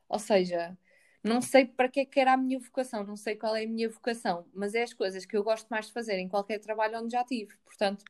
ou 0.09 0.19
seja, 0.19 0.77
não 1.23 1.41
sei 1.41 1.65
para 1.65 1.89
que 1.89 1.99
é 1.99 2.05
que 2.05 2.19
era 2.19 2.33
a 2.33 2.37
minha 2.37 2.59
vocação, 2.59 3.03
não 3.03 3.15
sei 3.15 3.35
qual 3.35 3.55
é 3.55 3.63
a 3.63 3.67
minha 3.67 3.89
vocação, 3.89 4.45
mas 4.53 4.73
é 4.73 4.83
as 4.83 4.93
coisas 4.93 5.25
que 5.25 5.35
eu 5.35 5.43
gosto 5.43 5.67
mais 5.67 5.87
de 5.87 5.93
fazer 5.93 6.17
em 6.17 6.29
qualquer 6.29 6.59
trabalho 6.59 6.99
onde 6.99 7.11
já 7.11 7.23
tive, 7.23 7.55
portanto, 7.65 8.03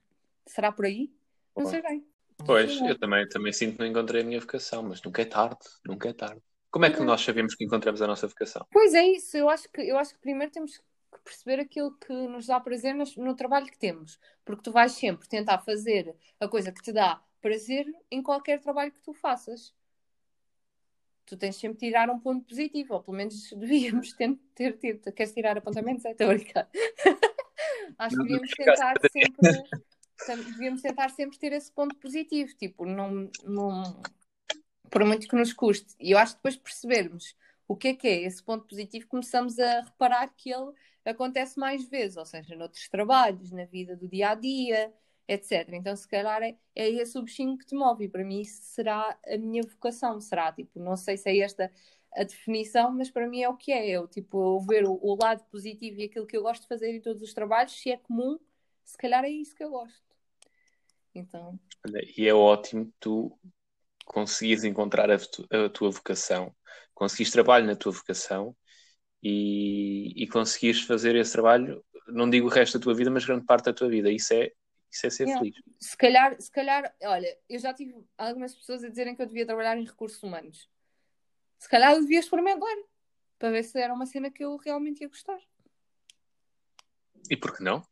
será 0.45 0.71
por 0.71 0.85
aí? 0.85 1.11
Não 1.55 1.65
sei 1.65 1.81
bem. 1.81 2.05
Pois, 2.45 2.79
eu 2.81 2.97
também, 2.97 3.27
também 3.27 3.51
sinto 3.51 3.73
que 3.73 3.79
não 3.79 3.87
encontrei 3.87 4.21
a 4.21 4.25
minha 4.25 4.39
vocação, 4.39 4.83
mas 4.83 5.01
nunca 5.01 5.21
é 5.21 5.25
tarde, 5.25 5.57
nunca 5.85 6.09
é 6.09 6.13
tarde. 6.13 6.41
Como 6.69 6.85
é 6.85 6.91
que 6.91 7.01
nós 7.01 7.21
sabemos 7.21 7.55
que 7.55 7.63
encontramos 7.63 8.01
a 8.01 8.07
nossa 8.07 8.27
vocação? 8.27 8.65
Pois 8.71 8.93
é 8.93 9.05
isso, 9.05 9.35
eu 9.35 9.49
acho 9.49 9.69
que, 9.69 9.81
eu 9.81 9.97
acho 9.97 10.13
que 10.13 10.19
primeiro 10.19 10.51
temos 10.51 10.77
que 10.77 10.83
perceber 11.23 11.59
aquilo 11.59 11.91
que 11.97 12.13
nos 12.13 12.47
dá 12.47 12.59
prazer 12.59 12.93
no, 12.93 13.03
no 13.17 13.35
trabalho 13.35 13.65
que 13.65 13.77
temos, 13.77 14.19
porque 14.45 14.63
tu 14.63 14.71
vais 14.71 14.91
sempre 14.91 15.27
tentar 15.27 15.59
fazer 15.59 16.15
a 16.39 16.47
coisa 16.47 16.71
que 16.71 16.81
te 16.81 16.91
dá 16.91 17.21
prazer 17.41 17.85
em 18.11 18.21
qualquer 18.21 18.59
trabalho 18.59 18.91
que 18.91 19.01
tu 19.01 19.13
faças. 19.13 19.73
Tu 21.25 21.35
tens 21.35 21.55
sempre 21.57 21.77
de 21.79 21.87
tirar 21.87 22.09
um 22.09 22.19
ponto 22.19 22.45
positivo, 22.45 22.93
ou 22.93 23.03
pelo 23.03 23.17
menos 23.17 23.51
devíamos 23.57 24.13
ter, 24.13 24.37
ter, 24.53 24.77
ter, 24.77 25.11
Queres 25.11 25.33
tirar 25.33 25.57
apontamentos? 25.57 26.05
É, 26.05 26.11
estou 26.11 26.29
a 26.29 26.33
brincar. 26.33 26.69
Acho 27.97 28.15
que 28.15 28.23
devíamos 28.23 28.51
tentar 28.51 28.93
sempre 29.11 29.63
devíamos 30.25 30.81
tentar 30.81 31.09
sempre 31.09 31.37
ter 31.37 31.53
esse 31.53 31.71
ponto 31.71 31.95
positivo, 31.95 32.53
tipo, 32.55 32.85
não, 32.85 33.29
não 33.43 34.01
por 34.89 35.03
muito 35.05 35.27
que 35.27 35.35
nos 35.35 35.53
custe. 35.53 35.95
E 35.99 36.11
eu 36.11 36.17
acho 36.17 36.33
que 36.33 36.39
depois 36.39 36.55
percebermos 36.55 37.35
o 37.67 37.75
que 37.75 37.89
é 37.89 37.93
que 37.93 38.07
é 38.07 38.23
esse 38.23 38.41
ponto 38.41 38.65
positivo, 38.65 39.07
começamos 39.07 39.59
a 39.59 39.81
reparar 39.81 40.27
que 40.35 40.51
ele 40.51 40.71
acontece 41.05 41.59
mais 41.59 41.87
vezes, 41.87 42.17
ou 42.17 42.25
seja, 42.25 42.55
noutros 42.55 42.87
trabalhos, 42.89 43.51
na 43.51 43.65
vida 43.65 43.95
do 43.95 44.07
dia 44.07 44.29
a 44.31 44.35
dia, 44.35 44.93
etc. 45.27 45.67
Então, 45.73 45.95
se 45.95 46.07
calhar 46.07 46.41
é, 46.41 46.55
é 46.75 46.89
esse 46.89 47.17
o 47.17 47.21
bichinho 47.21 47.57
que 47.57 47.65
te 47.65 47.75
move, 47.75 48.05
e 48.05 48.09
para 48.09 48.23
mim 48.23 48.41
isso 48.41 48.61
será 48.63 49.17
a 49.25 49.37
minha 49.37 49.63
vocação. 49.63 50.19
Será 50.21 50.51
tipo, 50.51 50.79
não 50.79 50.95
sei 50.95 51.17
se 51.17 51.29
é 51.29 51.37
esta 51.39 51.71
a 52.15 52.23
definição, 52.23 52.91
mas 52.91 53.11
para 53.11 53.27
mim 53.27 53.41
é 53.41 53.49
o 53.49 53.57
que 53.57 53.71
é. 53.71 53.87
Eu, 53.89 54.07
tipo, 54.07 54.55
eu 54.55 54.59
ver 54.61 54.85
o, 54.85 54.97
o 55.01 55.17
lado 55.21 55.43
positivo 55.51 55.99
e 55.99 56.05
aquilo 56.05 56.25
que 56.25 56.37
eu 56.37 56.43
gosto 56.43 56.63
de 56.63 56.67
fazer 56.69 56.93
em 56.95 57.01
todos 57.01 57.21
os 57.21 57.33
trabalhos, 57.33 57.73
se 57.73 57.91
é 57.91 57.97
comum, 57.97 58.39
se 58.83 58.97
calhar 58.97 59.23
é 59.25 59.29
isso 59.29 59.55
que 59.55 59.63
eu 59.63 59.69
gosto. 59.69 60.06
Então. 61.17 61.59
E 62.17 62.27
é 62.27 62.33
ótimo 62.33 62.91
tu 62.99 63.37
conseguires 64.05 64.63
encontrar 64.63 65.11
a, 65.11 65.17
tu, 65.17 65.45
a 65.51 65.69
tua 65.69 65.91
vocação, 65.91 66.55
conseguires 66.93 67.31
trabalho 67.31 67.65
na 67.65 67.75
tua 67.75 67.91
vocação 67.91 68.55
e, 69.21 70.23
e 70.23 70.27
conseguires 70.27 70.81
fazer 70.81 71.15
esse 71.15 71.33
trabalho, 71.33 71.83
não 72.07 72.29
digo 72.29 72.47
o 72.47 72.49
resto 72.49 72.77
da 72.77 72.83
tua 72.83 72.95
vida, 72.95 73.11
mas 73.11 73.25
grande 73.25 73.45
parte 73.45 73.65
da 73.65 73.73
tua 73.73 73.89
vida. 73.89 74.09
Isso 74.09 74.33
é, 74.33 74.51
isso 74.91 75.05
é 75.05 75.09
ser 75.09 75.27
yeah. 75.27 75.39
feliz. 75.39 75.61
Se 75.79 75.97
calhar, 75.97 76.41
se 76.41 76.51
calhar, 76.51 76.95
olha, 77.03 77.37
eu 77.49 77.59
já 77.59 77.73
tive 77.73 77.95
algumas 78.17 78.55
pessoas 78.55 78.83
a 78.83 78.89
dizerem 78.89 79.15
que 79.15 79.21
eu 79.21 79.27
devia 79.27 79.45
trabalhar 79.45 79.77
em 79.77 79.85
recursos 79.85 80.21
humanos. 80.23 80.69
Se 81.59 81.67
calhar 81.67 81.93
eu 81.93 82.01
devia 82.01 82.19
experimentar 82.19 82.75
para 83.37 83.51
ver 83.51 83.63
se 83.63 83.79
era 83.79 83.93
uma 83.93 84.05
cena 84.05 84.31
que 84.31 84.43
eu 84.43 84.57
realmente 84.57 85.01
ia 85.01 85.07
gostar. 85.07 85.39
E 87.29 87.35
por 87.35 87.55
que 87.55 87.63
não? 87.63 87.83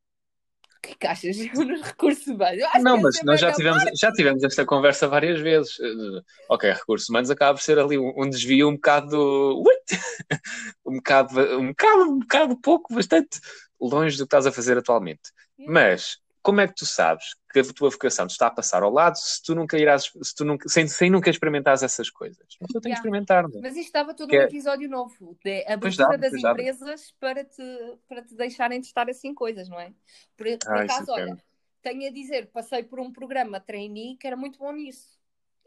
Que, 0.85 0.95
que 0.99 1.07
achas 1.07 1.37
nos 1.37 1.81
recursos 1.81 2.27
humanos? 2.27 2.63
Não, 2.81 3.01
mas 3.01 3.21
nós 3.23 3.39
já 3.39 3.51
tivemos, 3.51 3.83
já 3.99 4.11
tivemos 4.11 4.43
esta 4.43 4.65
conversa 4.65 5.07
várias 5.07 5.39
vezes. 5.39 5.77
Uh, 5.79 6.21
ok, 6.49 6.71
recursos 6.71 7.09
humanos 7.09 7.29
acaba 7.29 7.53
por 7.53 7.63
ser 7.63 7.79
ali 7.79 7.97
um, 7.97 8.13
um 8.17 8.29
desvio 8.29 8.69
um 8.69 8.75
bocado. 8.75 9.63
um 10.85 10.95
bocado, 10.95 11.39
um 11.59 11.67
bocado, 11.69 12.01
um 12.03 12.19
bocado 12.19 12.61
pouco, 12.61 12.93
bastante 12.93 13.39
longe 13.79 14.17
do 14.17 14.23
que 14.23 14.27
estás 14.27 14.45
a 14.45 14.51
fazer 14.51 14.77
atualmente. 14.77 15.31
Yeah. 15.57 15.73
Mas 15.73 16.17
como 16.45 16.61
é 16.61 16.67
que 16.67 16.75
tu 16.75 16.85
sabes 16.85 17.35
que 17.51 17.59
a 17.59 17.73
tua 17.73 17.89
vocação 17.89 18.27
te 18.27 18.31
está 18.31 18.45
a 18.45 18.51
passar 18.51 18.83
ao 18.83 18.91
lado 18.91 19.15
se 19.15 19.41
tu 19.41 19.55
nunca 19.55 19.79
irás, 19.79 20.11
se 20.21 20.35
tu 20.35 20.45
nunca, 20.45 20.69
sem, 20.69 20.87
sem 20.87 21.09
nunca 21.09 21.27
experimentares 21.27 21.81
essas 21.81 22.07
coisas? 22.07 22.45
Mas 22.61 22.69
eu 22.75 22.79
tenho 22.79 22.91
yeah. 22.91 23.01
que 23.01 23.07
experimentar. 23.07 23.49
Não? 23.49 23.57
É? 23.57 23.61
Mas 23.63 23.75
isto 23.75 23.87
estava 23.87 24.13
todo 24.13 24.29
que 24.29 24.37
um 24.37 24.41
é... 24.41 24.43
episódio 24.43 24.87
novo, 24.87 25.35
de 25.43 25.65
abertura 25.65 26.19
das 26.19 26.33
empresas 26.35 27.11
para 27.19 27.43
te, 27.43 27.97
para 28.07 28.21
te 28.21 28.35
deixarem 28.35 28.79
testar 28.79 29.09
assim 29.09 29.33
coisas, 29.33 29.67
não 29.67 29.79
é? 29.79 29.91
Por, 30.37 30.45
por 30.59 30.77
Ai, 30.77 30.83
acaso, 30.83 31.11
olha, 31.11 31.35
tenho 31.81 32.07
a 32.07 32.11
dizer, 32.11 32.51
passei 32.51 32.83
por 32.83 32.99
um 32.99 33.11
programa 33.11 33.59
trainee 33.59 34.15
que 34.17 34.27
era 34.27 34.35
muito 34.35 34.59
bom 34.59 34.71
nisso. 34.71 35.17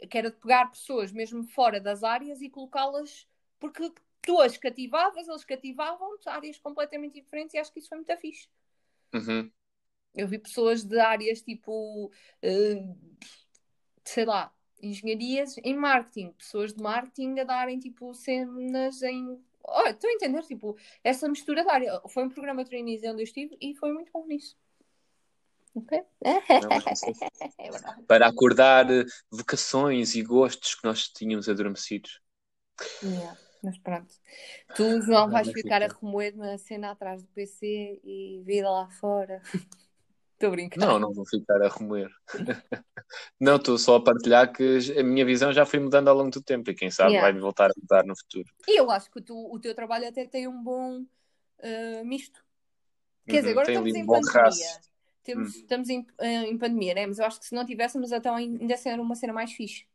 Que 0.09 0.17
era 0.17 0.31
de 0.31 0.37
pegar 0.37 0.71
pessoas 0.71 1.11
mesmo 1.11 1.43
fora 1.43 1.81
das 1.81 2.05
áreas 2.05 2.41
e 2.41 2.49
colocá-las, 2.49 3.27
porque 3.59 3.93
tu 4.23 4.41
as 4.41 4.57
cativavas, 4.57 5.27
eles 5.27 5.45
cativavam 5.45 6.17
áreas 6.27 6.57
completamente 6.57 7.21
diferentes 7.21 7.55
e 7.55 7.59
acho 7.59 7.73
que 7.73 7.81
isso 7.81 7.89
foi 7.89 7.99
muito 7.99 8.17
fixe. 8.19 8.47
Uhum. 9.13 9.51
Eu 10.19 10.27
vi 10.27 10.37
pessoas 10.37 10.83
de 10.83 10.99
áreas 10.99 11.41
tipo, 11.41 12.07
uh, 12.07 12.97
sei 14.05 14.25
lá, 14.25 14.53
engenharias 14.83 15.57
em 15.63 15.77
marketing, 15.77 16.33
pessoas 16.33 16.75
de 16.75 16.83
marketing 16.83 17.39
a 17.39 17.45
darem 17.45 17.79
tipo 17.79 18.13
cenas 18.13 19.01
em. 19.03 19.41
Oh, 19.63 19.87
estou 19.87 20.11
a 20.11 20.13
entender, 20.13 20.43
tipo, 20.43 20.77
essa 21.05 21.29
mistura 21.29 21.63
de 21.63 21.71
área. 21.71 22.01
Foi 22.09 22.25
um 22.25 22.29
programa 22.29 22.65
de 22.65 22.71
trainees 22.71 23.03
onde 23.05 23.23
eu 23.23 23.25
estive 23.25 23.57
e 23.61 23.77
foi 23.77 23.93
muito 23.93 24.11
bom 24.11 24.27
nisso. 24.27 24.57
Ok? 25.73 26.03
Não, 26.21 26.69
para 28.09 28.27
acordar 28.27 28.91
eh, 28.91 29.05
vocações 29.31 30.17
e 30.17 30.23
gostos 30.23 30.75
que 30.75 30.85
nós 30.85 31.09
tínhamos 31.09 31.49
adormecidos. 31.49 32.21
Yeah, 33.05 33.39
mas 33.63 33.79
pronto. 33.79 34.13
Tu, 34.75 35.03
João, 35.03 35.31
vais 35.31 35.49
ficar 35.53 35.83
a 35.83 35.87
remoer 35.87 36.37
na 36.37 36.59
cena 36.59 36.91
atrás 36.91 37.23
do 37.23 37.29
PC 37.29 38.01
e 38.03 38.43
vida 38.45 38.69
lá 38.69 38.89
fora. 38.91 39.41
Estou. 40.39 40.55
Não, 40.77 40.99
não 40.99 41.13
vou 41.13 41.27
ficar 41.27 41.61
a 41.63 41.69
remoer. 41.69 42.11
não, 43.41 43.57
estou 43.57 43.77
só 43.77 43.97
a 43.97 44.03
partilhar 44.03 44.53
que 44.53 44.79
a 44.97 45.03
minha 45.03 45.25
visão 45.25 45.53
já 45.53 45.67
foi 45.67 45.81
mudando 45.81 46.09
ao 46.09 46.17
longo 46.17 46.31
do 46.31 46.43
tempo 46.43 46.71
e 46.71 46.75
quem 46.75 46.91
sabe 46.91 47.13
yeah. 47.13 47.31
vai 47.31 47.41
voltar 47.41 47.71
a 47.71 47.75
mudar 47.77 48.05
no 48.05 48.17
futuro. 48.17 48.49
E 48.67 48.79
eu 48.79 48.91
acho 48.91 49.11
que 49.11 49.21
tu, 49.21 49.53
o 49.53 49.59
teu 49.59 49.75
trabalho 49.75 50.09
até 50.09 50.27
tem 50.27 50.47
um 50.47 50.63
bom 50.63 51.01
uh, 51.01 52.05
misto. 52.05 52.41
Quer 53.27 53.37
uhum, 53.37 53.41
dizer, 53.41 53.51
agora 53.51 53.73
estamos 53.73 53.95
em 53.95 54.07
pandemia. 54.07 54.81
Temos, 55.25 55.55
uhum. 55.55 55.61
Estamos 55.61 55.89
em, 55.91 56.07
em 56.23 56.57
pandemia, 56.57 56.95
né? 56.95 57.07
Mas 57.07 57.19
eu 57.19 57.27
acho 57.27 57.41
que 57.41 57.47
se 57.47 57.55
não 57.55 57.67
tivéssemos, 57.67 58.13
então 58.13 58.35
ainda 58.35 58.77
seria 58.77 59.03
uma 59.03 59.15
cena 59.15 59.33
mais 59.33 59.53
fixe. 59.53 59.87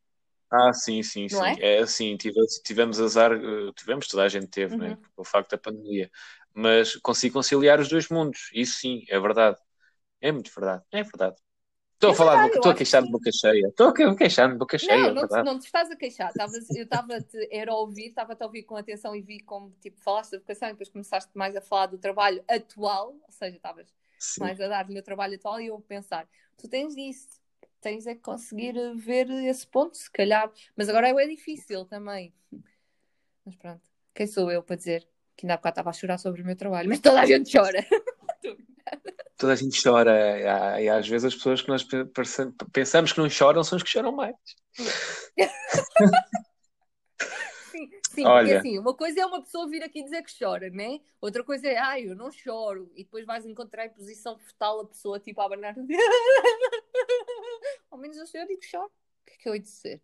Ah, 0.52 0.72
sim, 0.72 1.02
sim, 1.02 1.26
não 1.32 1.40
sim. 1.40 1.62
É, 1.62 1.78
é 1.78 1.80
assim, 1.80 2.16
tivemos, 2.16 2.54
tivemos 2.64 3.02
azar, 3.02 3.32
eh, 3.32 3.72
tivemos, 3.76 4.08
toda 4.08 4.22
a 4.22 4.30
gente 4.30 4.46
teve, 4.46 4.78
né? 4.78 4.90
uhum. 4.90 4.92
né? 4.92 4.98
O 5.18 5.24
facto 5.24 5.50
da 5.50 5.58
pandemia. 5.58 6.12
Mas 6.54 6.96
consigo 6.98 7.34
conciliar 7.34 7.80
os 7.80 7.90
dois 7.90 8.08
mundos, 8.10 8.52
isso 8.54 8.80
sim, 8.80 9.04
é 9.10 9.20
verdade. 9.20 9.58
É 10.24 10.32
muito 10.32 10.50
verdade, 10.56 10.82
é 10.90 11.04
verdade. 11.04 11.36
Estou 11.96 12.12
a 12.12 12.16
falar, 12.16 12.48
estou 12.48 12.72
a 12.72 12.76
queixar 12.76 13.04
de 13.04 13.12
boca 13.12 13.30
cheia. 13.30 13.68
Estou 13.68 13.88
a 13.90 14.16
queixar 14.16 14.50
de 14.50 14.58
boca 14.58 14.78
cheia. 14.78 15.12
Não, 15.12 15.14
não, 15.14 15.28
te, 15.28 15.44
não 15.44 15.60
te 15.60 15.66
estás 15.66 15.92
a 15.92 15.96
queixar. 15.98 16.32
Tavas, 16.32 16.70
eu 16.70 16.84
estava-te, 16.84 17.48
era 17.52 17.72
a 17.72 17.76
ouvir, 17.76 18.08
estava-te 18.08 18.42
a 18.42 18.46
ouvir 18.46 18.64
com 18.64 18.78
atenção 18.78 19.14
e 19.14 19.22
vi 19.22 19.42
como 19.42 19.72
tipo, 19.82 20.00
falaste 20.02 20.32
da 20.32 20.40
vocação 20.40 20.70
e 20.70 20.72
depois 20.72 20.88
começaste 20.88 21.30
mais 21.34 21.58
a 21.58 21.62
falar 21.62 21.88
do 21.88 21.98
trabalho 21.98 22.42
atual, 22.50 23.10
ou 23.10 23.32
seja, 23.32 23.58
estavas 23.58 23.94
mais 24.40 24.62
a 24.62 24.70
dar-lhe 24.70 24.98
o 24.98 25.04
trabalho 25.04 25.36
atual 25.36 25.60
e 25.60 25.68
eu 25.68 25.76
a 25.76 25.82
pensar, 25.82 26.26
tu 26.58 26.70
tens 26.70 26.96
isso, 26.96 27.28
tens 27.82 28.08
é 28.08 28.16
que 28.16 28.22
conseguir 28.22 28.76
ver 28.96 29.30
esse 29.30 29.68
ponto, 29.68 29.98
se 29.98 30.10
calhar. 30.10 30.50
Mas 30.78 30.88
agora 30.88 31.10
é 31.10 31.28
difícil 31.28 31.84
também. 31.84 32.34
Mas 33.46 33.58
pronto, 33.58 33.82
quem 34.14 34.26
sou 34.26 34.50
eu 34.50 34.64
para 34.64 34.78
dizer 34.78 35.06
que 35.36 35.46
ainda 35.46 35.56
há 35.56 35.58
bocado 35.58 35.74
estava 35.74 35.90
a 35.90 35.94
chorar 35.94 36.18
sobre 36.18 36.42
o 36.42 36.46
meu 36.46 36.56
trabalho, 36.56 36.88
mas 36.88 37.02
toda 37.02 37.22
a 37.22 37.26
gente 37.26 37.52
chora. 37.52 37.86
toda 39.44 39.54
a 39.54 39.58
gente 39.58 39.84
chora. 39.84 40.82
E, 40.82 40.88
às 40.88 41.08
vezes 41.08 41.26
as 41.26 41.36
pessoas 41.36 41.62
que 41.62 41.68
nós 41.68 41.86
pensamos 42.72 43.12
que 43.12 43.20
não 43.20 43.30
choram 43.30 43.62
são 43.62 43.76
as 43.76 43.84
que 43.84 43.90
choram 43.90 44.14
mais. 44.14 44.36
sim, 47.70 47.92
sim 48.10 48.26
Olha. 48.26 48.46
porque 48.46 48.58
assim, 48.58 48.80
uma 48.80 48.94
coisa 48.94 49.20
é 49.20 49.26
uma 49.26 49.42
pessoa 49.42 49.70
vir 49.70 49.84
aqui 49.84 50.02
dizer 50.02 50.24
que 50.24 50.32
chora, 50.40 50.70
né? 50.70 51.02
Outra 51.20 51.44
coisa 51.44 51.68
é, 51.68 51.78
ai, 51.78 52.10
eu 52.10 52.16
não 52.16 52.32
choro. 52.32 52.90
E 52.96 53.04
depois 53.04 53.26
vais 53.26 53.46
encontrar 53.46 53.86
em 53.86 53.90
posição 53.90 54.40
fetal 54.40 54.80
a 54.80 54.86
pessoa 54.86 55.20
tipo 55.20 55.42
a 55.42 55.46
abanar. 55.46 55.76
Ao 57.92 57.98
menos 57.98 58.16
eu 58.16 58.26
choro 58.26 58.50
e 58.50 58.58
que 58.58 58.66
choro. 58.66 58.86
O 58.86 59.26
que 59.26 59.34
é 59.34 59.38
que 59.38 59.50
eu 59.50 59.56
ia 59.56 59.62
dizer? 59.62 60.02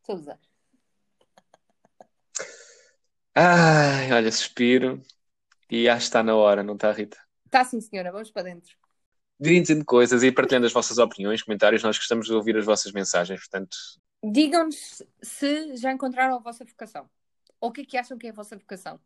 Estou 0.00 0.14
a 0.14 0.18
usar. 0.18 0.38
Ai, 3.34 4.12
olha, 4.12 4.30
suspiro. 4.30 5.02
E 5.68 5.88
acho 5.88 6.00
que 6.00 6.04
está 6.04 6.22
na 6.22 6.36
hora, 6.36 6.62
não 6.62 6.74
está, 6.74 6.92
Rita? 6.92 7.27
Está 7.48 7.64
sim, 7.64 7.80
senhora, 7.80 8.12
vamos 8.12 8.30
para 8.30 8.42
dentro. 8.42 8.76
Direm 9.40 9.62
dizendo 9.62 9.84
coisas 9.84 10.22
e 10.22 10.30
partilhando 10.30 10.66
as 10.66 10.72
vossas 10.72 10.98
opiniões, 10.98 11.42
comentários, 11.42 11.82
nós 11.82 11.96
gostamos 11.96 12.26
de 12.26 12.34
ouvir 12.34 12.58
as 12.58 12.66
vossas 12.66 12.92
mensagens, 12.92 13.40
portanto. 13.40 13.74
Digam-nos 14.22 15.02
se 15.22 15.76
já 15.76 15.90
encontraram 15.90 16.36
a 16.36 16.38
vossa 16.40 16.62
vocação. 16.64 17.08
Ou 17.58 17.70
o 17.70 17.72
que 17.72 17.80
é 17.80 17.84
que 17.84 17.96
acham 17.96 18.18
que 18.18 18.26
é 18.26 18.30
a 18.30 18.34
vossa 18.34 18.56
vocação. 18.56 19.00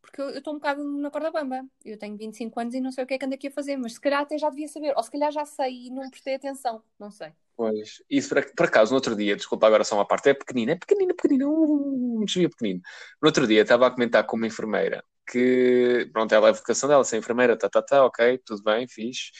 Porque 0.00 0.20
eu 0.20 0.30
estou 0.30 0.54
um 0.54 0.56
bocado 0.56 0.82
na 0.82 1.08
corda 1.10 1.30
bamba. 1.30 1.64
Eu 1.84 1.96
tenho 1.96 2.16
25 2.16 2.58
anos 2.58 2.74
e 2.74 2.80
não 2.80 2.90
sei 2.90 3.04
o 3.04 3.06
que 3.06 3.14
é 3.14 3.18
que 3.18 3.24
ando 3.24 3.34
aqui 3.34 3.46
a 3.46 3.50
fazer, 3.52 3.76
mas 3.76 3.92
se 3.92 4.00
calhar 4.00 4.22
até 4.22 4.36
já 4.38 4.50
devia 4.50 4.66
saber. 4.66 4.94
Ou 4.96 5.02
se 5.02 5.10
calhar 5.10 5.30
já 5.30 5.44
sei 5.44 5.86
e 5.86 5.90
não 5.90 6.08
prestei 6.10 6.34
atenção. 6.34 6.82
Não 6.98 7.10
sei. 7.10 7.32
Pois, 7.56 8.02
isso 8.08 8.28
por, 8.28 8.54
por 8.54 8.66
acaso, 8.66 8.90
no 8.90 8.96
outro 8.96 9.14
dia, 9.14 9.36
desculpa 9.36 9.66
agora 9.66 9.84
só 9.84 9.96
uma 9.96 10.06
parte, 10.06 10.30
é 10.30 10.34
pequenina, 10.34 10.72
é 10.72 10.76
pequenina, 10.76 11.14
pequenina, 11.14 11.48
um 11.48 12.24
desvio 12.24 12.50
pequenino. 12.50 12.80
No 13.20 13.28
outro 13.28 13.46
dia 13.46 13.62
estava 13.62 13.86
a 13.86 13.90
comentar 13.90 14.24
com 14.24 14.36
uma 14.36 14.46
enfermeira 14.46 15.04
que, 15.30 16.08
pronto, 16.12 16.34
ela 16.34 16.48
é 16.48 16.50
a 16.50 16.54
vocação 16.54 16.88
dela, 16.88 17.04
ser 17.04 17.18
enfermeira, 17.18 17.56
tá, 17.56 17.68
tá, 17.68 17.82
tá, 17.82 18.04
ok, 18.04 18.38
tudo 18.44 18.62
bem, 18.62 18.88
fixe. 18.88 19.30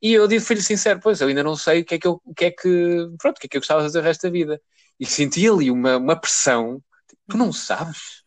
E 0.00 0.12
eu 0.12 0.26
disse, 0.26 0.46
filho 0.46 0.62
sincero, 0.62 1.00
pois, 1.02 1.20
eu 1.20 1.28
ainda 1.28 1.42
não 1.42 1.56
sei 1.56 1.80
o 1.80 1.84
que 1.84 1.94
é 1.94 1.98
que 1.98 2.06
eu, 2.06 2.20
o 2.24 2.34
que 2.34 2.44
é 2.46 2.50
que, 2.50 3.08
pronto, 3.18 3.36
o 3.36 3.40
que 3.40 3.46
é 3.46 3.48
que 3.48 3.56
eu 3.56 3.60
gostava 3.60 3.80
de 3.80 3.86
fazer 3.86 3.98
o 4.00 4.02
resto 4.02 4.22
da 4.22 4.30
vida. 4.30 4.60
E 4.98 5.06
senti 5.06 5.48
ali 5.48 5.70
uma, 5.70 5.96
uma 5.96 6.20
pressão, 6.20 6.82
tipo, 7.08 7.22
tu 7.28 7.36
não 7.36 7.52
sabes? 7.52 8.22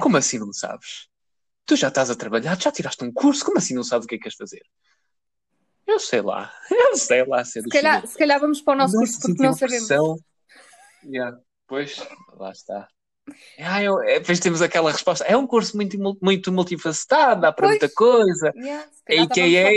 Como 0.00 0.16
assim 0.16 0.38
não 0.38 0.52
sabes? 0.52 1.08
Tu 1.66 1.76
já 1.76 1.88
estás 1.88 2.10
a 2.10 2.14
trabalhar, 2.14 2.60
já 2.60 2.70
tiraste 2.70 3.04
um 3.04 3.12
curso, 3.12 3.44
como 3.44 3.58
assim 3.58 3.74
não 3.74 3.84
sabes 3.84 4.04
o 4.04 4.08
que 4.08 4.16
é 4.16 4.18
que 4.18 4.22
queres 4.24 4.36
fazer? 4.36 4.62
Eu 5.86 5.98
sei 5.98 6.20
lá, 6.20 6.52
eu 6.70 6.96
sei 6.96 7.24
lá. 7.26 7.44
Se, 7.44 7.62
calhar, 7.68 8.06
se 8.06 8.16
calhar 8.16 8.38
vamos 8.40 8.60
para 8.60 8.74
o 8.74 8.76
nosso 8.76 8.96
curso 8.96 9.20
porque 9.20 9.42
não 9.42 9.54
sabemos. 9.54 9.88
Pressão. 9.88 10.16
Yeah. 11.04 11.38
Pois, 11.66 11.96
lá 12.34 12.50
está. 12.50 12.88
Ah, 13.58 13.82
eu, 13.82 14.00
é, 14.02 14.20
depois 14.20 14.40
temos 14.40 14.62
aquela 14.62 14.92
resposta. 14.92 15.24
É 15.24 15.36
um 15.36 15.46
curso 15.46 15.76
muito, 15.76 15.98
muito 16.20 16.52
multifacetado, 16.52 17.42
dá 17.42 17.52
para 17.52 17.68
pois. 17.68 17.80
muita 17.80 17.94
coisa. 17.94 18.52
Yeah, 18.56 18.88
AKA, 19.08 19.70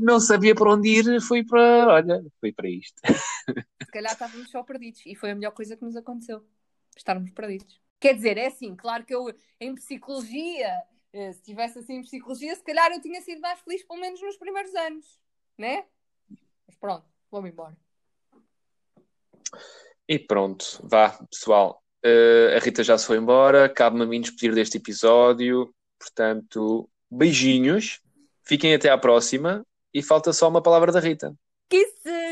não 0.00 0.20
sabia 0.20 0.54
para 0.54 0.72
onde 0.72 0.88
ir, 0.88 1.20
fui 1.20 1.44
para. 1.44 1.86
Olha, 1.88 2.24
fui 2.40 2.52
para 2.52 2.68
isto. 2.68 3.00
Se 3.06 3.92
calhar 3.92 4.12
estávamos 4.12 4.50
só 4.50 4.62
perdidos 4.62 5.02
e 5.06 5.14
foi 5.14 5.30
a 5.30 5.34
melhor 5.34 5.52
coisa 5.52 5.76
que 5.76 5.84
nos 5.84 5.96
aconteceu. 5.96 6.44
Estarmos 6.96 7.30
perdidos. 7.32 7.80
Quer 8.00 8.14
dizer, 8.14 8.36
é 8.36 8.46
assim, 8.46 8.74
claro 8.74 9.04
que 9.04 9.14
eu 9.14 9.32
em 9.60 9.74
psicologia, 9.74 10.82
eh, 11.12 11.32
se 11.32 11.38
estivesse 11.38 11.78
assim 11.78 11.94
em 11.94 12.02
psicologia, 12.02 12.54
se 12.54 12.62
calhar 12.62 12.90
eu 12.92 13.00
tinha 13.00 13.20
sido 13.22 13.40
mais 13.40 13.60
feliz, 13.60 13.82
pelo 13.84 14.00
menos 14.00 14.20
nos 14.20 14.36
primeiros 14.36 14.74
anos, 14.74 15.20
né? 15.56 15.84
Mas 16.66 16.76
pronto, 16.76 17.06
vou-me 17.30 17.50
embora. 17.50 17.76
E 20.08 20.18
pronto, 20.18 20.80
vá, 20.82 21.10
pessoal. 21.30 21.83
Uh, 22.04 22.56
a 22.56 22.58
Rita 22.58 22.84
já 22.84 22.98
se 22.98 23.06
foi 23.06 23.16
embora, 23.16 23.68
cabe-me 23.68 24.02
a 24.02 24.06
mim 24.06 24.20
despedir 24.20 24.54
deste 24.54 24.76
episódio. 24.76 25.72
Portanto, 25.98 26.88
beijinhos, 27.10 28.00
fiquem 28.42 28.74
até 28.74 28.90
à 28.90 28.98
próxima 28.98 29.64
e 29.92 30.02
falta 30.02 30.32
só 30.32 30.48
uma 30.48 30.62
palavra 30.62 30.92
da 30.92 31.00
Rita. 31.00 31.34
Kisses! 31.70 32.23